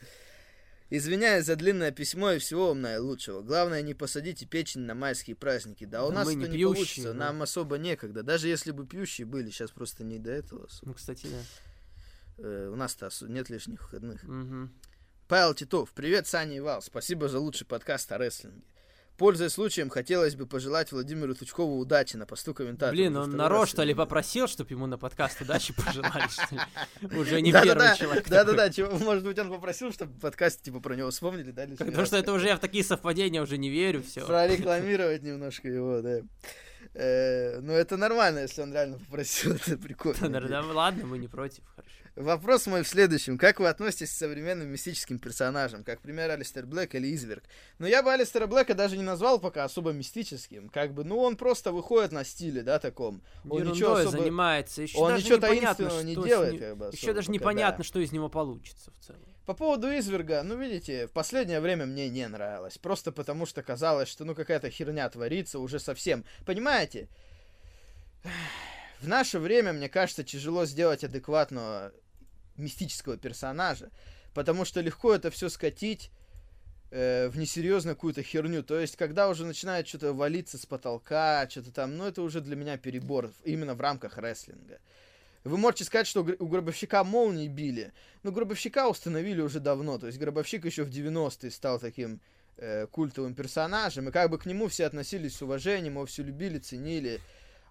Извиняюсь 0.89 1.45
за 1.45 1.55
длинное 1.55 1.91
письмо 1.91 2.31
и 2.31 2.39
всего 2.39 2.67
вам 2.67 2.81
наилучшего. 2.81 3.41
Главное, 3.41 3.81
не 3.81 3.95
посадите 3.95 4.45
печень 4.45 4.81
на 4.81 4.93
майские 4.93 5.35
праздники. 5.35 5.85
Да, 5.85 6.05
у 6.05 6.11
нас 6.11 6.27
это 6.27 6.37
не, 6.37 6.45
не 6.45 6.51
пьющие, 6.51 6.65
получится, 6.65 7.13
да. 7.13 7.19
нам 7.19 7.41
особо 7.41 7.77
некогда. 7.77 8.21
Даже 8.21 8.47
если 8.47 8.71
бы 8.71 8.85
пьющие 8.85 9.25
были, 9.25 9.49
сейчас 9.49 9.71
просто 9.71 10.03
не 10.03 10.19
до 10.19 10.31
этого. 10.31 10.65
Особо. 10.65 10.89
Ну, 10.89 10.93
кстати, 10.93 11.27
да. 11.27 12.43
Э, 12.43 12.69
у 12.71 12.75
нас-то 12.75 13.09
нет 13.21 13.49
лишних 13.49 13.81
выходных. 13.81 14.23
Угу. 14.23 14.69
Павел 15.27 15.55
Титов, 15.55 15.91
привет, 15.91 16.27
Саня 16.27 16.57
и 16.57 16.59
Вал. 16.59 16.83
Спасибо 16.83 17.29
за 17.29 17.39
лучший 17.39 17.65
подкаст 17.65 18.11
о 18.11 18.19
рестлинге. 18.19 18.61
Пользуясь 19.17 19.53
случаем, 19.53 19.89
хотелось 19.89 20.35
бы 20.35 20.45
пожелать 20.45 20.91
Владимиру 20.91 21.33
Тучкову 21.35 21.79
удачи 21.79 22.17
на 22.17 22.25
посту 22.25 22.53
комментатора. 22.53 22.91
Блин, 22.91 23.15
он 23.15 23.31
народ, 23.31 23.69
что 23.69 23.83
ли, 23.83 23.93
попросил, 23.93 24.47
чтобы 24.49 24.71
ему 24.71 24.87
на 24.87 24.97
подкаст 24.97 25.39
удачи 25.39 25.73
пожелали, 25.85 26.27
что 26.27 26.55
ли? 26.55 27.17
Уже 27.17 27.41
не 27.41 27.53
первый 27.53 27.95
человек. 27.97 28.27
Да-да-да, 28.27 28.69
может 28.99 29.23
быть, 29.23 29.39
он 29.39 29.49
попросил, 29.49 29.93
чтобы 29.93 30.11
в 30.13 30.19
подкасте, 30.19 30.63
типа, 30.63 30.81
про 30.81 30.95
него 30.95 31.11
вспомнили, 31.11 31.51
да? 31.51 31.65
Потому 31.77 32.05
что 32.05 32.17
это 32.17 32.33
уже 32.33 32.47
я 32.47 32.57
в 32.57 32.59
такие 32.59 32.83
совпадения 32.83 33.41
уже 33.41 33.57
не 33.57 33.69
верю, 33.69 34.03
все. 34.03 34.25
Прорекламировать 34.25 35.23
немножко 35.23 35.69
его, 35.69 36.01
да. 36.01 36.19
Э, 36.93 37.59
ну, 37.61 37.73
это 37.73 37.97
нормально, 37.97 38.39
если 38.39 38.61
он 38.61 38.73
реально 38.73 38.99
попросил, 38.99 39.53
это 39.65 39.77
прикольно. 39.77 40.73
Ладно, 40.73 41.05
мы 41.05 41.17
не 41.17 41.27
против, 41.27 41.63
хорошо. 41.75 42.04
Вопрос 42.15 42.65
мой 42.67 42.83
в 42.83 42.87
следующем. 42.87 43.37
Как 43.37 43.59
вы 43.59 43.67
относитесь 43.67 44.09
к 44.09 44.13
современным 44.13 44.69
мистическим 44.69 45.19
персонажам? 45.19 45.83
Как 45.83 45.99
пример 45.99 46.31
Алистер 46.31 46.65
Блэк 46.65 46.95
или 46.95 47.13
Изверг? 47.13 47.43
Но 47.77 47.87
я 47.87 48.01
бы 48.01 48.13
Алистера 48.13 48.47
Блэка 48.47 48.73
даже 48.73 48.95
не 48.95 49.03
назвал 49.03 49.37
пока 49.37 49.65
особо 49.65 49.91
мистическим. 49.91 50.69
Как 50.69 50.93
бы, 50.93 51.03
ну, 51.03 51.19
он 51.19 51.35
просто 51.35 51.73
выходит 51.73 52.13
на 52.13 52.23
стиле, 52.23 52.61
да, 52.61 52.79
таком. 52.79 53.21
Он 53.43 53.59
Ерундой 53.59 53.75
ничего 53.75 53.93
особо... 53.95 54.17
занимается. 54.17 54.81
Еще 54.81 54.97
он 54.97 55.15
ничего 55.15 55.39
таинственного 55.39 55.99
не 56.01 56.15
делает, 56.15 56.53
ним... 56.53 56.61
как 56.61 56.77
бы, 56.77 56.89
Еще 56.93 57.13
даже 57.13 57.27
пока, 57.27 57.33
непонятно, 57.33 57.83
да. 57.83 57.83
что 57.83 57.99
из 57.99 58.13
него 58.13 58.29
получится 58.29 58.91
в 58.97 59.05
целом. 59.05 59.21
По 59.45 59.53
поводу 59.53 59.87
Изверга, 59.89 60.41
ну, 60.41 60.55
видите, 60.55 61.07
в 61.07 61.11
последнее 61.11 61.59
время 61.59 61.85
мне 61.85 62.07
не 62.09 62.27
нравилось. 62.29 62.77
Просто 62.77 63.11
потому 63.11 63.45
что 63.45 63.61
казалось, 63.61 64.07
что, 64.07 64.23
ну, 64.23 64.35
какая-то 64.35 64.69
херня 64.69 65.09
творится 65.09 65.59
уже 65.59 65.79
совсем. 65.79 66.23
Понимаете? 66.45 67.09
В 69.01 69.07
наше 69.07 69.37
время, 69.37 69.73
мне 69.73 69.89
кажется, 69.89 70.23
тяжело 70.23 70.65
сделать 70.65 71.03
адекватного 71.03 71.91
мистического 72.57 73.17
персонажа, 73.17 73.89
потому 74.33 74.65
что 74.65 74.81
легко 74.81 75.13
это 75.13 75.31
все 75.31 75.49
скатить 75.49 76.11
э, 76.91 77.27
в 77.27 77.37
несерьезную 77.37 77.95
какую-то 77.95 78.23
херню. 78.23 78.63
То 78.63 78.79
есть, 78.79 78.95
когда 78.95 79.29
уже 79.29 79.45
начинает 79.45 79.87
что-то 79.87 80.13
валиться 80.13 80.57
с 80.57 80.65
потолка, 80.65 81.47
что-то 81.49 81.71
там, 81.71 81.97
ну, 81.97 82.05
это 82.05 82.21
уже 82.21 82.41
для 82.41 82.55
меня 82.55 82.77
перебор, 82.77 83.31
именно 83.43 83.75
в 83.75 83.81
рамках 83.81 84.17
рестлинга. 84.17 84.79
Вы 85.45 85.57
можете 85.57 85.83
сказать, 85.83 86.07
что 86.07 86.21
у 86.21 86.47
гробовщика 86.47 87.03
молнии 87.03 87.47
били, 87.47 87.93
но 88.23 88.31
гробовщика 88.31 88.89
установили 88.89 89.41
уже 89.41 89.59
давно. 89.59 89.99
То 89.99 90.07
есть 90.07 90.17
гробовщик 90.17 90.65
еще 90.65 90.83
в 90.83 90.89
90-е 90.89 91.51
стал 91.51 91.79
таким 91.79 92.19
э, 92.57 92.87
культовым 92.87 93.35
персонажем, 93.35 94.09
и 94.09 94.11
как 94.11 94.31
бы 94.31 94.39
к 94.39 94.47
нему 94.47 94.67
все 94.69 94.87
относились 94.87 95.35
с 95.35 95.41
уважением, 95.43 95.93
его 95.93 96.07
все 96.07 96.23
любили, 96.23 96.57
ценили. 96.57 97.21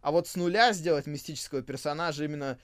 А 0.02 0.12
вот 0.12 0.28
с 0.28 0.36
нуля 0.36 0.72
сделать 0.72 1.06
мистического 1.06 1.62
персонажа 1.62 2.24
именно, 2.24 2.58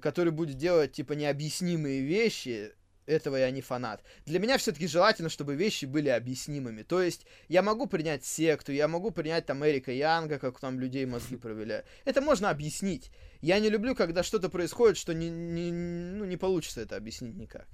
который 0.00 0.32
будет 0.32 0.56
делать 0.56 0.92
типа 0.92 1.12
необъяснимые 1.12 2.02
вещи, 2.02 2.72
этого 3.06 3.36
я 3.36 3.50
не 3.50 3.62
фанат. 3.62 4.02
Для 4.26 4.38
меня 4.38 4.58
все-таки 4.58 4.86
желательно, 4.86 5.28
чтобы 5.28 5.54
вещи 5.54 5.84
были 5.84 6.08
объяснимыми. 6.08 6.82
То 6.82 7.00
есть 7.00 7.26
я 7.48 7.62
могу 7.62 7.86
принять 7.86 8.24
секту, 8.24 8.72
я 8.72 8.88
могу 8.88 9.10
принять 9.12 9.46
там 9.46 9.64
Эрика 9.64 9.92
Янга, 9.92 10.38
как 10.38 10.58
там 10.58 10.78
людей 10.80 11.06
мозги 11.06 11.36
провели. 11.36 11.82
Это 12.04 12.20
можно 12.20 12.50
объяснить. 12.50 13.10
Я 13.40 13.58
не 13.60 13.70
люблю, 13.70 13.94
когда 13.94 14.22
что-то 14.22 14.48
происходит, 14.48 14.96
что 14.96 15.14
не, 15.14 15.30
не, 15.30 15.70
ну, 15.70 16.24
не 16.24 16.36
получится 16.36 16.80
это 16.80 16.96
объяснить 16.96 17.36
никак. 17.36 17.66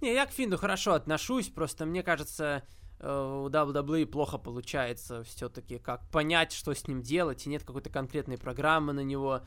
Не, 0.00 0.14
я 0.14 0.26
к 0.26 0.32
Финду 0.32 0.56
хорошо 0.56 0.94
отношусь, 0.94 1.48
просто 1.48 1.86
мне 1.86 2.02
кажется, 2.02 2.64
э, 2.98 3.06
у 3.06 3.48
WWE 3.48 4.06
плохо 4.06 4.36
получается 4.38 5.22
все-таки 5.22 5.78
как 5.78 6.08
понять, 6.10 6.52
что 6.52 6.74
с 6.74 6.88
ним 6.88 7.02
делать, 7.02 7.46
и 7.46 7.48
нет 7.48 7.62
какой-то 7.62 7.90
конкретной 7.90 8.36
программы 8.36 8.92
на 8.92 9.04
него 9.04 9.42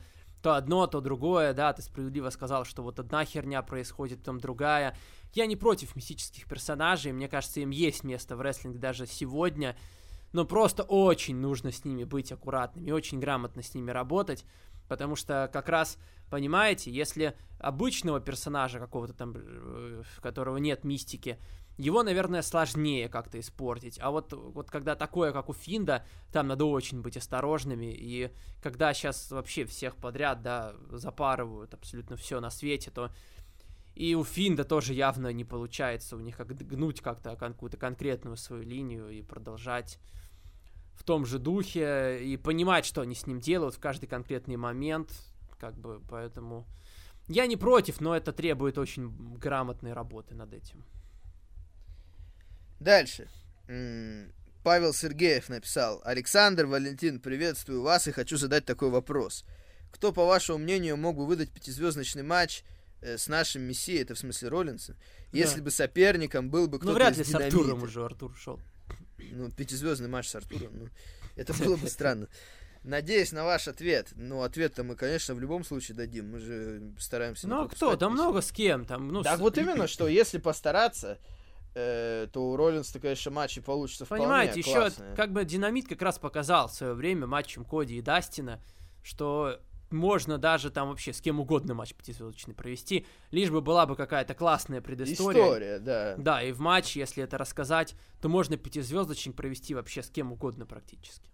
то 0.46 0.54
одно, 0.54 0.86
то 0.86 1.00
другое, 1.00 1.54
да, 1.54 1.72
ты 1.72 1.82
справедливо 1.82 2.30
сказал, 2.30 2.64
что 2.64 2.84
вот 2.84 3.00
одна 3.00 3.24
херня 3.24 3.62
происходит, 3.62 4.20
потом 4.20 4.38
другая. 4.38 4.96
Я 5.34 5.46
не 5.46 5.56
против 5.56 5.96
мистических 5.96 6.46
персонажей, 6.46 7.10
мне 7.10 7.28
кажется, 7.28 7.58
им 7.58 7.70
есть 7.70 8.04
место 8.04 8.36
в 8.36 8.40
рестлинге 8.40 8.78
даже 8.78 9.08
сегодня, 9.08 9.76
но 10.32 10.44
просто 10.44 10.84
очень 10.84 11.34
нужно 11.34 11.72
с 11.72 11.84
ними 11.84 12.04
быть 12.04 12.30
аккуратными, 12.30 12.92
очень 12.92 13.18
грамотно 13.18 13.60
с 13.60 13.74
ними 13.74 13.90
работать, 13.90 14.44
потому 14.86 15.16
что 15.16 15.50
как 15.52 15.68
раз, 15.68 15.98
понимаете, 16.30 16.92
если 16.92 17.36
обычного 17.58 18.20
персонажа 18.20 18.78
какого-то 18.78 19.14
там, 19.14 19.32
э, 19.34 20.04
которого 20.22 20.58
нет 20.58 20.84
мистики, 20.84 21.40
его, 21.76 22.02
наверное, 22.02 22.42
сложнее 22.42 23.08
как-то 23.08 23.38
испортить. 23.38 23.98
А 24.00 24.10
вот, 24.10 24.32
вот 24.32 24.70
когда 24.70 24.94
такое, 24.94 25.32
как 25.32 25.48
у 25.48 25.52
Финда, 25.52 26.04
там 26.32 26.48
надо 26.48 26.64
очень 26.64 27.02
быть 27.02 27.16
осторожными. 27.16 27.92
И 27.92 28.32
когда 28.62 28.94
сейчас 28.94 29.30
вообще 29.30 29.64
всех 29.66 29.96
подряд, 29.96 30.42
да, 30.42 30.74
запарывают 30.90 31.74
абсолютно 31.74 32.16
все 32.16 32.40
на 32.40 32.50
свете, 32.50 32.90
то 32.90 33.10
и 33.94 34.14
у 34.14 34.24
Финда 34.24 34.64
тоже 34.64 34.92
явно 34.92 35.32
не 35.32 35.44
получается 35.44 36.16
у 36.16 36.20
них 36.20 36.36
как 36.36 36.48
гнуть 36.48 37.00
как-то 37.00 37.34
какую-то 37.34 37.78
конкретную 37.78 38.36
свою 38.36 38.62
линию 38.62 39.08
и 39.08 39.22
продолжать 39.22 39.98
в 40.94 41.02
том 41.02 41.24
же 41.24 41.38
духе 41.38 42.18
и 42.22 42.36
понимать, 42.36 42.84
что 42.84 43.00
они 43.00 43.14
с 43.14 43.26
ним 43.26 43.40
делают 43.40 43.74
в 43.74 43.80
каждый 43.80 44.06
конкретный 44.06 44.56
момент, 44.56 45.12
как 45.58 45.78
бы, 45.78 46.02
поэтому 46.10 46.66
я 47.28 47.46
не 47.46 47.56
против, 47.56 48.00
но 48.00 48.14
это 48.14 48.32
требует 48.32 48.78
очень 48.78 49.10
грамотной 49.38 49.94
работы 49.94 50.34
над 50.34 50.52
этим. 50.52 50.84
Дальше. 52.80 53.28
Павел 54.62 54.92
Сергеев 54.92 55.48
написал. 55.48 56.02
Александр, 56.04 56.66
Валентин, 56.66 57.20
приветствую 57.20 57.82
вас 57.82 58.08
и 58.08 58.12
хочу 58.12 58.36
задать 58.36 58.64
такой 58.64 58.90
вопрос. 58.90 59.44
Кто, 59.92 60.12
по 60.12 60.26
вашему 60.26 60.58
мнению, 60.58 60.96
мог 60.96 61.16
бы 61.16 61.24
выдать 61.24 61.50
пятизвездочный 61.52 62.24
матч 62.24 62.64
э, 63.00 63.16
с 63.16 63.28
нашим 63.28 63.62
мессией, 63.62 64.02
это 64.02 64.14
в 64.14 64.18
смысле 64.18 64.48
Роллинса, 64.48 64.96
если 65.32 65.58
да. 65.58 65.62
бы 65.62 65.70
соперником 65.70 66.50
был 66.50 66.66
бы 66.66 66.72
ну, 66.72 66.78
кто-то 66.80 66.92
Ну, 66.92 66.94
вряд 66.94 67.16
ли 67.16 67.24
с 67.24 67.34
Артуром 67.34 67.82
уже 67.84 68.04
Артур 68.04 68.36
шел. 68.36 68.60
Ну, 69.18 69.50
пятизвездный 69.52 70.08
матч 70.08 70.28
с 70.28 70.34
Артуром, 70.34 70.70
ну, 70.72 70.88
это 71.36 71.54
было 71.54 71.76
бы 71.76 71.88
странно. 71.88 72.28
Надеюсь 72.82 73.32
на 73.32 73.44
ваш 73.44 73.68
ответ. 73.68 74.08
Ну, 74.14 74.42
ответ-то 74.42 74.84
мы, 74.84 74.96
конечно, 74.96 75.34
в 75.34 75.40
любом 75.40 75.64
случае 75.64 75.96
дадим. 75.96 76.30
Мы 76.30 76.38
же 76.38 76.92
стараемся... 76.98 77.48
Ну, 77.48 77.62
а 77.62 77.68
кто? 77.68 77.96
Да 77.96 78.08
много 78.08 78.40
с 78.40 78.52
кем 78.52 78.84
там. 78.84 79.08
Ну, 79.08 79.22
так 79.22 79.38
с... 79.38 79.40
вот 79.40 79.58
именно, 79.58 79.88
что 79.88 80.06
если 80.06 80.38
постараться, 80.38 81.18
э, 81.76 82.26
то 82.32 82.48
у 82.50 82.56
Роллинса, 82.56 82.98
конечно, 82.98 83.30
матчи 83.30 83.60
получится 83.60 84.06
Понимаете, 84.06 84.62
вполне 84.62 84.70
еще 84.70 84.80
классные. 84.80 85.14
как 85.14 85.32
бы 85.32 85.44
Динамит 85.44 85.86
как 85.86 86.00
раз 86.00 86.18
показал 86.18 86.68
в 86.68 86.72
свое 86.72 86.94
время 86.94 87.26
матчем 87.26 87.64
Коди 87.64 87.98
и 87.98 88.02
Дастина, 88.02 88.62
что 89.02 89.60
можно 89.90 90.38
даже 90.38 90.70
там 90.70 90.88
вообще 90.88 91.12
с 91.12 91.20
кем 91.20 91.38
угодно 91.38 91.74
матч 91.74 91.94
пятизвездочный 91.94 92.54
провести, 92.54 93.06
лишь 93.30 93.50
бы 93.50 93.60
была 93.60 93.86
бы 93.86 93.94
какая-то 93.94 94.34
классная 94.34 94.80
предыстория. 94.80 95.44
История, 95.44 95.78
да. 95.78 96.14
Да, 96.16 96.42
и 96.42 96.50
в 96.52 96.60
матче, 96.60 97.00
если 97.00 97.22
это 97.22 97.38
рассказать, 97.38 97.94
то 98.20 98.28
можно 98.28 98.56
пятизвездочник 98.56 99.36
провести 99.36 99.74
вообще 99.74 100.02
с 100.02 100.10
кем 100.10 100.32
угодно 100.32 100.66
практически. 100.66 101.30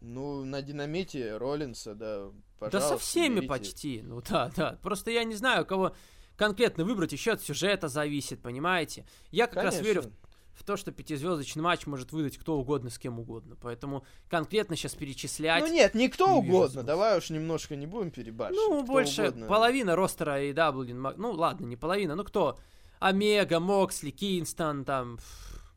Ну, 0.00 0.44
на 0.44 0.62
динамите 0.62 1.36
Роллинса, 1.36 1.94
да, 1.94 2.30
пожалуйста. 2.58 2.90
Да 2.90 2.96
со 2.96 2.98
всеми 2.98 3.36
берите. 3.36 3.48
почти, 3.48 4.02
ну 4.02 4.22
да, 4.22 4.52
да. 4.54 4.78
Просто 4.82 5.10
я 5.10 5.24
не 5.24 5.34
знаю, 5.34 5.66
кого 5.66 5.94
конкретно 6.36 6.84
выбрать, 6.84 7.12
еще 7.12 7.32
от 7.32 7.42
сюжета 7.42 7.88
зависит, 7.88 8.40
понимаете? 8.40 9.06
Я 9.30 9.46
как 9.46 9.56
Конечно. 9.56 9.78
раз 9.78 9.86
верю 9.86 10.02
в, 10.02 10.60
в 10.60 10.64
то, 10.64 10.76
что 10.76 10.92
пятизвездочный 10.92 11.62
матч 11.62 11.86
может 11.86 12.12
выдать 12.12 12.38
кто 12.38 12.58
угодно 12.58 12.90
с 12.90 12.98
кем 12.98 13.18
угодно. 13.18 13.56
Поэтому 13.60 14.04
конкретно 14.28 14.76
сейчас 14.76 14.94
перечислять... 14.94 15.62
Ну 15.62 15.72
нет, 15.72 15.94
не 15.94 16.08
кто 16.08 16.28
не 16.28 16.38
угодно. 16.38 16.82
Давай 16.82 17.18
уж 17.18 17.30
немножко 17.30 17.76
не 17.76 17.86
будем 17.86 18.10
перебарщивать. 18.10 18.68
Ну, 18.68 18.82
кто 18.82 18.92
больше 18.92 19.22
угодно. 19.22 19.46
половина 19.46 19.96
ростера 19.96 20.42
и 20.42 20.52
Даблин. 20.52 21.02
Ну, 21.16 21.32
ладно, 21.32 21.66
не 21.66 21.76
половина. 21.76 22.14
Ну, 22.14 22.24
кто? 22.24 22.58
Омега, 22.98 23.60
Моксли, 23.60 24.10
Кинстон, 24.10 24.84
там... 24.84 25.18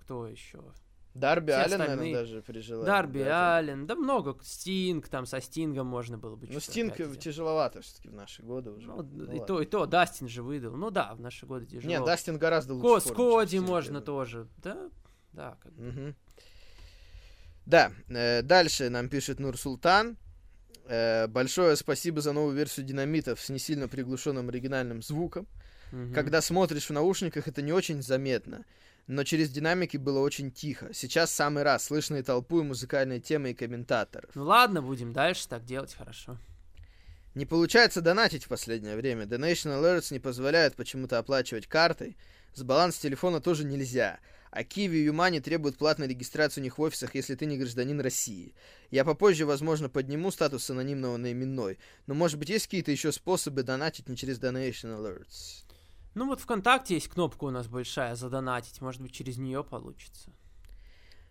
Кто 0.01 0.27
еще? 0.27 0.59
Дарби 1.15 1.51
Аллен, 1.51 1.79
наверное, 1.79 2.13
даже 2.13 2.41
при 2.41 2.59
желании. 2.59 2.85
Дарби 2.85 3.23
да, 3.23 3.57
Аллен, 3.57 3.87
да 3.87 3.95
много. 3.95 4.37
Стинг, 4.43 5.09
там 5.09 5.25
со 5.25 5.41
Стингом 5.41 5.87
можно 5.87 6.17
было 6.17 6.35
бы. 6.35 6.47
Ну, 6.49 6.59
Стинг 6.59 6.95
тяжеловато 7.19 7.81
все-таки 7.81 8.09
в 8.09 8.13
наши 8.13 8.43
годы 8.43 8.71
уже. 8.71 8.87
Ну, 8.87 9.01
ну, 9.01 9.31
и 9.31 9.45
то, 9.45 9.61
и 9.61 9.65
то, 9.65 9.85
Дастин 9.85 10.29
же 10.29 10.43
выдал. 10.43 10.75
Ну 10.75 10.91
да, 10.91 11.13
в 11.15 11.19
наши 11.19 11.45
годы 11.45 11.65
тяжело. 11.65 11.89
Нет, 11.89 12.05
Дастин 12.05 12.37
гораздо 12.37 12.75
лучше. 12.75 13.09
Ко, 13.09 13.09
с 13.09 13.11
Коди 13.11 13.59
можно 13.59 14.01
тоже. 14.01 14.47
Да, 14.57 14.89
да. 15.33 15.57
Как 15.61 15.71
угу. 15.73 16.13
Да, 17.65 17.91
э, 18.07 18.41
дальше 18.43 18.89
нам 18.89 19.09
пишет 19.09 19.39
Нур 19.39 19.57
Султан. 19.57 20.17
Э, 20.85 21.27
большое 21.27 21.75
спасибо 21.75 22.21
за 22.21 22.33
новую 22.33 22.55
версию 22.55 22.85
динамитов 22.85 23.41
с 23.41 23.49
не 23.49 23.59
сильно 23.59 23.87
приглушенным 23.87 24.49
оригинальным 24.49 25.01
звуком. 25.01 25.47
Угу. 25.91 26.13
Когда 26.13 26.41
смотришь 26.41 26.85
в 26.85 26.93
наушниках, 26.93 27.47
это 27.47 27.61
не 27.61 27.73
очень 27.73 28.01
заметно 28.01 28.63
но 29.09 29.23
через 29.23 29.49
динамики 29.49 29.97
было 29.97 30.19
очень 30.19 30.51
тихо. 30.51 30.93
Сейчас 30.93 31.31
самый 31.31 31.63
раз, 31.63 31.85
слышно 31.85 32.17
и 32.17 32.21
толпу, 32.21 32.59
и 32.59 32.63
музыкальные 32.63 33.19
темы, 33.19 33.49
и 33.49 33.53
комментаторов. 33.55 34.29
Ну 34.35 34.43
ладно, 34.43 34.83
будем 34.83 35.13
дальше 35.13 35.47
так 35.47 35.65
делать, 35.65 35.95
хорошо. 35.95 36.37
Не 37.33 37.47
получается 37.47 38.01
донатить 38.01 38.43
в 38.43 38.49
последнее 38.49 38.95
время. 38.95 39.25
Donation 39.25 39.75
Alerts 39.75 40.13
не 40.13 40.19
позволяют 40.19 40.75
почему-то 40.75 41.17
оплачивать 41.17 41.65
картой. 41.65 42.17
С 42.53 42.61
баланса 42.61 43.01
телефона 43.01 43.41
тоже 43.41 43.63
нельзя. 43.63 44.19
А 44.51 44.61
Kiwi 44.61 44.97
и 44.97 45.05
Юмани 45.05 45.39
требуют 45.39 45.77
платной 45.79 46.07
регистрации 46.07 46.61
у 46.61 46.63
них 46.63 46.77
в 46.77 46.81
офисах, 46.81 47.15
если 47.15 47.33
ты 47.33 47.47
не 47.47 47.57
гражданин 47.57 47.99
России. 47.99 48.53
Я 48.91 49.05
попозже, 49.05 49.47
возможно, 49.47 49.89
подниму 49.89 50.29
статус 50.29 50.69
анонимного 50.69 51.17
на 51.17 51.31
именной. 51.31 51.79
Но, 52.05 52.13
может 52.13 52.37
быть, 52.37 52.49
есть 52.49 52.65
какие-то 52.65 52.91
еще 52.91 53.11
способы 53.11 53.63
донатить 53.63 54.07
не 54.07 54.15
через 54.15 54.39
Donation 54.39 54.99
Alerts? 54.99 55.63
Ну 56.19 56.25
вот 56.25 56.41
ВКонтакте 56.41 56.95
есть 56.95 57.07
кнопка 57.07 57.45
у 57.45 57.49
нас 57.49 57.69
большая 57.69 58.13
задонатить, 58.13 58.81
может 58.81 59.01
быть 59.01 59.13
через 59.13 59.37
нее 59.37 59.63
получится. 59.63 60.29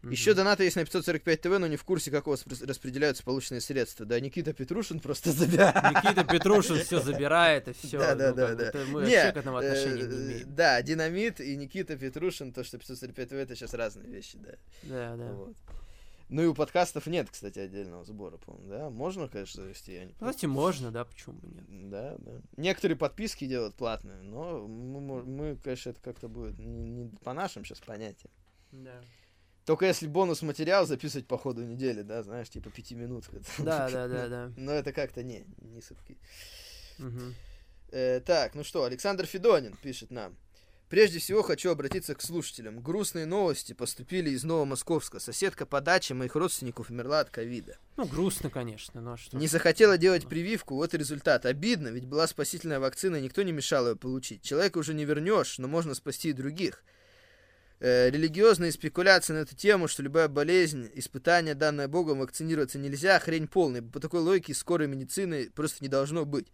Еще 0.03 0.33
донаты 0.33 0.65
есть 0.65 0.77
на 0.77 0.85
545 0.87 1.41
ТВ, 1.43 1.59
но 1.59 1.67
не 1.67 1.77
в 1.77 1.85
курсе, 1.85 2.11
как 2.11 2.27
у 2.27 2.31
вас 2.31 2.47
распределяются 2.47 3.23
полученные 3.23 3.61
средства. 3.61 4.07
Да, 4.07 4.19
Никита 4.19 4.55
Петрушин 4.55 5.01
просто 5.01 5.33
забирает. 5.33 5.75
Никита 5.75 6.25
Петрушин 6.25 6.79
все 6.79 7.01
забирает, 7.03 7.69
и 7.69 7.75
все. 7.75 7.99
Да, 7.99 8.15
да, 8.15 8.31
ну, 8.31 8.37
да, 8.37 8.55
да. 8.55 8.73
Мы 8.87 9.03
не, 9.03 9.17
вообще 9.17 9.33
к 9.33 9.37
этому 9.37 9.59
отношения 9.59 10.05
не 10.05 10.15
э, 10.15 10.27
имеем. 10.27 10.55
Да, 10.55 10.81
Динамит 10.81 11.41
и 11.43 11.55
Никита 11.55 11.95
Петрушин, 11.99 12.55
то, 12.55 12.65
что 12.65 12.79
545 12.79 13.29
ТВ, 13.29 13.33
это 13.35 13.57
сейчас 13.57 13.75
разные 13.75 14.09
вещи, 14.09 14.39
да. 14.39 14.55
Да, 14.85 15.17
да. 15.17 15.35
Ну 16.29 16.43
и 16.43 16.47
у 16.47 16.55
подкастов 16.55 17.07
нет, 17.07 17.29
кстати, 17.31 17.59
отдельного 17.59 18.05
сбора, 18.05 18.37
по-моему, 18.37 18.69
да? 18.69 18.91
Можно, 18.91 19.29
конечно, 19.29 19.63
завести. 19.63 19.95
Я 19.95 20.05
не 20.05 20.13
Кстати, 20.13 20.47
можно, 20.47 20.91
да, 20.91 21.05
почему 21.05 21.37
бы 21.37 21.49
нет. 21.49 21.91
Да, 21.91 22.17
да. 22.19 22.33
Некоторые 22.57 22.99
подписки 22.99 23.47
делают 23.47 23.75
платные, 23.75 24.21
но 24.23 24.67
мы, 24.67 25.23
мы 25.23 25.57
конечно, 25.57 25.91
это 25.91 26.01
как-то 26.03 26.29
будет 26.29 26.59
не, 26.59 26.91
не 26.91 27.09
по 27.25 27.33
нашим 27.33 27.65
сейчас 27.65 27.81
понятиям. 27.81 28.31
Да. 28.73 29.01
Только 29.65 29.87
если 29.87 30.07
бонус 30.07 30.43
материал 30.43 30.87
записывать 30.87 31.27
по 31.27 31.39
ходу 31.39 31.63
недели, 31.63 32.03
да, 32.03 32.23
знаешь, 32.23 32.49
типа 32.49 32.71
пяти 32.71 32.95
минут. 32.95 33.25
Да, 33.59 33.91
да, 33.91 34.09
да, 34.09 34.29
да. 34.29 34.53
Но 34.57 34.73
это 34.73 34.93
как-то 34.93 35.23
не, 35.23 35.45
не 35.59 35.81
сутки. 35.81 36.17
Э, 37.91 38.21
так, 38.21 38.55
ну 38.55 38.65
что, 38.65 38.85
Александр 38.85 39.25
Федонин 39.27 39.77
пишет 39.77 40.11
нам. 40.11 40.37
Прежде 40.89 41.19
всего 41.19 41.43
хочу 41.43 41.71
обратиться 41.71 42.15
к 42.15 42.23
слушателям. 42.23 42.81
Грустные 42.81 43.27
новости 43.27 43.75
поступили 43.75 44.31
из 44.31 44.45
Новомосковска. 44.45 45.21
Соседка 45.21 45.67
по 45.67 45.83
даче 45.83 46.15
моих 46.15 46.35
родственников 46.35 46.89
умерла 46.89 47.21
от 47.21 47.29
ковида. 47.29 47.77
Ну, 47.99 48.07
грустно, 48.07 48.49
конечно, 48.49 49.03
но 49.03 49.19
что... 49.19 49.37
Не 49.37 49.49
захотела 49.49 49.99
делать 49.99 50.27
прививку, 50.27 50.77
вот 50.77 50.95
и 50.95 50.99
результат. 50.99 51.45
Обидно, 51.45 51.89
ведь 51.89 52.07
была 52.07 52.27
спасительная 52.27 52.81
вакцина, 52.81 53.17
и 53.17 53.23
никто 53.23 53.43
не 53.43 53.53
мешал 53.53 53.87
ее 53.87 53.97
получить. 53.97 54.43
Человека 54.43 54.79
уже 54.79 54.95
не 54.95 55.05
вернешь, 55.05 55.59
но 55.59 55.69
можно 55.69 55.95
спасти 55.95 56.31
и 56.31 56.35
других. 56.35 56.83
Э, 57.81 58.09
религиозные 58.09 58.73
спекуляции 58.73 59.35
на 59.35 59.39
эту 59.39 59.55
тему, 59.55 59.89
что 59.89 60.03
любая 60.03 60.29
болезнь, 60.29 60.91
испытание, 60.95 61.55
данное 61.55 61.87
Богом, 61.87 62.21
вакцинироваться 62.21 62.79
нельзя, 62.79 63.19
хрень 63.19 63.47
полная. 63.47 63.83
По 63.83 64.01
такой 64.01 64.21
логике 64.21 64.55
скорой 64.55 64.89
медицины 64.89 65.51
просто 65.51 65.85
не 65.85 65.89
должно 65.89 66.25
быть. 66.25 66.49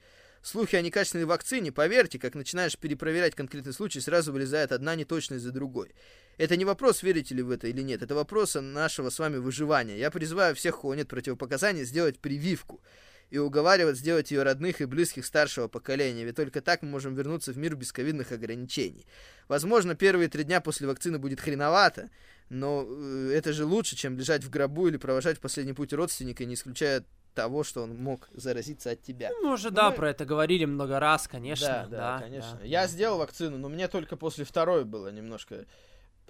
Слухи 0.45 0.77
о 0.77 0.83
некачественной 0.83 1.25
вакцине, 1.25 1.73
поверьте, 1.73 2.19
как 2.19 2.35
начинаешь 2.35 2.77
перепроверять 2.77 3.35
конкретный 3.35 3.73
случай, 3.73 4.01
сразу 4.01 4.31
вылезает 4.31 4.73
одна 4.73 4.95
неточность 4.95 5.43
за 5.43 5.53
другой. 5.53 5.95
Это 6.37 6.59
не 6.59 6.66
вопрос, 6.66 7.03
верите 7.03 7.35
ли 7.35 7.41
в 7.41 7.51
это 7.51 7.66
или 7.66 7.81
нет, 7.81 8.03
это 8.03 8.15
вопрос 8.15 8.55
нашего 8.61 9.09
с 9.09 9.19
вами 9.19 9.39
выживания. 9.39 9.97
Я 9.97 10.11
призываю 10.11 10.55
всех, 10.55 10.77
у 10.77 10.81
кого 10.83 10.95
нет 10.97 11.09
противопоказаний, 11.09 11.85
сделать 11.85 12.19
прививку 12.19 12.83
и 13.31 13.39
уговаривать 13.39 13.97
сделать 13.97 14.33
ее 14.33 14.43
родных 14.43 14.83
и 14.83 14.85
близких 14.85 15.25
старшего 15.25 15.66
поколения, 15.66 16.27
ведь 16.27 16.37
только 16.37 16.61
так 16.61 16.83
мы 16.83 16.91
можем 16.91 17.15
вернуться 17.15 17.55
в 17.55 17.57
мир 17.57 17.75
без 17.75 17.91
ковидных 17.91 18.31
ограничений. 18.31 19.07
Возможно, 19.49 19.95
первые 19.95 20.29
три 20.29 20.45
дня 20.45 20.61
после 20.61 20.87
вакцины 20.87 21.19
будет 21.19 21.41
хреновато, 21.41 22.11
но 22.51 22.87
э, 22.87 23.33
это 23.35 23.55
же 23.55 23.65
лучше, 23.65 23.97
чем 23.97 24.19
лежать 24.19 24.45
в 24.45 24.51
гробу 24.51 24.89
или 24.89 24.99
провожать 24.99 25.39
в 25.39 25.41
последний 25.41 25.73
путь 25.73 25.95
родственника, 25.95 26.45
не 26.45 26.53
исключая 26.53 27.07
того, 27.35 27.65
что 27.65 27.82
он 27.82 27.97
мог 27.97 28.28
заразиться 28.32 28.93
от 28.93 29.02
тебя. 29.02 29.31
Ну, 29.31 29.48
мы 29.48 29.55
уже, 29.55 29.70
ну, 29.70 29.77
да, 29.77 29.90
мы... 29.90 29.97
про 29.97 30.11
это 30.11 30.24
говорили 30.24 30.65
много 30.65 31.01
раз, 31.01 31.28
конечно. 31.28 31.66
Да, 31.66 31.86
да, 31.86 31.97
да 31.97 32.20
конечно. 32.20 32.59
Да. 32.59 32.65
Я 32.65 32.86
сделал 32.86 33.19
вакцину, 33.19 33.59
но 33.59 33.69
мне 33.69 33.89
только 33.89 34.16
после 34.16 34.44
второй 34.44 34.85
было 34.85 35.09
немножко... 35.09 35.66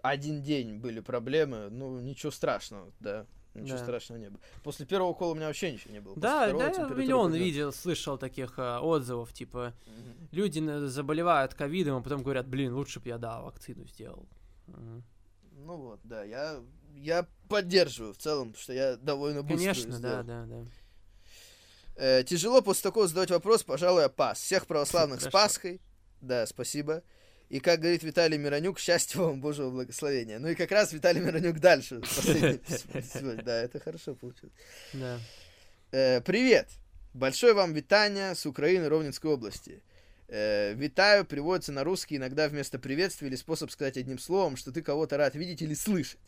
Один 0.02 0.42
день 0.42 0.76
были 0.76 1.00
проблемы, 1.00 1.70
ну, 1.70 1.98
ничего 1.98 2.30
страшного, 2.30 2.92
да. 3.00 3.26
Ничего 3.54 3.78
да. 3.78 3.84
страшного 3.84 4.18
не 4.18 4.30
было. 4.30 4.40
После 4.64 4.84
первого 4.84 5.10
укола 5.10 5.32
у 5.32 5.34
меня 5.34 5.46
вообще 5.46 5.72
ничего 5.72 5.92
не 5.92 6.00
было. 6.00 6.16
Да, 6.16 6.52
да, 6.52 6.70
я 6.70 6.88
миллион 6.88 7.30
пойдет. 7.30 7.46
видел, 7.46 7.72
слышал 7.72 8.18
таких 8.18 8.54
а, 8.58 8.80
отзывов, 8.80 9.32
типа, 9.32 9.72
угу. 9.86 10.28
люди 10.32 10.86
заболевают 10.88 11.54
ковидом, 11.54 11.96
а 11.96 12.02
потом 12.02 12.22
говорят, 12.22 12.48
блин, 12.48 12.74
лучше 12.74 13.00
бы 13.00 13.08
я, 13.08 13.18
да, 13.18 13.40
вакцину 13.40 13.86
сделал. 13.86 14.26
Угу. 14.66 15.02
Ну 15.64 15.76
вот, 15.76 16.00
да, 16.02 16.24
я, 16.24 16.60
я 16.96 17.26
поддерживаю 17.48 18.12
в 18.12 18.18
целом, 18.18 18.48
потому 18.48 18.62
что 18.62 18.72
я 18.72 18.96
довольно 18.96 19.42
быстро 19.42 19.58
Конечно, 19.58 20.00
да, 20.00 20.22
да, 20.22 20.44
да. 20.46 20.64
Э, 21.96 22.24
тяжело 22.24 22.60
после 22.60 22.82
такого 22.82 23.06
задавать 23.06 23.30
вопрос, 23.30 23.62
пожалуй, 23.62 24.02
я 24.02 24.08
пас. 24.08 24.40
Всех 24.40 24.66
православных 24.66 25.20
с 25.20 25.28
Пасхой. 25.28 25.80
Да, 26.20 26.46
спасибо. 26.46 27.02
И 27.50 27.60
как 27.60 27.80
говорит 27.80 28.02
Виталий 28.02 28.38
Миронюк, 28.38 28.78
счастья 28.78 29.20
вам, 29.20 29.40
Божьего 29.40 29.70
благословения. 29.70 30.38
Ну 30.38 30.48
и 30.48 30.54
как 30.54 30.72
раз 30.72 30.92
Виталий 30.92 31.20
Миронюк 31.20 31.60
дальше. 31.60 32.00
Да, 33.44 33.62
это 33.62 33.78
хорошо 33.78 34.14
получилось. 34.14 34.54
Да. 34.92 35.20
Э, 35.92 36.20
привет. 36.20 36.68
Большое 37.12 37.54
вам 37.54 37.72
витание 37.74 38.34
с 38.34 38.44
Украины 38.44 38.88
Ровненской 38.88 39.30
области. 39.30 39.82
Э, 40.26 40.72
витаю 40.74 41.24
приводится 41.24 41.70
на 41.70 41.84
русский 41.84 42.16
иногда 42.16 42.48
вместо 42.48 42.78
приветствия 42.78 43.28
или 43.28 43.36
способ 43.36 43.70
сказать 43.70 43.96
одним 43.96 44.18
словом, 44.18 44.56
что 44.56 44.72
ты 44.72 44.82
кого-то 44.82 45.16
рад 45.16 45.36
видеть 45.36 45.62
или 45.62 45.74
слышать. 45.74 46.18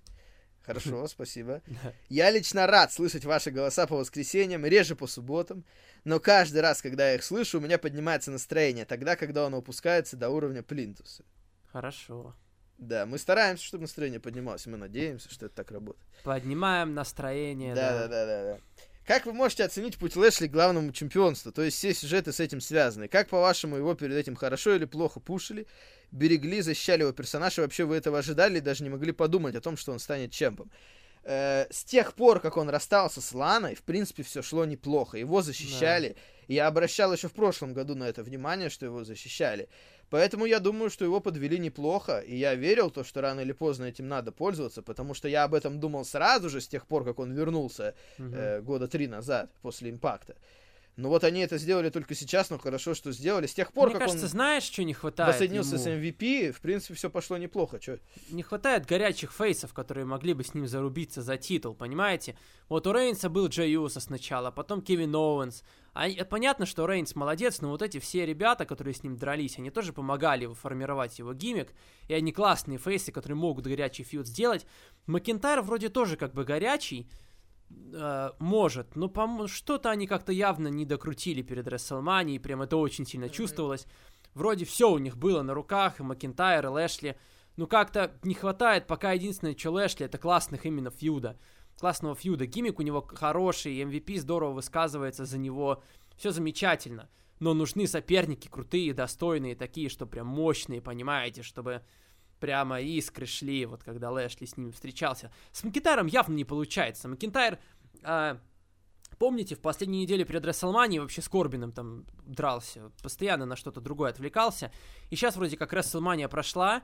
Хорошо, 0.66 1.06
спасибо. 1.08 1.62
Я 2.08 2.30
лично 2.30 2.66
рад 2.66 2.92
слышать 2.92 3.24
ваши 3.24 3.50
голоса 3.50 3.86
по 3.86 3.96
воскресеньям, 3.96 4.66
реже 4.66 4.96
по 4.96 5.06
субботам, 5.06 5.64
но 6.04 6.18
каждый 6.18 6.60
раз, 6.60 6.82
когда 6.82 7.10
я 7.10 7.14
их 7.14 7.24
слышу, 7.24 7.58
у 7.58 7.60
меня 7.60 7.78
поднимается 7.78 8.30
настроение, 8.30 8.84
тогда, 8.84 9.16
когда 9.16 9.46
оно 9.46 9.58
опускается 9.58 10.16
до 10.16 10.28
уровня 10.28 10.62
плинтуса. 10.62 11.24
Хорошо. 11.72 12.34
Да, 12.78 13.06
мы 13.06 13.18
стараемся, 13.18 13.64
чтобы 13.64 13.82
настроение 13.82 14.20
поднималось, 14.20 14.66
мы 14.66 14.76
надеемся, 14.76 15.32
что 15.32 15.46
это 15.46 15.54
так 15.54 15.70
работает. 15.70 16.04
Поднимаем 16.24 16.94
настроение, 16.94 17.74
да. 17.74 17.92
Да, 17.92 18.08
да, 18.08 18.26
да, 18.26 18.42
да. 18.44 18.58
Как 19.06 19.24
вы 19.24 19.32
можете 19.32 19.64
оценить 19.64 19.98
путь 19.98 20.16
Лэшли 20.16 20.48
к 20.48 20.50
главному 20.50 20.90
чемпионству? 20.90 21.52
То 21.52 21.62
есть 21.62 21.76
все 21.76 21.94
сюжеты 21.94 22.32
с 22.32 22.40
этим 22.40 22.60
связаны. 22.60 23.06
Как, 23.06 23.28
по-вашему, 23.28 23.76
его 23.76 23.94
перед 23.94 24.16
этим 24.16 24.34
хорошо 24.34 24.74
или 24.74 24.84
плохо 24.84 25.20
пушили? 25.20 25.68
Берегли, 26.12 26.60
защищали 26.60 27.02
его 27.02 27.12
персонажа, 27.12 27.62
вообще 27.62 27.84
вы 27.84 27.96
этого 27.96 28.18
ожидали 28.18 28.58
и 28.58 28.60
даже 28.60 28.84
не 28.84 28.90
могли 28.90 29.12
подумать 29.12 29.54
о 29.54 29.60
том, 29.60 29.76
что 29.76 29.92
он 29.92 29.98
станет 29.98 30.32
чемпом. 30.32 30.70
Э, 31.28 31.66
с 31.70 31.84
тех 31.84 32.14
пор, 32.14 32.40
как 32.40 32.56
он 32.56 32.70
расстался 32.70 33.20
с 33.20 33.34
Ланой, 33.34 33.74
в 33.74 33.82
принципе, 33.82 34.22
все 34.22 34.42
шло 34.42 34.64
неплохо. 34.64 35.18
Его 35.18 35.42
защищали. 35.42 36.10
Да. 36.10 36.20
Я 36.46 36.66
обращал 36.68 37.12
еще 37.12 37.28
в 37.28 37.32
прошлом 37.32 37.74
году 37.74 37.96
на 37.96 38.04
это 38.04 38.22
внимание, 38.22 38.70
что 38.70 38.86
его 38.86 39.02
защищали. 39.02 39.68
Поэтому 40.08 40.46
я 40.46 40.60
думаю, 40.60 40.88
что 40.88 41.04
его 41.04 41.18
подвели 41.18 41.58
неплохо, 41.58 42.20
и 42.20 42.36
я 42.36 42.54
верил 42.54 42.90
то, 42.90 43.02
что 43.02 43.20
рано 43.20 43.40
или 43.40 43.50
поздно 43.50 43.86
этим 43.86 44.06
надо 44.06 44.30
пользоваться, 44.30 44.82
потому 44.82 45.14
что 45.14 45.26
я 45.26 45.42
об 45.42 45.54
этом 45.54 45.80
думал 45.80 46.04
сразу 46.04 46.48
же, 46.48 46.60
с 46.60 46.68
тех 46.68 46.86
пор, 46.86 47.04
как 47.04 47.18
он 47.18 47.32
вернулся 47.32 47.96
угу. 48.18 48.32
э, 48.32 48.60
года 48.60 48.86
три 48.86 49.08
назад, 49.08 49.50
после 49.62 49.90
импакта. 49.90 50.36
Ну 50.96 51.10
вот 51.10 51.24
они 51.24 51.40
это 51.40 51.58
сделали 51.58 51.90
только 51.90 52.14
сейчас, 52.14 52.48
но 52.48 52.58
хорошо, 52.58 52.94
что 52.94 53.12
сделали. 53.12 53.46
С 53.46 53.52
тех 53.52 53.70
пор, 53.70 53.88
Мне 53.88 53.98
как 53.98 54.04
кажется, 54.04 54.24
он 54.24 54.30
знаешь, 54.30 54.62
что 54.62 54.82
не 54.82 54.94
хватает 54.94 55.34
воссоединился 55.34 55.76
ему? 55.76 55.84
с 55.84 55.86
MVP, 55.86 56.52
в 56.52 56.60
принципе, 56.62 56.94
все 56.94 57.10
пошло 57.10 57.36
неплохо. 57.36 57.78
Чё? 57.78 57.98
Не 58.30 58.42
хватает 58.42 58.86
горячих 58.86 59.30
face 59.30 59.55
ов, 59.55 59.74
которые 59.74 60.06
могли 60.06 60.32
бы 60.32 60.42
с 60.42 60.54
ним 60.54 60.66
зарубиться 60.66 61.20
за 61.20 61.36
титул, 61.36 61.74
понимаете? 61.74 62.34
Вот 62.70 62.86
у 62.86 62.92
Рейнса 62.94 63.28
был 63.28 63.48
Джей 63.48 63.72
Юса 63.72 64.00
сначала, 64.00 64.50
потом 64.50 64.80
Кевин 64.80 65.14
Оуэнс. 65.14 65.62
А, 65.92 66.08
понятно, 66.24 66.64
что 66.64 66.86
Рейнс 66.86 67.14
молодец, 67.14 67.60
но 67.60 67.68
вот 67.68 67.82
эти 67.82 67.98
все 67.98 68.24
ребята, 68.24 68.64
которые 68.64 68.94
с 68.94 69.02
ним 69.02 69.16
дрались, 69.16 69.58
они 69.58 69.70
тоже 69.70 69.92
помогали 69.92 70.46
формировать 70.46 71.18
его 71.18 71.34
gimmick, 71.34 71.74
и 72.08 72.14
они 72.14 72.32
классные 72.32 72.78
face 72.78 73.01
ы, 73.01 73.12
которые 73.12 73.36
могут 73.36 73.66
горячий 73.66 74.02
feud 74.02 74.26
сделать. 74.26 74.64
Макентайр 75.06 75.60
вроде 75.60 75.90
тоже 75.90 76.16
как 76.16 76.32
бы 76.32 76.44
горячий, 76.44 77.06
э, 77.70 78.30
может, 78.38 78.96
но 78.96 79.08
по 79.08 79.46
что-то 79.48 79.90
они 79.90 80.06
как-то 80.06 80.32
явно 80.32 80.68
не 80.68 80.84
докрутили 80.84 81.42
перед 81.42 81.66
WrestleMania, 81.66 82.40
прям 82.40 82.62
это 82.62 82.76
очень 82.76 83.06
сильно 83.06 83.28
чувствовалось. 83.28 83.86
Вроде 84.34 84.64
все 84.64 84.90
у 84.90 84.98
них 84.98 85.16
было 85.16 85.42
на 85.42 85.54
руках, 85.54 85.98
и 85.98 86.02
Макинтайр, 86.02 86.66
и 86.66 86.68
Лэшли. 86.68 87.16
Ну 87.56 87.66
как-то 87.66 88.12
не 88.22 88.34
хватает, 88.34 88.86
пока 88.86 89.12
единственное, 89.12 89.56
что 89.56 89.70
Лэшли, 89.70 90.04
это 90.04 90.18
классных 90.18 90.66
именно 90.66 90.90
фьюда. 90.90 91.38
Классного 91.78 92.14
фьюда. 92.14 92.46
Гиммик 92.46 92.78
у 92.78 92.82
него 92.82 93.00
хороший, 93.00 93.82
MVP 93.82 94.18
здорово 94.18 94.52
высказывается 94.52 95.24
за 95.24 95.38
него. 95.38 95.82
Все 96.16 96.32
замечательно. 96.32 97.08
Но 97.38 97.54
нужны 97.54 97.86
соперники 97.86 98.48
крутые, 98.48 98.94
достойные, 98.94 99.56
такие, 99.56 99.88
что 99.88 100.06
прям 100.06 100.26
мощные, 100.26 100.80
понимаете, 100.80 101.42
чтобы 101.42 101.82
прямо 102.40 102.80
искры 102.80 103.26
шли, 103.26 103.66
вот 103.66 103.82
когда 103.82 104.10
Лэшли 104.10 104.46
с 104.46 104.56
ними 104.56 104.70
встречался. 104.70 105.32
С 105.52 105.64
Макентайром 105.64 106.06
явно 106.06 106.34
не 106.34 106.44
получается. 106.44 107.08
Макентайр, 107.08 107.58
э, 108.02 108.36
помните, 109.18 109.54
в 109.54 109.60
последней 109.60 110.02
неделе 110.02 110.24
перед 110.24 110.44
Рестлманией 110.44 111.00
вообще 111.00 111.22
с 111.22 111.28
Корбином 111.28 111.72
там 111.72 112.04
дрался, 112.24 112.90
постоянно 113.02 113.46
на 113.46 113.56
что-то 113.56 113.80
другое 113.80 114.10
отвлекался. 114.10 114.70
И 115.10 115.16
сейчас 115.16 115.36
вроде 115.36 115.56
как 115.56 115.72
Рестлмания 115.72 116.28
прошла, 116.28 116.82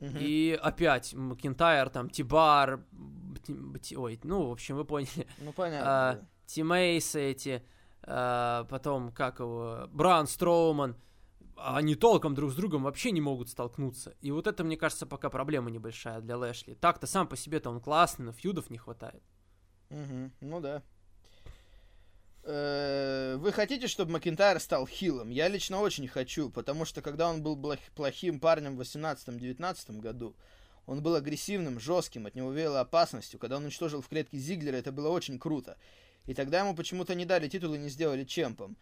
Uh-huh. 0.00 0.18
И 0.20 0.56
опять 0.62 1.12
Макентайр, 1.12 1.90
там, 1.90 2.08
Тибар, 2.08 2.84
ой, 3.96 4.20
ну, 4.22 4.48
в 4.48 4.52
общем, 4.52 4.76
вы 4.76 4.84
поняли. 4.84 5.26
Ну, 5.38 5.52
понятно. 5.52 6.10
А, 6.10 6.20
Тимейсы 6.46 7.20
эти, 7.20 7.64
а, 8.02 8.64
потом, 8.70 9.10
как 9.10 9.40
его, 9.40 9.88
Бран 9.90 10.28
Строуман 10.28 10.96
они 11.60 11.94
толком 11.94 12.34
друг 12.34 12.52
с 12.52 12.54
другом 12.54 12.84
вообще 12.84 13.10
не 13.10 13.20
могут 13.20 13.48
столкнуться. 13.48 14.16
И 14.20 14.30
вот 14.30 14.46
это, 14.46 14.64
мне 14.64 14.76
кажется, 14.76 15.06
пока 15.06 15.30
проблема 15.30 15.70
небольшая 15.70 16.20
для 16.20 16.36
Лэшли. 16.36 16.74
Так-то 16.74 17.06
сам 17.06 17.26
по 17.26 17.36
себе-то 17.36 17.70
он 17.70 17.80
классный, 17.80 18.26
но 18.26 18.32
фьюдов 18.32 18.70
не 18.70 18.78
хватает. 18.78 19.22
Угу, 19.90 20.30
ну 20.40 20.60
да. 20.60 20.82
Э, 22.44 23.36
вы 23.38 23.52
хотите, 23.52 23.88
чтобы 23.88 24.12
Макинтайр 24.12 24.60
стал 24.60 24.86
хилом? 24.86 25.30
Я 25.30 25.48
лично 25.48 25.80
очень 25.80 26.08
хочу, 26.08 26.50
потому 26.50 26.84
что 26.84 27.02
когда 27.02 27.28
он 27.28 27.42
был 27.42 27.56
плохим 27.94 28.40
парнем 28.40 28.76
в 28.76 28.80
18-19 28.80 30.00
году, 30.00 30.36
он 30.86 31.02
был 31.02 31.14
агрессивным, 31.14 31.78
жестким, 31.78 32.26
от 32.26 32.34
него 32.34 32.50
веяло 32.50 32.80
опасностью. 32.80 33.38
Когда 33.38 33.58
он 33.58 33.64
уничтожил 33.64 34.00
в 34.00 34.08
клетке 34.08 34.38
Зиглера, 34.38 34.76
это 34.76 34.92
было 34.92 35.10
очень 35.10 35.38
круто. 35.38 35.76
И 36.24 36.32
тогда 36.32 36.60
ему 36.60 36.74
почему-то 36.74 37.14
не 37.14 37.26
дали 37.26 37.48
титул 37.48 37.74
и 37.74 37.78
не 37.78 37.90
сделали 37.90 38.24
чемпом. 38.24 38.76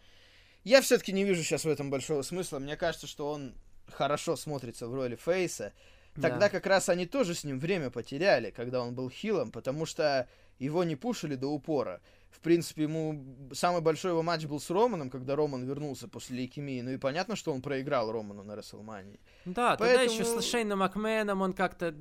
Я 0.67 0.81
все-таки 0.81 1.13
не 1.13 1.23
вижу 1.23 1.45
сейчас 1.45 1.65
в 1.65 1.69
этом 1.69 1.91
большого 1.91 2.23
смысла. 2.23 2.59
Мне 2.59 2.77
кажется, 2.77 3.07
что 3.07 3.31
он 3.31 3.55
хорошо 3.87 4.35
смотрится 4.35 4.89
в 4.89 4.95
роли 4.97 5.15
Фейса. 5.15 5.73
Тогда 6.15 6.41
да. 6.41 6.49
как 6.49 6.67
раз 6.67 6.89
они 6.89 7.07
тоже 7.07 7.37
с 7.37 7.45
ним 7.45 7.61
время 7.61 7.89
потеряли, 7.89 8.51
когда 8.51 8.81
он 8.83 8.93
был 8.93 9.09
хилом, 9.09 9.53
потому 9.53 9.87
что 9.87 10.29
его 10.59 10.83
не 10.83 10.97
пушили 10.97 11.37
до 11.37 11.47
упора. 11.47 12.01
В 12.37 12.41
принципе, 12.41 12.83
ему 12.83 13.25
самый 13.53 13.81
большой 13.81 14.11
его 14.11 14.23
матч 14.23 14.45
был 14.45 14.61
с 14.61 14.69
Романом, 14.69 15.09
когда 15.09 15.37
Роман 15.37 15.65
вернулся 15.65 16.07
после 16.07 16.37
лейкемии. 16.37 16.83
Ну 16.83 16.91
и 16.91 16.99
понятно, 16.99 17.35
что 17.35 17.51
он 17.51 17.63
проиграл 17.63 18.13
Роману 18.13 18.43
на 18.43 18.55
Расселмании. 18.55 19.19
Да, 19.47 19.75
Поэтому... 19.79 20.07
тогда 20.07 20.13
еще 20.13 20.41
с 20.41 20.45
Шейном 20.45 20.81
Макменом 20.81 21.41
он 21.41 21.55
как-то 21.55 21.95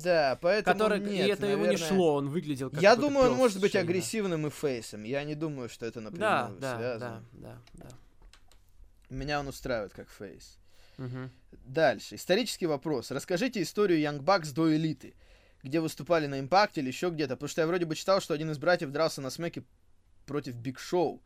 да, 0.00 0.38
поэтому 0.40 0.78
который, 0.78 1.00
нет, 1.00 1.26
и 1.26 1.30
это 1.30 1.42
наверное... 1.42 1.64
ему 1.64 1.72
не 1.72 1.76
шло, 1.76 2.14
он 2.14 2.28
выглядел 2.28 2.70
как 2.70 2.80
Я 2.80 2.94
думаю, 2.94 3.32
он 3.32 3.36
может 3.36 3.60
быть 3.60 3.74
агрессивным 3.74 4.46
и 4.46 4.50
фейсом. 4.50 5.02
Я 5.02 5.24
не 5.24 5.34
думаю, 5.34 5.68
что 5.68 5.86
это 5.86 6.00
напрямую 6.00 6.56
да, 6.60 6.76
связано. 6.76 7.24
Да, 7.32 7.56
да, 7.74 7.84
да. 7.84 7.88
Меня 9.10 9.40
он 9.40 9.48
устраивает 9.48 9.92
как 9.92 10.08
face. 10.08 10.56
Угу. 10.98 11.30
Дальше. 11.66 12.14
Исторический 12.14 12.66
вопрос. 12.66 13.10
Расскажите 13.10 13.60
историю 13.60 13.98
Young 13.98 14.22
Bucks 14.22 14.54
до 14.54 14.72
элиты. 14.74 15.14
Где 15.62 15.80
выступали 15.80 16.26
на 16.26 16.40
Impact 16.40 16.74
е 16.74 16.80
или 16.80 16.88
еще 16.88 17.10
где-то. 17.10 17.36
Потому 17.36 17.48
что 17.48 17.60
я 17.62 17.66
вроде 17.66 17.84
бы 17.84 17.94
читал, 17.94 18.20
что 18.20 18.34
один 18.34 18.50
из 18.50 18.58
братьев 18.58 18.90
дрался 18.90 19.20
на 19.20 19.30
смеке 19.30 19.64
против 20.26 20.54
Big 20.54 20.78
Show. 20.78 21.22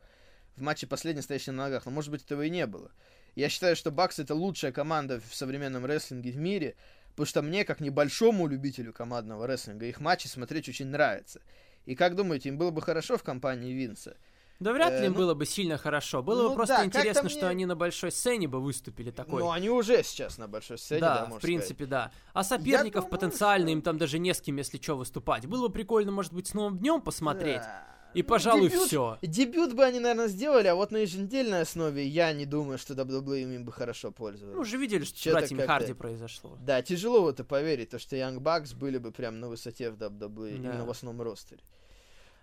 В 0.55 0.61
матче 0.61 0.87
последний 0.87 1.21
стоящий 1.21 1.51
на 1.51 1.65
ногах. 1.65 1.85
Но 1.85 1.91
может 1.91 2.11
быть 2.11 2.23
этого 2.23 2.43
и 2.43 2.49
не 2.49 2.65
было. 2.65 2.91
Я 3.35 3.49
считаю, 3.49 3.75
что 3.75 3.91
Bucks 3.91 4.19
это 4.19 4.35
лучшая 4.35 4.71
команда 4.71 5.19
в 5.19 5.33
современном 5.33 5.85
рестлинге 5.85 6.31
в 6.31 6.37
мире. 6.37 6.75
Потому 7.11 7.27
что 7.27 7.41
мне, 7.43 7.63
как 7.63 7.79
небольшому 7.79 8.47
любителю 8.47 8.91
командного 8.91 9.45
рестлинга, 9.45 9.85
их 9.85 9.99
матчи 9.99 10.27
смотреть 10.27 10.67
очень 10.67 10.87
нравится. 10.87 11.41
И 11.85 11.95
как 11.95 12.15
думаете, 12.15 12.49
им 12.49 12.57
было 12.57 12.71
бы 12.71 12.81
хорошо 12.81 13.17
в 13.17 13.23
компании 13.23 13.73
Винса? 13.73 14.17
Да 14.59 14.71
вряд 14.71 14.93
ли 14.93 14.99
э, 14.99 15.05
им 15.07 15.13
ну, 15.13 15.17
было 15.17 15.33
бы 15.33 15.45
сильно 15.45 15.77
хорошо. 15.77 16.23
Было 16.23 16.43
ну, 16.43 16.49
бы 16.49 16.55
просто 16.55 16.77
да, 16.77 16.85
интересно, 16.85 17.29
что 17.29 17.47
они 17.49 17.65
на 17.65 17.75
большой 17.75 18.11
сцене 18.11 18.47
бы 18.47 18.61
выступили 18.61 19.11
такой. 19.11 19.41
Ну, 19.41 19.51
они 19.51 19.69
уже 19.69 20.03
сейчас 20.03 20.37
на 20.37 20.47
большой 20.47 20.77
сцене, 20.77 21.01
да, 21.01 21.25
да 21.25 21.35
в 21.35 21.39
принципе, 21.39 21.85
сказать. 21.85 21.89
да. 21.89 22.11
А 22.33 22.43
соперников 22.43 23.05
думаю, 23.05 23.11
потенциально, 23.11 23.67
что... 23.67 23.73
им 23.73 23.81
там 23.81 23.97
даже 23.97 24.19
не 24.19 24.33
с 24.33 24.41
кем, 24.41 24.57
если 24.57 24.81
что, 24.81 24.95
выступать. 24.95 25.45
Было 25.47 25.67
бы 25.67 25.73
прикольно, 25.73 26.11
может 26.11 26.33
быть, 26.33 26.47
с 26.47 26.53
новым 26.53 26.77
днем 26.77 27.01
посмотреть. 27.01 27.61
Да. 27.61 27.93
И, 28.13 28.21
ну, 28.21 28.27
пожалуй, 28.27 28.69
дебют, 28.69 28.87
все. 28.87 29.17
Дебют 29.21 29.73
бы 29.73 29.83
они, 29.83 29.99
наверное, 29.99 30.27
сделали, 30.27 30.67
а 30.67 30.75
вот 30.75 30.91
на 30.91 30.97
еженедельной 30.97 31.61
основе 31.61 32.05
я 32.05 32.31
не 32.33 32.45
думаю, 32.45 32.77
что 32.77 32.93
WWE 32.93 33.55
им 33.55 33.65
бы 33.65 33.71
хорошо 33.71 34.11
пользовались. 34.11 34.55
Ну, 34.55 34.61
уже 34.61 34.77
видели, 34.77 35.03
что 35.03 35.17
с 35.17 35.33
братьями 35.33 35.65
Харди 35.65 35.93
произошло. 35.93 36.57
Да, 36.61 36.81
тяжело 36.81 37.23
в 37.23 37.27
это 37.27 37.43
поверить, 37.43 37.89
то, 37.89 37.99
что 37.99 38.15
Young 38.15 38.37
Bucks 38.37 38.75
были 38.75 38.99
бы 38.99 39.11
прям 39.11 39.39
на 39.39 39.49
высоте 39.49 39.89
в 39.89 39.95
WWE, 39.95 40.51
да. 40.51 40.55
именно 40.55 40.85
в 40.85 40.91
основном 40.91 41.23
ростере. 41.23 41.61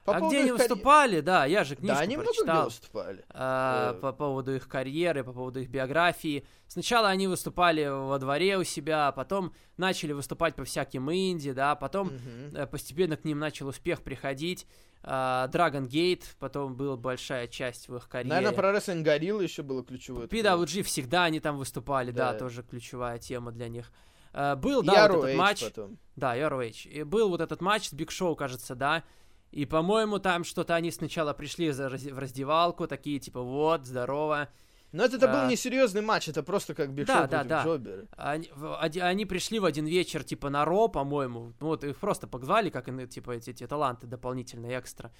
По 0.04 0.16
а 0.16 0.20
где 0.20 0.40
они 0.40 0.52
выступали, 0.52 1.20
да, 1.20 1.44
я 1.44 1.62
же 1.62 1.76
книжку 1.76 1.96
да, 1.96 2.02
они 2.02 2.16
прочитал. 2.16 2.44
много 2.44 2.60
где 2.60 2.64
выступали. 2.64 3.24
А, 3.30 3.92
э... 3.92 4.00
По 4.00 4.12
поводу 4.12 4.54
их 4.54 4.66
карьеры, 4.68 5.24
по 5.24 5.32
поводу 5.32 5.60
их 5.60 5.68
биографии. 5.68 6.46
Сначала 6.66 7.08
они 7.08 7.26
выступали 7.26 7.86
во 7.86 8.18
дворе 8.18 8.56
у 8.56 8.64
себя, 8.64 9.12
потом 9.12 9.52
начали 9.76 10.12
выступать 10.12 10.54
по 10.54 10.64
всяким 10.64 11.10
инди, 11.12 11.52
да, 11.52 11.74
потом 11.74 12.08
угу. 12.08 12.66
постепенно 12.68 13.16
к 13.16 13.24
ним 13.24 13.38
начал 13.38 13.68
успех 13.68 14.02
приходить. 14.02 14.66
Uh, 15.02 15.50
Dragon 15.50 15.88
Gate, 15.88 16.24
потом 16.38 16.76
была 16.76 16.94
большая 16.94 17.46
часть 17.46 17.88
в 17.88 17.96
их 17.96 18.06
карьере. 18.06 18.34
Наверное, 18.34 18.54
про 18.54 18.76
Wrestling 18.76 19.02
Gorilla 19.02 19.42
еще 19.42 19.62
было 19.62 19.82
ключевое. 19.82 20.26
PWG 20.26 20.82
всегда 20.82 21.24
они 21.24 21.40
там 21.40 21.56
выступали, 21.56 22.10
да, 22.10 22.32
да 22.32 22.38
тоже 22.38 22.62
ключевая 22.62 23.18
тема 23.18 23.50
для 23.50 23.68
них. 23.68 23.90
Uh, 24.34 24.56
был, 24.56 24.82
да, 24.82 25.08
вот 25.08 25.24
этот 25.24 25.36
матч. 25.36 25.64
Потом. 25.64 25.98
Да, 26.16 26.36
ROH. 26.36 26.86
И 26.88 27.02
был 27.02 27.30
вот 27.30 27.40
этот 27.40 27.62
матч 27.62 27.88
с 27.88 27.92
Биг 27.94 28.10
Шоу, 28.10 28.36
кажется, 28.36 28.74
да. 28.74 29.02
И, 29.50 29.64
по-моему, 29.66 30.18
там 30.18 30.44
что-то 30.44 30.74
они 30.74 30.90
сначала 30.90 31.32
пришли 31.32 31.70
в 31.70 32.18
раздевалку, 32.18 32.86
такие 32.86 33.18
типа, 33.18 33.40
вот, 33.40 33.86
здорово. 33.86 34.48
Но 34.92 35.04
это, 35.04 35.16
это 35.16 35.30
а... 35.30 35.42
был 35.42 35.50
несерьезный 35.50 36.02
матч, 36.02 36.28
это 36.28 36.42
просто 36.42 36.74
как 36.74 36.92
Биг 36.92 37.06
да, 37.06 37.26
да, 37.26 37.44
да. 37.44 37.64
Джобера. 37.64 38.06
Они, 38.16 38.48
они 39.00 39.24
пришли 39.24 39.58
в 39.58 39.64
один 39.64 39.86
вечер, 39.86 40.24
типа, 40.24 40.50
на 40.50 40.64
Ро, 40.64 40.88
по-моему. 40.88 41.52
Ну, 41.60 41.66
вот 41.66 41.84
их 41.84 41.96
просто 41.98 42.26
позвали, 42.26 42.70
как, 42.70 42.86
типа, 43.08 43.32
эти, 43.32 43.50
эти 43.50 43.66
таланты 43.66 44.06
дополнительные, 44.06 44.78
экстра. 44.78 45.12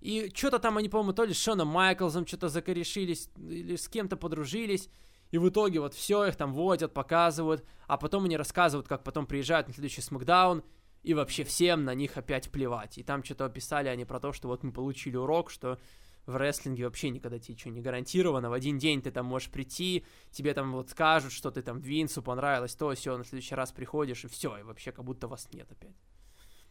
И 0.00 0.30
что-то 0.34 0.60
там 0.60 0.76
они, 0.76 0.88
по-моему, 0.88 1.12
то 1.12 1.24
ли 1.24 1.34
с 1.34 1.42
Шоном 1.42 1.68
Майклзом 1.68 2.26
что-то 2.26 2.48
закорешились, 2.48 3.30
или 3.36 3.74
с 3.74 3.88
кем-то 3.88 4.16
подружились. 4.16 4.88
И 5.30 5.38
в 5.38 5.48
итоге 5.48 5.80
вот 5.80 5.94
все 5.94 6.24
их 6.26 6.36
там 6.36 6.54
водят, 6.54 6.94
показывают, 6.94 7.64
а 7.86 7.98
потом 7.98 8.24
они 8.24 8.36
рассказывают, 8.36 8.88
как 8.88 9.02
потом 9.04 9.26
приезжают 9.26 9.68
на 9.68 9.74
следующий 9.74 10.00
Смакдаун, 10.00 10.62
и 11.02 11.14
вообще 11.14 11.44
всем 11.44 11.84
на 11.84 11.94
них 11.94 12.16
опять 12.16 12.50
плевать. 12.50 12.98
И 12.98 13.02
там 13.02 13.24
что-то 13.24 13.44
описали 13.44 13.88
они 13.88 14.04
про 14.04 14.20
то, 14.20 14.32
что 14.32 14.48
вот 14.48 14.62
мы 14.62 14.72
получили 14.72 15.16
урок, 15.16 15.50
что 15.50 15.78
в 16.26 16.36
рестлинге 16.36 16.84
вообще 16.84 17.08
никогда 17.08 17.38
тебе 17.38 17.54
ничего 17.54 17.72
не 17.72 17.80
гарантировано. 17.80 18.50
В 18.50 18.52
один 18.52 18.78
день 18.78 19.00
ты 19.00 19.10
там 19.10 19.24
можешь 19.24 19.50
прийти, 19.50 20.04
тебе 20.30 20.52
там 20.52 20.72
вот 20.72 20.90
скажут, 20.90 21.32
что 21.32 21.50
ты 21.50 21.62
там 21.62 21.80
Винсу 21.80 22.22
понравилось, 22.22 22.74
то 22.74 22.94
все, 22.94 23.16
на 23.16 23.24
следующий 23.24 23.54
раз 23.54 23.72
приходишь, 23.72 24.24
и 24.24 24.28
все, 24.28 24.58
и 24.58 24.62
вообще 24.62 24.92
как 24.92 25.04
будто 25.04 25.26
вас 25.26 25.48
нет 25.52 25.70
опять. 25.72 25.96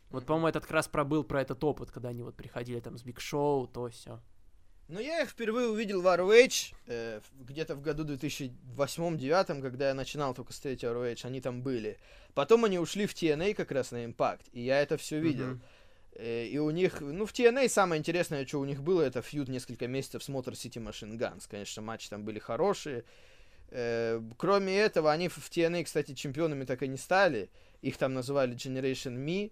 Вот, 0.10 0.26
по-моему, 0.26 0.48
этот 0.48 0.64
как 0.64 0.72
раз 0.72 0.88
пробыл 0.88 1.24
про 1.24 1.42
этот 1.42 1.64
опыт, 1.64 1.92
когда 1.92 2.10
они 2.10 2.22
вот 2.22 2.36
приходили 2.36 2.80
там 2.80 2.98
с 2.98 3.04
Биг 3.04 3.20
Шоу, 3.20 3.68
то 3.68 3.90
все. 3.90 4.22
Ну, 4.90 5.00
я 5.02 5.22
их 5.22 5.30
впервые 5.30 5.68
увидел 5.68 6.02
в 6.02 6.08
ROH 6.08 6.74
э, 6.88 7.20
где-то 7.40 7.76
в 7.76 7.82
году 7.82 8.06
2008-2009, 8.06 9.62
когда 9.62 9.90
я 9.90 9.94
начинал 9.94 10.34
только 10.34 10.54
смотреть 10.54 10.84
ROH, 10.84 11.26
они 11.26 11.42
там 11.42 11.62
были. 11.62 11.98
Потом 12.34 12.64
они 12.64 12.80
ушли 12.80 13.06
в 13.06 13.14
TNA 13.14 13.54
как 13.54 13.72
раз 13.72 13.92
на 13.92 14.06
Impact, 14.06 14.44
и 14.54 14.62
я 14.62 14.82
это 14.82 14.96
все 14.98 15.20
видел. 15.20 15.46
Mm-hmm. 15.46 16.48
И 16.48 16.58
у 16.58 16.72
них, 16.72 17.02
ну, 17.02 17.26
в 17.28 17.34
TNA 17.34 17.70
самое 17.70 18.00
интересное, 18.00 18.46
что 18.48 18.60
у 18.60 18.66
них 18.66 18.82
было, 18.82 19.04
это 19.04 19.22
фьюд 19.22 19.50
несколько 19.50 19.88
месяцев 19.88 20.24
с 20.24 20.30
Motor 20.30 20.54
City 20.54 20.84
Machine 20.84 21.16
Guns. 21.16 21.44
Конечно, 21.48 21.84
матчи 21.84 22.10
там 22.10 22.24
были 22.24 22.40
хорошие. 22.40 23.04
Э, 23.70 24.22
кроме 24.38 24.76
этого, 24.78 25.12
они 25.12 25.28
в 25.28 25.38
TNA, 25.38 25.84
кстати, 25.84 26.14
чемпионами 26.14 26.64
так 26.66 26.82
и 26.82 26.88
не 26.88 26.98
стали. 26.98 27.50
Их 27.82 27.98
там 27.98 28.14
называли 28.14 28.56
Generation 28.56 29.16
Me. 29.16 29.52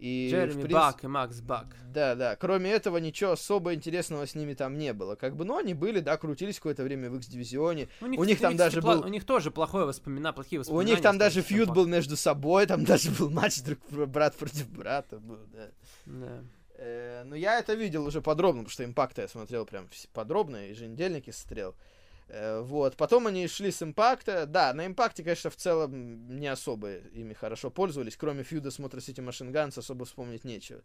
И, 0.00 0.30
Джереми 0.30 0.52
принцип... 0.52 0.72
Бак 0.72 1.04
и 1.04 1.06
Макс 1.06 1.40
Бак. 1.42 1.76
Да, 1.92 2.14
да. 2.14 2.34
Кроме 2.36 2.70
этого, 2.70 2.96
ничего 2.96 3.32
особо 3.32 3.74
интересного 3.74 4.26
с 4.26 4.34
ними 4.34 4.54
там 4.54 4.78
не 4.78 4.94
было. 4.94 5.14
Как 5.14 5.36
бы, 5.36 5.44
ну, 5.44 5.58
они 5.58 5.74
были, 5.74 6.00
да, 6.00 6.16
крутились 6.16 6.56
какое-то 6.56 6.84
время 6.84 7.10
в 7.10 7.16
X-дивизионе. 7.16 7.88
У 8.00 8.06
них, 8.06 8.18
у 8.18 8.24
них 8.24 8.40
там 8.40 8.56
даже 8.56 8.80
был... 8.80 9.04
У 9.04 9.08
них 9.08 9.26
тоже 9.26 9.50
плохое 9.50 9.84
воспоминание, 9.84 10.32
плохие 10.32 10.58
воспоминания. 10.58 10.92
У 10.92 10.94
них 10.94 11.02
там 11.02 11.18
даже 11.18 11.42
фьюд 11.42 11.70
был 11.70 11.86
между 11.86 12.16
собой, 12.16 12.66
там 12.66 12.84
даже 12.86 13.10
был 13.10 13.28
матч 13.28 13.60
друг 13.62 13.78
брат 13.90 14.34
против 14.36 14.70
брата 14.70 15.18
был, 15.18 15.40
да. 15.52 15.68
Да. 16.06 16.44
Э, 16.78 17.24
но 17.24 17.36
я 17.36 17.58
это 17.58 17.74
видел 17.74 18.06
уже 18.06 18.22
подробно, 18.22 18.62
потому 18.62 18.72
что 18.72 18.84
импакта 18.84 19.22
я 19.22 19.28
смотрел 19.28 19.66
прям 19.66 19.86
подробно, 20.14 20.68
еженедельники 20.68 21.30
смотрел. 21.30 21.72
Э, 21.72 21.99
вот. 22.32 22.96
Потом 22.96 23.26
они 23.26 23.46
шли 23.48 23.70
с 23.70 23.82
импакта. 23.82 24.46
Да, 24.46 24.72
на 24.72 24.86
импакте, 24.86 25.22
конечно, 25.22 25.50
в 25.50 25.56
целом 25.56 26.38
не 26.38 26.46
особо 26.46 26.96
ими 26.96 27.34
хорошо 27.34 27.70
пользовались. 27.70 28.16
Кроме 28.16 28.42
фьюда 28.42 28.70
с 28.70 28.78
Motor 28.78 28.98
City 28.98 29.24
Machine 29.26 29.52
Guns 29.52 29.78
особо 29.78 30.04
вспомнить 30.04 30.44
нечего. 30.44 30.80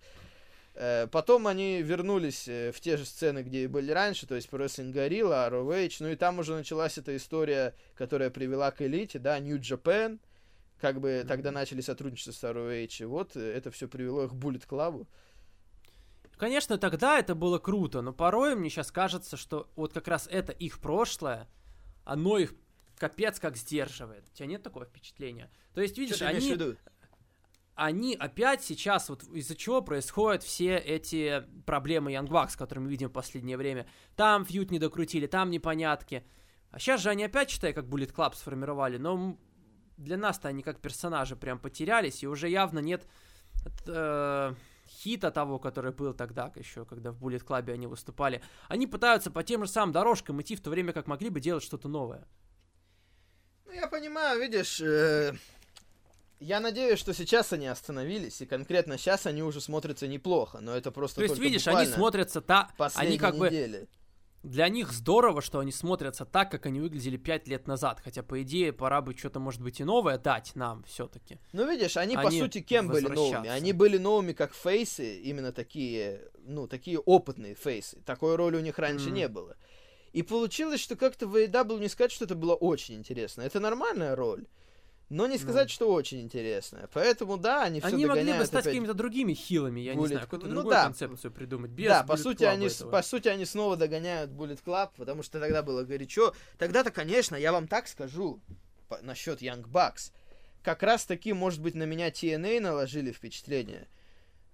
Э, 0.76 1.08
потом 1.08 1.48
они 1.48 1.82
вернулись 1.82 2.48
э, 2.48 2.72
в 2.74 2.82
те 2.82 2.98
же 2.98 3.06
сцены, 3.06 3.44
где 3.44 3.64
и 3.64 3.68
были 3.68 3.92
раньше, 3.92 4.28
то 4.28 4.36
есть 4.36 4.50
Wrestling 4.50 4.92
Gorilla, 4.92 5.50
ROH, 5.50 5.98
ну 6.02 6.10
и 6.10 6.16
там 6.16 6.40
уже 6.40 6.54
началась 6.54 6.98
эта 6.98 7.16
история, 7.16 7.74
которая 7.96 8.30
привела 8.30 8.70
к 8.72 8.82
элите, 8.82 9.18
да, 9.18 9.40
New 9.40 9.58
Japan, 9.58 10.20
как 10.82 11.00
бы 11.00 11.24
тогда 11.26 11.52
начали 11.52 11.80
сотрудничать 11.80 12.36
с 12.36 12.44
ROH, 12.44 13.04
и 13.04 13.06
вот 13.06 13.38
это 13.38 13.72
все 13.72 13.88
привело 13.88 14.26
их 14.26 14.32
к 14.32 14.34
Bullet 14.34 14.68
Club. 14.68 15.08
Конечно, 16.38 16.78
тогда 16.78 17.20
это 17.20 17.34
было 17.34 17.60
круто, 17.60 18.02
но 18.02 18.14
порой 18.14 18.56
мне 18.56 18.70
сейчас 18.70 18.92
кажется, 18.92 19.38
что 19.38 19.72
вот 19.76 19.94
как 19.94 20.08
раз 20.08 20.28
это 20.30 20.52
их 20.52 20.80
прошлое, 20.80 21.48
оно 22.04 22.38
их 22.38 22.54
капец 22.98 23.40
как 23.40 23.56
сдерживает. 23.58 24.26
У 24.32 24.36
тебя 24.36 24.48
нет 24.48 24.64
такого 24.64 24.86
впечатления? 24.86 25.50
То 25.74 25.82
есть, 25.82 25.98
видишь, 25.98 26.22
они... 26.22 26.58
Они 27.78 28.16
опять 28.16 28.64
сейчас, 28.64 29.10
вот 29.10 29.24
из-за 29.24 29.54
чего 29.54 29.82
происходят 29.82 30.44
все 30.44 30.78
эти 30.78 31.44
проблемы 31.66 32.14
Bucks, 32.14 32.58
которые 32.58 32.86
мы 32.86 32.90
видим 32.90 33.10
в 33.10 33.12
последнее 33.12 33.58
время. 33.58 33.86
Там 34.16 34.46
фьют 34.46 34.72
не 34.72 34.80
докрутили, 34.80 35.28
там 35.28 35.50
непонятки. 35.50 36.26
А 36.72 36.80
сейчас 36.80 37.02
же 37.02 37.10
они 37.10 37.26
опять, 37.26 37.50
считай, 37.50 37.74
как 37.74 37.84
Bullet 37.84 38.14
Club 38.14 38.34
сформировали, 38.34 38.96
но 38.96 39.38
для 39.98 40.16
нас-то 40.16 40.48
они 40.48 40.64
как 40.64 40.80
персонажи 40.80 41.36
прям 41.36 41.60
потерялись, 41.60 42.24
и 42.24 42.28
уже 42.28 42.48
явно 42.48 42.80
нет... 42.80 43.06
Э, 43.88 44.54
хита 45.06 45.30
того, 45.32 45.60
который 45.60 45.92
был 45.92 46.14
тогда 46.14 46.52
еще, 46.56 46.84
когда 46.84 47.12
в 47.12 47.24
Bullet 47.24 47.46
Club 47.46 47.72
они 47.72 47.88
выступали, 47.88 48.42
они 48.68 48.88
пытаются 48.88 49.30
по 49.30 49.44
тем 49.44 49.64
же 49.64 49.72
самым 49.72 49.94
дорожкам 49.94 50.42
идти, 50.42 50.56
в 50.56 50.62
то 50.62 50.72
время 50.72 50.94
как 50.94 51.06
могли 51.08 51.30
бы 51.30 51.40
делать 51.40 51.64
что-то 51.64 51.88
новое. 51.88 52.28
Ну, 53.66 53.72
я 53.72 53.88
понимаю, 53.88 54.40
видишь, 54.42 54.82
э, 54.82 55.34
я 56.40 56.60
надеюсь, 56.60 57.00
что 57.00 57.14
сейчас 57.14 57.54
они 57.54 57.68
остановились, 57.68 58.42
и 58.42 58.46
конкретно 58.48 58.98
сейчас 58.98 59.28
они 59.28 59.44
уже 59.44 59.62
смотрятся 59.62 60.08
неплохо, 60.08 60.60
но 60.60 60.76
это 60.76 60.92
просто 60.92 61.18
То 61.18 61.24
есть, 61.24 61.38
видишь, 61.38 61.68
они 61.68 61.86
смотрятся 61.86 62.42
та... 62.42 62.72
Они 62.96 63.18
как 63.18 63.36
недели. 63.36 63.82
бы 63.82 63.88
для 64.46 64.70
них 64.70 64.92
здорово, 64.92 65.42
что 65.42 65.60
они 65.60 65.72
смотрятся 65.72 66.24
так, 66.26 66.52
как 66.52 66.66
они 66.66 66.80
выглядели 66.80 67.18
пять 67.18 67.48
лет 67.48 67.68
назад. 67.68 68.00
Хотя, 68.04 68.24
по 68.24 68.42
идее, 68.42 68.72
пора 68.72 69.02
бы 69.02 69.18
что-то, 69.18 69.40
может 69.40 69.62
быть, 69.62 69.80
и 69.80 69.84
новое 69.84 70.18
дать 70.18 70.56
нам 70.56 70.84
все-таки. 70.84 71.40
Ну, 71.52 71.70
видишь, 71.70 71.98
они, 71.98 72.16
они 72.16 72.24
по 72.24 72.32
сути, 72.32 72.62
кем 72.62 72.88
были 72.88 73.08
новыми? 73.08 73.50
Они 73.50 73.74
были 73.74 73.98
новыми 73.98 74.34
как 74.34 74.54
фейсы, 74.54 75.20
именно 75.22 75.52
такие, 75.52 76.22
ну, 76.46 76.68
такие 76.68 77.00
опытные 77.00 77.56
фейсы. 77.56 78.02
Такой 78.06 78.36
роли 78.36 78.58
у 78.58 78.62
них 78.62 78.78
раньше 78.78 79.10
mm. 79.10 79.14
не 79.14 79.28
было. 79.28 79.58
И 80.14 80.22
получилось, 80.22 80.80
что 80.80 80.96
как-то 80.96 81.28
в 81.28 81.36
AEW 81.36 81.80
не 81.80 81.90
сказать, 81.90 82.12
что 82.12 82.26
это 82.26 82.36
было 82.36 82.54
очень 82.54 82.96
интересно. 82.96 83.42
Это 83.42 83.60
нормальная 83.60 84.16
роль. 84.16 84.46
Но 85.10 85.28
не 85.28 85.38
сказать, 85.38 85.68
ну. 85.68 85.74
что 85.74 85.94
очень 85.94 86.22
интересное. 86.22 86.90
Поэтому, 86.92 87.38
да, 87.38 87.64
они 87.64 87.80
все 87.80 87.90
Они 87.90 88.06
могли 88.06 88.34
бы 88.34 88.46
стать 88.46 88.64
какими-то 88.64 88.96
другими 88.96 89.34
хилами, 89.34 89.80
я 89.80 89.94
Bullet... 89.94 90.00
не 90.00 90.08
знаю, 90.08 90.22
какую-то 90.22 90.48
ну, 90.48 90.54
другую 90.56 90.74
да. 90.74 90.84
концепцию 90.86 91.32
придумать. 91.32 91.72
Без 91.72 91.90
да, 91.90 92.04
по 92.04 92.18
сути, 92.18 92.44
они, 92.44 92.68
этого. 92.68 92.90
по 92.90 93.02
сути, 93.04 93.28
они 93.28 93.46
снова 93.46 93.78
догоняют 93.78 94.32
Bullet 94.32 94.64
Club, 94.64 94.90
потому 94.98 95.22
что 95.22 95.40
тогда 95.40 95.62
было 95.62 95.84
горячо. 95.84 96.34
Тогда-то, 96.58 96.90
конечно, 96.92 97.36
я 97.36 97.52
вам 97.52 97.68
так 97.68 97.88
скажу 97.88 98.42
по- 98.88 99.00
насчет 99.04 99.42
Young 99.42 99.68
Bucks. 99.70 100.12
Как 100.64 100.82
раз 100.82 101.06
таки, 101.06 101.34
может 101.34 101.62
быть, 101.62 101.76
на 101.76 101.84
меня 101.84 102.10
TNA 102.10 102.60
наложили 102.60 103.12
впечатление. 103.12 103.88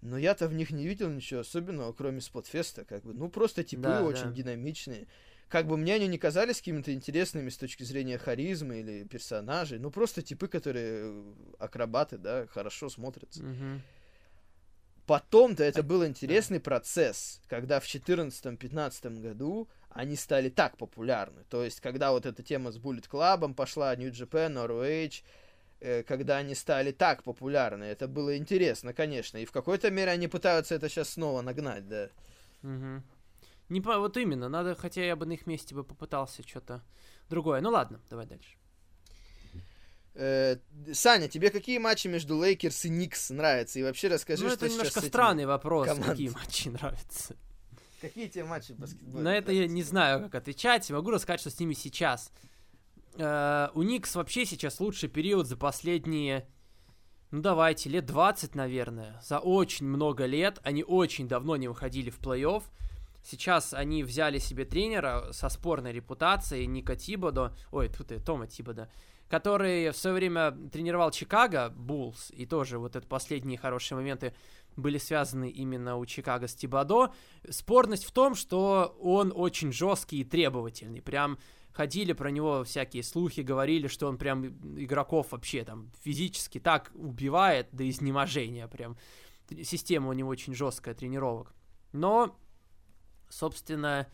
Но 0.02 0.18
я-то 0.18 0.50
в 0.50 0.54
них 0.54 0.72
не 0.72 0.86
видел 0.86 1.10
ничего 1.10 1.42
особенного, 1.42 1.94
кроме 1.94 2.20
Спотфеста, 2.20 2.84
как 2.84 3.04
бы. 3.04 3.14
Ну, 3.14 3.30
просто 3.30 3.64
типы 3.64 3.84
да, 3.84 4.04
очень 4.04 4.26
да. 4.26 4.32
динамичные 4.32 5.08
как 5.52 5.68
бы 5.68 5.76
мне 5.76 5.96
они 5.96 6.08
не 6.08 6.18
казались 6.18 6.60
какими-то 6.60 6.94
интересными 6.94 7.50
с 7.50 7.58
точки 7.58 7.84
зрения 7.84 8.18
харизмы 8.18 8.80
или 8.80 9.04
персонажей, 9.04 9.80
ну 9.80 9.92
просто 9.92 10.22
типы, 10.22 10.48
которые 10.48 11.02
э, 11.04 11.34
акробаты, 11.60 12.18
да, 12.18 12.48
хорошо 12.48 12.90
смотрятся. 12.90 13.44
Потом-то 15.08 15.64
это 15.64 15.84
был 15.84 16.06
интересный 16.06 16.62
процесс, 16.62 17.42
когда 17.50 17.82
в 17.82 17.84
2014-2015 17.84 19.20
году 19.20 19.68
они 19.90 20.16
стали 20.16 20.48
так 20.48 20.78
популярны. 20.78 21.44
То 21.50 21.66
есть, 21.66 21.82
когда 21.82 22.12
вот 22.12 22.26
эта 22.26 22.42
тема 22.44 22.72
с 22.72 22.78
Bullet 22.78 23.10
Club 23.10 23.54
пошла, 23.54 23.94
New 23.98 24.10
Japan, 24.10 24.54
ROH, 24.54 25.22
э, 25.82 26.04
когда 26.04 26.38
они 26.38 26.56
стали 26.56 26.94
так 26.94 27.24
популярны. 27.24 27.84
Это 27.84 28.08
было 28.08 28.38
интересно, 28.38 28.94
конечно. 28.94 29.38
И 29.38 29.46
в 29.46 29.52
какой-то 29.52 29.92
мере 29.92 30.12
они 30.12 30.30
пытаются 30.30 30.76
это 30.76 30.88
сейчас 30.88 31.10
снова 31.10 31.42
нагнать, 31.42 31.90
да. 31.90 32.10
Угу. 32.64 33.04
Не. 33.72 33.80
Вот 33.80 34.18
именно, 34.18 34.50
надо, 34.50 34.76
хотя 34.76 35.04
я 35.04 35.16
бы 35.16 35.26
на 35.26 35.34
их 35.34 35.48
месте 35.48 35.74
бы 35.74 35.84
попытался 35.84 36.46
что-то 36.46 36.84
другое. 37.30 37.62
Ну 37.62 37.70
ладно, 37.70 38.02
давай 38.10 38.26
дальше. 38.26 38.58
Э, 40.14 40.58
Саня, 40.92 41.30
тебе 41.30 41.50
какие 41.52 41.78
матчи 41.78 42.08
между 42.10 42.38
Лейкерс 42.42 42.86
и 42.86 42.90
Никс 42.90 43.30
нравятся? 43.30 43.80
И 43.80 43.84
вообще 43.84 44.10
расскажи, 44.10 44.44
ну, 44.44 44.50
что 44.50 44.66
это 44.66 44.74
немножко 44.74 45.00
странный 45.00 45.46
вопрос, 45.46 45.88
команд. 45.88 46.06
какие 46.06 46.30
матчи 46.30 46.68
нравятся. 46.68 47.36
Какие 48.02 48.28
тебе 48.28 48.44
матчи 48.44 48.74
баскетбола? 48.74 49.22
На 49.22 49.36
это 49.36 49.54
я 49.54 49.68
не 49.68 49.84
знаю, 49.84 50.24
как 50.24 50.36
отвечать. 50.36 50.90
Могу 50.92 51.12
рассказать, 51.12 51.40
что 51.40 51.50
с 51.50 51.60
ними 51.60 51.74
сейчас. 51.74 52.32
Э, 53.16 53.70
у 53.74 53.84
Никс 53.84 54.16
вообще 54.16 54.46
сейчас 54.46 54.82
лучший 54.82 55.08
период 55.08 55.48
за 55.48 55.56
последние, 55.56 56.46
ну 57.30 57.42
давайте, 57.42 57.90
лет 57.90 58.06
20, 58.06 58.54
наверное. 58.56 59.22
За 59.24 59.40
очень 59.40 59.86
много 59.86 60.26
лет. 60.26 60.60
Они 60.64 60.84
очень 60.84 61.30
давно 61.30 61.56
не 61.56 61.70
выходили 61.70 62.10
в 62.10 62.20
плей-офф. 62.20 62.64
Сейчас 63.24 63.74
они 63.74 64.04
взяли 64.04 64.40
себе 64.40 64.66
тренера 64.66 65.30
со 65.32 65.50
спорной 65.50 65.92
репутацией, 65.92 66.66
Ника 66.66 66.96
Тибодо, 66.96 67.56
ой, 67.72 67.88
тут 67.90 68.12
и 68.12 68.20
Тома 68.20 68.48
Тибодо, 68.48 68.90
который 69.30 69.92
в 69.92 69.98
свое 69.98 70.16
время 70.16 70.52
тренировал 70.72 71.12
Чикаго 71.12 71.70
Буллс, 71.70 72.32
и 72.32 72.46
тоже 72.46 72.80
вот 72.80 72.96
это 72.96 73.08
последние 73.08 73.58
хорошие 73.58 73.96
моменты 73.96 74.34
были 74.76 74.98
связаны 74.98 75.50
именно 75.50 75.98
у 75.98 76.06
Чикаго 76.06 76.48
с 76.48 76.56
Тибодо. 76.56 77.14
Спорность 77.50 78.06
в 78.06 78.12
том, 78.12 78.36
что 78.36 78.98
он 79.00 79.32
очень 79.36 79.72
жесткий 79.72 80.22
и 80.22 80.24
требовательный, 80.24 81.02
прям 81.02 81.38
ходили 81.74 82.14
про 82.14 82.32
него 82.32 82.64
всякие 82.64 83.04
слухи, 83.04 83.42
говорили, 83.42 83.88
что 83.88 84.08
он 84.08 84.18
прям 84.18 84.46
игроков 84.78 85.32
вообще 85.32 85.64
там 85.64 85.92
физически 86.04 86.60
так 86.60 86.92
убивает 86.94 87.68
до 87.72 87.90
изнеможения, 87.90 88.68
прям 88.68 88.98
система 89.64 90.10
у 90.10 90.14
него 90.14 90.30
очень 90.30 90.54
жесткая 90.54 90.96
тренировок. 90.96 91.54
Но 91.94 92.38
собственно, 93.32 94.08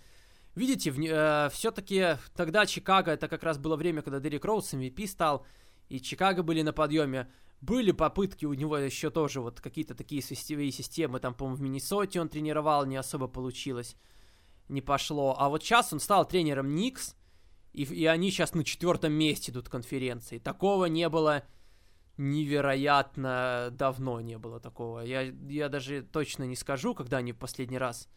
видите, 0.55 0.91
э, 0.91 1.49
все-таки 1.51 2.17
тогда 2.35 2.65
Чикаго, 2.65 3.11
это 3.11 3.27
как 3.27 3.43
раз 3.43 3.57
было 3.57 3.75
время, 3.75 4.01
когда 4.01 4.19
Дерек 4.19 4.45
Роуз 4.45 4.73
MVP 4.73 5.07
стал, 5.07 5.45
и 5.89 5.99
Чикаго 5.99 6.43
были 6.43 6.61
на 6.61 6.73
подъеме. 6.73 7.29
Были 7.59 7.91
попытки 7.91 8.45
у 8.45 8.53
него 8.53 8.77
еще 8.77 9.09
тоже 9.09 9.41
вот 9.41 9.61
какие-то 9.61 9.95
такие 9.95 10.21
сетевые 10.21 10.71
системы, 10.71 11.19
там, 11.19 11.33
по-моему, 11.33 11.57
в 11.57 11.61
Миннесоте 11.61 12.21
он 12.21 12.29
тренировал, 12.29 12.85
не 12.85 12.97
особо 12.97 13.27
получилось, 13.27 13.95
не 14.69 14.81
пошло. 14.81 15.35
А 15.39 15.49
вот 15.49 15.63
сейчас 15.63 15.91
он 15.91 15.99
стал 15.99 16.27
тренером 16.27 16.75
Никс, 16.75 17.15
и, 17.73 17.83
и 17.83 18.05
они 18.05 18.29
сейчас 18.29 18.53
на 18.53 18.63
четвертом 18.63 19.13
месте 19.13 19.51
идут 19.51 19.69
конференции. 19.69 20.37
Такого 20.37 20.85
не 20.85 21.09
было 21.09 21.43
невероятно 22.17 23.69
давно 23.71 24.21
не 24.21 24.37
было 24.37 24.59
такого. 24.59 24.99
Я, 25.01 25.21
я 25.21 25.69
даже 25.69 26.01
точно 26.01 26.43
не 26.43 26.55
скажу, 26.55 26.93
когда 26.93 27.17
они 27.17 27.31
в 27.31 27.37
последний 27.37 27.77
раз 27.77 28.09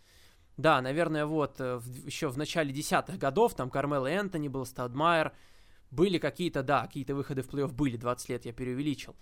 да, 0.61 0.81
наверное, 0.81 1.27
вот 1.27 1.61
э, 1.61 1.77
в, 1.77 2.07
еще 2.07 2.28
в 2.28 2.39
начале 2.39 2.73
десятых 2.73 3.19
годов 3.19 3.55
там 3.55 3.70
Кармел 3.70 4.07
Энтони 4.07 4.49
был, 4.49 4.65
Стадмайер, 4.66 5.32
были 5.91 6.19
какие-то, 6.19 6.62
да, 6.62 6.87
какие-то 6.87 7.15
выходы 7.15 7.43
в 7.43 7.49
плей-офф 7.49 7.73
были, 7.73 7.97
20 7.97 8.28
лет 8.28 8.45
я 8.45 8.53
преувеличил. 8.53 9.16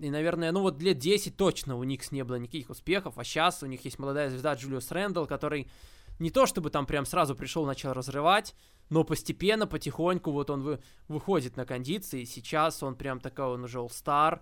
И, 0.00 0.10
наверное, 0.10 0.52
ну 0.52 0.62
вот 0.62 0.80
лет 0.80 0.98
10 0.98 1.36
точно 1.36 1.76
у 1.76 1.84
Никс 1.84 2.12
не 2.12 2.24
было 2.24 2.36
никаких 2.36 2.70
успехов, 2.70 3.18
а 3.18 3.24
сейчас 3.24 3.62
у 3.62 3.66
них 3.66 3.84
есть 3.84 3.98
молодая 3.98 4.30
звезда 4.30 4.54
Джулиус 4.54 4.90
Рэндалл, 4.90 5.26
который 5.26 5.68
не 6.18 6.30
то 6.30 6.46
чтобы 6.46 6.70
там 6.70 6.86
прям 6.86 7.04
сразу 7.04 7.34
пришел, 7.34 7.66
начал 7.66 7.92
разрывать, 7.92 8.54
но 8.90 9.04
постепенно, 9.04 9.66
потихоньку 9.66 10.30
вот 10.30 10.50
он 10.50 10.62
вы, 10.62 10.80
выходит 11.08 11.56
на 11.56 11.66
кондиции, 11.66 12.24
сейчас 12.24 12.82
он 12.82 12.96
прям 12.96 13.20
такой, 13.20 13.46
он 13.46 13.64
уже 13.64 13.78
all-star, 13.78 14.40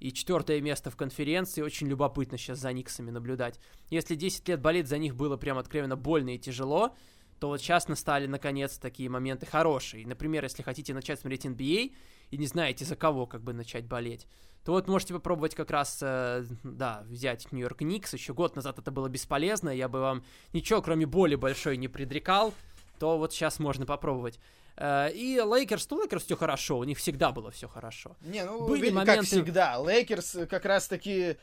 и 0.00 0.12
четвертое 0.12 0.60
место 0.60 0.90
в 0.90 0.96
конференции. 0.96 1.62
Очень 1.62 1.88
любопытно 1.88 2.38
сейчас 2.38 2.58
за 2.58 2.72
Никсами 2.72 3.10
наблюдать. 3.10 3.60
Если 3.90 4.14
10 4.14 4.48
лет 4.48 4.60
болеть 4.60 4.88
за 4.88 4.98
них 4.98 5.16
было 5.16 5.36
прям 5.36 5.58
откровенно 5.58 5.96
больно 5.96 6.34
и 6.34 6.38
тяжело, 6.38 6.94
то 7.38 7.48
вот 7.48 7.60
сейчас 7.60 7.88
настали, 7.88 8.26
наконец, 8.26 8.78
такие 8.78 9.08
моменты 9.08 9.46
хорошие. 9.46 10.06
Например, 10.06 10.42
если 10.42 10.62
хотите 10.62 10.92
начать 10.92 11.20
смотреть 11.20 11.46
NBA 11.46 11.94
и 12.30 12.36
не 12.36 12.46
знаете, 12.46 12.84
за 12.84 12.96
кого 12.96 13.26
как 13.26 13.42
бы 13.42 13.52
начать 13.52 13.86
болеть, 13.86 14.26
то 14.64 14.72
вот 14.72 14.88
можете 14.88 15.14
попробовать 15.14 15.54
как 15.54 15.70
раз, 15.70 15.98
э, 16.02 16.44
да, 16.62 17.04
взять 17.06 17.50
Нью-Йорк 17.52 17.80
Никс. 17.82 18.12
Еще 18.12 18.34
год 18.34 18.56
назад 18.56 18.78
это 18.78 18.90
было 18.90 19.08
бесполезно, 19.08 19.70
я 19.70 19.88
бы 19.88 20.00
вам 20.00 20.24
ничего, 20.52 20.82
кроме 20.82 21.06
боли 21.06 21.36
большой, 21.36 21.76
не 21.76 21.88
предрекал, 21.88 22.52
то 22.98 23.18
вот 23.18 23.32
сейчас 23.32 23.60
можно 23.60 23.86
попробовать. 23.86 24.38
Э, 24.78 25.10
и 25.12 25.40
Лейкерс, 25.40 25.90
ну, 25.90 26.00
Лейкерс 26.00 26.24
все 26.24 26.36
хорошо, 26.36 26.78
у 26.78 26.84
них 26.84 26.98
всегда 26.98 27.32
было 27.32 27.50
все 27.50 27.68
хорошо. 27.68 28.16
Не, 28.20 28.44
ну, 28.44 28.66
Были 28.66 28.90
моменты... 28.90 29.16
как 29.16 29.24
всегда, 29.24 29.78
Лейкерс 29.78 30.38
как 30.48 30.64
раз-таки 30.64 31.36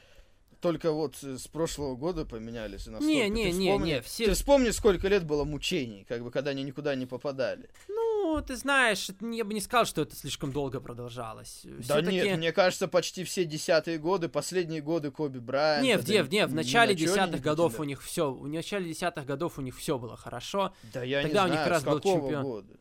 только 0.62 0.91
вот 0.91 1.18
с 1.22 1.48
прошлого 1.48 1.95
года 1.95 2.26
поменялись. 2.26 2.88
Не, 2.88 3.30
не, 3.30 3.52
не, 3.52 3.78
не, 3.78 4.02
все... 4.02 4.26
Ты 4.26 4.32
вспомни, 4.34 4.70
сколько 4.70 5.07
лет 5.10 5.26
было 5.26 5.44
мучений, 5.44 6.06
как 6.07 6.24
бы, 6.24 6.32
когда 6.32 6.52
они 6.52 6.64
никуда 6.64 6.95
не 6.95 7.06
попадали. 7.06 7.70
Ну, 7.88 8.41
ты 8.41 8.56
знаешь, 8.56 9.10
я 9.20 9.44
бы 9.44 9.53
не 9.53 9.62
сказал, 9.62 9.86
что 9.86 10.02
это 10.03 10.16
слишком 10.16 10.52
долго 10.52 10.80
продолжалось. 10.80 11.62
Да 11.88 12.02
нет, 12.02 12.38
мне 12.38 12.53
кажется, 12.53 12.88
почти 12.88 13.26
все 13.26 13.44
десятые 13.44 13.98
годы, 13.98 14.30
последние 14.30 14.82
годы 14.82 15.12
Коби 15.12 15.40
Брайанта. 15.40 15.86
Не, 15.86 15.98
в, 15.98 16.28
в, 16.28 16.32
не, 16.32 16.48
в 16.48 16.53
начале 16.53 16.95
десятых 16.95 17.41
годов 17.41 17.80
у 17.80 17.84
них 17.84 18.02
все, 18.02 18.32
в 18.32 18.48
начале 18.48 18.90
десятых 18.90 19.26
годов 19.26 19.60
у 19.60 19.62
них 19.62 19.78
все 19.78 19.99
было 19.99 20.16
хорошо. 20.16 20.74
Да 20.94 21.03
я 21.03 21.22
Тогда 21.22 21.28
не 21.28 21.34
знаю, 21.34 21.49
у 21.49 21.52
них 21.52 21.60
как 21.60 21.70
раз 21.70 21.84
был 21.84 21.99
чемпион. 21.99 22.44
года? 22.44 22.74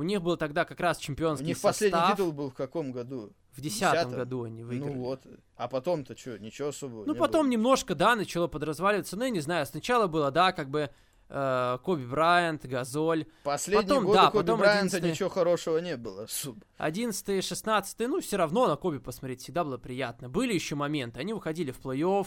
У 0.00 0.02
них 0.02 0.22
был 0.22 0.38
тогда 0.38 0.64
как 0.64 0.80
раз 0.80 0.96
чемпионский 0.96 1.44
У 1.44 1.48
них 1.48 1.58
состав. 1.58 1.74
последний 1.74 2.12
титул 2.12 2.32
был 2.32 2.48
в 2.48 2.54
каком 2.54 2.90
году? 2.90 3.34
В 3.52 3.60
десятом 3.60 4.12
году 4.12 4.44
они 4.44 4.64
выиграли. 4.64 4.94
Ну 4.94 5.00
вот. 5.02 5.26
А 5.56 5.68
потом-то 5.68 6.16
что, 6.16 6.38
ничего 6.38 6.68
особого 6.68 7.04
Ну 7.04 7.14
потом 7.14 7.42
было. 7.42 7.52
немножко, 7.52 7.94
да, 7.94 8.16
начало 8.16 8.46
подразваливаться. 8.46 9.18
Ну 9.18 9.24
я 9.24 9.30
не 9.30 9.40
знаю, 9.40 9.66
сначала 9.66 10.06
было, 10.06 10.30
да, 10.30 10.52
как 10.52 10.70
бы 10.70 10.88
э, 11.28 11.78
Коби 11.82 12.04
Брайант, 12.06 12.64
Газоль. 12.64 13.26
Последние 13.44 13.88
потом, 13.88 14.04
годы 14.04 14.18
да, 14.18 14.30
Коби 14.30 14.42
потом 14.42 14.60
Брайанта 14.60 14.96
11... 14.96 15.12
ничего 15.12 15.28
хорошего 15.28 15.76
не 15.78 15.98
было. 15.98 16.26
11 16.78 17.44
16 17.44 17.98
ну 18.08 18.20
все 18.20 18.38
равно 18.38 18.68
на 18.68 18.76
Коби 18.76 18.98
посмотреть 18.98 19.42
всегда 19.42 19.64
было 19.64 19.76
приятно. 19.76 20.30
Были 20.30 20.54
еще 20.54 20.76
моменты, 20.76 21.20
они 21.20 21.34
выходили 21.34 21.72
в 21.72 21.80
плей-офф, 21.80 22.26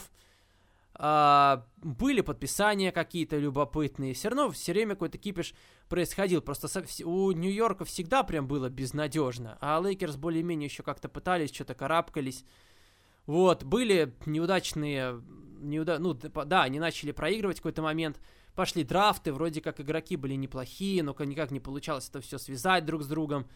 а, 0.95 1.65
были 1.78 2.22
подписания 2.22 2.91
какие-то 2.91 3.38
любопытные, 3.38 4.14
все 4.14 4.30
равно 4.30 4.52
все 4.52 4.74
время 4.74 4.95
какой-то 4.95 5.18
кипиш 5.18 5.53
происходил. 5.90 6.41
Просто 6.41 6.68
со, 6.68 6.84
у 7.06 7.32
Нью-Йорка 7.32 7.86
всегда 7.86 8.24
прям 8.24 8.48
было 8.48 8.70
безнадежно, 8.70 9.57
а 9.60 9.80
Лейкерс 9.80 10.18
более-менее 10.18 10.68
еще 10.68 10.84
как-то 10.84 11.10
пытались, 11.10 11.53
что-то 11.53 11.74
карабкались. 11.74 12.45
Вот, 13.26 13.64
были 13.64 14.14
неудачные, 14.26 15.22
неуда... 15.61 15.98
ну 15.98 16.14
да, 16.14 16.64
они 16.64 16.80
начали 16.80 17.11
проигрывать 17.11 17.57
в 17.57 17.61
какой-то 17.61 17.82
момент, 17.82 18.20
пошли 18.53 18.84
драфты, 18.84 19.34
вроде 19.34 19.61
как 19.61 19.80
игроки 19.80 20.15
были 20.15 20.36
неплохие, 20.36 21.02
но 21.02 21.15
никак 21.20 21.52
не 21.52 21.60
получалось 21.60 22.10
это 22.10 22.22
все 22.22 22.38
связать 22.38 22.86
друг 22.86 23.03
с 23.03 23.07
другом. 23.07 23.48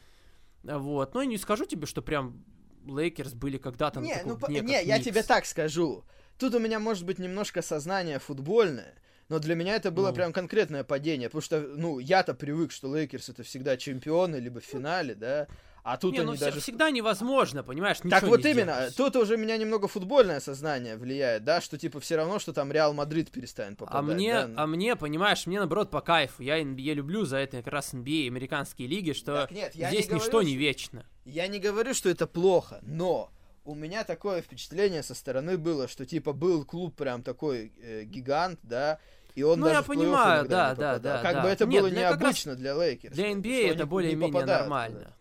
Вот, 0.63 1.13
но 1.13 1.21
я 1.21 1.27
не 1.27 1.37
скажу 1.37 1.65
тебе, 1.65 1.85
что 1.85 2.01
прям 2.01 2.43
Лейкерс 2.87 3.33
были 3.33 3.57
когда-то 3.57 3.99
не, 3.99 4.13
на 4.13 4.19
таком 4.35 4.37
ну, 4.39 4.47
дне, 4.47 4.61
Не, 4.61 4.83
я 4.83 5.01
тебе 5.01 5.23
так 5.23 5.45
скажу. 5.45 6.03
Тут 6.37 6.53
у 6.55 6.59
меня 6.59 6.79
может 6.79 7.05
быть 7.05 7.19
немножко 7.19 7.61
сознание 7.61 8.19
футбольное, 8.19 8.93
но 9.29 9.39
для 9.39 9.55
меня 9.55 9.75
это 9.75 9.91
было 9.91 10.09
ну. 10.09 10.15
прям 10.15 10.33
конкретное 10.33 10.83
падение, 10.83 11.29
потому 11.29 11.41
что, 11.41 11.59
ну, 11.59 11.99
я-то 11.99 12.33
привык, 12.33 12.71
что 12.71 12.93
Лейкерс 12.95 13.29
это 13.29 13.43
всегда 13.43 13.75
чемпионы, 13.77 14.37
либо 14.37 14.59
в 14.59 14.65
финале, 14.65 15.15
да, 15.15 15.47
а 15.87 15.95
тут 15.95 16.11
не, 16.11 16.19
они 16.19 16.31
ну, 16.31 16.37
даже... 16.37 16.59
всегда 16.59 16.91
невозможно, 16.91 17.63
понимаешь, 17.63 17.99
Так 18.09 18.23
вот 18.23 18.45
именно, 18.45 18.73
сделаешь. 18.73 18.93
тут 18.93 19.15
уже 19.15 19.37
меня 19.37 19.55
немного 19.55 19.87
футбольное 19.87 20.41
сознание 20.41 20.97
влияет, 20.97 21.45
да, 21.45 21.61
что 21.61 21.77
типа 21.77 22.01
все 22.01 22.17
равно, 22.17 22.39
что 22.39 22.51
там 22.51 22.73
Реал 22.73 22.93
Мадрид 22.93 23.31
перестанет 23.31 23.77
попадать. 23.77 24.11
А 24.11 24.13
мне, 24.13 24.33
да? 24.33 24.63
а 24.63 24.67
мне, 24.67 24.97
понимаешь, 24.97 25.47
мне 25.47 25.59
наоборот 25.59 25.89
по 25.89 26.01
кайфу, 26.01 26.43
я 26.43 26.61
NBA 26.61 26.93
люблю 26.93 27.23
за 27.23 27.37
это 27.37 27.63
как 27.63 27.71
раз 27.71 27.93
NBA, 27.93 28.27
американские 28.27 28.89
лиги, 28.89 29.13
что 29.13 29.33
так, 29.33 29.51
нет, 29.51 29.71
здесь 29.73 30.09
не 30.09 30.15
ничто 30.15 30.31
говорю, 30.31 30.49
не 30.49 30.57
вечно. 30.57 31.05
Я 31.23 31.47
не 31.47 31.59
говорю, 31.59 31.93
что 31.93 32.09
это 32.09 32.27
плохо, 32.27 32.79
но 32.81 33.31
у 33.67 33.75
меня 33.75 34.05
такое 34.05 34.41
впечатление 34.41 35.03
со 35.03 35.13
стороны 35.13 35.57
было, 35.57 35.89
что 35.89 36.05
типа 36.05 36.31
был 36.31 36.63
клуб 36.63 36.95
прям 36.95 37.21
такой 37.21 37.73
э, 37.81 38.03
гигант, 38.05 38.59
да, 38.63 38.99
и 39.35 39.43
он 39.43 39.59
ну, 39.59 39.65
даже 39.65 39.79
я 39.79 39.83
понимаю, 39.83 40.47
да, 40.47 40.73
да, 40.73 40.97
да. 40.97 41.21
Как 41.21 41.35
да. 41.35 41.41
бы 41.43 41.49
это 41.49 41.65
Нет, 41.65 41.81
было 41.81 41.91
необычно 41.91 42.55
для 42.55 42.73
Лейкерс. 42.73 43.13
Для 43.13 43.31
NBA 43.31 43.73
это 43.73 43.85
более-менее 43.85 44.45
нормально. 44.45 45.13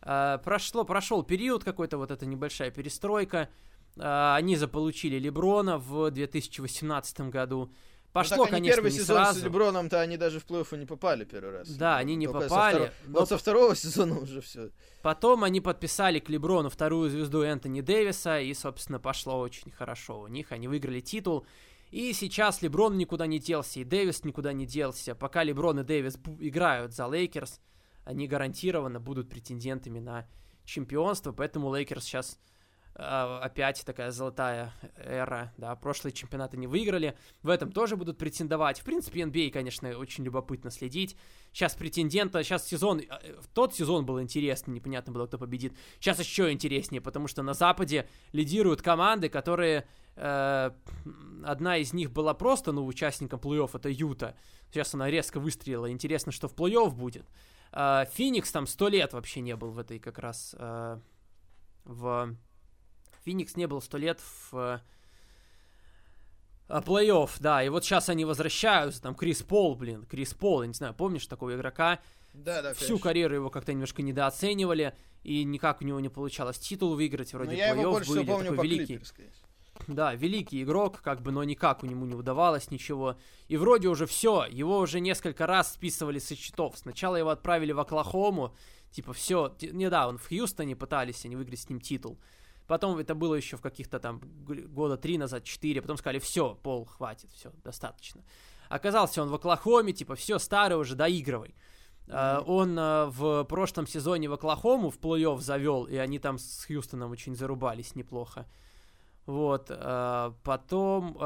А, 0.00 0.38
прошло, 0.38 0.84
прошел 0.84 1.22
период 1.24 1.64
какой-то, 1.64 1.98
вот 1.98 2.10
эта 2.10 2.24
небольшая 2.24 2.70
перестройка. 2.70 3.48
А, 3.98 4.36
они 4.36 4.56
заполучили 4.56 5.18
Леброна 5.18 5.78
в 5.78 6.10
2018 6.10 7.20
году. 7.22 7.70
Пошло, 8.18 8.36
ну, 8.36 8.42
так 8.44 8.52
конечно, 8.52 8.74
первый 8.76 8.92
не 8.92 8.98
сезон 8.98 9.16
сразу. 9.16 9.40
с 9.40 9.42
Леброном-то 9.42 10.00
они 10.00 10.16
даже 10.16 10.40
в 10.40 10.46
плей-офф 10.46 10.76
не 10.76 10.86
попали 10.86 11.24
первый 11.24 11.58
раз. 11.58 11.68
Да, 11.68 11.96
они 11.96 12.16
не 12.16 12.26
Только 12.26 12.48
попали. 12.48 12.74
Со 12.74 12.84
втор... 12.84 12.94
но... 13.06 13.18
Вот 13.20 13.28
со 13.28 13.38
второго 13.38 13.76
сезона 13.76 14.18
уже 14.18 14.40
все. 14.40 14.70
Потом 15.02 15.44
они 15.44 15.60
подписали 15.60 16.18
к 16.18 16.28
Леброну 16.28 16.70
вторую 16.70 17.10
звезду 17.10 17.42
Энтони 17.42 17.80
Дэвиса, 17.80 18.40
и, 18.40 18.52
собственно, 18.54 18.98
пошло 18.98 19.38
очень 19.38 19.70
хорошо 19.70 20.20
у 20.20 20.26
них. 20.26 20.52
Они 20.52 20.68
выиграли 20.68 21.00
титул. 21.00 21.46
И 21.90 22.12
сейчас 22.12 22.60
Леброн 22.60 22.98
никуда 22.98 23.26
не 23.26 23.38
делся, 23.38 23.80
и 23.80 23.84
Дэвис 23.84 24.24
никуда 24.24 24.52
не 24.52 24.66
делся. 24.66 25.14
Пока 25.14 25.42
Леброн 25.42 25.80
и 25.80 25.84
Дэвис 25.84 26.18
играют 26.38 26.92
за 26.92 27.06
Лейкерс, 27.06 27.60
они 28.04 28.26
гарантированно 28.26 29.00
будут 29.00 29.30
претендентами 29.30 29.98
на 29.98 30.26
чемпионство, 30.64 31.32
поэтому 31.32 31.74
Лейкерс 31.74 32.04
сейчас 32.04 32.38
опять 32.98 33.84
такая 33.86 34.10
золотая 34.10 34.72
эра, 34.96 35.52
да, 35.56 35.76
прошлые 35.76 36.12
чемпионаты 36.12 36.56
не 36.56 36.66
выиграли, 36.66 37.16
в 37.42 37.48
этом 37.48 37.70
тоже 37.70 37.96
будут 37.96 38.18
претендовать. 38.18 38.80
В 38.80 38.84
принципе, 38.84 39.20
NBA, 39.20 39.50
конечно, 39.50 39.96
очень 39.96 40.24
любопытно 40.24 40.72
следить. 40.72 41.16
Сейчас 41.52 41.76
претендента, 41.76 42.42
сейчас 42.42 42.66
сезон, 42.66 42.98
э, 42.98 43.04
тот 43.54 43.74
сезон 43.74 44.04
был 44.04 44.20
интересный, 44.20 44.74
непонятно 44.74 45.12
было, 45.12 45.26
кто 45.26 45.38
победит. 45.38 45.74
Сейчас 46.00 46.18
еще 46.18 46.50
интереснее, 46.50 47.00
потому 47.00 47.28
что 47.28 47.42
на 47.42 47.54
Западе 47.54 48.08
лидируют 48.32 48.82
команды, 48.82 49.28
которые 49.28 49.86
э, 50.16 50.70
одна 51.44 51.76
из 51.76 51.92
них 51.92 52.10
была 52.10 52.34
просто, 52.34 52.72
ну, 52.72 52.84
участником 52.84 53.38
плей-офф, 53.38 53.70
это 53.74 53.88
Юта. 53.88 54.36
Сейчас 54.70 54.92
она 54.94 55.08
резко 55.08 55.38
выстрелила. 55.38 55.88
Интересно, 55.88 56.32
что 56.32 56.48
в 56.48 56.54
плей-офф 56.54 56.90
будет. 56.90 57.26
Э, 57.72 58.06
Феникс 58.12 58.50
там 58.50 58.66
сто 58.66 58.88
лет 58.88 59.12
вообще 59.12 59.40
не 59.40 59.54
был 59.54 59.70
в 59.70 59.78
этой 59.78 60.00
как 60.00 60.18
раз... 60.18 60.56
Э, 60.58 60.98
в... 61.84 62.36
Феникс 63.28 63.56
не 63.56 63.66
был 63.66 63.82
сто 63.82 63.98
лет 63.98 64.20
в 64.50 64.80
э, 66.70 66.80
плей-офф, 66.80 67.30
да, 67.40 67.62
и 67.62 67.68
вот 67.68 67.84
сейчас 67.84 68.08
они 68.08 68.24
возвращаются, 68.24 69.02
там 69.02 69.14
Крис 69.14 69.42
Пол, 69.42 69.74
блин, 69.74 70.06
Крис 70.06 70.32
Пол, 70.32 70.62
я 70.62 70.68
не 70.68 70.72
знаю, 70.72 70.94
помнишь 70.94 71.26
такого 71.26 71.54
игрока? 71.54 72.00
Да, 72.32 72.62
да, 72.62 72.72
Всю 72.72 72.86
конечно. 72.86 73.02
карьеру 73.02 73.34
его 73.34 73.50
как-то 73.50 73.72
немножко 73.72 74.00
недооценивали, 74.00 74.96
и 75.24 75.44
никак 75.44 75.82
у 75.82 75.84
него 75.84 76.00
не 76.00 76.08
получалось 76.08 76.58
титул 76.58 76.94
выиграть, 76.94 77.34
вроде 77.34 77.56
плей-офф 77.56 78.08
были, 78.08 78.24
помню 78.24 78.50
такой 78.52 78.66
великий. 78.66 78.96
Клиперс. 78.96 79.14
Да, 79.86 80.14
великий 80.14 80.62
игрок, 80.62 81.02
как 81.02 81.20
бы, 81.20 81.30
но 81.30 81.44
никак 81.44 81.82
у 81.82 81.86
него 81.86 82.06
не 82.06 82.14
удавалось 82.14 82.70
ничего. 82.70 83.18
И 83.48 83.58
вроде 83.58 83.88
уже 83.88 84.06
все, 84.06 84.46
его 84.48 84.78
уже 84.78 85.00
несколько 85.00 85.46
раз 85.46 85.74
списывали 85.74 86.18
со 86.18 86.34
счетов. 86.34 86.78
Сначала 86.78 87.16
его 87.16 87.28
отправили 87.28 87.72
в 87.72 87.78
Оклахому, 87.78 88.54
типа 88.90 89.12
все, 89.12 89.54
не 89.60 89.90
да, 89.90 90.08
он 90.08 90.16
в 90.16 90.28
Хьюстоне 90.28 90.76
пытались 90.76 91.26
они 91.26 91.36
выиграть 91.36 91.60
с 91.60 91.68
ним 91.68 91.78
титул. 91.78 92.18
Потом 92.68 92.98
это 92.98 93.14
было 93.14 93.34
еще 93.34 93.56
в 93.56 93.60
каких-то 93.60 93.98
там 93.98 94.20
года 94.44 94.96
три 94.96 95.18
назад, 95.18 95.42
четыре. 95.42 95.80
Потом 95.80 95.96
сказали, 95.96 96.20
все, 96.20 96.54
Пол, 96.62 96.84
хватит, 96.84 97.30
все, 97.32 97.50
достаточно. 97.64 98.22
Оказался 98.68 99.22
он 99.22 99.30
в 99.30 99.34
Оклахоме, 99.34 99.92
типа, 99.92 100.14
все, 100.14 100.38
старый 100.38 100.78
уже, 100.78 100.94
доигрывай. 100.94 101.56
Uh, 102.06 102.42
он 102.46 102.78
uh, 102.78 103.10
в 103.10 103.44
прошлом 103.44 103.86
сезоне 103.86 104.28
в 104.28 104.32
Оклахому 104.32 104.88
в 104.90 104.98
плей-офф 104.98 105.40
завел, 105.40 105.84
и 105.84 105.96
они 105.96 106.18
там 106.18 106.38
с 106.38 106.64
Хьюстоном 106.64 107.10
очень 107.10 107.34
зарубались 107.34 107.94
неплохо. 107.94 108.46
Вот, 109.26 109.70
uh, 109.70 110.34
потом... 110.44 111.18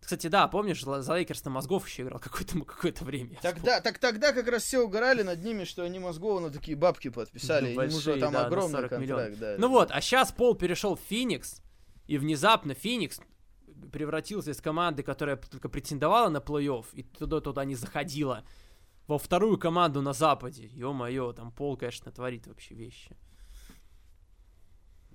Кстати, 0.00 0.26
да, 0.28 0.48
помнишь, 0.48 0.82
за 0.82 1.14
Лейкерс 1.14 1.44
на 1.44 1.50
Мозгов 1.50 1.86
еще 1.86 2.02
играл 2.02 2.18
какое-то 2.18 2.58
какое 2.64 2.92
время. 3.00 3.38
Тогда, 3.42 3.80
так 3.80 3.98
тогда 3.98 4.32
как 4.32 4.48
раз 4.48 4.64
все 4.64 4.80
угорали 4.80 5.22
над 5.22 5.44
ними, 5.44 5.64
что 5.64 5.82
они 5.82 5.98
мозгов 5.98 6.40
на 6.40 6.50
такие 6.50 6.76
бабки 6.76 7.10
подписали. 7.10 7.64
Ну, 7.64 7.70
им 7.70 7.76
большие, 7.76 7.98
уже 7.98 8.20
там 8.20 8.32
да, 8.32 8.46
огромный 8.46 8.76
40 8.76 8.90
контракт. 8.90 9.02
миллионов. 9.02 9.38
Да, 9.38 9.54
Ну 9.58 9.62
да. 9.62 9.68
вот, 9.68 9.90
а 9.92 10.00
сейчас 10.00 10.32
Пол 10.32 10.54
перешел 10.54 10.96
в 10.96 11.00
Феникс, 11.08 11.62
и 12.06 12.18
внезапно 12.18 12.74
Феникс 12.74 13.20
превратился 13.92 14.50
из 14.50 14.60
команды, 14.60 15.02
которая 15.02 15.36
только 15.36 15.68
претендовала 15.68 16.28
на 16.28 16.38
плей-офф, 16.38 16.86
и 16.92 17.02
туда-туда 17.02 17.64
не 17.64 17.74
заходила, 17.74 18.44
во 19.06 19.18
вторую 19.18 19.58
команду 19.58 20.02
на 20.02 20.12
Западе. 20.12 20.66
Ё-моё, 20.72 21.32
там 21.32 21.52
Пол, 21.52 21.76
конечно, 21.76 22.10
творит 22.10 22.46
вообще 22.46 22.74
вещи. 22.74 23.16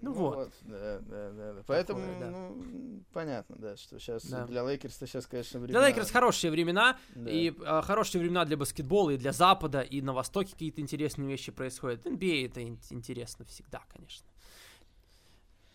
Ну 0.05 0.13
вот. 0.13 0.53
Да, 0.61 0.99
да, 0.99 1.31
да. 1.31 1.53
да. 1.53 1.63
Поэтому, 1.65 2.01
да. 2.19 2.29
ну, 2.29 3.03
понятно, 3.11 3.55
да, 3.57 3.75
что 3.75 3.97
сейчас 3.99 4.23
Да. 4.27 4.45
для 4.45 4.63
Лейкерса 4.63 5.07
сейчас, 5.07 5.25
конечно, 5.25 5.59
времена. 5.59 5.79
Для 5.79 5.87
Лейкерс 5.89 6.11
хорошие 6.11 6.51
времена, 6.51 6.99
Да. 7.15 7.29
и 7.31 7.51
а, 7.65 7.81
хорошие 7.81 8.21
времена 8.21 8.45
для 8.45 8.55
баскетбола, 8.55 9.09
и 9.11 9.17
для 9.17 9.31
Запада, 9.31 9.81
и 9.81 10.01
на 10.01 10.13
Востоке 10.13 10.51
какие-то 10.51 10.79
интересные 10.81 11.27
вещи 11.27 11.51
происходят. 11.51 12.05
NBA 12.05 12.45
это 12.45 12.61
ин- 12.61 12.79
интересно 12.91 13.45
всегда, 13.45 13.81
конечно. 13.91 14.27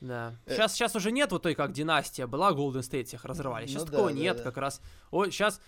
Да. 0.01 0.35
Э. 0.47 0.55
Сейчас, 0.55 0.72
сейчас 0.74 0.97
уже 0.97 1.12
нет 1.12 1.31
вот 1.32 1.43
той, 1.43 1.55
как 1.55 1.72
династия 1.72 2.27
была, 2.27 2.52
Golden 2.52 2.81
State 2.81 3.05
всех 3.05 3.24
разрывали. 3.24 3.66
Сейчас 3.66 3.82
Ну 3.82 3.86
да, 3.86 3.93
такого 3.93 4.10
да, 4.10 4.16
нет, 4.16 4.36
да. 4.39 4.43
как 4.43 4.56
раз. 4.56 4.81
О, 5.10 5.27
сейчас, 5.27 5.60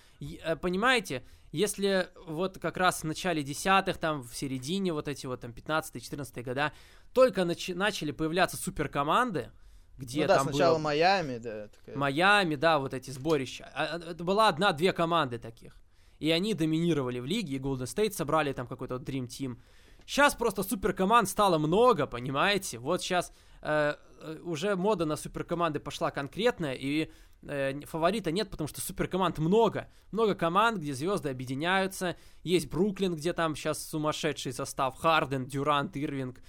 понимаете, 0.60 1.22
если 1.50 2.08
вот 2.26 2.58
как 2.58 2.78
раз 2.78 3.02
в 3.02 3.04
начале 3.04 3.42
десятых, 3.42 3.98
там, 3.98 4.22
в 4.22 4.34
середине 4.34 4.92
вот 4.94 5.06
эти 5.06 5.26
вот, 5.26 5.40
там, 5.40 5.50
15-14 5.50 6.42
года, 6.42 6.72
только 7.12 7.42
начи- 7.42 7.74
начали 7.74 8.10
появляться 8.10 8.56
суперкоманды, 8.56 9.50
где 9.98 10.22
ну 10.22 10.28
да, 10.28 10.36
там 10.38 10.48
сначала 10.48 10.74
было... 10.74 10.84
Майами, 10.84 11.36
да. 11.36 11.68
такая- 11.68 11.96
Майами, 11.96 12.54
да, 12.54 12.78
вот 12.78 12.94
эти 12.94 13.10
сборища. 13.10 13.70
А, 13.74 13.96
а, 13.96 13.98
Это 13.98 14.24
была 14.24 14.48
одна-две 14.48 14.94
команды 14.94 15.38
таких. 15.38 15.76
И 16.18 16.30
они 16.30 16.54
доминировали 16.54 17.18
в 17.18 17.26
лиге, 17.26 17.56
и 17.56 17.58
Golden 17.58 17.82
State 17.82 18.12
собрали 18.12 18.52
там 18.54 18.66
какой-то 18.66 18.94
вот 18.98 19.06
Dream 19.06 19.26
Team. 19.26 19.58
Сейчас 20.06 20.34
просто 20.34 20.62
суперкоманд 20.62 21.28
стало 21.28 21.58
много, 21.58 22.06
понимаете? 22.06 22.78
Вот 22.78 23.02
сейчас 23.02 23.32
э, 23.62 23.94
э, 24.20 24.38
уже 24.42 24.76
мода 24.76 25.04
на 25.04 25.16
суперкоманды 25.16 25.80
пошла 25.80 26.10
конкретная, 26.10 26.74
и 26.74 27.10
э, 27.42 27.80
фаворита 27.86 28.30
нет, 28.30 28.50
потому 28.50 28.68
что 28.68 28.80
суперкоманд 28.80 29.38
много. 29.38 29.88
Много 30.10 30.34
команд, 30.34 30.78
где 30.78 30.94
звезды 30.94 31.30
объединяются. 31.30 32.16
Есть 32.42 32.68
Бруклин, 32.68 33.14
где 33.16 33.32
там 33.32 33.56
сейчас 33.56 33.84
сумасшедший 33.84 34.52
состав. 34.52 34.98
Харден, 34.98 35.46
Дюрант, 35.46 35.96
Ирвинг. 35.96 36.40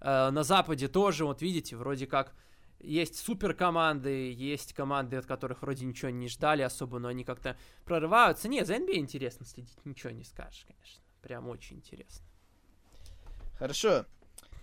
Э, 0.00 0.30
на 0.30 0.42
Западе 0.42 0.88
тоже, 0.88 1.24
вот 1.24 1.42
видите, 1.42 1.76
вроде 1.76 2.06
как 2.06 2.34
есть 2.80 3.18
суперкоманды, 3.18 4.32
есть 4.32 4.72
команды, 4.72 5.16
от 5.16 5.26
которых 5.26 5.62
вроде 5.62 5.84
ничего 5.84 6.10
не 6.10 6.28
ждали 6.28 6.62
особо, 6.62 6.98
но 6.98 7.08
они 7.08 7.24
как-то 7.24 7.56
прорываются. 7.84 8.48
Не, 8.48 8.64
за 8.64 8.76
NBA 8.76 8.96
интересно 8.96 9.44
следить, 9.44 9.76
ничего 9.84 10.10
не 10.10 10.24
скажешь, 10.24 10.64
конечно. 10.66 11.02
Прям 11.20 11.48
очень 11.48 11.76
интересно. 11.76 12.24
Хорошо. 13.58 14.06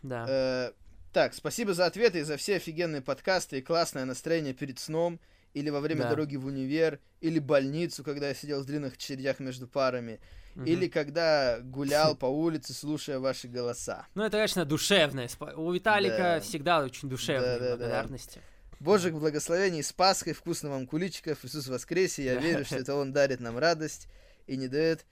Да. 0.02 0.26
Э, 0.28 0.72
так, 1.14 1.34
спасибо 1.34 1.74
за 1.74 1.86
ответы 1.86 2.20
и 2.20 2.24
за 2.24 2.38
все 2.38 2.56
офигенные 2.58 3.02
подкасты 3.02 3.60
и 3.60 3.62
классное 3.62 4.06
настроение 4.06 4.54
перед 4.54 4.80
сном 4.80 5.20
или 5.54 5.70
во 5.70 5.80
время 5.80 6.04
Да. 6.04 6.10
дороги 6.10 6.36
в 6.36 6.46
универ, 6.46 7.00
или 7.22 7.40
больницу, 7.40 8.04
когда 8.04 8.28
я 8.28 8.36
сидел 8.36 8.62
в 8.62 8.66
длинных 8.66 8.96
очередях 8.96 9.40
между 9.40 9.68
парами, 9.68 10.20
Мгм. 10.56 10.66
или 10.66 10.88
когда 10.88 11.60
гулял 11.62 12.16
по 12.18 12.26
улице, 12.28 12.74
слушая 12.74 13.20
ваши 13.20 13.48
голоса. 13.48 14.06
Ну, 14.14 14.24
это, 14.24 14.38
конечно, 14.38 14.66
душевное. 14.66 15.30
У 15.56 15.72
Виталика 15.72 16.18
Да. 16.18 16.40
всегда 16.42 16.84
очень 16.84 17.10
душевные 17.10 17.58
Да-да-да. 17.58 17.78
благодарности. 17.78 18.42
Божьих 18.80 19.14
благословений 19.14 19.82
с 19.82 19.92
Пасхой, 19.92 20.34
вкусно 20.34 20.70
вам 20.70 20.86
куличиков, 20.86 21.44
Иисус 21.44 21.68
воскресе, 21.68 22.24
я 22.26 22.36
Да. 22.36 22.42
верю, 22.48 22.66
что 22.66 22.76
это 22.76 22.94
Он 22.96 23.12
дарит 23.12 23.40
нам 23.40 23.58
радость 23.58 24.08
и 24.46 24.56
не 24.58 24.68
дает... 24.68 25.06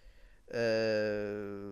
э, 0.47 1.71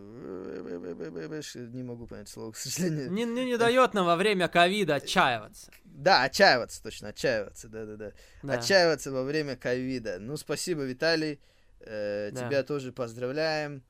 Не 1.74 1.84
могу 1.84 2.08
понять 2.08 2.30
слово, 2.30 2.52
к 2.52 2.58
сожалению. 2.58 3.12
Не, 3.12 3.26
не, 3.26 3.46
не 3.46 3.58
дает 3.58 3.94
нам 3.94 4.06
во 4.06 4.16
время 4.16 4.48
ковида 4.48 4.96
отчаиваться. 4.96 5.72
Да, 5.84 6.24
отчаиваться, 6.24 6.82
точно, 6.82 7.10
отчаиваться, 7.10 7.68
да-да-да. 7.70 8.14
Да. 8.42 8.54
Отчаиваться 8.54 9.12
во 9.12 9.24
время 9.24 9.56
ковида. 9.56 10.18
Ну, 10.20 10.38
спасибо, 10.38 10.84
Виталий. 10.84 11.40
Э, 11.80 12.32
Да. 12.32 12.48
Тебя 12.48 12.64
тоже 12.64 12.92
поздравляем 12.92 13.84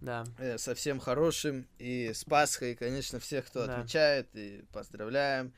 Да. 0.00 0.24
э, 0.38 0.58
со 0.58 0.74
всем 0.74 1.00
хорошим 1.00 1.66
и 1.78 2.12
с 2.14 2.24
Пасхой, 2.24 2.74
конечно, 2.76 3.18
всех, 3.20 3.46
кто 3.46 3.66
Да. 3.66 3.76
отмечает, 3.76 4.28
и 4.34 4.64
поздравляем. 4.72 5.52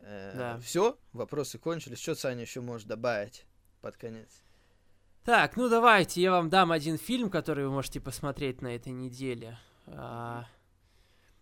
Да. 0.00 0.58
Все, 0.64 0.98
вопросы 1.12 1.58
кончились. 1.58 1.98
Что 2.00 2.14
Саня 2.14 2.42
еще 2.42 2.60
может 2.62 2.88
добавить 2.88 3.44
под 3.82 3.96
конец? 3.98 4.42
Так, 5.24 5.56
ну 5.56 5.68
давайте, 5.68 6.22
я 6.22 6.30
вам 6.30 6.48
дам 6.48 6.72
один 6.72 6.96
фильм, 6.96 7.30
который 7.30 7.66
вы 7.66 7.70
можете 7.70 8.00
посмотреть 8.00 8.62
на 8.62 8.74
этой 8.74 8.92
неделе. 8.92 9.58
А, 9.86 10.46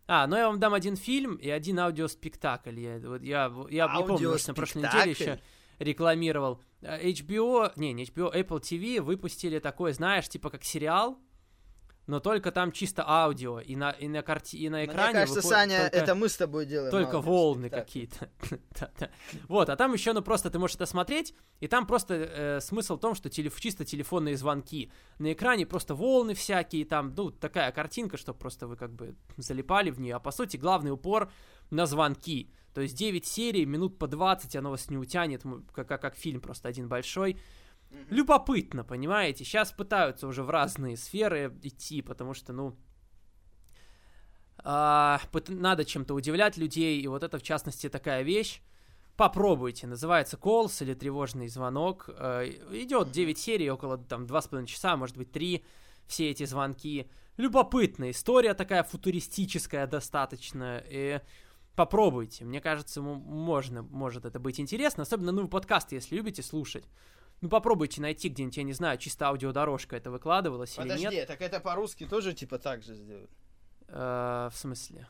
а, 0.06 0.26
ну 0.26 0.36
я 0.36 0.48
вам 0.48 0.58
дам 0.58 0.74
один 0.74 0.96
фильм 0.96 1.36
и 1.36 1.48
один 1.48 1.78
аудиоспектакль. 1.78 2.78
Я, 2.78 2.98
вот 2.98 3.22
я, 3.22 3.52
я 3.70 3.94
не 3.94 4.04
помню, 4.04 4.30
может, 4.30 4.48
на 4.48 4.54
прошлой 4.54 4.82
неделе 4.82 5.10
еще 5.12 5.40
рекламировал. 5.78 6.60
А, 6.82 6.98
HBO, 6.98 7.70
не, 7.76 7.92
не 7.92 8.04
HBO, 8.04 8.34
Apple 8.34 8.60
TV 8.60 9.00
выпустили 9.00 9.60
такой, 9.60 9.92
знаешь, 9.92 10.28
типа 10.28 10.50
как 10.50 10.64
сериал, 10.64 11.18
но 12.08 12.20
только 12.20 12.50
там 12.50 12.72
чисто 12.72 13.06
аудио, 13.06 13.60
и 13.60 13.76
на, 13.76 13.90
и 13.90 14.08
на, 14.08 14.22
карти... 14.22 14.56
и 14.56 14.70
на 14.70 14.86
экране... 14.86 15.10
Мне 15.10 15.26
кажется, 15.26 15.42
Саня, 15.42 15.82
только- 15.82 15.96
это 15.98 16.14
мы 16.14 16.30
с 16.30 16.36
тобой 16.38 16.64
делаем. 16.64 16.90
только 16.90 17.20
волны 17.20 17.68
какие-то. 17.70 18.30
Вот, 19.48 19.68
а 19.68 19.76
там 19.76 19.92
еще, 19.92 20.12
ну 20.14 20.22
просто 20.22 20.50
ты 20.50 20.58
можешь 20.58 20.76
это 20.76 20.86
смотреть, 20.86 21.34
и 21.60 21.68
там 21.68 21.86
просто 21.86 22.14
э, 22.14 22.60
смысл 22.60 22.96
в 22.96 23.00
том, 23.00 23.14
что 23.14 23.28
телеф- 23.28 23.60
чисто 23.60 23.84
телефонные 23.84 24.38
звонки. 24.38 24.90
На 25.18 25.32
экране 25.32 25.66
просто 25.66 25.94
волны 25.94 26.34
всякие, 26.34 26.86
там, 26.86 27.12
ну, 27.14 27.30
такая 27.30 27.70
картинка, 27.72 28.16
что 28.16 28.32
просто 28.32 28.66
вы 28.66 28.76
как 28.76 28.90
бы 28.92 29.14
залипали 29.36 29.90
в 29.90 30.00
нее. 30.00 30.16
А 30.16 30.18
по 30.18 30.30
сути, 30.30 30.56
главный 30.56 30.90
упор 30.90 31.30
на 31.70 31.84
звонки. 31.84 32.50
То 32.72 32.80
есть 32.80 32.96
9 32.96 33.26
серий, 33.26 33.66
минут 33.66 33.98
по 33.98 34.06
20, 34.06 34.56
оно 34.56 34.70
вас 34.70 34.88
не 34.88 34.96
утянет, 34.96 35.42
как, 35.74 35.86
как, 35.88 36.00
как 36.00 36.16
фильм 36.16 36.40
просто 36.40 36.68
один 36.68 36.88
большой. 36.88 37.38
Любопытно, 38.10 38.84
понимаете? 38.84 39.44
Сейчас 39.44 39.72
пытаются 39.72 40.26
уже 40.26 40.42
в 40.42 40.50
разные 40.50 40.96
сферы 40.96 41.58
идти, 41.62 42.02
потому 42.02 42.34
что, 42.34 42.52
ну, 42.52 42.76
а, 44.58 45.20
надо 45.48 45.84
чем-то 45.84 46.14
удивлять 46.14 46.56
людей, 46.56 47.00
и 47.00 47.06
вот 47.08 47.22
это, 47.22 47.38
в 47.38 47.42
частности, 47.42 47.88
такая 47.88 48.22
вещь. 48.22 48.60
Попробуйте, 49.16 49.86
называется 49.86 50.36
Calls 50.36 50.82
или 50.82 50.94
тревожный 50.94 51.48
звонок. 51.48 52.08
Э, 52.08 52.48
идет 52.70 53.10
9 53.10 53.36
серий, 53.36 53.68
около 53.68 53.98
там 53.98 54.26
2,5 54.26 54.66
часа, 54.66 54.96
может 54.96 55.16
быть 55.16 55.32
3, 55.32 55.64
все 56.06 56.30
эти 56.30 56.44
звонки. 56.44 57.10
любопытная 57.36 58.10
история, 58.10 58.54
такая 58.54 58.82
футуристическая 58.82 59.86
достаточно, 59.86 60.82
и 60.88 61.20
попробуйте. 61.74 62.44
Мне 62.44 62.60
кажется, 62.60 63.00
можно, 63.02 63.82
может 63.82 64.24
это 64.24 64.38
быть 64.38 64.60
интересно, 64.60 65.02
особенно, 65.02 65.32
ну, 65.32 65.48
подкасты, 65.48 65.96
если 65.96 66.16
любите 66.16 66.42
слушать. 66.42 66.84
Ну, 67.40 67.48
попробуйте 67.48 68.00
найти 68.00 68.28
где-нибудь, 68.28 68.56
я 68.56 68.62
не 68.64 68.72
знаю, 68.72 68.98
чисто 68.98 69.28
аудиодорожка 69.28 69.96
это 69.96 70.10
выкладывалась 70.10 70.74
Подожди, 70.74 71.06
или 71.06 71.14
нет. 71.14 71.28
так 71.28 71.40
это 71.40 71.60
по-русски 71.60 72.06
тоже 72.06 72.32
типа 72.34 72.58
так 72.58 72.82
же 72.82 72.94
сделают? 72.94 73.30
Э, 73.88 74.48
в 74.52 74.56
смысле? 74.56 75.06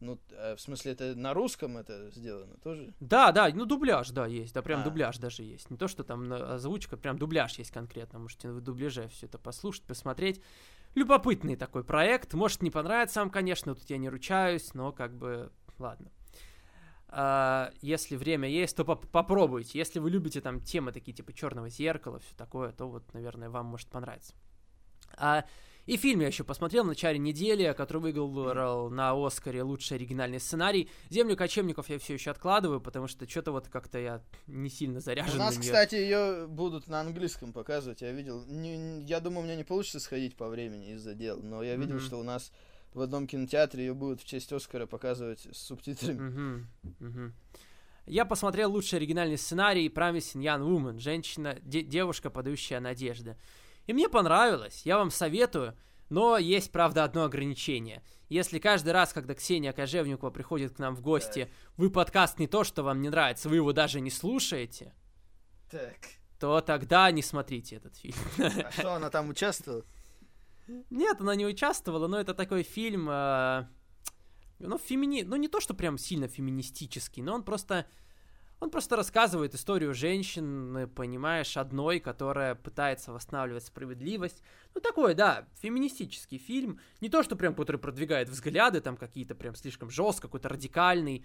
Ну, 0.00 0.18
э, 0.30 0.54
в 0.54 0.60
смысле, 0.60 0.92
это 0.92 1.16
на 1.16 1.34
русском 1.34 1.76
это 1.76 2.10
сделано 2.10 2.56
тоже? 2.62 2.94
Да, 3.00 3.32
да, 3.32 3.48
ну 3.52 3.64
дубляж, 3.64 4.10
да, 4.10 4.26
есть, 4.26 4.54
да, 4.54 4.62
прям 4.62 4.80
А. 4.80 4.84
дубляж 4.84 5.18
даже 5.18 5.42
есть. 5.42 5.70
Не 5.70 5.76
то, 5.76 5.88
что 5.88 6.04
там 6.04 6.24
на- 6.24 6.54
озвучка, 6.54 6.96
прям 6.96 7.18
дубляж 7.18 7.58
есть 7.58 7.72
конкретно. 7.72 8.20
Можете 8.20 8.50
в 8.50 8.60
дубляже 8.60 9.08
все 9.08 9.26
это 9.26 9.38
послушать, 9.38 9.82
посмотреть. 9.84 10.40
Любопытный 10.94 11.56
такой 11.56 11.82
проект. 11.82 12.34
Может, 12.34 12.62
не 12.62 12.70
понравится 12.70 13.20
вам, 13.20 13.30
конечно, 13.30 13.74
тут 13.74 13.88
я 13.90 13.98
не 13.98 14.08
ручаюсь, 14.08 14.72
но 14.74 14.92
как 14.92 15.16
бы, 15.16 15.50
ладно. 15.78 16.10
А, 17.10 17.72
если 17.80 18.16
время 18.16 18.48
есть, 18.48 18.76
то 18.76 18.84
поп- 18.84 19.06
попробуйте. 19.08 19.78
Если 19.78 19.98
вы 19.98 20.10
любите 20.10 20.40
там 20.40 20.60
темы 20.60 20.92
такие 20.92 21.12
типа 21.14 21.32
черного 21.32 21.68
зеркала, 21.70 22.18
все 22.18 22.34
такое, 22.36 22.72
то 22.72 22.86
вот, 22.88 23.12
наверное, 23.14 23.48
вам 23.48 23.66
может 23.66 23.88
понравиться. 23.88 24.34
А, 25.16 25.44
и 25.86 25.96
фильм 25.96 26.20
я 26.20 26.26
еще 26.26 26.44
посмотрел 26.44 26.84
в 26.84 26.86
начале 26.88 27.18
недели, 27.18 27.72
который 27.72 28.02
выиграл 28.02 28.90
на 28.90 29.12
Оскаре 29.26 29.62
лучший 29.62 29.96
оригинальный 29.96 30.38
сценарий. 30.38 30.90
«Землю 31.08 31.34
кочевников» 31.34 31.88
я 31.88 31.98
все 31.98 32.12
еще 32.12 32.30
откладываю, 32.30 32.78
потому 32.82 33.08
что 33.08 33.26
что-то 33.26 33.52
вот 33.52 33.68
как-то 33.68 33.98
я 33.98 34.22
не 34.46 34.68
сильно 34.68 35.00
заряжен 35.00 35.36
У 35.36 35.38
нас, 35.38 35.54
на 35.56 35.62
кстати, 35.62 35.94
ее 35.94 36.46
будут 36.46 36.88
на 36.88 37.00
английском 37.00 37.54
показывать. 37.54 38.02
Я 38.02 38.12
видел. 38.12 38.44
Не- 38.44 39.02
я 39.04 39.20
думаю, 39.20 39.40
у 39.40 39.44
меня 39.44 39.56
не 39.56 39.64
получится 39.64 39.98
сходить 39.98 40.36
по 40.36 40.48
времени 40.48 40.92
из-за 40.92 41.14
дел. 41.14 41.40
Но 41.42 41.62
я 41.62 41.76
видел, 41.76 41.96
Мгм. 41.96 42.04
что 42.04 42.18
у 42.18 42.22
нас 42.22 42.52
в 42.98 43.02
одном 43.02 43.26
кинотеатре 43.26 43.86
ее 43.86 43.94
будут 43.94 44.20
в 44.20 44.24
честь 44.24 44.52
Оскара 44.52 44.86
показывать 44.86 45.46
с 45.52 45.56
субтитрами. 45.58 46.18
Мгм, 46.20 46.68
мгм. 47.00 47.34
Я 48.06 48.24
посмотрел 48.24 48.72
лучший 48.72 48.96
оригинальный 48.98 49.38
сценарий 49.38 49.88
Promising 49.88 50.40
Young 50.42 50.62
Woman, 50.66 50.98
женщина, 50.98 51.58
де- 51.62 51.82
девушка, 51.82 52.30
подающая 52.30 52.80
надежды. 52.80 53.36
И 53.86 53.92
мне 53.92 54.08
понравилось, 54.08 54.82
я 54.84 54.98
вам 54.98 55.10
советую, 55.10 55.76
но 56.10 56.38
есть, 56.38 56.72
правда, 56.72 57.04
одно 57.04 57.24
ограничение. 57.24 58.02
Если 58.30 58.58
каждый 58.58 58.92
раз, 58.92 59.12
когда 59.12 59.34
Ксения 59.34 59.72
Кожевникова 59.72 60.30
приходит 60.30 60.74
к 60.76 60.78
нам 60.78 60.94
в 60.96 61.00
гости, 61.02 61.50
вы 61.76 61.90
подкаст 61.90 62.38
не 62.38 62.46
то, 62.46 62.64
что 62.64 62.82
вам 62.82 63.00
не 63.02 63.08
нравится, 63.10 63.48
вы 63.48 63.56
его 63.56 63.72
даже 63.72 64.00
не 64.00 64.10
слушаете, 64.10 64.94
Так. 65.70 65.96
то 66.40 66.60
тогда 66.62 67.10
не 67.10 67.22
смотрите 67.22 67.76
этот 67.76 67.96
фильм. 67.96 68.16
А 68.38 68.70
что, 68.72 68.94
она 68.94 69.10
там 69.10 69.28
участвовала? 69.28 69.84
Нет, 70.90 71.20
она 71.20 71.34
не 71.34 71.46
участвовала, 71.46 72.06
но 72.06 72.18
это 72.20 72.34
такой 72.34 72.62
фильм, 72.62 73.08
э, 73.10 73.66
ну, 74.58 74.78
фемини... 74.78 75.22
ну, 75.22 75.36
не 75.36 75.48
то, 75.48 75.60
что 75.60 75.74
прям 75.74 75.98
сильно 75.98 76.28
феминистический, 76.28 77.22
но 77.22 77.34
он 77.34 77.42
просто, 77.42 77.86
он 78.60 78.70
просто 78.70 78.96
рассказывает 78.96 79.54
историю 79.54 79.94
женщины, 79.94 80.86
понимаешь, 80.86 81.56
одной, 81.56 82.00
которая 82.00 82.54
пытается 82.54 83.12
восстанавливать 83.12 83.64
справедливость. 83.64 84.42
Ну, 84.74 84.80
такой, 84.80 85.14
да, 85.14 85.46
феминистический 85.60 86.38
фильм, 86.38 86.80
не 87.00 87.08
то, 87.08 87.22
что 87.22 87.36
прям, 87.36 87.54
который 87.54 87.78
продвигает 87.78 88.28
взгляды, 88.28 88.80
там, 88.80 88.96
какие-то 88.96 89.34
прям 89.34 89.54
слишком 89.54 89.90
жестко, 89.90 90.28
какой-то 90.28 90.48
радикальный, 90.48 91.24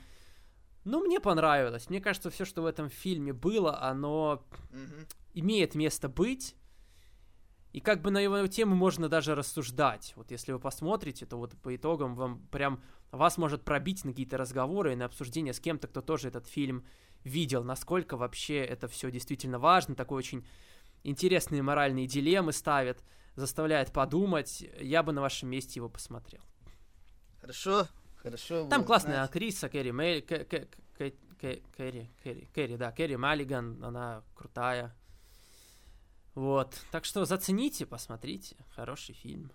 но 0.86 1.00
мне 1.00 1.20
понравилось. 1.20 1.90
Мне 1.90 2.02
кажется, 2.02 2.30
все, 2.30 2.46
что 2.46 2.62
в 2.62 2.66
этом 2.66 2.90
фильме 2.90 3.34
было, 3.34 3.82
оно 3.82 4.46
Мгм. 4.72 5.08
имеет 5.34 5.76
место 5.76 6.10
быть. 6.10 6.56
И 7.74 7.80
как 7.80 8.02
бы 8.04 8.12
на 8.12 8.20
его 8.20 8.46
тему 8.46 8.76
можно 8.76 9.10
даже 9.10 9.34
рассуждать. 9.34 10.14
Вот 10.16 10.30
если 10.30 10.52
вы 10.52 10.60
посмотрите, 10.60 11.26
то 11.26 11.38
вот 11.38 11.58
по 11.58 11.76
итогам 11.76 12.16
вам 12.16 12.46
прям 12.52 12.82
вас 13.12 13.38
может 13.40 13.64
пробить 13.64 14.06
на 14.06 14.12
какие-то 14.12 14.38
разговоры 14.38 14.94
и 14.94 14.96
на 14.96 15.06
обсуждение 15.06 15.54
с 15.54 15.60
кем-то, 15.60 15.88
кто 15.88 16.02
тоже 16.02 16.28
этот 16.28 16.46
фильм 16.48 16.86
видел, 17.24 17.64
насколько 17.64 18.16
вообще 18.16 18.58
это 18.58 18.88
все 18.88 19.10
действительно 19.10 19.58
важно, 19.58 19.96
такой 19.96 20.20
очень 20.20 20.46
интересные 21.04 21.64
моральные 21.64 22.06
дилеммы 22.06 22.54
ставит, 22.54 23.04
заставляет 23.36 23.92
подумать. 23.92 24.64
Я 24.80 25.02
бы 25.02 25.12
на 25.12 25.22
вашем 25.22 25.50
месте 25.50 25.80
его 25.80 25.90
посмотрел. 25.90 26.44
Хорошо, 27.42 27.88
хорошо. 28.18 28.68
Там 28.68 28.84
классная 28.86 29.16
знать. 29.16 29.30
актриса 29.30 29.68
Кэрри 29.68 29.92
Мэй... 29.92 30.22
Кэ- 30.22 30.48
Кэ- 30.48 30.68
Кэ- 31.00 31.16
Кэ- 31.42 31.64
Кэрри, 31.76 32.12
Кэрри, 32.24 32.50
Кэрри, 32.54 32.76
да, 32.78 32.92
Кэрри 32.92 33.16
Маллиган, 33.16 33.84
она 33.84 34.24
крутая. 34.36 34.96
Вот, 36.36 36.76
так 36.92 37.06
что 37.06 37.26
зацените, 37.26 37.86
посмотрите, 37.86 38.56
хороший 38.76 39.14
фильм. 39.14 39.52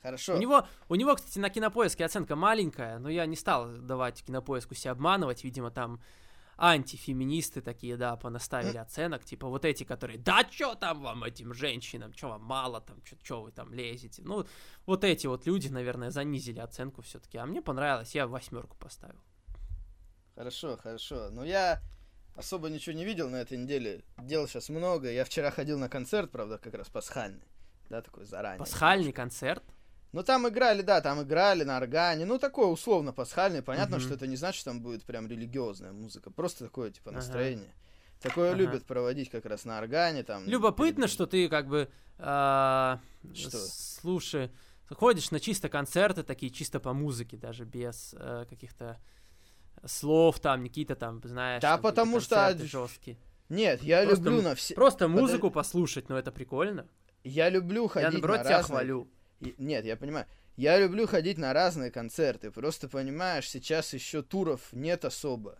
Хорошо. 0.00 0.36
У 0.36 0.38
него, 0.38 0.66
у 0.88 0.94
него, 0.94 1.16
кстати, 1.16 1.38
на 1.40 1.50
кинопоиске 1.50 2.04
оценка 2.04 2.36
маленькая, 2.36 2.98
но 2.98 3.08
я 3.08 3.26
не 3.26 3.34
стал 3.34 3.72
давать 3.72 4.22
кинопоиску 4.22 4.74
себя 4.74 4.92
обманывать, 4.92 5.42
видимо, 5.42 5.70
там 5.72 6.00
антифеминисты 6.58 7.60
такие, 7.60 7.96
да, 7.96 8.16
понаставили 8.16 8.78
оценок, 8.78 9.24
типа 9.24 9.48
вот 9.48 9.64
эти, 9.64 9.84
которые, 9.84 10.18
да 10.18 10.44
чё 10.44 10.74
там 10.74 11.02
вам 11.02 11.24
этим 11.24 11.52
женщинам, 11.52 12.12
чё 12.12 12.28
вам 12.28 12.44
мало 12.44 12.80
там, 12.80 13.02
чё, 13.02 13.16
чё 13.22 13.40
вы 13.42 13.50
там 13.50 13.74
лезете, 13.74 14.22
ну, 14.24 14.46
вот 14.86 15.04
эти 15.04 15.26
вот 15.26 15.46
люди, 15.46 15.68
наверное, 15.68 16.10
занизили 16.10 16.60
оценку 16.60 17.02
все-таки, 17.02 17.36
а 17.38 17.44
мне 17.46 17.60
понравилось, 17.60 18.14
я 18.14 18.26
восьмерку 18.26 18.76
поставил. 18.78 19.20
Хорошо, 20.34 20.76
хорошо. 20.76 21.30
Но 21.30 21.44
я 21.44 21.82
особо 22.36 22.68
ничего 22.68 22.94
не 22.96 23.04
видел 23.04 23.28
на 23.30 23.36
этой 23.36 23.58
неделе. 23.58 24.02
Дел 24.18 24.46
сейчас 24.46 24.68
много. 24.68 25.10
Я 25.10 25.24
вчера 25.24 25.50
ходил 25.50 25.78
на 25.78 25.88
концерт, 25.88 26.30
правда, 26.30 26.58
как 26.58 26.74
раз 26.74 26.88
пасхальный. 26.88 27.42
Да, 27.90 28.02
такой 28.02 28.24
заранее. 28.24 28.58
Пасхальный 28.58 29.12
концерт. 29.12 29.62
Ну, 30.12 30.22
там 30.22 30.48
играли, 30.48 30.82
да, 30.82 31.00
там 31.00 31.22
играли 31.22 31.64
на 31.64 31.76
органе. 31.76 32.24
Ну, 32.24 32.38
такое 32.38 32.66
условно 32.66 33.12
пасхальный. 33.12 33.62
Понятно, 33.62 33.96
Мгм. 33.96 34.04
что 34.06 34.14
это 34.14 34.26
не 34.26 34.36
значит, 34.36 34.60
что 34.60 34.70
там 34.70 34.80
будет 34.80 35.04
прям 35.04 35.26
религиозная 35.28 35.92
музыка. 35.92 36.30
Просто 36.30 36.64
такое, 36.64 36.90
типа, 36.90 37.10
Ага. 37.10 37.16
настроение. 37.18 37.74
Такое 38.20 38.50
Ага. 38.52 38.58
любят 38.58 38.86
проводить 38.86 39.28
как 39.30 39.44
раз 39.44 39.64
на 39.64 39.78
органе. 39.78 40.22
Там, 40.22 40.44
Любопытно, 40.46 41.02
перед- 41.02 41.10
что 41.10 41.26
ты 41.26 41.48
как 41.48 41.68
бы 41.68 41.90
а, 42.18 42.98
Что? 43.34 43.58
слушай, 43.58 44.50
ходишь 44.88 45.30
на 45.30 45.38
чисто 45.38 45.68
концерты 45.68 46.22
такие, 46.22 46.50
чисто 46.50 46.80
по 46.80 46.94
музыке, 46.94 47.36
даже 47.36 47.64
без 47.64 48.14
э, 48.18 48.46
каких-то 48.48 48.98
слов 49.86 50.40
там, 50.40 50.64
какие-то 50.64 50.94
там, 50.96 51.20
знаешь, 51.24 51.62
Да, 51.62 51.72
там 51.74 51.82
потому 51.82 52.20
что- 52.20 52.56
жесткие. 52.58 53.16
Нет, 53.48 53.82
я 53.82 54.04
Просто 54.04 54.24
люблю 54.24 54.42
на 54.42 54.54
все... 54.56 54.74
Просто 54.74 55.06
музыку 55.08 55.50
послушать, 55.50 56.08
ну 56.08 56.16
это 56.16 56.32
прикольно. 56.32 56.88
Я 57.22 57.48
люблю 57.48 57.86
ходить 57.88 58.08
Я 58.08 58.12
наоборот 58.12 58.38
на 58.38 58.44
тебя 58.44 58.56
разные... 58.58 58.76
хвалю. 58.76 59.08
И- 59.40 59.54
Нет, 59.58 59.84
я 59.84 59.96
понимаю. 59.96 60.26
Я 60.56 60.78
люблю 60.80 61.06
ходить 61.06 61.38
на 61.38 61.52
разные 61.52 61.90
концерты. 61.90 62.50
Просто 62.50 62.88
понимаешь, 62.88 63.48
сейчас 63.48 63.92
еще 63.94 64.22
туров 64.22 64.72
нет 64.72 65.04
особо. 65.04 65.58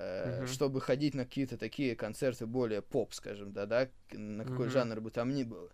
э, 0.00 0.38
Мгм. 0.38 0.46
Чтобы 0.46 0.80
ходить 0.80 1.14
на 1.14 1.24
какие-то 1.24 1.56
такие 1.56 1.96
концерты 1.96 2.46
более 2.46 2.82
поп, 2.82 3.12
скажем, 3.14 3.52
да, 3.52 3.66
да, 3.66 3.88
на 4.12 4.44
какой 4.44 4.66
Мгм. 4.66 4.70
жанр 4.70 5.00
бы 5.00 5.10
там 5.10 5.34
ни 5.34 5.42
было. 5.42 5.70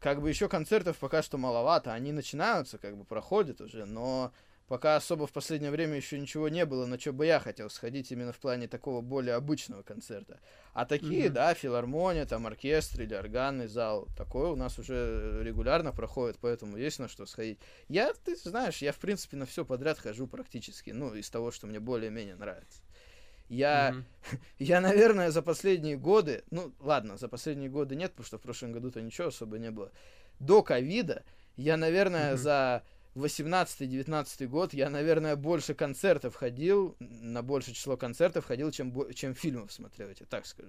Как 0.00 0.20
бы 0.20 0.28
еще 0.28 0.46
концертов 0.48 0.98
пока 0.98 1.22
что 1.22 1.38
маловато, 1.38 1.92
они 1.94 2.12
начинаются, 2.12 2.76
как 2.76 2.96
бы 2.98 3.04
проходят 3.04 3.60
уже, 3.62 3.86
но 3.86 4.32
пока 4.70 4.94
особо 4.94 5.26
в 5.26 5.32
последнее 5.32 5.72
время 5.72 5.96
еще 5.96 6.16
ничего 6.16 6.48
не 6.48 6.64
было, 6.64 6.86
на 6.86 6.96
что 6.96 7.12
бы 7.12 7.26
я 7.26 7.40
хотел 7.40 7.68
сходить 7.70 8.12
именно 8.12 8.32
в 8.32 8.38
плане 8.38 8.68
такого 8.68 9.00
более 9.00 9.34
обычного 9.34 9.82
концерта. 9.82 10.38
А 10.74 10.86
такие, 10.86 11.28
Мгм. 11.28 11.28
да, 11.28 11.54
филармония, 11.54 12.24
там 12.24 12.46
оркестр 12.46 13.02
или 13.02 13.12
органный 13.12 13.66
зал, 13.66 14.06
такое 14.16 14.46
у 14.46 14.54
нас 14.54 14.78
уже 14.78 15.40
регулярно 15.42 15.90
проходит, 15.90 16.38
поэтому 16.40 16.76
есть 16.76 17.00
на 17.00 17.08
что 17.08 17.26
сходить. 17.26 17.58
Я, 17.88 18.14
ты 18.14 18.36
знаешь, 18.36 18.80
я 18.80 18.92
в 18.92 19.00
принципе 19.00 19.36
на 19.36 19.44
все 19.44 19.64
подряд 19.64 19.98
хожу 19.98 20.28
практически, 20.28 20.90
ну, 20.90 21.14
из 21.16 21.28
того, 21.30 21.50
что 21.50 21.66
мне 21.66 21.80
более-менее 21.80 22.36
нравится. 22.36 22.80
Я, 23.48 23.96
Мгм. 23.96 24.06
я, 24.60 24.80
наверное, 24.80 25.32
за 25.32 25.42
последние 25.42 25.96
годы, 25.96 26.44
ну, 26.52 26.72
ладно, 26.78 27.16
за 27.16 27.28
последние 27.28 27.70
годы 27.70 27.96
нет, 27.96 28.12
потому 28.12 28.26
что 28.26 28.38
в 28.38 28.42
прошлом 28.42 28.70
году-то 28.70 29.02
ничего 29.02 29.28
особо 29.28 29.58
не 29.58 29.72
было. 29.72 29.90
До 30.38 30.62
ковида 30.62 31.24
я, 31.56 31.76
наверное, 31.76 32.36
Мгм. 32.36 32.36
за 32.36 32.84
18-19 33.14 34.46
год 34.46 34.72
я, 34.74 34.88
наверное, 34.90 35.36
больше 35.36 35.74
концертов 35.74 36.34
ходил, 36.34 36.96
на 37.00 37.42
большее 37.42 37.74
число 37.74 37.96
концертов 37.96 38.44
ходил, 38.46 38.70
чем, 38.70 39.12
чем 39.14 39.34
фильмов 39.34 39.72
смотрел, 39.72 40.08
я 40.08 40.14
тебе 40.14 40.26
так 40.26 40.46
скажу. 40.46 40.68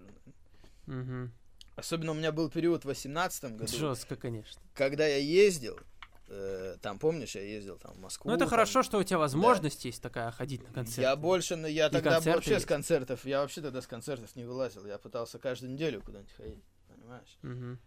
Мгм. 0.88 1.32
Особенно 1.76 2.12
у 2.12 2.16
меня 2.16 2.32
был 2.32 2.50
период 2.50 2.84
в 2.84 2.88
18 2.88 3.56
году, 3.56 3.68
Жестко, 3.68 4.16
конечно. 4.16 4.62
когда 4.74 5.06
я 5.08 5.18
ездил, 5.18 5.80
э, 6.28 6.78
там, 6.82 7.00
помнишь, 7.00 7.36
я 7.36 7.42
ездил 7.44 7.78
там 7.78 7.94
в 7.94 8.00
Москву. 8.00 8.30
Ну 8.30 8.36
это 8.36 8.42
там, 8.46 8.50
хорошо, 8.50 8.84
что 8.84 8.98
у 8.98 9.04
тебя 9.04 9.18
возможность 9.20 9.86
есть 9.86 10.02
такая 10.02 10.32
ходить 10.32 10.64
на 10.64 10.74
концерт. 10.74 11.00
Я 11.00 11.16
больше, 11.16 11.56
на- 11.56 11.68
я 11.68 11.88
И 11.88 11.92
тогда 11.92 12.12
концерты 12.16 12.38
вообще 12.38 12.54
есть. 12.54 12.66
с 12.66 12.68
концертов, 12.68 13.26
я 13.26 13.42
вообще 13.42 13.62
тогда 13.62 13.82
с 13.82 13.88
концертов 13.88 14.36
не 14.36 14.44
вылазил, 14.44 14.86
я 14.86 14.98
пытался 14.98 15.40
каждую 15.40 15.72
неделю 15.74 16.02
куда-нибудь 16.02 16.34
ходить, 16.34 16.64
понимаешь? 16.88 17.38
Мгм. 17.42 17.80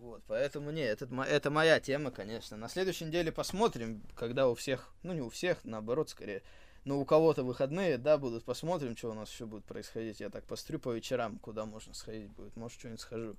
Вот, 0.00 0.22
поэтому, 0.26 0.70
не, 0.70 0.82
это, 0.82 1.08
это 1.28 1.50
моя 1.50 1.80
тема, 1.80 2.10
конечно. 2.10 2.56
На 2.56 2.68
следующей 2.68 3.06
неделе 3.06 3.32
посмотрим, 3.32 4.02
когда 4.14 4.48
у 4.48 4.54
всех, 4.54 4.92
ну 5.02 5.12
не 5.12 5.20
у 5.20 5.28
всех, 5.28 5.64
наоборот, 5.64 6.10
скорее, 6.10 6.42
но 6.84 6.98
у 6.98 7.04
кого-то 7.04 7.42
выходные, 7.42 7.98
да, 7.98 8.16
будут, 8.16 8.44
посмотрим, 8.44 8.96
что 8.96 9.10
у 9.10 9.14
нас 9.14 9.30
еще 9.30 9.46
будет 9.46 9.64
происходить. 9.64 10.20
Я 10.20 10.30
так 10.30 10.44
пострю 10.44 10.78
по 10.78 10.92
вечерам, 10.92 11.38
куда 11.38 11.66
можно 11.66 11.94
сходить 11.94 12.30
будет, 12.30 12.56
может, 12.56 12.78
что-нибудь 12.78 13.00
схожу. 13.00 13.36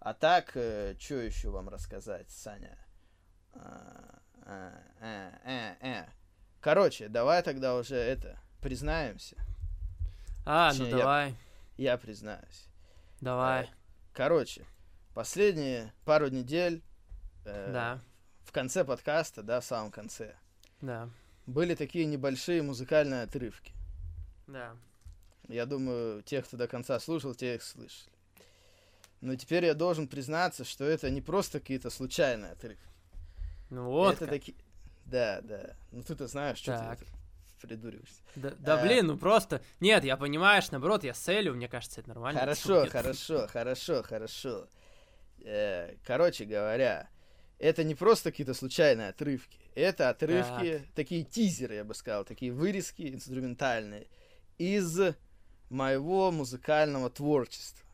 А 0.00 0.14
так, 0.14 0.52
э, 0.54 0.94
что 0.98 1.14
еще 1.14 1.50
вам 1.50 1.68
рассказать, 1.68 2.30
Саня? 2.30 2.78
А, 3.54 4.18
а, 4.42 4.72
э, 5.00 5.76
э, 5.80 5.88
э, 5.88 6.06
Короче, 6.60 7.08
давай 7.08 7.42
тогда 7.42 7.76
уже 7.76 7.96
это, 7.96 8.38
признаемся. 8.60 9.36
А, 10.44 10.72
ну 10.72 10.78
Точнее, 10.78 10.92
ну 10.92 10.98
давай. 10.98 11.34
Я, 11.76 11.92
я 11.92 11.98
признаюсь. 11.98 12.66
Давай. 13.20 13.64
Э, 13.64 13.68
короче, 14.12 14.66
последние 15.18 15.92
пару 16.04 16.28
недель 16.28 16.80
э, 17.44 17.72
да. 17.72 18.00
в 18.44 18.52
конце 18.52 18.84
подкаста, 18.84 19.42
да, 19.42 19.58
в 19.58 19.64
самом 19.64 19.90
конце, 19.90 20.36
да. 20.80 21.10
были 21.44 21.74
такие 21.74 22.04
небольшие 22.04 22.62
музыкальные 22.62 23.22
отрывки. 23.24 23.72
Да. 24.46 24.76
Я 25.48 25.66
думаю, 25.66 26.22
те, 26.22 26.40
кто 26.40 26.56
до 26.56 26.68
конца 26.68 27.00
слушал, 27.00 27.34
те 27.34 27.56
их 27.56 27.64
слышали. 27.64 28.12
Но 29.20 29.34
теперь 29.34 29.64
я 29.64 29.74
должен 29.74 30.06
признаться, 30.06 30.64
что 30.64 30.84
это 30.84 31.10
не 31.10 31.20
просто 31.20 31.58
какие-то 31.58 31.90
случайные 31.90 32.52
отрывки. 32.52 32.86
Ну 33.70 33.86
вот. 33.86 34.22
Это 34.22 34.28
такие. 34.28 34.56
Да, 35.04 35.40
да. 35.42 35.74
Ну 35.90 36.04
ты-то 36.04 36.28
знаешь, 36.28 36.58
что 36.58 36.78
так. 36.78 37.00
ты 37.00 37.06
придуриваешься. 37.66 38.22
Да, 38.36 38.52
да 38.60 38.80
а... 38.80 38.86
блин, 38.86 39.08
ну 39.08 39.18
просто... 39.18 39.62
Нет, 39.80 40.04
я 40.04 40.16
понимаешь, 40.16 40.70
наоборот, 40.70 41.02
я 41.02 41.12
целю, 41.12 41.54
мне 41.54 41.66
кажется, 41.66 42.02
это 42.02 42.10
нормально. 42.10 42.38
Хорошо, 42.38 42.86
хорошо, 42.88 43.48
хорошо, 43.48 44.04
хорошо. 44.04 44.68
Э, 45.44 45.94
короче 46.04 46.44
говоря, 46.44 47.08
это 47.58 47.84
не 47.84 47.94
просто 47.94 48.30
какие-то 48.30 48.54
случайные 48.54 49.08
отрывки. 49.08 49.58
Это 49.74 50.08
отрывки, 50.08 50.78
так. 50.78 50.94
такие 50.94 51.24
тизеры, 51.24 51.76
я 51.76 51.84
бы 51.84 51.94
сказал, 51.94 52.24
такие 52.24 52.52
вырезки 52.52 53.14
инструментальные 53.14 54.08
из 54.58 54.98
моего 55.70 56.30
музыкального 56.30 57.10
творчества. 57.10 57.86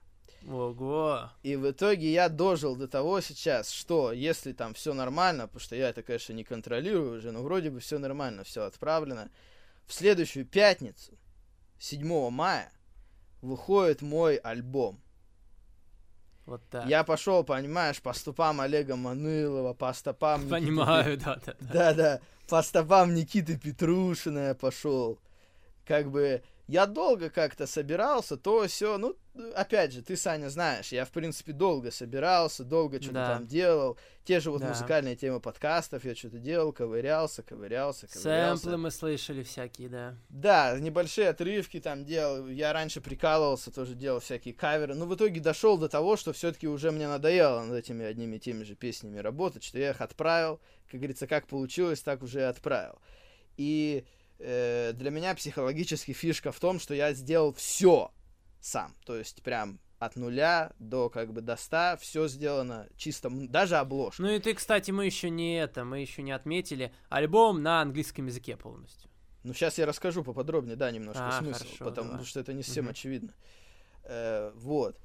Ого. 0.47 1.31
И 1.43 1.57
в 1.57 1.71
итоге 1.71 2.13
я 2.13 2.29
дожил 2.29 2.77
до 2.77 2.87
того 2.87 3.21
сейчас, 3.21 3.71
что 3.71 4.13
если 4.13 4.53
там 4.53 4.75
все 4.75 4.93
нормально, 4.93 5.47
потому 5.47 5.61
что 5.61 5.77
я 5.77 5.89
это, 5.89 6.03
конечно, 6.03 6.35
не 6.35 6.45
контролирую 6.45 7.19
уже, 7.19 7.33
но 7.33 7.43
вроде 7.43 7.71
бы 7.71 7.81
все 7.81 7.99
нормально, 7.99 8.45
все 8.45 8.65
отправлено. 8.65 9.31
В 9.87 9.95
следующую 9.95 10.45
пятницу, 10.47 11.19
7 11.79 12.31
мая, 12.31 12.73
выходит 13.41 14.03
мой 14.03 14.37
альбом. 14.37 15.01
Вот 16.47 16.63
так. 16.71 16.87
Я 16.87 17.05
пошел, 17.05 17.43
понимаешь, 17.43 18.03
по 18.03 18.13
стопам 18.13 18.61
Олега 18.61 18.97
Манылова, 18.97 19.73
по 19.73 19.93
стопам... 19.93 20.49
Понимаю, 20.49 21.13
Никиты... 21.13 21.25
да, 21.25 21.37
да, 21.37 21.55
да. 21.61 21.73
Да-да, 21.73 22.21
по 22.49 22.63
стопам 22.63 23.15
Никиты 23.15 23.59
Петрушина 23.59 24.49
я 24.49 24.55
пошел. 24.55 25.19
Как 25.87 26.11
бы 26.11 26.43
я 26.67 26.87
долго 26.87 27.29
как-то 27.29 27.67
собирался, 27.67 28.37
то 28.37 28.67
все, 28.67 28.97
ну, 28.97 29.17
опять 29.55 29.93
же, 29.93 30.03
ты, 30.03 30.17
Саня, 30.17 30.49
знаешь, 30.49 30.93
я, 30.93 31.05
в 31.05 31.11
принципе, 31.11 31.53
долго 31.53 31.91
собирался, 31.91 32.65
долго 32.65 33.01
что-то 33.01 33.15
да. 33.15 33.35
там 33.35 33.47
делал. 33.47 33.99
Те 34.25 34.41
же 34.41 34.51
вот 34.51 34.63
да. 34.63 34.69
музыкальные 34.69 35.17
темы 35.17 35.41
подкастов 35.41 36.07
я 36.07 36.15
что-то 36.15 36.39
делал, 36.39 36.73
ковырялся, 36.73 37.43
ковырялся, 37.43 38.07
ковырялся. 38.07 38.63
Сэмплы 38.63 38.79
мы 38.79 38.91
слышали 38.91 39.43
всякие, 39.43 39.91
да. 39.91 40.17
Да, 40.31 40.79
небольшие 40.79 41.29
отрывки 41.29 41.81
там 41.81 42.07
делал. 42.07 42.49
Я 42.49 42.73
раньше 42.73 43.03
прикалывался, 43.03 43.71
тоже 43.71 43.95
делал 43.95 44.21
всякие 44.21 44.55
каверы. 44.55 44.95
Но 44.95 45.05
в 45.05 45.15
итоге 45.15 45.41
дошел 45.41 45.77
до 45.77 45.91
того, 45.91 46.17
что 46.17 46.33
все-таки 46.33 46.67
уже 46.67 46.91
мне 46.91 47.09
надоело 47.09 47.63
над 47.63 47.77
этими 47.77 48.07
одними 48.07 48.37
и 48.37 48.41
теми 48.41 48.65
же 48.65 48.75
песнями 48.75 49.19
работать, 49.19 49.63
что 49.65 49.79
я 49.79 49.91
их 49.91 50.01
отправил. 50.01 50.61
Как 50.91 51.01
говорится, 51.01 51.27
как 51.27 51.47
получилось, 51.47 52.01
так 52.01 52.23
уже 52.23 52.41
и 52.41 52.45
отправил. 52.45 52.99
И 53.59 54.07
э, 54.39 54.93
для 54.95 55.11
меня 55.11 55.35
психологически 55.35 56.13
фишка 56.13 56.53
в 56.53 56.61
том, 56.61 56.79
что 56.79 56.95
я 56.95 57.13
сделал 57.13 57.53
все 57.53 58.11
сам. 58.61 58.95
То 59.05 59.17
есть 59.17 59.43
прям 59.43 59.81
от 59.99 60.17
нуля 60.17 60.73
до 60.79 61.09
как 61.09 61.33
бы 61.33 61.41
до 61.41 61.57
ста 61.57 61.97
все 61.97 62.29
сделано 62.29 62.89
чисто, 62.97 63.31
даже 63.31 63.77
обложка. 63.77 64.23
Ну 64.23 64.31
и 64.31 64.39
ты, 64.39 64.55
кстати, 64.55 64.91
мы 64.91 65.07
еще 65.07 65.31
не 65.31 65.59
это, 65.59 65.85
мы 65.85 66.01
еще 66.01 66.23
не 66.23 66.33
отметили 66.33 66.93
альбом 67.09 67.63
на 67.63 67.81
английском 67.81 68.27
языке 68.27 68.57
полностью. 68.57 69.11
Ну 69.43 69.53
сейчас 69.53 69.79
я 69.79 69.87
расскажу 69.87 70.25
поподробнее, 70.25 70.77
да, 70.77 70.91
немножко 70.91 71.29
а, 71.29 71.33
смысл, 71.33 71.65
хорошо, 71.65 71.85
потому 71.85 72.11
давай. 72.13 72.25
что 72.25 72.41
это 72.41 72.53
не 72.53 72.63
совсем 72.63 72.87
угу. 72.87 72.93
очевидно. 72.93 73.35
Э, 74.05 74.53
вот. 74.55 74.99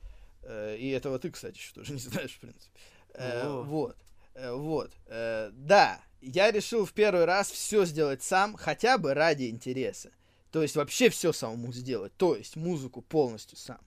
Э, 0.43 0.77
и 0.77 0.89
этого 0.89 1.19
ты, 1.19 1.29
кстати, 1.29 1.57
еще 1.57 1.73
тоже 1.73 1.93
не 1.93 1.99
знаешь, 1.99 2.31
в 2.31 2.39
принципе. 2.39 2.79
Э, 3.15 3.61
вот. 3.63 3.97
Э, 4.35 4.53
вот. 4.53 4.91
Э, 5.07 5.49
да, 5.53 6.01
я 6.21 6.51
решил 6.51 6.85
в 6.85 6.93
первый 6.93 7.25
раз 7.25 7.49
все 7.49 7.85
сделать 7.85 8.23
сам, 8.23 8.55
хотя 8.55 8.97
бы 8.97 9.13
ради 9.13 9.49
интереса. 9.49 10.11
То 10.51 10.61
есть 10.61 10.75
вообще 10.75 11.09
все 11.09 11.31
самому 11.31 11.71
сделать. 11.71 12.13
То 12.17 12.35
есть 12.35 12.55
музыку 12.55 13.01
полностью 13.01 13.57
сам. 13.57 13.79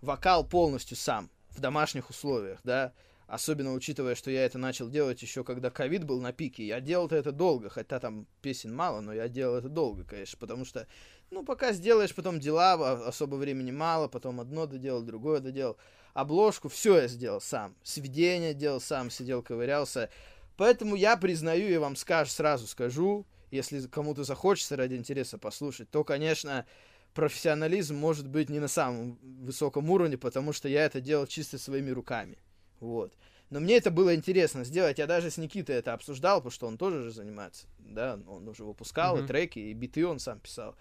Вокал 0.00 0.46
полностью 0.46 0.96
сам. 0.96 1.30
В 1.50 1.60
домашних 1.60 2.10
условиях, 2.10 2.60
да. 2.64 2.92
Особенно 3.26 3.72
учитывая, 3.72 4.14
что 4.14 4.30
я 4.30 4.44
это 4.44 4.58
начал 4.58 4.90
делать 4.90 5.22
еще 5.22 5.44
когда 5.44 5.70
ковид 5.70 6.04
был 6.04 6.20
на 6.20 6.32
пике. 6.32 6.66
Я 6.66 6.80
делал 6.80 7.08
это 7.08 7.32
долго, 7.32 7.70
хотя 7.70 7.98
там 7.98 8.26
песен 8.42 8.74
мало, 8.74 9.00
но 9.00 9.12
я 9.12 9.28
делал 9.28 9.56
это 9.56 9.68
долго, 9.68 10.04
конечно. 10.04 10.38
Потому 10.38 10.64
что, 10.64 10.86
ну, 11.30 11.42
пока 11.44 11.72
сделаешь 11.72 12.14
потом 12.14 12.38
дела, 12.38 12.74
а, 12.74 13.08
особо 13.08 13.36
времени 13.36 13.70
мало, 13.70 14.08
потом 14.08 14.40
одно 14.40 14.66
доделал, 14.66 15.02
другое 15.02 15.40
доделал. 15.40 15.78
Обложку, 16.12 16.68
все 16.68 16.98
я 16.98 17.08
сделал 17.08 17.40
сам. 17.40 17.74
Сведения 17.82 18.54
делал 18.54 18.80
сам, 18.80 19.10
сидел, 19.10 19.42
ковырялся. 19.42 20.10
Поэтому 20.56 20.94
я 20.94 21.16
признаю 21.16 21.68
и 21.68 21.76
вам 21.76 21.96
скажу, 21.96 22.30
сразу 22.30 22.66
скажу, 22.66 23.26
если 23.50 23.80
кому-то 23.86 24.24
захочется 24.24 24.76
ради 24.76 24.94
интереса 24.94 25.38
послушать, 25.38 25.90
то, 25.90 26.04
конечно, 26.04 26.66
профессионализм 27.14 27.96
может 27.96 28.28
быть 28.28 28.50
не 28.50 28.58
на 28.58 28.68
самом 28.68 29.18
высоком 29.22 29.90
уровне, 29.90 30.18
потому 30.18 30.52
что 30.52 30.68
я 30.68 30.84
это 30.84 31.00
делал 31.00 31.26
чисто 31.26 31.58
своими 31.58 31.90
руками. 31.90 32.38
Вот. 32.80 33.12
Но 33.50 33.60
мне 33.60 33.76
это 33.76 33.90
было 33.90 34.14
интересно 34.14 34.64
сделать. 34.64 34.98
Я 34.98 35.06
даже 35.06 35.30
с 35.30 35.36
Никитой 35.36 35.76
это 35.76 35.92
обсуждал, 35.92 36.38
потому 36.38 36.50
что 36.50 36.66
он 36.66 36.76
тоже 36.76 37.02
же 37.02 37.12
занимается. 37.12 37.66
Да, 37.78 38.18
он 38.26 38.48
уже 38.48 38.64
выпускал 38.64 39.18
mm-hmm. 39.18 39.24
и 39.24 39.26
треки, 39.28 39.58
и 39.58 39.72
биты 39.74 40.06
он 40.06 40.18
сам 40.18 40.40
писал. 40.40 40.76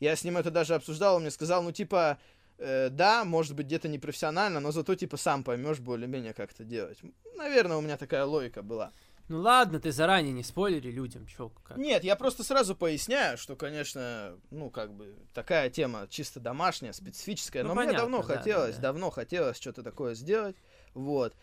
Я 0.00 0.16
с 0.16 0.24
ним 0.24 0.36
это 0.36 0.50
даже 0.50 0.74
обсуждал, 0.74 1.16
он 1.16 1.22
мне 1.22 1.30
сказал, 1.30 1.62
ну, 1.62 1.72
типа, 1.72 2.18
э, 2.58 2.88
да, 2.90 3.24
может 3.24 3.54
быть, 3.54 3.66
где-то 3.66 3.88
непрофессионально, 3.88 4.60
но 4.60 4.72
зато, 4.72 4.94
типа, 4.94 5.16
сам 5.16 5.44
поймешь 5.44 5.78
более-менее, 5.78 6.34
как 6.34 6.52
это 6.52 6.64
делать. 6.64 6.98
Наверное, 7.36 7.76
у 7.76 7.80
меня 7.80 7.96
такая 7.96 8.24
логика 8.24 8.62
была. 8.62 8.92
Ну 9.30 9.42
ладно, 9.42 9.78
ты 9.78 9.92
заранее 9.92 10.32
не 10.32 10.42
спойлери 10.42 10.90
людям, 10.90 11.24
чё, 11.24 11.52
как. 11.62 11.76
Нет, 11.76 12.02
я 12.02 12.16
просто 12.16 12.42
сразу 12.42 12.74
поясняю, 12.74 13.38
что, 13.38 13.54
конечно, 13.54 14.36
ну, 14.50 14.70
как 14.70 14.92
бы, 14.92 15.14
такая 15.32 15.70
тема 15.70 16.08
чисто 16.10 16.40
домашняя, 16.40 16.92
специфическая, 16.92 17.62
ну, 17.62 17.68
но 17.68 17.74
понятно, 17.76 17.92
мне 17.92 17.98
давно 18.00 18.22
да, 18.26 18.34
хотелось, 18.34 18.74
да, 18.74 18.82
да. 18.82 18.88
давно 18.88 19.10
хотелось 19.10 19.56
что-то 19.56 19.84
такое 19.84 20.16
сделать, 20.16 20.56
вот. 20.94 21.36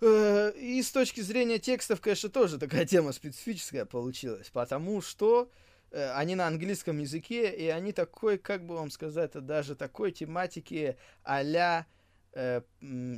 Э, 0.00 0.50
и 0.56 0.82
с 0.82 0.90
точки 0.90 1.20
зрения 1.20 1.60
текстов, 1.60 2.00
конечно, 2.00 2.30
тоже 2.30 2.58
такая 2.58 2.84
тема 2.84 3.12
специфическая 3.12 3.84
получилась, 3.84 4.50
потому 4.50 5.00
что 5.00 5.52
э, 5.92 6.10
они 6.14 6.34
на 6.34 6.48
английском 6.48 6.98
языке, 6.98 7.54
и 7.54 7.68
они 7.68 7.92
такой, 7.92 8.38
как 8.38 8.66
бы 8.66 8.74
вам 8.74 8.90
сказать, 8.90 9.30
даже 9.34 9.76
такой 9.76 10.10
тематики 10.10 10.96
а-ля 11.22 11.86
э, 12.34 12.62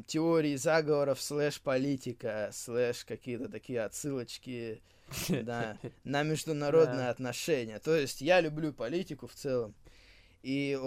теории 0.07 0.57
заговоров 0.57 1.21
слэш 1.21 1.61
политика, 1.61 2.51
слэш 2.53 3.05
какие-то 3.05 3.49
такие 3.49 3.83
отсылочки 3.83 4.83
да, 5.29 5.79
на 6.05 6.23
международные 6.25 7.09
отношения. 7.09 7.79
То 7.79 7.95
есть 7.95 8.21
я 8.21 8.41
люблю 8.41 8.73
политику 8.73 9.27
в 9.27 9.35
целом. 9.35 9.75
И 10.43 10.79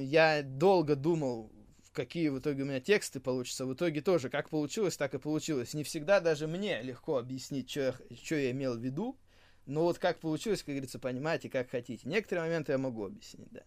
я 0.00 0.42
долго 0.42 0.96
думал, 0.96 1.52
какие 1.92 2.28
в 2.28 2.38
итоге 2.38 2.62
у 2.62 2.66
меня 2.66 2.80
тексты 2.80 3.20
получатся. 3.20 3.66
В 3.66 3.74
итоге 3.74 4.00
тоже, 4.00 4.28
как 4.28 4.50
получилось, 4.50 4.96
так 4.96 5.14
и 5.14 5.18
получилось. 5.18 5.74
Не 5.74 5.84
всегда 5.84 6.20
даже 6.20 6.46
мне 6.46 6.82
легко 6.82 7.18
объяснить, 7.18 7.70
что 7.70 7.94
я, 8.10 8.36
я 8.36 8.50
имел 8.50 8.74
в 8.74 8.80
виду. 8.80 9.18
Но 9.66 9.82
вот 9.82 9.98
как 9.98 10.20
получилось, 10.20 10.62
как 10.62 10.74
говорится, 10.74 10.98
понимаете, 10.98 11.48
как 11.48 11.70
хотите. 11.70 12.06
Некоторые 12.06 12.44
моменты 12.44 12.72
я 12.72 12.78
могу 12.78 13.06
объяснить, 13.06 13.48
да. 13.50 13.62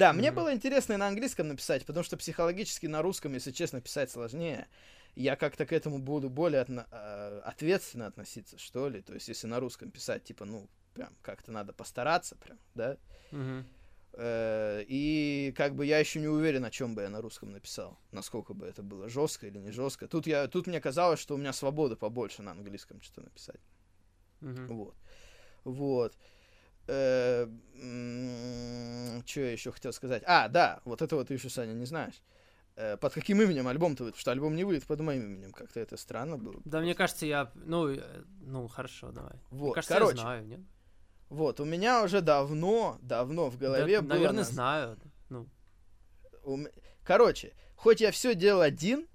Да, 0.00 0.12
mm-hmm. 0.12 0.14
мне 0.14 0.32
было 0.32 0.54
интересно 0.54 0.94
и 0.94 0.96
на 0.96 1.08
английском 1.08 1.48
написать, 1.48 1.84
потому 1.84 2.02
что 2.04 2.16
психологически 2.16 2.86
на 2.86 3.02
русском, 3.02 3.34
если 3.34 3.50
честно, 3.50 3.82
писать 3.82 4.10
сложнее. 4.10 4.66
Я 5.14 5.36
как-то 5.36 5.66
к 5.66 5.74
этому 5.74 5.98
буду 5.98 6.30
более 6.30 6.62
отно- 6.62 6.86
э, 6.90 7.40
ответственно 7.44 8.06
относиться, 8.06 8.58
что 8.58 8.88
ли. 8.88 9.02
То 9.02 9.12
есть, 9.12 9.28
если 9.28 9.46
на 9.46 9.60
русском 9.60 9.90
писать, 9.90 10.24
типа, 10.24 10.46
ну, 10.46 10.70
прям 10.94 11.14
как-то 11.20 11.52
надо 11.52 11.74
постараться, 11.74 12.34
прям, 12.36 12.58
да. 12.74 12.96
Mm-hmm. 13.32 14.84
И 14.88 15.52
как 15.54 15.74
бы 15.74 15.84
я 15.84 15.98
еще 15.98 16.18
не 16.18 16.28
уверен, 16.28 16.64
о 16.64 16.70
чем 16.70 16.94
бы 16.94 17.02
я 17.02 17.10
на 17.10 17.20
русском 17.20 17.52
написал, 17.52 17.98
насколько 18.10 18.54
бы 18.54 18.66
это 18.66 18.82
было 18.82 19.10
жестко 19.10 19.48
или 19.48 19.58
не 19.58 19.70
жестко. 19.70 20.08
Тут 20.08 20.26
я, 20.26 20.48
тут 20.48 20.66
мне 20.66 20.80
казалось, 20.80 21.20
что 21.20 21.34
у 21.34 21.38
меня 21.38 21.52
свобода 21.52 21.94
побольше 21.94 22.42
на 22.42 22.52
английском 22.52 23.02
что-то 23.02 23.20
написать. 23.20 23.60
Mm-hmm. 24.40 24.66
Вот, 24.66 24.94
вот. 25.64 26.16
Э, 26.90 27.46
что 29.24 29.40
я 29.40 29.52
еще 29.52 29.70
хотел 29.70 29.92
сказать? 29.92 30.24
А, 30.26 30.48
да, 30.48 30.80
вот 30.84 31.02
этого 31.02 31.24
ты 31.24 31.34
еще, 31.34 31.48
Саня, 31.48 31.72
не 31.72 31.86
знаешь. 31.86 32.20
Э, 32.74 32.96
под 32.96 33.14
каким 33.14 33.40
именем 33.40 33.68
альбом-то 33.68 34.02
выйдет? 34.02 34.16
Потому 34.16 34.20
что 34.20 34.32
альбом 34.32 34.56
не 34.56 34.64
выйдет 34.64 34.86
под 34.86 35.00
моим 35.00 35.22
именем. 35.22 35.52
Как-то 35.52 35.78
это 35.78 35.96
странно 35.96 36.36
было. 36.36 36.60
Да, 36.64 36.80
мне 36.80 36.96
кажется, 36.96 37.26
я... 37.26 37.52
Ну, 37.54 37.90
э, 37.90 38.24
ну 38.40 38.66
хорошо, 38.66 39.12
давай. 39.12 39.34
Вот, 39.50 39.66
мне 39.66 39.74
кажется, 39.74 39.94
короче, 39.94 40.16
я 40.16 40.22
знаю, 40.22 40.46
нет? 40.46 40.60
Вот, 41.28 41.60
у 41.60 41.64
меня 41.64 42.02
уже 42.02 42.22
давно, 42.22 42.98
давно 43.02 43.50
в 43.50 43.56
голове 43.56 44.00
да, 44.00 44.02
было... 44.02 44.14
Наверное, 44.14 44.38
нас... 44.38 44.50
знаю. 44.50 44.98
Ну. 45.28 45.48
Короче, 47.04 47.52
хоть 47.76 48.00
я 48.00 48.10
все 48.10 48.34
делал 48.34 48.62
один, 48.62 49.06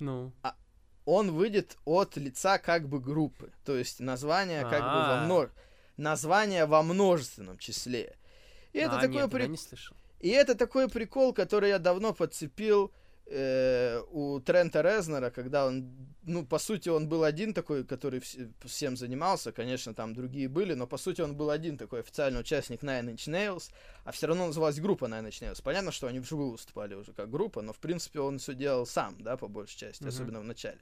ну. 0.00 0.32
а 0.42 0.56
он 1.04 1.30
выйдет 1.30 1.76
от 1.84 2.16
лица 2.16 2.58
как 2.58 2.88
бы 2.88 2.98
группы. 2.98 3.52
То 3.64 3.76
есть 3.76 4.00
название 4.00 4.62
как 4.62 4.80
бы 4.80 4.86
во 4.86 5.20
а. 5.20 5.24
множестве 5.24 5.65
название 5.96 6.66
во 6.66 6.82
множественном 6.82 7.58
числе. 7.58 8.16
И 8.72 8.78
это 8.78 8.98
а, 8.98 9.00
такой 9.00 9.22
нет, 9.22 9.30
при... 9.30 9.46
не 9.46 9.56
слышал. 9.56 9.96
И 10.20 10.28
это 10.30 10.54
такой 10.54 10.88
прикол, 10.88 11.32
который 11.32 11.70
я 11.70 11.78
давно 11.78 12.12
подцепил 12.12 12.90
э, 13.26 14.00
у 14.10 14.40
Трента 14.40 14.80
Резнера, 14.82 15.30
когда 15.30 15.66
он, 15.66 15.90
ну, 16.22 16.44
по 16.46 16.58
сути, 16.58 16.88
он 16.88 17.08
был 17.08 17.24
один 17.24 17.52
такой, 17.54 17.84
который 17.84 18.20
вс- 18.20 18.50
всем 18.64 18.96
занимался, 18.96 19.52
конечно, 19.52 19.94
там 19.94 20.14
другие 20.14 20.48
были, 20.48 20.74
но, 20.74 20.86
по 20.86 20.96
сути, 20.96 21.20
он 21.20 21.36
был 21.36 21.50
один 21.50 21.76
такой 21.76 22.00
официальный 22.00 22.40
участник 22.40 22.82
Nine 22.82 23.14
Inch 23.14 23.28
Nails, 23.28 23.70
а 24.04 24.12
все 24.12 24.26
равно 24.26 24.46
называлась 24.46 24.80
группа 24.80 25.06
Nine 25.06 25.28
Inch 25.28 25.42
Nails. 25.42 25.62
Понятно, 25.62 25.92
что 25.92 26.06
они 26.06 26.20
вживую 26.20 26.52
выступали 26.52 26.94
уже 26.94 27.12
как 27.12 27.30
группа, 27.30 27.62
но, 27.62 27.72
в 27.72 27.78
принципе, 27.78 28.20
он 28.20 28.38
все 28.38 28.54
делал 28.54 28.86
сам, 28.86 29.16
да, 29.20 29.36
по 29.36 29.48
большей 29.48 29.78
части, 29.78 30.02
Мгм. 30.02 30.08
особенно 30.08 30.40
в 30.40 30.44
начале. 30.44 30.78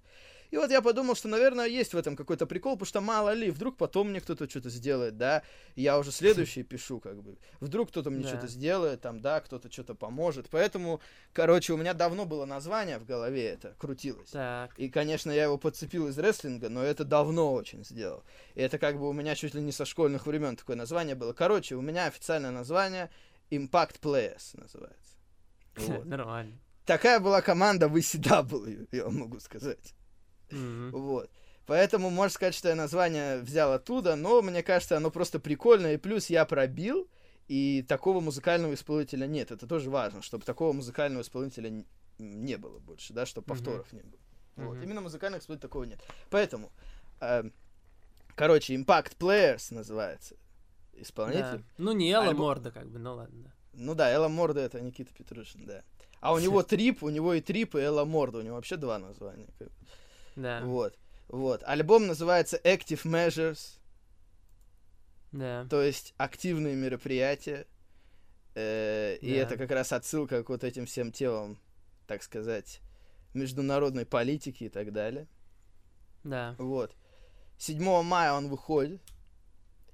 И 0.50 0.56
вот 0.56 0.70
я 0.70 0.80
подумал, 0.82 1.14
что, 1.16 1.28
наверное, 1.28 1.66
есть 1.66 1.94
в 1.94 1.96
этом 1.96 2.16
какой-то 2.16 2.46
прикол, 2.46 2.74
потому 2.74 2.86
что 2.86 3.00
мало 3.00 3.32
ли, 3.32 3.50
вдруг 3.50 3.76
потом 3.76 4.10
мне 4.10 4.20
кто-то 4.20 4.48
что-то 4.48 4.70
сделает, 4.70 5.16
да, 5.16 5.42
я 5.74 5.98
уже 5.98 6.12
следующий 6.12 6.62
пишу, 6.64 7.00
как 7.00 7.22
бы. 7.22 7.36
Вдруг 7.60 7.88
кто-то 7.90 8.10
мне 8.10 8.22
Да. 8.22 8.28
что-то 8.28 8.46
сделает, 8.48 9.00
там, 9.00 9.20
да, 9.20 9.40
кто-то 9.40 9.70
что-то 9.72 9.94
поможет. 9.94 10.48
Поэтому, 10.50 11.00
короче, 11.32 11.72
у 11.72 11.76
меня 11.76 11.94
давно 11.94 12.24
было 12.26 12.44
название 12.44 12.98
в 12.98 13.04
голове 13.04 13.46
это, 13.46 13.74
крутилось. 13.78 14.30
Так, 14.30 14.78
И, 14.78 14.88
конечно, 14.88 15.30
я 15.30 15.44
его 15.44 15.58
подцепил 15.58 16.08
из 16.08 16.18
рестлинга, 16.18 16.68
но 16.68 16.82
это 16.82 17.04
давно 17.04 17.52
очень 17.52 17.84
сделал. 17.84 18.22
И 18.54 18.60
это 18.60 18.78
как 18.78 18.98
бы 18.98 19.08
у 19.08 19.12
меня 19.12 19.34
чуть 19.34 19.54
ли 19.54 19.60
не 19.60 19.72
со 19.72 19.84
школьных 19.84 20.26
времен 20.26 20.56
такое 20.56 20.76
название 20.76 21.14
было. 21.14 21.32
Короче, 21.32 21.74
у 21.74 21.80
меня 21.80 22.06
официальное 22.06 22.50
название 22.50 23.10
Impact 23.50 24.00
Players 24.00 24.58
называется. 24.60 24.98
Вот. 25.76 26.04
нормально. 26.06 26.56
Такая 26.86 27.18
была 27.18 27.40
команда 27.40 27.88
в 27.88 27.96
ECW, 27.96 28.88
я 28.92 29.04
вам 29.04 29.16
могу 29.20 29.40
сказать. 29.40 29.94
Вот. 30.92 31.30
Поэтому 31.66 32.10
можно 32.10 32.32
сказать, 32.34 32.54
что 32.54 32.68
я 32.68 32.74
название 32.74 33.40
взял 33.40 33.72
оттуда, 33.72 34.16
но 34.16 34.42
мне 34.42 34.62
кажется, 34.62 34.96
оно 34.96 35.10
просто 35.10 35.40
прикольное. 35.40 35.94
И 35.94 35.96
плюс 35.96 36.28
я 36.28 36.44
пробил, 36.44 37.08
и 37.48 37.82
такого 37.88 38.20
музыкального 38.20 38.74
исполнителя 38.74 39.26
нет. 39.26 39.50
Это 39.50 39.66
тоже 39.66 39.88
важно, 39.90 40.20
чтобы 40.22 40.44
такого 40.44 40.72
музыкального 40.72 41.22
исполнителя 41.22 41.84
не 42.18 42.56
было 42.58 42.78
больше, 42.80 43.12
да, 43.14 43.24
чтобы 43.26 43.46
повторов 43.46 43.90
не 43.92 44.02
было. 44.02 44.20
Вот. 44.56 44.82
Именно 44.82 45.00
музыкальных 45.00 45.40
исполнителей 45.42 45.68
такого 45.68 45.84
нет. 45.84 46.00
Поэтому, 46.30 46.70
эм, 47.20 47.52
короче, 48.36 48.74
Impact 48.76 49.16
Players 49.18 49.72
называется 49.74 50.36
Да. 50.92 51.00
исполнитель. 51.02 51.64
Ну, 51.78 51.92
не 51.92 52.10
Элла 52.12 52.26
Альбом- 52.30 52.36
Морда, 52.38 52.70
как 52.70 52.88
бы, 52.88 52.98
ну 52.98 53.14
ладно. 53.14 53.42
да. 53.44 53.50
Ну 53.72 53.94
да, 53.94 54.12
Элла 54.12 54.28
Морда 54.28 54.60
это 54.60 54.80
Никита 54.80 55.12
Петрушин, 55.14 55.64
да. 55.66 55.82
А 56.20 56.32
у 56.32 56.38
него 56.38 56.62
Трип, 56.62 57.02
у 57.02 57.08
него 57.08 57.34
и 57.34 57.40
Трип, 57.40 57.74
и 57.74 57.80
Элла 57.80 58.04
Морда. 58.04 58.38
У 58.38 58.42
него 58.42 58.54
вообще 58.56 58.76
два 58.76 58.98
названия. 58.98 59.48
как. 59.58 59.68
Да, 60.36 60.60
Вот. 60.64 60.98
Вот. 61.28 61.62
Альбом 61.64 62.06
называется 62.06 62.60
Active 62.64 63.02
Measures, 63.04 63.78
да. 65.32 65.66
то 65.70 65.82
есть 65.82 66.14
активные 66.16 66.74
мероприятия. 66.76 67.66
Э, 68.54 69.16
И 69.16 69.30
Да. 69.34 69.40
это 69.40 69.56
как 69.56 69.70
раз 69.70 69.92
отсылка 69.92 70.44
к 70.44 70.48
вот 70.48 70.62
этим 70.64 70.86
всем 70.86 71.10
темам, 71.12 71.58
так 72.06 72.22
сказать, 72.22 72.80
международной 73.32 74.06
политики 74.06 74.64
и 74.64 74.68
так 74.68 74.92
далее. 74.92 75.26
Да, 76.22 76.54
Вот. 76.58 76.94
7 77.58 78.02
мая 78.02 78.32
он 78.32 78.48
выходит. 78.48 79.00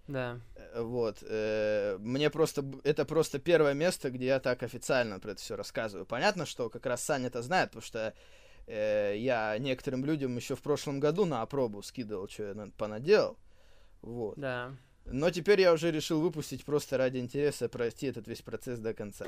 да. 0.09 0.41
Э, 0.57 0.83
Вот. 0.83 1.19
э, 1.23 1.97
Мне 2.01 2.29
просто... 2.31 2.65
Это 2.85 3.05
просто 3.05 3.39
первое 3.39 3.75
место, 3.75 4.11
где 4.11 4.27
я 4.27 4.41
так 4.41 4.63
официально 4.63 5.21
про 5.21 5.31
это 5.33 5.41
все 5.41 5.57
рассказываю. 5.57 6.05
Понятно, 6.07 6.45
что 6.47 6.69
как 6.69 6.85
раз 6.87 7.03
Саня 7.05 7.29
это 7.29 7.43
знает, 7.43 7.71
потому 7.71 7.83
что 7.83 8.15
э, 8.71 9.17
я 9.19 9.57
некоторым 9.59 10.05
людям 10.05 10.37
еще 10.37 10.55
в 10.57 10.63
прошлом 10.63 11.01
году 11.01 11.25
на 11.25 11.43
опробу 11.43 11.83
скидывал, 11.83 12.29
что 12.29 12.43
я 12.45 12.55
на- 12.55 12.71
понаделал. 12.71 13.37
Вот. 14.03 14.39
Да. 14.39 14.73
Но 15.07 15.31
теперь 15.31 15.61
я 15.61 15.73
уже 15.73 15.91
решил 15.91 16.21
выпустить 16.21 16.65
просто 16.65 16.97
ради 16.97 17.19
интереса, 17.19 17.69
пройти 17.69 18.07
этот 18.07 18.29
весь 18.29 18.43
процесс 18.43 18.79
до 18.79 18.95
конца. 18.95 19.27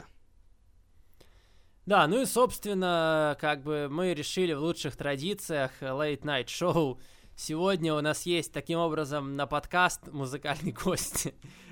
Да, 1.86 2.06
ну 2.06 2.22
и, 2.22 2.26
собственно, 2.26 3.36
как 3.40 3.62
бы 3.64 3.88
мы 3.90 4.14
решили 4.14 4.52
в 4.52 4.60
лучших 4.60 4.96
традициях 4.96 5.72
Late 5.80 6.20
Night 6.20 6.46
Show. 6.46 7.00
Сегодня 7.34 7.92
у 7.94 8.00
нас 8.00 8.24
есть, 8.24 8.52
таким 8.52 8.78
образом, 8.78 9.34
на 9.36 9.46
подкаст 9.46 10.06
музыкальный 10.08 10.70
гость. 10.84 11.28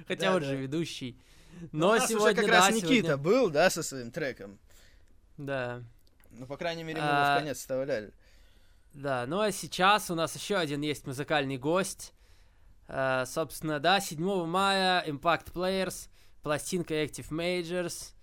Хотя 0.08 0.30
Да, 0.30 0.34
он 0.36 0.40
да. 0.42 0.48
же 0.48 0.56
ведущий. 0.56 1.16
Ну, 1.60 1.68
Но 1.72 1.88
у 1.90 1.92
нас 1.92 2.08
сегодня, 2.08 2.26
уже 2.32 2.34
как 2.34 2.46
да, 2.46 2.52
раз 2.52 2.68
сегодня- 2.68 2.88
Никита 2.88 3.16
был, 3.18 3.50
да, 3.50 3.70
со 3.70 3.82
своим 3.84 4.10
треком. 4.10 4.58
Да. 5.36 5.84
Ну, 6.30 6.46
по 6.46 6.56
крайней 6.56 6.84
мере, 6.84 7.00
мы 7.00 7.06
его 7.06 7.16
А, 7.16 7.34
в 7.34 7.38
конец 7.38 7.58
вставляли. 7.58 8.12
Да, 8.92 9.24
ну 9.26 9.40
а 9.40 9.52
сейчас 9.52 10.10
у 10.10 10.14
нас 10.14 10.34
еще 10.34 10.56
один 10.56 10.80
есть 10.80 11.06
музыкальный 11.06 11.56
гость. 11.58 12.12
Э, 12.88 13.24
собственно, 13.26 13.78
да, 13.78 14.00
7 14.00 14.46
мая 14.46 15.04
Impact 15.06 15.52
Players, 15.52 16.08
пластинка 16.42 16.94
Active 16.94 17.30
Majors. 17.30 18.14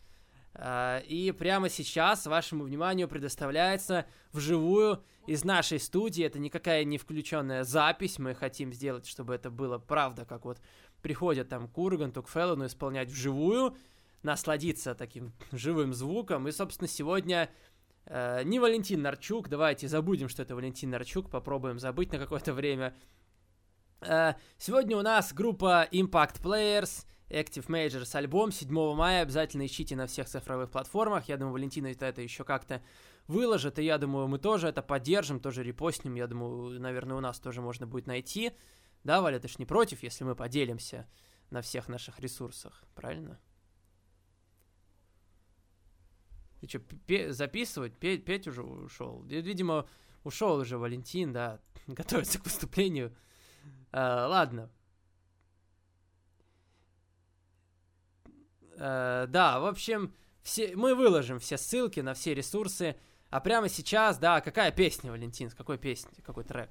Э, 0.55 1.01
и 1.05 1.31
прямо 1.31 1.69
сейчас 1.69 2.25
вашему 2.25 2.65
вниманию 2.65 3.07
предоставляется 3.07 4.05
вживую 4.34 5.03
из 5.25 5.45
нашей 5.45 5.79
студии. 5.79 6.25
Это 6.25 6.39
никакая 6.39 6.84
не 6.84 6.97
включенная 6.97 7.63
запись. 7.63 8.19
Мы 8.19 8.35
хотим 8.35 8.73
сделать, 8.73 9.07
чтобы 9.07 9.35
это 9.35 9.49
было 9.49 9.77
правда, 9.77 10.25
как 10.25 10.43
вот 10.43 10.59
приходят 11.01 11.47
там 11.47 11.69
к 11.69 11.77
Урганту, 11.77 12.23
к 12.23 12.29
Феллону 12.29 12.65
исполнять 12.65 13.09
вживую, 13.09 13.77
насладиться 14.23 14.95
таким 14.95 15.31
живым 15.53 15.93
звуком. 15.93 16.47
И, 16.49 16.51
собственно, 16.51 16.89
сегодня 16.89 17.49
не 18.09 18.59
Валентин 18.59 19.01
Нарчук, 19.01 19.49
давайте 19.49 19.88
забудем, 19.88 20.29
что 20.29 20.41
это 20.41 20.55
Валентин 20.55 20.89
Нарчук, 20.89 21.29
попробуем 21.29 21.79
забыть 21.79 22.11
на 22.11 22.19
какое-то 22.19 22.53
время. 22.53 22.95
Э, 24.01 24.34
сегодня 24.57 24.97
у 24.97 25.01
нас 25.01 25.34
группа 25.34 25.88
Impact 25.91 26.41
Players, 26.41 27.05
Active 27.29 27.67
Majors 27.67 28.15
альбом. 28.15 28.51
7 28.51 28.69
мая, 28.95 29.23
обязательно 29.23 29.65
ищите 29.65 29.95
на 29.95 30.07
всех 30.07 30.27
цифровых 30.27 30.71
платформах, 30.71 31.27
я 31.27 31.38
думаю, 31.38 31.53
Валентин 31.53 31.85
это, 31.85 32.05
это 32.05 32.21
еще 32.21 32.43
как-то 32.43 32.81
выложит, 33.27 33.79
и 33.79 33.84
я 33.84 33.97
думаю, 33.97 34.27
мы 34.27 34.39
тоже 34.39 34.67
это 34.67 34.81
поддержим, 34.81 35.39
тоже 35.39 35.63
репостнем, 35.63 36.15
я 36.15 36.27
думаю, 36.27 36.79
наверное, 36.79 37.17
у 37.17 37.21
нас 37.21 37.39
тоже 37.39 37.61
можно 37.61 37.88
будет 37.88 38.07
найти. 38.07 38.51
Да, 39.03 39.21
Валя, 39.21 39.39
ты 39.39 39.47
ж 39.47 39.57
не 39.59 39.65
против, 39.65 40.03
если 40.03 40.23
мы 40.23 40.35
поделимся 40.35 41.07
на 41.49 41.61
всех 41.61 41.88
наших 41.88 42.19
ресурсах, 42.19 42.84
правильно? 42.95 43.39
Ты 46.59 46.67
что, 46.67 47.34
записывать? 47.34 47.93
Петь, 47.97 48.25
Петь 48.25 48.47
уже 48.47 48.63
ушел. 48.63 49.21
Видимо, 49.23 49.88
ушел 50.23 50.57
уже 50.57 50.77
Валентин, 50.77 51.31
да, 51.34 51.59
готовится 51.88 52.39
к 52.39 52.45
выступлению. 52.45 53.15
А, 53.91 54.27
ладно. 54.27 54.69
А, 58.79 59.27
да, 59.27 59.59
в 59.59 59.65
общем, 59.65 60.13
все, 60.43 60.75
мы 60.75 60.95
выложим 60.95 61.39
все 61.39 61.57
ссылки 61.57 61.99
на 61.99 62.13
все 62.13 62.34
ресурсы. 62.34 62.95
А 63.29 63.39
прямо 63.41 63.67
сейчас, 63.67 64.17
да, 64.17 64.39
какая 64.41 64.71
песня, 64.71 65.11
Валентин? 65.11 65.49
С 65.49 65.53
какой 65.53 65.77
песни? 65.77 66.11
Какой 66.25 66.43
трек? 66.43 66.69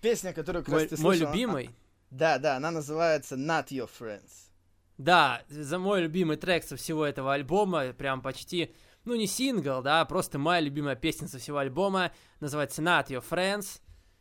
Песня, 0.00 0.32
которую 0.32 0.64
как 0.64 0.72
Мой, 0.72 0.82
раз 0.82 0.90
ты 0.90 1.02
мой 1.02 1.16
слышал, 1.16 1.32
любимый. 1.32 1.66
а- 1.66 1.72
Да, 2.10 2.38
да, 2.38 2.56
она 2.56 2.70
называется 2.70 3.34
Not 3.36 3.68
Your 3.68 3.90
Friends. 3.98 4.48
Да, 4.96 5.42
за 5.48 5.78
мой 5.78 6.02
любимый 6.02 6.36
трек 6.36 6.64
со 6.64 6.76
всего 6.76 7.04
этого 7.04 7.34
альбома, 7.34 7.92
прям 7.92 8.20
почти, 8.22 8.74
ну 9.08 9.16
не 9.16 9.26
сингл, 9.26 9.82
да, 9.82 10.04
просто 10.04 10.38
моя 10.38 10.60
любимая 10.60 10.94
песня 10.94 11.26
со 11.26 11.38
всего 11.38 11.58
альбома, 11.58 12.12
называется 12.40 12.82
Not 12.82 13.08
Your 13.08 13.24
Friends. 13.28 13.80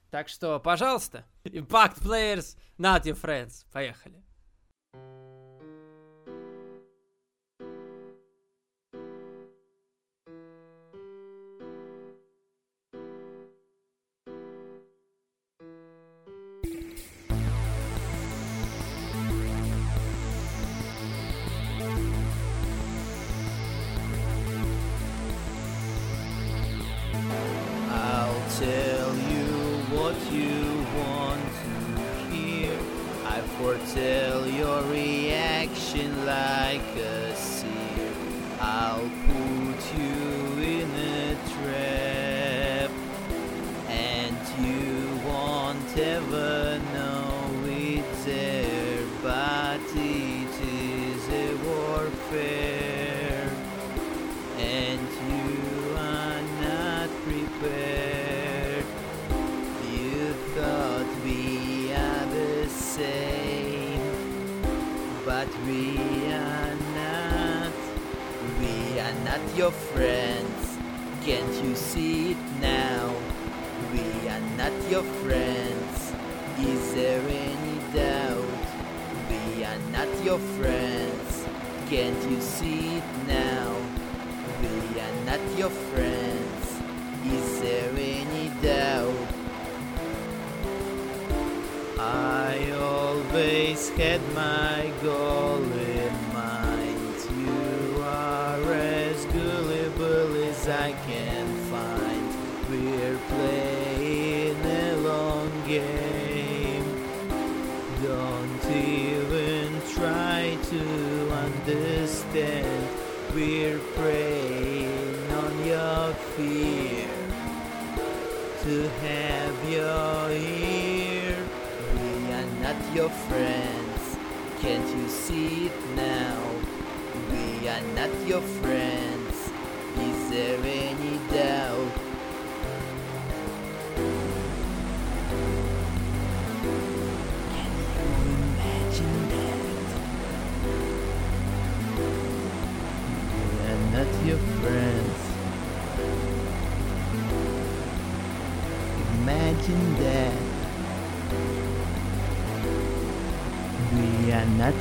Так 0.10 0.30
что, 0.30 0.60
пожалуйста, 0.60 1.26
Impact 1.44 2.02
Players, 2.02 2.58
Not 2.78 3.04
Your 3.04 3.20
Friends, 3.22 3.66
поехали. 3.72 4.24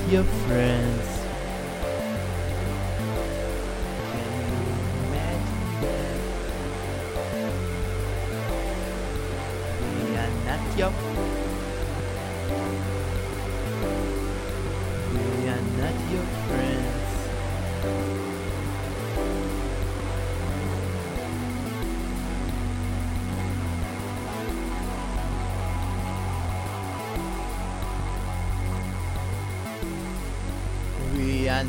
your 0.09 0.23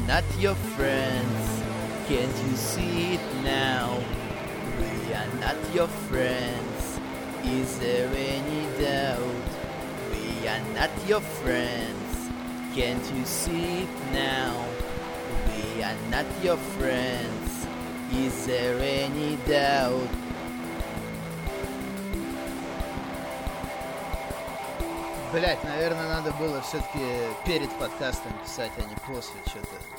not 0.06 0.24
your 0.38 0.56
friends. 0.56 1.64
Can't 2.08 2.38
you 2.46 2.56
see 2.56 3.16
it 3.16 3.28
now? 3.44 3.98
We 4.80 5.14
are 5.14 5.34
not 5.40 5.58
your 5.74 5.88
friends. 5.88 7.00
Is 7.44 7.80
there 7.80 8.10
any 8.14 8.68
doubt? 8.80 9.48
We 10.12 10.48
are 10.48 10.64
not 10.74 10.92
your 11.08 11.22
friends. 11.22 12.30
Can't 12.76 13.04
you 13.16 13.26
see 13.26 13.84
it 13.84 13.96
now? 14.14 14.66
We 15.48 15.84
are 15.84 15.98
not 16.12 16.26
your 16.44 16.58
friends. 16.58 17.68
Is 18.12 18.46
there 18.46 18.78
any 18.80 19.38
doubt? 19.48 20.07
Блять, 25.38 25.64
наверное, 25.64 26.08
надо 26.08 26.32
было 26.32 26.60
все-таки 26.62 27.00
перед 27.46 27.70
подкастом 27.74 28.32
писать, 28.44 28.72
а 28.76 28.82
не 28.82 28.96
после 29.06 29.40
что-то. 29.46 29.97